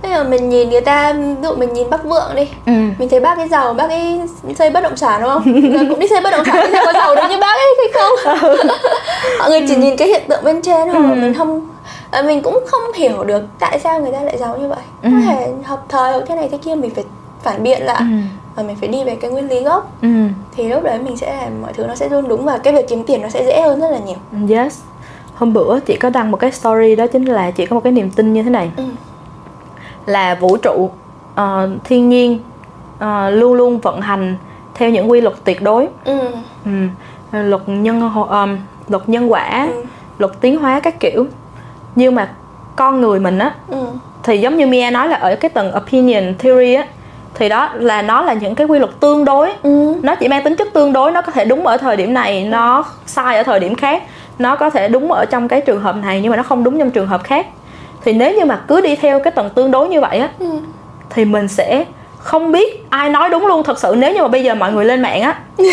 Bây 0.03 0.11
giờ 0.11 0.25
mình 0.25 0.49
nhìn 0.49 0.71
người 0.71 0.81
ta, 0.81 1.13
ví 1.13 1.35
dụ 1.43 1.55
mình 1.57 1.73
nhìn 1.73 1.91
bác 1.91 2.05
Vượng 2.05 2.35
đi 2.37 2.49
ừ. 2.67 2.73
Mình 2.99 3.09
thấy 3.09 3.21
bác 3.21 3.39
ấy 3.39 3.49
giàu, 3.49 3.75
bác 3.75 3.91
ấy 3.91 4.21
xây 4.59 4.71
bất 4.71 4.81
động 4.81 4.97
sản 4.97 5.21
đúng 5.23 5.31
không? 5.31 5.43
Người 5.73 5.87
cũng 5.89 5.99
đi 5.99 6.09
xây 6.09 6.21
bất 6.21 6.31
động 6.31 6.45
sản, 6.47 6.67
thì 6.73 6.79
có 6.85 6.93
giàu 6.93 7.15
được 7.15 7.23
như 7.31 7.39
bác 7.41 7.55
ấy 7.57 7.77
hay 7.79 7.93
không? 7.95 8.41
Ừ. 8.41 8.57
Mọi 9.39 9.51
người 9.51 9.61
chỉ 9.69 9.75
ừ. 9.75 9.81
nhìn 9.81 9.97
cái 9.97 10.09
hiện 10.09 10.23
tượng 10.29 10.45
bên 10.45 10.63
trên 10.63 10.89
thôi 10.93 11.03
ừ. 11.03 11.15
Mình 11.15 11.35
không 11.35 11.69
à, 12.11 12.23
mình 12.23 12.43
cũng 12.43 12.65
không 12.67 12.93
hiểu 12.95 13.25
được 13.25 13.43
tại 13.59 13.79
sao 13.79 14.01
người 14.01 14.13
ta 14.13 14.21
lại 14.21 14.39
giàu 14.39 14.59
như 14.59 14.69
vậy 14.69 14.85
ừ. 15.03 15.11
có 15.13 15.21
thể 15.27 15.53
hợp 15.65 15.85
thời 15.89 16.13
hoặc 16.13 16.25
thế 16.29 16.35
này 16.35 16.49
thế 16.53 16.59
kia 16.59 16.75
mình 16.75 16.91
phải 16.95 17.05
phản 17.43 17.63
biện 17.63 17.83
lại 17.83 17.99
ừ. 17.99 18.05
Và 18.55 18.63
mình 18.63 18.77
phải 18.77 18.89
đi 18.89 19.05
về 19.05 19.17
cái 19.17 19.31
nguyên 19.31 19.49
lý 19.49 19.61
gốc 19.61 19.93
ừ. 20.03 20.09
thì 20.53 20.69
lúc 20.69 20.83
đấy 20.83 20.99
mình 20.99 21.17
sẽ 21.17 21.37
làm 21.37 21.63
mọi 21.63 21.73
thứ 21.73 21.87
nó 21.87 21.95
sẽ 21.95 22.09
luôn 22.09 22.29
đúng 22.29 22.45
và 22.45 22.59
cái 22.59 22.73
việc 22.73 22.89
kiếm 22.89 23.05
tiền 23.07 23.23
nó 23.23 23.29
sẽ 23.29 23.45
dễ 23.45 23.61
hơn 23.61 23.81
rất 23.81 23.91
là 23.91 23.99
nhiều 23.99 24.17
yes 24.49 24.81
hôm 25.35 25.53
bữa 25.53 25.81
chị 25.81 25.97
có 25.97 26.11
đăng 26.11 26.31
một 26.31 26.37
cái 26.37 26.53
story 26.53 26.97
đó 26.97 27.07
chính 27.07 27.25
là 27.25 27.51
chị 27.51 27.67
có 27.67 27.75
một 27.75 27.81
cái 27.85 27.93
niềm 27.93 28.11
tin 28.11 28.33
như 28.33 28.43
thế 28.43 28.51
này 28.51 28.71
ừ. 28.77 28.85
là 30.07 30.35
vũ 30.35 30.57
trụ 30.57 30.91
uh, 31.33 31.41
thiên 31.85 32.09
nhiên 32.09 32.39
uh, 32.97 33.05
luôn 33.33 33.55
luôn 33.55 33.79
vận 33.79 34.01
hành 34.01 34.37
theo 34.75 34.91
những 34.91 35.11
quy 35.11 35.21
luật 35.21 35.35
tuyệt 35.45 35.63
đối 35.63 35.89
ừ. 36.05 36.19
Ừ. 36.65 36.71
luật 37.33 37.63
nhân 37.67 38.11
um, 38.15 38.59
luật 38.89 39.09
nhân 39.09 39.33
quả 39.33 39.69
ừ. 39.75 39.83
luật 40.19 40.33
tiến 40.41 40.59
hóa 40.59 40.81
các 40.81 41.01
kiểu 41.01 41.27
nhưng 41.95 42.15
mà 42.15 42.31
con 42.77 43.01
người 43.01 43.21
mình 43.21 43.39
á 43.39 43.55
ừ. 43.69 43.87
thì 44.23 44.39
giống 44.39 44.57
như 44.57 44.67
Mia 44.67 44.91
nói 44.91 45.09
là 45.09 45.17
ở 45.17 45.37
cái 45.37 45.49
tầng 45.49 45.73
opinion 45.77 46.35
theory 46.39 46.75
á 46.75 46.87
thì 47.35 47.49
đó 47.49 47.71
là 47.75 48.03
nó 48.03 48.23
là 48.23 48.33
những 48.33 48.55
cái 48.55 48.67
quy 48.67 48.79
luật 48.79 48.91
tương 49.01 49.25
đối 49.25 49.53
ừ. 49.63 49.95
nó 50.03 50.15
chỉ 50.15 50.29
mang 50.29 50.45
tính 50.45 50.57
chất 50.57 50.69
tương 50.73 50.93
đối 50.93 51.13
nó 51.13 51.23
có 51.23 51.33
thể 51.33 51.45
đúng 51.45 51.67
ở 51.67 51.77
thời 51.77 51.97
điểm 51.97 52.15
này 52.15 52.45
nó 52.45 52.85
sai 53.07 53.37
ở 53.37 53.43
thời 53.43 53.61
điểm 53.61 53.75
khác 53.75 54.03
nó 54.39 54.57
có 54.57 54.71
thể 54.71 54.89
đúng 54.89 55.13
ở 55.13 55.25
trong 55.25 55.49
cái 55.49 55.61
trường 55.61 55.81
hợp 55.81 55.97
này 55.97 56.21
nhưng 56.21 56.31
mà 56.31 56.37
nó 56.37 56.43
không 56.43 56.65
đúng 56.65 56.79
trong 56.79 56.91
trường 56.91 57.07
hợp 57.07 57.25
khác 57.25 57.47
thì 58.05 58.13
nếu 58.13 58.33
như 58.33 58.45
mà 58.45 58.61
cứ 58.69 58.81
đi 58.81 58.97
theo 58.97 59.21
cái 59.21 59.31
tầng 59.31 59.51
tương 59.55 59.71
đối 59.71 59.89
như 59.89 60.01
vậy 60.01 60.19
á 60.19 60.29
ừ. 60.39 60.47
thì 61.11 61.25
mình 61.25 61.49
sẽ 61.49 61.85
không 62.23 62.53
biết 62.53 62.85
ai 62.91 63.09
nói 63.09 63.29
đúng 63.29 63.47
luôn 63.47 63.63
thật 63.63 63.79
sự 63.79 63.95
nếu 63.97 64.15
như 64.15 64.23
mà 64.23 64.29
bây 64.29 64.43
giờ 64.43 64.55
mọi 64.55 64.73
người 64.73 64.85
lên 64.85 65.03
mạng 65.03 65.23
á 65.23 65.35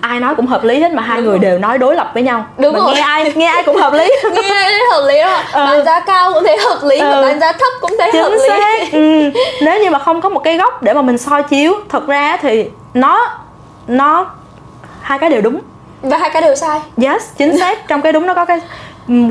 ai 0.00 0.20
nói 0.20 0.34
cũng 0.34 0.46
hợp 0.46 0.64
lý 0.64 0.80
hết 0.80 0.92
mà 0.92 1.02
hai 1.02 1.16
đúng 1.16 1.26
người 1.26 1.38
rồi. 1.38 1.50
đều 1.50 1.58
nói 1.58 1.78
đối 1.78 1.94
lập 1.94 2.10
với 2.14 2.22
nhau 2.22 2.46
đúng 2.58 2.72
mà 2.72 2.78
rồi. 2.80 2.94
nghe 2.94 3.00
ai 3.00 3.32
nghe 3.36 3.46
ai 3.46 3.62
cũng 3.62 3.76
hợp 3.76 3.92
lý 3.92 4.08
nghe 4.32 4.54
ai 4.54 4.72
hợp 4.92 5.06
lý 5.08 5.18
rồi 5.22 5.66
ừ. 5.76 5.82
giá 5.86 6.00
cao 6.00 6.32
cũng 6.34 6.44
thấy 6.46 6.56
hợp 6.58 6.78
lý 6.82 6.98
ừ. 6.98 7.22
mà 7.22 7.34
giá 7.40 7.52
thấp 7.52 7.72
cũng 7.80 7.90
thấy 7.98 8.10
Chính 8.12 8.22
hợp 8.22 8.30
lý 8.30 8.48
xác. 8.48 8.92
ừ. 8.92 9.30
nếu 9.62 9.82
như 9.82 9.90
mà 9.90 9.98
không 9.98 10.20
có 10.20 10.28
một 10.28 10.40
cái 10.40 10.56
góc 10.56 10.82
để 10.82 10.94
mà 10.94 11.02
mình 11.02 11.18
soi 11.18 11.42
chiếu 11.42 11.74
thật 11.88 12.06
ra 12.06 12.36
thì 12.36 12.64
nó 12.94 13.28
nó 13.88 14.26
hai 15.00 15.18
cái 15.18 15.30
đều 15.30 15.40
đúng 15.40 15.60
và 16.02 16.16
hai 16.16 16.30
cái 16.30 16.42
đều 16.42 16.54
sai 16.54 16.80
yes 17.02 17.22
chính 17.36 17.58
xác 17.58 17.88
trong 17.88 18.00
cái 18.02 18.12
đúng 18.12 18.26
nó 18.26 18.34
có 18.34 18.44
cái 18.44 18.60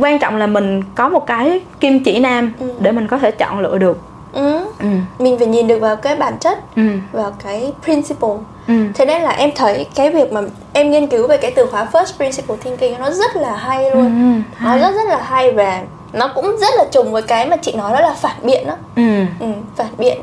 quan 0.01 0.19
trọng 0.19 0.37
là 0.37 0.47
mình 0.47 0.83
có 0.95 1.09
một 1.09 1.27
cái 1.27 1.61
kim 1.79 2.03
chỉ 2.03 2.19
nam 2.19 2.53
ừ. 2.59 2.65
để 2.79 2.91
mình 2.91 3.07
có 3.07 3.17
thể 3.17 3.31
chọn 3.31 3.59
lựa 3.59 3.77
được 3.77 3.97
Ừ. 4.33 4.59
ừ. 4.79 4.85
mình 5.19 5.37
phải 5.37 5.47
nhìn 5.47 5.67
được 5.67 5.79
vào 5.79 5.95
cái 5.95 6.15
bản 6.15 6.37
chất 6.39 6.59
ừ. 6.75 6.81
vào 7.11 7.33
cái 7.43 7.73
principle 7.83 8.35
ừ. 8.67 8.73
thế 8.95 9.05
nên 9.05 9.21
là 9.21 9.29
em 9.29 9.51
thấy 9.55 9.85
cái 9.95 10.09
việc 10.09 10.31
mà 10.31 10.41
em 10.73 10.91
nghiên 10.91 11.07
cứu 11.07 11.27
về 11.27 11.37
cái 11.37 11.51
từ 11.51 11.65
khóa 11.65 11.87
first 11.91 12.17
principle 12.17 12.55
thinking 12.63 12.99
nó 12.99 13.11
rất 13.11 13.35
là 13.35 13.55
hay 13.55 13.91
luôn 13.91 14.05
ừ. 14.05 14.65
nó 14.65 14.77
rất 14.77 14.95
rất 14.95 15.07
là 15.07 15.21
hay 15.21 15.51
và 15.51 15.81
nó 16.13 16.31
cũng 16.35 16.57
rất 16.57 16.73
là 16.77 16.85
trùng 16.91 17.11
với 17.11 17.21
cái 17.21 17.45
mà 17.45 17.55
chị 17.57 17.73
nói 17.73 17.93
đó 17.93 18.01
là 18.01 18.13
phản 18.13 18.35
biện 18.43 18.67
đó 18.67 18.75
ừ. 18.95 19.25
Ừ, 19.39 19.47
phản 19.75 19.89
biện 19.97 20.21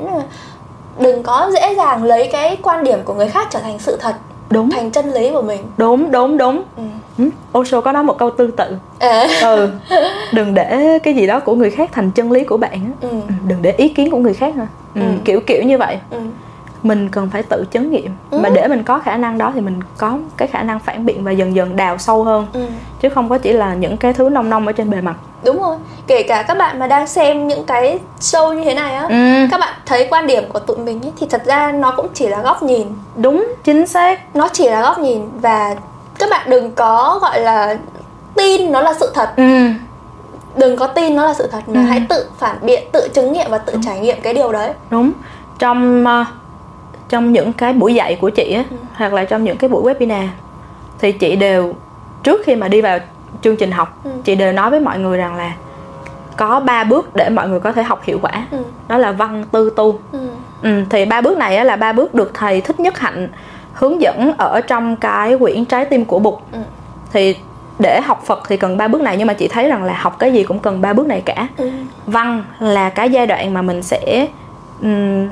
đừng 0.99 1.23
có 1.23 1.51
dễ 1.55 1.75
dàng 1.75 2.05
lấy 2.05 2.29
cái 2.33 2.57
quan 2.63 2.85
điểm 2.85 3.03
của 3.05 3.15
người 3.15 3.29
khác 3.29 3.47
trở 3.51 3.59
thành 3.59 3.79
sự 3.79 3.97
thật 4.01 4.15
đúng 4.51 4.71
thành 4.71 4.91
chân 4.91 5.13
lý 5.13 5.31
của 5.31 5.43
mình 5.43 5.61
đúng 5.77 6.11
đúng 6.11 6.39
đúng 6.39 6.63
ừ. 6.77 6.83
ừ. 7.19 7.31
Osho 7.59 7.81
có 7.81 7.93
nói 7.93 8.05
một 8.05 8.19
câu 8.19 8.31
tương 8.31 8.53
tự 8.53 8.77
à. 8.99 9.27
ừ 9.43 9.71
đừng 10.33 10.55
để 10.55 10.99
cái 11.03 11.15
gì 11.15 11.27
đó 11.27 11.41
của 11.41 11.55
người 11.55 11.71
khác 11.71 11.91
thành 11.93 12.11
chân 12.11 12.33
lý 12.33 12.45
của 12.45 12.57
bạn 12.57 12.91
ừ. 13.01 13.09
ừ. 13.09 13.17
đừng 13.47 13.63
để 13.63 13.73
ý 13.73 13.89
kiến 13.89 14.11
của 14.11 14.19
người 14.19 14.35
khác 14.35 14.55
ha 14.57 14.67
ừ. 14.95 15.01
ừ. 15.01 15.07
kiểu 15.25 15.41
kiểu 15.41 15.63
như 15.63 15.79
vậy 15.79 15.99
ừ. 16.11 16.19
Mình 16.83 17.09
cần 17.09 17.31
phải 17.31 17.43
tự 17.43 17.65
chấn 17.71 17.91
nghiệm 17.91 18.11
ừ. 18.31 18.39
mà 18.39 18.49
để 18.49 18.69
mình 18.69 18.83
có 18.83 18.99
khả 18.99 19.17
năng 19.17 19.39
đó 19.39 19.53
thì 19.55 19.61
mình 19.61 19.81
có 19.99 20.19
cái 20.37 20.49
khả 20.49 20.63
năng 20.63 20.79
phản 20.79 21.07
biện 21.07 21.25
và 21.25 21.31
dần 21.31 21.55
dần 21.55 21.77
đào 21.77 21.99
sâu 21.99 22.25
hơn 22.25 22.47
ừ. 22.53 22.67
chứ 23.01 23.09
không 23.09 23.29
có 23.29 23.39
chỉ 23.39 23.53
là 23.53 23.75
những 23.75 23.97
cái 23.97 24.13
thứ 24.13 24.29
nông 24.29 24.51
nông 24.51 24.67
ở 24.67 24.73
trên 24.73 24.91
bề 24.91 25.01
mặt 25.01 25.15
đúng 25.45 25.63
rồi 25.63 25.77
kể 26.07 26.23
cả 26.23 26.43
các 26.43 26.59
bạn 26.59 26.79
mà 26.79 26.87
đang 26.87 27.07
xem 27.07 27.49
những 27.49 27.65
cái 27.65 27.99
show 28.21 28.55
như 28.55 28.65
thế 28.65 28.75
này 28.75 28.95
á 28.95 29.07
ừ. 29.09 29.49
các 29.51 29.61
bạn 29.61 29.75
thấy 29.87 30.07
quan 30.11 30.27
điểm 30.27 30.45
của 30.53 30.59
tụi 30.59 30.77
mình 30.77 31.01
ấy, 31.03 31.13
thì 31.21 31.27
thật 31.31 31.43
ra 31.45 31.73
nó 31.73 31.93
cũng 31.97 32.07
chỉ 32.15 32.29
là 32.29 32.43
góc 32.43 32.63
nhìn 32.63 32.89
đúng 33.17 33.55
chính 33.65 33.87
xác 33.87 34.37
nó 34.37 34.49
chỉ 34.53 34.69
là 34.69 34.83
góc 34.83 34.99
nhìn 34.99 35.23
và 35.41 35.77
các 36.19 36.31
bạn 36.31 36.51
đừng 36.51 36.73
có 36.73 37.19
gọi 37.23 37.41
là 37.41 37.77
tin 38.35 38.73
nó 38.73 38.81
là 38.81 38.95
sự 39.01 39.11
thật 39.15 39.33
ừ. 39.37 39.69
đừng 40.57 40.77
có 40.77 40.87
tin 40.87 41.17
nó 41.17 41.27
là 41.27 41.35
sự 41.35 41.49
thật 41.53 41.61
mà 41.67 41.81
ừ. 41.81 41.87
hãy 41.87 42.03
tự 42.09 42.27
phản 42.39 42.57
biện 42.63 42.85
tự 42.93 43.09
chứng 43.15 43.33
nghiệm 43.33 43.51
và 43.51 43.59
tự 43.59 43.73
đúng. 43.73 43.83
trải 43.83 44.01
nghiệm 44.01 44.17
cái 44.23 44.35
điều 44.35 44.53
đấy 44.53 44.73
đúng 44.91 45.13
trong 45.59 46.05
uh, 46.05 46.27
trong 47.09 47.33
những 47.33 47.53
cái 47.53 47.73
buổi 47.73 47.95
dạy 47.95 48.19
của 48.21 48.31
chị 48.31 48.53
á 48.53 48.65
ừ. 48.71 48.77
hoặc 48.95 49.13
là 49.13 49.25
trong 49.25 49.45
những 49.45 49.57
cái 49.57 49.71
buổi 49.71 49.95
webinar 49.95 50.27
thì 50.99 51.13
chị 51.13 51.37
đều 51.37 51.75
trước 52.23 52.41
khi 52.45 52.57
mà 52.57 52.69
đi 52.69 52.81
vào 52.81 52.99
chương 53.43 53.57
trình 53.57 53.71
học 53.71 54.01
ừ. 54.05 54.11
chị 54.25 54.35
đều 54.35 54.53
nói 54.53 54.71
với 54.71 54.81
mọi 54.81 54.99
người 54.99 55.19
rằng 55.19 55.37
là 55.37 55.53
có 56.37 56.61
ba 56.61 56.85
bước 56.85 57.17
để 57.17 57.29
mọi 57.29 57.49
người 57.49 57.61
có 57.61 57.73
thể 57.73 57.83
học 57.83 58.03
hiệu 58.05 58.19
quả 58.23 58.47
ừ. 58.51 58.59
đó 58.89 58.99
là 58.99 59.13
văn 59.13 59.45
tư 59.53 59.73
tu 59.77 59.99
ừ. 60.13 60.29
Ừ, 60.63 60.83
thì 60.91 61.05
ba 61.05 61.21
bước 61.21 61.39
này 61.39 61.65
là 61.65 61.77
ba 61.77 61.93
bước 61.93 62.15
được 62.15 62.31
thầy 62.35 62.61
thích 62.61 62.81
nhất 62.81 62.99
hạnh 62.99 63.29
hướng 63.73 64.01
dẫn 64.01 64.33
ở 64.39 64.61
trong 64.61 64.97
cái 64.97 65.39
quyển 65.39 65.65
trái 65.65 65.85
tim 65.85 66.05
của 66.05 66.19
bụt 66.19 66.35
ừ. 66.53 66.59
thì 67.13 67.37
để 67.79 68.01
học 68.05 68.23
Phật 68.27 68.43
thì 68.49 68.57
cần 68.57 68.77
ba 68.77 68.89
bước 68.89 69.03
này 69.03 69.17
nhưng 69.17 69.27
mà 69.27 69.33
chị 69.35 69.49
thấy 69.49 69.69
rằng 69.69 69.85
là 69.85 69.95
học 69.95 70.19
cái 70.19 70.33
gì 70.33 70.45
cũng 70.45 70.59
cần 70.59 70.81
ba 70.81 70.93
bước 70.93 71.07
này 71.07 71.23
cả. 71.25 71.49
Ừ. 71.57 71.71
Văn 72.07 72.45
là 72.59 72.91
cái 72.91 73.11
giai 73.11 73.27
đoạn 73.27 73.55
mà 73.55 73.63
mình 73.63 73.83
sẽ 73.83 74.27
um, 74.83 75.29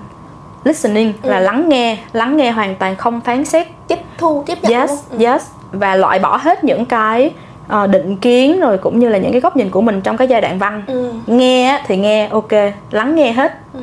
listening 0.65 1.13
ừ. 1.23 1.31
là 1.31 1.41
lắng 1.41 1.69
nghe, 1.69 1.99
lắng 2.13 2.37
nghe 2.37 2.51
hoàn 2.51 2.75
toàn 2.75 2.97
không 2.97 3.21
phán 3.21 3.45
xét, 3.45 3.67
tiếp 3.89 3.99
thu, 4.19 4.43
tiếp 4.47 4.59
nhận. 4.63 4.73
Yes, 4.73 4.91
ừ. 5.11 5.25
yes 5.25 5.43
và 5.73 5.97
loại 5.97 6.19
bỏ 6.19 6.37
hết 6.37 6.65
những 6.65 6.85
cái 6.85 7.31
uh, 7.83 7.91
định 7.91 8.17
kiến 8.17 8.61
rồi 8.61 8.79
cũng 8.79 8.99
như 8.99 9.09
là 9.09 9.19
những 9.19 9.33
cái 9.33 9.41
góc 9.41 9.57
nhìn 9.57 9.71
của 9.71 9.81
mình 9.81 10.01
trong 10.01 10.17
cái 10.17 10.29
giai 10.29 10.41
đoạn 10.41 10.59
văn. 10.59 10.83
Ừ. 10.87 11.13
Nghe 11.27 11.83
thì 11.87 11.97
nghe 11.97 12.29
ok, 12.29 12.53
lắng 12.91 13.15
nghe 13.15 13.33
hết. 13.33 13.53
Ừ. 13.75 13.81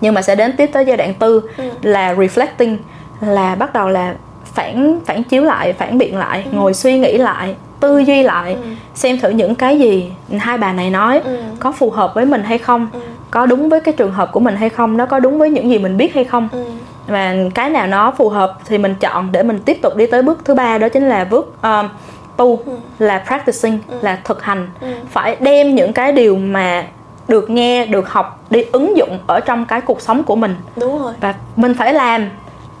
Nhưng 0.00 0.14
mà 0.14 0.22
sẽ 0.22 0.34
đến 0.34 0.56
tiếp 0.56 0.70
tới 0.72 0.84
giai 0.84 0.96
đoạn 0.96 1.14
tư 1.14 1.42
ừ. 1.56 1.64
là 1.82 2.14
reflecting 2.14 2.76
là 3.20 3.54
bắt 3.54 3.72
đầu 3.72 3.88
là 3.88 4.14
phản 4.44 4.98
phản 5.06 5.22
chiếu 5.22 5.44
lại 5.44 5.72
phản 5.72 5.98
biện 5.98 6.16
lại 6.16 6.42
ừ. 6.52 6.56
ngồi 6.56 6.74
suy 6.74 6.98
nghĩ 6.98 7.18
lại 7.18 7.54
tư 7.80 7.98
duy 7.98 8.22
lại 8.22 8.52
ừ. 8.52 8.60
xem 8.94 9.18
thử 9.20 9.28
những 9.28 9.54
cái 9.54 9.78
gì 9.78 10.12
hai 10.38 10.58
bà 10.58 10.72
này 10.72 10.90
nói 10.90 11.20
ừ. 11.24 11.38
có 11.60 11.72
phù 11.72 11.90
hợp 11.90 12.14
với 12.14 12.24
mình 12.24 12.42
hay 12.44 12.58
không 12.58 12.88
ừ. 12.92 13.00
Có 13.30 13.46
đúng 13.46 13.68
với 13.68 13.80
cái 13.80 13.94
trường 13.94 14.12
hợp 14.12 14.32
của 14.32 14.40
mình 14.40 14.56
hay 14.56 14.68
không 14.68 14.96
nó 14.96 15.06
có 15.06 15.20
đúng 15.20 15.38
với 15.38 15.50
những 15.50 15.70
gì 15.70 15.78
mình 15.78 15.96
biết 15.96 16.14
hay 16.14 16.24
không 16.24 16.48
ừ. 16.52 16.64
và 17.06 17.34
cái 17.54 17.70
nào 17.70 17.86
nó 17.86 18.10
phù 18.10 18.28
hợp 18.28 18.58
thì 18.64 18.78
mình 18.78 18.94
chọn 19.00 19.32
để 19.32 19.42
mình 19.42 19.58
tiếp 19.64 19.78
tục 19.82 19.96
đi 19.96 20.06
tới 20.06 20.22
bước 20.22 20.38
thứ 20.44 20.54
ba 20.54 20.78
đó 20.78 20.88
chính 20.88 21.08
là 21.08 21.24
bước 21.24 21.54
uh, 21.58 21.90
tu 22.36 22.58
ừ. 22.66 22.72
là 22.98 23.22
practicing 23.26 23.78
ừ. 23.88 23.98
là 24.02 24.18
thực 24.24 24.42
hành 24.42 24.68
ừ. 24.80 24.86
phải 25.10 25.36
đem 25.40 25.74
những 25.74 25.92
cái 25.92 26.12
điều 26.12 26.36
mà 26.36 26.86
được 27.28 27.50
nghe 27.50 27.86
được 27.86 28.08
học 28.08 28.40
đi 28.50 28.64
ứng 28.72 28.96
dụng 28.96 29.18
ở 29.26 29.40
trong 29.40 29.64
cái 29.64 29.80
cuộc 29.80 30.00
sống 30.00 30.22
của 30.22 30.36
mình 30.36 30.54
đúng 30.76 31.02
rồi 31.02 31.12
và 31.20 31.34
mình 31.56 31.74
phải 31.74 31.94
làm 31.94 32.28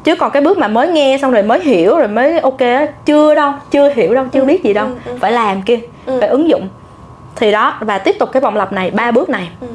chứ 0.04 0.16
còn 0.16 0.30
cái 0.30 0.42
bước 0.42 0.58
mà 0.58 0.68
mới 0.68 0.88
nghe 0.88 1.18
xong 1.22 1.32
rồi 1.32 1.42
mới 1.42 1.60
hiểu 1.60 1.98
rồi 1.98 2.08
mới 2.08 2.40
ok 2.40 2.60
chưa 3.06 3.34
đâu 3.34 3.52
chưa 3.70 3.90
hiểu 3.94 4.14
đâu 4.14 4.24
chưa 4.32 4.40
ừ, 4.40 4.44
biết 4.44 4.64
gì 4.64 4.72
đâu 4.72 4.86
ừ, 4.86 4.92
ừ. 5.04 5.16
phải 5.20 5.32
làm 5.32 5.62
kia 5.62 5.78
ừ. 6.06 6.20
phải 6.20 6.28
ứng 6.28 6.48
dụng 6.48 6.68
thì 7.36 7.52
đó 7.52 7.78
và 7.80 7.98
tiếp 7.98 8.16
tục 8.18 8.28
cái 8.32 8.40
vòng 8.40 8.56
lặp 8.56 8.72
này 8.72 8.90
ba 8.90 9.10
bước 9.10 9.28
này 9.28 9.48
ừ. 9.60 9.66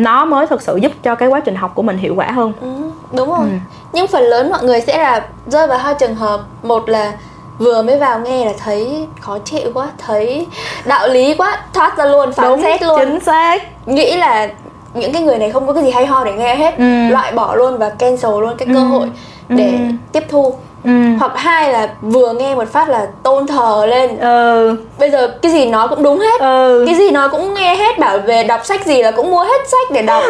Nó 0.00 0.24
mới 0.24 0.46
thực 0.46 0.62
sự 0.62 0.76
giúp 0.76 0.92
cho 1.02 1.14
cái 1.14 1.28
quá 1.28 1.40
trình 1.40 1.54
học 1.54 1.72
của 1.74 1.82
mình 1.82 1.98
hiệu 1.98 2.14
quả 2.16 2.30
hơn 2.30 2.52
ừ, 2.60 2.90
đúng 3.12 3.28
rồi 3.28 3.38
ừ. 3.40 3.56
nhưng 3.92 4.06
phần 4.06 4.22
lớn 4.22 4.50
mọi 4.50 4.64
người 4.64 4.80
sẽ 4.80 4.98
là 4.98 5.26
rơi 5.46 5.66
vào 5.66 5.78
hai 5.78 5.94
trường 5.94 6.14
hợp 6.14 6.40
một 6.62 6.88
là 6.88 7.12
vừa 7.58 7.82
mới 7.82 7.98
vào 7.98 8.20
nghe 8.20 8.44
là 8.44 8.52
thấy 8.64 9.06
khó 9.20 9.38
chịu 9.38 9.70
quá 9.74 9.88
thấy 10.06 10.46
đạo 10.84 11.08
lý 11.08 11.34
quá 11.34 11.58
thoát 11.74 11.96
ra 11.96 12.04
luôn 12.04 12.32
phán 12.32 12.46
Đúng, 12.48 12.62
xét 12.62 12.82
luôn 12.82 13.00
chính 13.04 13.20
xác 13.20 13.62
nghĩ 13.86 14.16
là 14.16 14.48
những 14.94 15.12
cái 15.12 15.22
người 15.22 15.38
này 15.38 15.50
không 15.50 15.66
có 15.66 15.72
cái 15.72 15.84
gì 15.84 15.90
hay 15.90 16.06
ho 16.06 16.24
để 16.24 16.32
nghe 16.32 16.56
hết 16.56 16.78
ừ. 16.78 17.08
loại 17.08 17.32
bỏ 17.32 17.54
luôn 17.54 17.78
và 17.78 17.90
cancel 17.90 18.30
luôn 18.30 18.56
cái 18.58 18.68
cơ 18.74 18.80
ừ. 18.80 18.84
hội 18.84 19.10
để 19.48 19.70
ừ. 19.72 19.94
tiếp 20.12 20.24
thu 20.28 20.54
ừ. 20.84 20.90
hoặc 21.18 21.32
hai 21.36 21.72
là 21.72 21.88
vừa 22.02 22.32
nghe 22.32 22.54
một 22.54 22.68
phát 22.72 22.88
là 22.88 23.06
tôn 23.22 23.46
thờ 23.46 23.86
lên 23.86 24.18
ừ. 24.18 24.76
bây 24.98 25.10
giờ 25.10 25.28
cái 25.42 25.52
gì 25.52 25.66
nói 25.66 25.88
cũng 25.88 26.02
đúng 26.02 26.18
hết 26.18 26.40
ừ. 26.40 26.84
cái 26.86 26.94
gì 26.94 27.10
nói 27.10 27.28
cũng 27.28 27.54
nghe 27.54 27.76
hết 27.76 27.98
bảo 27.98 28.18
về 28.18 28.44
đọc 28.44 28.66
sách 28.66 28.86
gì 28.86 29.02
là 29.02 29.10
cũng 29.10 29.30
mua 29.30 29.44
hết 29.44 29.68
sách 29.68 29.90
để 29.92 30.02
đọc 30.02 30.24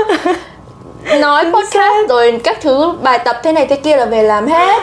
nói 1.20 1.44
podcast 1.44 2.08
rồi 2.08 2.40
các 2.44 2.60
thứ 2.60 2.92
bài 3.02 3.18
tập 3.24 3.36
thế 3.42 3.52
này 3.52 3.66
thế 3.66 3.76
kia 3.76 3.96
là 3.96 4.04
về 4.04 4.22
làm 4.22 4.46
hết 4.46 4.82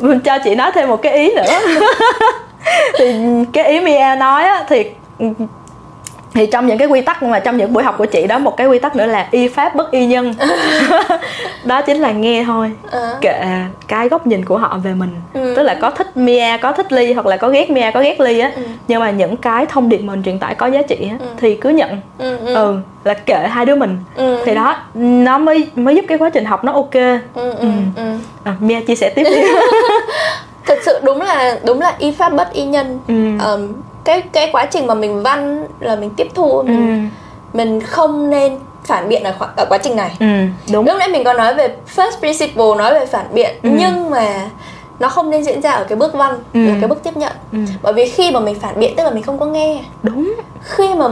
mình 0.00 0.20
cho 0.20 0.38
chị 0.44 0.54
nói 0.54 0.70
thêm 0.74 0.88
một 0.88 1.02
cái 1.02 1.12
ý 1.12 1.34
nữa 1.34 1.60
thì 2.98 3.14
cái 3.52 3.68
ý 3.68 3.80
Mia 3.80 4.16
nói 4.18 4.44
á 4.44 4.64
thì 4.68 4.90
thì 6.34 6.46
trong 6.46 6.66
những 6.66 6.78
cái 6.78 6.88
quy 6.88 7.00
tắc 7.00 7.22
mà 7.22 7.38
trong 7.38 7.56
những 7.56 7.72
buổi 7.72 7.82
học 7.82 7.94
của 7.98 8.06
chị 8.06 8.26
đó 8.26 8.38
một 8.38 8.56
cái 8.56 8.66
quy 8.66 8.78
tắc 8.78 8.96
nữa 8.96 9.06
là 9.06 9.28
y 9.30 9.48
pháp 9.48 9.74
bất 9.74 9.90
y 9.90 10.06
nhân 10.06 10.34
đó 11.64 11.82
chính 11.82 11.96
là 11.96 12.12
nghe 12.12 12.44
thôi 12.44 12.72
à. 12.90 13.10
kệ 13.20 13.44
cái 13.88 14.08
góc 14.08 14.26
nhìn 14.26 14.44
của 14.44 14.58
họ 14.58 14.78
về 14.84 14.94
mình 14.94 15.10
ừ. 15.34 15.54
tức 15.56 15.62
là 15.62 15.74
có 15.74 15.90
thích 15.90 16.16
Mia 16.16 16.56
có 16.56 16.72
thích 16.72 16.92
Ly 16.92 17.12
hoặc 17.12 17.26
là 17.26 17.36
có 17.36 17.48
ghét 17.48 17.70
Mia 17.70 17.90
có 17.90 18.00
ghét 18.02 18.20
Ly 18.20 18.38
á 18.38 18.52
ừ. 18.56 18.62
nhưng 18.88 19.00
mà 19.00 19.10
những 19.10 19.36
cái 19.36 19.66
thông 19.66 19.88
điệp 19.88 19.98
mình 19.98 20.22
truyền 20.22 20.38
tải 20.38 20.54
có 20.54 20.66
giá 20.66 20.82
trị 20.82 21.08
á 21.10 21.16
ừ. 21.20 21.26
thì 21.36 21.54
cứ 21.54 21.68
nhận 21.68 22.00
ừ, 22.18 22.38
ừ. 22.38 22.54
ừ 22.54 22.78
là 23.04 23.14
kệ 23.14 23.46
hai 23.50 23.66
đứa 23.66 23.74
mình 23.74 23.98
ừ. 24.16 24.42
thì 24.44 24.54
đó 24.54 24.76
nó 24.94 25.38
mới 25.38 25.68
mới 25.74 25.96
giúp 25.96 26.04
cái 26.08 26.18
quá 26.18 26.30
trình 26.30 26.44
học 26.44 26.64
nó 26.64 26.72
ok 26.72 26.94
ừ, 26.94 27.20
ừ, 27.34 27.52
ừ. 27.60 27.68
Ừ. 27.96 28.02
À, 28.44 28.54
Mia 28.60 28.80
chia 28.80 28.94
sẻ 28.94 29.12
tiếp 29.14 29.24
đi 29.24 29.42
thật 30.66 30.78
sự 30.82 31.00
đúng 31.02 31.20
là 31.20 31.58
đúng 31.66 31.80
là 31.80 31.94
y 31.98 32.10
pháp 32.10 32.32
bất 32.32 32.52
y 32.52 32.64
nhân 32.64 32.98
ừ. 33.08 33.46
um, 33.46 33.72
cái 34.04 34.22
cái 34.32 34.48
quá 34.52 34.66
trình 34.66 34.86
mà 34.86 34.94
mình 34.94 35.22
văn 35.22 35.66
là 35.80 35.96
mình 35.96 36.10
tiếp 36.16 36.28
thu 36.34 36.62
mình 36.62 37.10
ừ. 37.52 37.58
mình 37.58 37.80
không 37.80 38.30
nên 38.30 38.58
phản 38.84 39.08
biện 39.08 39.22
ở, 39.22 39.32
ở 39.56 39.66
quá 39.68 39.78
trình 39.78 39.96
này 39.96 40.16
ừ, 40.20 40.26
đúng 40.72 40.86
lúc 40.86 40.96
nãy 40.98 41.08
mình 41.08 41.24
có 41.24 41.32
nói 41.32 41.54
về 41.54 41.76
first 41.96 42.18
principle 42.20 42.74
nói 42.78 42.94
về 42.94 43.06
phản 43.06 43.26
biện 43.32 43.50
ừ. 43.62 43.70
nhưng 43.72 44.10
mà 44.10 44.50
nó 44.98 45.08
không 45.08 45.30
nên 45.30 45.44
diễn 45.44 45.62
ra 45.62 45.70
ở 45.70 45.84
cái 45.84 45.96
bước 45.96 46.14
văn 46.14 46.38
ừ. 46.54 46.66
là 46.66 46.74
cái 46.80 46.88
bước 46.88 47.02
tiếp 47.02 47.16
nhận 47.16 47.32
ừ. 47.52 47.58
bởi 47.82 47.92
vì 47.92 48.08
khi 48.08 48.30
mà 48.30 48.40
mình 48.40 48.60
phản 48.60 48.80
biện 48.80 48.96
tức 48.96 49.04
là 49.04 49.10
mình 49.10 49.22
không 49.22 49.38
có 49.38 49.46
nghe 49.46 49.80
đúng 50.02 50.34
khi 50.62 50.94
mà 50.94 51.08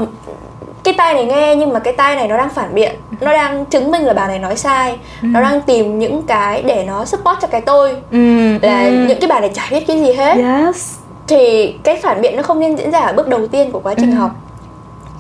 cái 0.85 0.95
tay 0.95 1.15
này 1.15 1.25
nghe 1.25 1.57
nhưng 1.57 1.73
mà 1.73 1.79
cái 1.79 1.93
tay 1.93 2.17
này 2.17 2.29
nó 2.29 2.37
đang 2.37 2.51
phản 2.51 2.75
biện 2.75 2.93
nó 3.21 3.33
đang 3.33 3.65
chứng 3.65 3.91
minh 3.91 4.03
là 4.03 4.13
bà 4.13 4.29
này 4.29 4.39
nói 4.39 4.57
sai 4.57 4.99
ừ. 5.23 5.29
nó 5.33 5.41
đang 5.41 5.61
tìm 5.61 5.99
những 5.99 6.23
cái 6.23 6.63
để 6.63 6.85
nó 6.87 7.05
support 7.05 7.41
cho 7.41 7.49
cái 7.49 7.61
tôi 7.61 7.97
ừ. 8.11 8.59
là 8.63 8.85
ừ. 8.85 8.91
những 9.09 9.21
cái 9.21 9.29
bà 9.29 9.41
này 9.41 9.51
chả 9.55 9.69
biết 9.71 9.85
cái 9.87 10.01
gì 10.01 10.13
hết 10.13 10.37
yes 10.37 11.02
thì 11.33 11.75
cái 11.83 12.01
phản 12.03 12.23
biện 12.23 12.37
nó 12.37 12.43
không 12.43 12.61
nên 12.61 12.77
diễn 12.77 12.91
ra 12.91 12.99
ở 12.99 13.13
bước 13.13 13.29
đầu 13.29 13.47
tiên 13.47 13.73
của 13.73 13.81
quá 13.81 13.95
trình 13.95 14.11
ừ. 14.11 14.17
học 14.17 14.31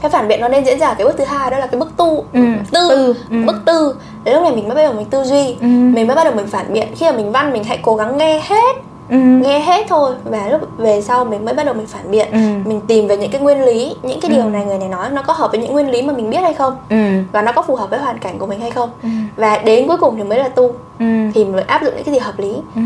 cái 0.02 0.10
phản 0.10 0.28
biện 0.28 0.40
nó 0.40 0.48
nên 0.48 0.64
diễn 0.64 0.78
ra 0.78 0.86
ở 0.86 0.94
cái 0.94 1.06
bước 1.06 1.14
thứ 1.18 1.24
hai 1.24 1.50
đó 1.50 1.58
là 1.58 1.66
cái 1.66 1.80
bước 1.80 1.96
tu 1.96 2.24
ừ. 2.32 2.40
tư. 2.72 3.14
Ừ. 3.30 3.36
bước 3.46 3.56
tư 3.64 3.96
đến 4.24 4.34
lúc 4.34 4.42
này 4.42 4.52
mình 4.52 4.68
mới 4.68 4.74
bắt 4.74 4.82
đầu 4.82 4.92
mình 4.92 5.06
tư 5.06 5.24
duy 5.24 5.46
ừ. 5.60 5.66
mình 5.66 6.06
mới 6.06 6.16
bắt 6.16 6.24
đầu 6.24 6.34
mình 6.34 6.46
phản 6.46 6.72
biện 6.72 6.88
khi 6.96 7.06
mà 7.06 7.12
mình 7.12 7.32
văn 7.32 7.52
mình 7.52 7.64
hãy 7.64 7.78
cố 7.82 7.96
gắng 7.96 8.18
nghe 8.18 8.40
hết 8.44 8.76
ừ. 9.10 9.16
nghe 9.16 9.60
hết 9.60 9.86
thôi 9.88 10.14
và 10.24 10.48
lúc 10.48 10.60
về 10.78 11.02
sau 11.02 11.24
mình 11.24 11.44
mới 11.44 11.54
bắt 11.54 11.66
đầu 11.66 11.74
mình 11.74 11.86
phản 11.86 12.10
biện 12.10 12.28
ừ. 12.32 12.38
mình 12.64 12.80
tìm 12.80 13.08
về 13.08 13.16
những 13.16 13.30
cái 13.30 13.40
nguyên 13.40 13.64
lý 13.64 13.96
những 14.02 14.20
cái 14.20 14.30
điều 14.30 14.44
ừ. 14.44 14.48
này 14.48 14.64
người 14.64 14.78
này 14.78 14.88
nói 14.88 15.10
nó 15.10 15.22
có 15.22 15.32
hợp 15.32 15.50
với 15.50 15.60
những 15.60 15.72
nguyên 15.72 15.90
lý 15.90 16.02
mà 16.02 16.12
mình 16.12 16.30
biết 16.30 16.40
hay 16.42 16.54
không 16.54 16.76
ừ. 16.90 16.96
và 17.32 17.42
nó 17.42 17.52
có 17.52 17.62
phù 17.62 17.76
hợp 17.76 17.90
với 17.90 17.98
hoàn 17.98 18.18
cảnh 18.18 18.38
của 18.38 18.46
mình 18.46 18.60
hay 18.60 18.70
không 18.70 18.90
ừ. 19.02 19.08
và 19.36 19.58
đến 19.58 19.88
cuối 19.88 19.96
cùng 19.96 20.16
thì 20.16 20.22
mới 20.22 20.38
là 20.38 20.48
tu 20.48 20.72
ừ. 20.98 21.06
thì 21.34 21.44
mình 21.44 21.66
áp 21.66 21.82
dụng 21.82 21.94
những 21.94 22.04
cái 22.04 22.14
gì 22.14 22.18
hợp 22.18 22.38
lý 22.38 22.54
ừ 22.74 22.82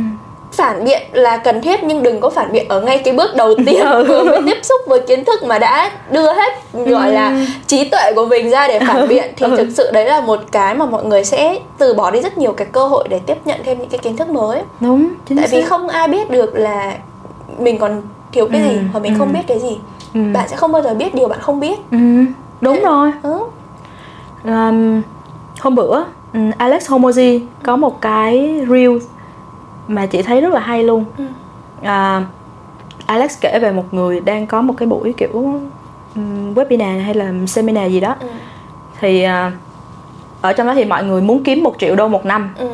phản 0.56 0.84
biện 0.84 1.02
là 1.12 1.36
cần 1.36 1.60
thiết 1.60 1.84
nhưng 1.84 2.02
đừng 2.02 2.20
có 2.20 2.30
phản 2.30 2.52
biện 2.52 2.68
ở 2.68 2.80
ngay 2.80 2.98
cái 2.98 3.14
bước 3.14 3.36
đầu 3.36 3.54
tiên 3.66 3.80
ừ. 3.84 4.04
vừa 4.08 4.24
mới 4.24 4.40
tiếp 4.46 4.58
xúc 4.62 4.80
với 4.86 5.00
kiến 5.00 5.24
thức 5.24 5.42
mà 5.42 5.58
đã 5.58 5.90
đưa 6.10 6.32
hết 6.32 6.52
gọi 6.72 7.12
là 7.12 7.28
ừ. 7.28 7.36
trí 7.66 7.88
tuệ 7.88 8.12
của 8.16 8.26
mình 8.26 8.50
ra 8.50 8.68
để 8.68 8.80
phản 8.80 9.08
biện 9.08 9.32
thì 9.36 9.46
ừ. 9.46 9.56
thực 9.56 9.68
sự 9.70 9.90
đấy 9.92 10.04
là 10.04 10.20
một 10.20 10.40
cái 10.52 10.74
mà 10.74 10.86
mọi 10.86 11.04
người 11.04 11.24
sẽ 11.24 11.58
từ 11.78 11.94
bỏ 11.94 12.10
đi 12.10 12.20
rất 12.20 12.38
nhiều 12.38 12.52
cái 12.52 12.66
cơ 12.72 12.86
hội 12.86 13.08
để 13.08 13.20
tiếp 13.26 13.36
nhận 13.44 13.60
thêm 13.64 13.78
những 13.78 13.88
cái 13.88 13.98
kiến 13.98 14.16
thức 14.16 14.28
mới 14.28 14.62
đúng 14.80 15.08
chính 15.28 15.38
tại 15.38 15.48
xác. 15.48 15.56
vì 15.56 15.62
không 15.62 15.88
ai 15.88 16.08
biết 16.08 16.30
được 16.30 16.54
là 16.54 16.96
mình 17.58 17.78
còn 17.78 18.02
thiếu 18.32 18.48
cái 18.52 18.62
gì 18.62 18.78
hoặc 18.92 19.00
mình 19.00 19.18
không 19.18 19.32
biết 19.32 19.40
cái 19.46 19.58
gì 19.60 19.78
bạn 20.32 20.48
sẽ 20.48 20.56
không 20.56 20.72
bao 20.72 20.82
giờ 20.82 20.94
biết 20.94 21.14
điều 21.14 21.28
bạn 21.28 21.40
không 21.40 21.60
biết 21.60 21.78
đúng 22.60 22.74
đấy. 22.74 22.80
rồi 22.84 23.12
ừ. 23.22 23.38
um, 24.44 25.02
hôm 25.60 25.74
bữa 25.74 26.02
Alex 26.58 26.90
Homozy 26.90 27.40
có 27.62 27.76
một 27.76 28.00
cái 28.00 28.60
reel 28.68 28.98
mà 29.88 30.06
chị 30.06 30.22
thấy 30.22 30.40
rất 30.40 30.52
là 30.52 30.60
hay 30.60 30.82
luôn 30.82 31.04
ừ. 31.18 31.24
à, 31.82 32.24
Alex 33.06 33.40
kể 33.40 33.58
về 33.62 33.72
một 33.72 33.94
người 33.94 34.20
đang 34.20 34.46
có 34.46 34.62
một 34.62 34.74
cái 34.76 34.88
buổi 34.88 35.14
kiểu 35.16 35.60
um, 36.14 36.54
webinar 36.54 37.02
hay 37.02 37.14
là 37.14 37.32
seminar 37.46 37.92
gì 37.92 38.00
đó 38.00 38.16
ừ. 38.20 38.28
thì 39.00 39.26
uh, 39.26 39.52
ở 40.40 40.52
trong 40.52 40.66
đó 40.66 40.74
thì 40.74 40.84
mọi 40.84 41.04
người 41.04 41.20
muốn 41.20 41.44
kiếm 41.44 41.62
một 41.62 41.74
triệu 41.78 41.96
đô 41.96 42.08
một 42.08 42.26
năm 42.26 42.54
ừ. 42.58 42.68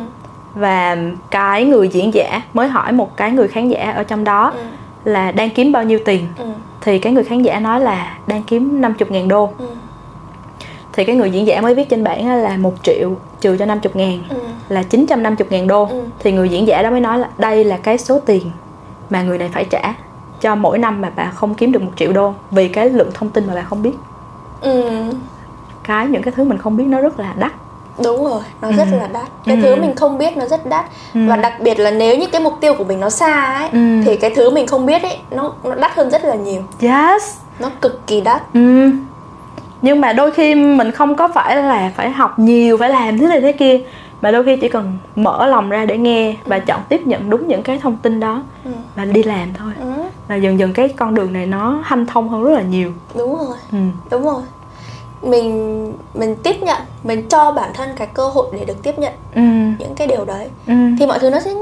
và 0.54 0.96
cái 1.30 1.64
người 1.64 1.88
diễn 1.88 2.14
giả 2.14 2.42
mới 2.54 2.68
hỏi 2.68 2.92
một 2.92 3.16
cái 3.16 3.30
người 3.30 3.48
khán 3.48 3.68
giả 3.68 3.92
ở 3.92 4.04
trong 4.04 4.24
đó 4.24 4.52
ừ. 4.56 4.62
là 5.04 5.32
đang 5.32 5.50
kiếm 5.50 5.72
bao 5.72 5.84
nhiêu 5.84 5.98
tiền 6.04 6.26
ừ. 6.38 6.44
thì 6.80 6.98
cái 6.98 7.12
người 7.12 7.24
khán 7.24 7.42
giả 7.42 7.60
nói 7.60 7.80
là 7.80 8.16
đang 8.26 8.42
kiếm 8.42 8.80
50 8.80 9.08
ngàn 9.10 9.28
đô 9.28 9.50
ừ. 9.58 9.66
Thì 10.92 11.04
cái 11.04 11.16
người 11.16 11.30
diễn 11.30 11.46
giả 11.46 11.60
mới 11.60 11.74
viết 11.74 11.88
trên 11.88 12.04
bảng 12.04 12.42
là 12.42 12.56
một 12.56 12.74
triệu 12.82 13.10
trừ 13.40 13.56
cho 13.56 13.66
50 13.66 13.92
ngàn 13.94 14.22
ừ. 14.28 14.36
là 14.68 14.82
950 14.82 15.46
ngàn 15.50 15.66
đô 15.66 15.84
ừ. 15.84 16.02
thì 16.18 16.32
người 16.32 16.48
diễn 16.48 16.66
giả 16.66 16.82
đó 16.82 16.90
mới 16.90 17.00
nói 17.00 17.18
là 17.18 17.28
đây 17.38 17.64
là 17.64 17.76
cái 17.76 17.98
số 17.98 18.20
tiền 18.26 18.50
mà 19.10 19.22
người 19.22 19.38
này 19.38 19.48
phải 19.52 19.64
trả 19.64 19.94
cho 20.40 20.54
mỗi 20.54 20.78
năm 20.78 21.00
mà 21.00 21.10
bà 21.16 21.30
không 21.34 21.54
kiếm 21.54 21.72
được 21.72 21.82
một 21.82 21.92
triệu 21.96 22.12
đô 22.12 22.34
vì 22.50 22.68
cái 22.68 22.90
lượng 22.90 23.10
thông 23.14 23.30
tin 23.30 23.46
mà 23.46 23.54
bà 23.54 23.62
không 23.62 23.82
biết 23.82 23.92
ừ. 24.60 24.90
cái 25.82 26.06
những 26.06 26.22
cái 26.22 26.32
thứ 26.36 26.44
mình 26.44 26.58
không 26.58 26.76
biết 26.76 26.84
nó 26.84 27.00
rất 27.00 27.20
là 27.20 27.34
đắt 27.38 27.52
đúng 28.04 28.24
rồi 28.24 28.40
nó 28.60 28.68
ừ. 28.68 28.74
rất 28.76 28.88
là 28.92 29.06
đắt 29.06 29.28
cái 29.44 29.56
ừ. 29.56 29.62
thứ 29.62 29.76
mình 29.76 29.96
không 29.96 30.18
biết 30.18 30.36
nó 30.36 30.46
rất 30.46 30.66
đắt 30.66 30.84
ừ. 31.14 31.20
và 31.28 31.36
đặc 31.36 31.52
biệt 31.60 31.78
là 31.78 31.90
nếu 31.90 32.18
như 32.18 32.26
cái 32.26 32.40
mục 32.40 32.54
tiêu 32.60 32.74
của 32.74 32.84
mình 32.84 33.00
nó 33.00 33.10
xa 33.10 33.58
ấy 33.58 33.68
ừ. 33.72 34.02
thì 34.04 34.16
cái 34.16 34.30
thứ 34.36 34.50
mình 34.50 34.66
không 34.66 34.86
biết 34.86 35.02
ấy 35.02 35.18
nó 35.30 35.52
nó 35.64 35.74
đắt 35.74 35.92
hơn 35.94 36.10
rất 36.10 36.24
là 36.24 36.34
nhiều 36.34 36.62
yes 36.80 37.36
nó 37.58 37.70
cực 37.80 38.06
kỳ 38.06 38.20
đắt 38.20 38.42
ừ 38.54 38.90
nhưng 39.82 40.00
mà 40.00 40.12
đôi 40.12 40.30
khi 40.30 40.54
mình 40.54 40.90
không 40.90 41.16
có 41.16 41.28
phải 41.28 41.56
là 41.56 41.92
phải 41.96 42.10
học 42.10 42.38
nhiều 42.38 42.76
phải 42.76 42.90
làm 42.90 43.18
thế 43.18 43.26
này 43.26 43.40
thế 43.40 43.52
kia 43.52 43.80
mà 44.20 44.30
đôi 44.30 44.44
khi 44.44 44.56
chỉ 44.56 44.68
cần 44.68 44.98
mở 45.16 45.46
lòng 45.46 45.70
ra 45.70 45.84
để 45.84 45.98
nghe 45.98 46.36
và 46.44 46.56
ừ. 46.56 46.62
chọn 46.66 46.80
tiếp 46.88 47.06
nhận 47.06 47.30
đúng 47.30 47.48
những 47.48 47.62
cái 47.62 47.78
thông 47.78 47.96
tin 47.96 48.20
đó 48.20 48.42
ừ. 48.64 48.70
và 48.96 49.04
đi 49.04 49.22
làm 49.22 49.48
thôi 49.58 49.72
ừ. 49.80 50.02
và 50.28 50.34
dần 50.34 50.58
dần 50.58 50.72
cái 50.72 50.88
con 50.88 51.14
đường 51.14 51.32
này 51.32 51.46
nó 51.46 51.80
hanh 51.84 52.06
thông 52.06 52.28
hơn 52.28 52.44
rất 52.44 52.52
là 52.52 52.62
nhiều 52.62 52.92
đúng 53.14 53.38
rồi 53.38 53.56
ừ. 53.72 53.78
đúng 54.10 54.22
rồi 54.22 54.42
mình 55.22 55.92
mình 56.14 56.36
tiếp 56.42 56.56
nhận 56.62 56.80
mình 57.02 57.28
cho 57.28 57.52
bản 57.52 57.70
thân 57.74 57.88
cái 57.96 58.08
cơ 58.14 58.28
hội 58.28 58.46
để 58.52 58.64
được 58.64 58.82
tiếp 58.82 58.98
nhận 58.98 59.12
ừ. 59.34 59.42
những 59.78 59.94
cái 59.96 60.06
điều 60.06 60.24
đấy 60.24 60.48
ừ. 60.66 60.74
thì 60.98 61.06
mọi 61.06 61.18
thứ 61.18 61.30
nó 61.30 61.40
sẽ 61.40 61.54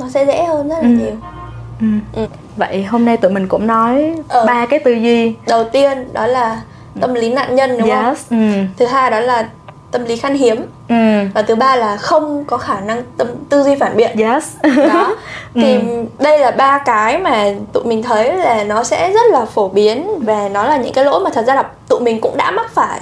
nó 0.00 0.08
sẽ 0.08 0.26
dễ 0.26 0.44
hơn 0.44 0.68
rất 0.68 0.76
là 0.82 0.88
ừ. 0.88 0.88
nhiều 0.88 1.16
ừ. 1.80 1.86
Ừ. 2.12 2.26
vậy 2.56 2.84
hôm 2.84 3.04
nay 3.04 3.16
tụi 3.16 3.30
mình 3.30 3.48
cũng 3.48 3.66
nói 3.66 4.14
ờ. 4.28 4.46
ba 4.46 4.66
cái 4.66 4.78
tư 4.78 4.92
duy 4.92 5.34
đầu 5.46 5.64
tiên 5.64 6.08
đó 6.12 6.26
là 6.26 6.62
tâm 7.00 7.14
lý 7.14 7.32
nạn 7.32 7.54
nhân 7.56 7.78
đúng 7.78 7.90
yes. 7.90 7.98
không 8.02 8.16
ừ. 8.30 8.62
thứ 8.76 8.86
hai 8.86 9.10
đó 9.10 9.20
là 9.20 9.48
tâm 9.90 10.04
lý 10.04 10.16
khan 10.16 10.34
hiếm 10.34 10.56
ừ. 10.88 10.94
và 11.34 11.42
thứ 11.42 11.54
ba 11.54 11.76
là 11.76 11.96
không 11.96 12.44
có 12.44 12.56
khả 12.56 12.80
năng 12.80 13.02
tâm 13.16 13.28
tư 13.48 13.62
duy 13.62 13.74
phản 13.74 13.96
biện 13.96 14.18
yes 14.18 14.56
đó 14.62 15.16
thì 15.54 15.74
ừ. 15.74 16.04
đây 16.18 16.38
là 16.38 16.50
ba 16.50 16.78
cái 16.78 17.18
mà 17.18 17.52
tụi 17.72 17.84
mình 17.84 18.02
thấy 18.02 18.36
là 18.36 18.64
nó 18.64 18.84
sẽ 18.84 19.10
rất 19.10 19.30
là 19.30 19.44
phổ 19.44 19.68
biến 19.68 20.06
và 20.18 20.48
nó 20.48 20.64
là 20.64 20.76
những 20.76 20.92
cái 20.92 21.04
lỗi 21.04 21.20
mà 21.24 21.30
thật 21.30 21.44
ra 21.46 21.54
là 21.54 21.64
tụi 21.88 22.00
mình 22.00 22.20
cũng 22.20 22.36
đã 22.36 22.50
mắc 22.50 22.74
phải 22.74 23.00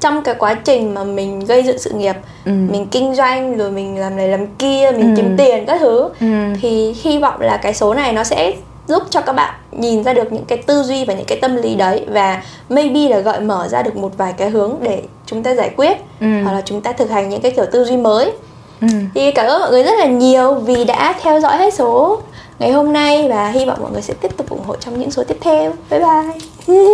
trong 0.00 0.22
cái 0.22 0.34
quá 0.34 0.54
trình 0.54 0.94
mà 0.94 1.04
mình 1.04 1.40
gây 1.40 1.62
dựng 1.62 1.78
sự 1.78 1.90
nghiệp 1.90 2.16
ừ. 2.44 2.52
mình 2.70 2.86
kinh 2.86 3.14
doanh 3.14 3.56
rồi 3.56 3.70
mình 3.70 3.98
làm 3.98 4.16
này 4.16 4.28
làm 4.28 4.46
kia 4.46 4.90
mình 4.96 5.14
ừ. 5.14 5.16
kiếm 5.16 5.34
tiền 5.38 5.66
các 5.66 5.80
thứ 5.80 6.08
ừ. 6.20 6.26
thì 6.60 6.96
hy 7.02 7.18
vọng 7.18 7.40
là 7.40 7.56
cái 7.56 7.74
số 7.74 7.94
này 7.94 8.12
nó 8.12 8.24
sẽ 8.24 8.52
giúp 8.88 9.02
cho 9.10 9.20
các 9.20 9.32
bạn 9.32 9.54
nhìn 9.70 10.04
ra 10.04 10.12
được 10.12 10.32
những 10.32 10.44
cái 10.44 10.58
tư 10.58 10.82
duy 10.82 11.04
và 11.04 11.14
những 11.14 11.26
cái 11.26 11.38
tâm 11.40 11.56
lý 11.56 11.74
đấy 11.74 12.06
và 12.08 12.42
maybe 12.68 13.08
là 13.08 13.18
gợi 13.18 13.40
mở 13.40 13.68
ra 13.68 13.82
được 13.82 13.96
một 13.96 14.12
vài 14.16 14.32
cái 14.32 14.50
hướng 14.50 14.76
để 14.82 15.02
chúng 15.26 15.42
ta 15.42 15.54
giải 15.54 15.70
quyết 15.76 15.98
ừ. 16.20 16.26
hoặc 16.42 16.52
là 16.52 16.62
chúng 16.64 16.80
ta 16.80 16.92
thực 16.92 17.10
hành 17.10 17.28
những 17.28 17.40
cái 17.40 17.52
kiểu 17.52 17.66
tư 17.72 17.84
duy 17.84 17.96
mới 17.96 18.32
ừ. 18.80 18.88
thì 19.14 19.30
cảm 19.30 19.46
ơn 19.46 19.60
mọi 19.60 19.70
người 19.70 19.82
rất 19.82 19.98
là 19.98 20.06
nhiều 20.06 20.54
vì 20.54 20.84
đã 20.84 21.14
theo 21.22 21.40
dõi 21.40 21.56
hết 21.56 21.74
số 21.74 22.20
ngày 22.58 22.72
hôm 22.72 22.92
nay 22.92 23.28
và 23.28 23.48
hy 23.48 23.64
vọng 23.64 23.78
mọi 23.82 23.92
người 23.92 24.02
sẽ 24.02 24.14
tiếp 24.20 24.36
tục 24.36 24.50
ủng 24.50 24.64
hộ 24.66 24.76
trong 24.76 25.00
những 25.00 25.10
số 25.10 25.24
tiếp 25.24 25.38
theo 25.40 25.72
bye 25.90 26.00
bye 26.00 26.76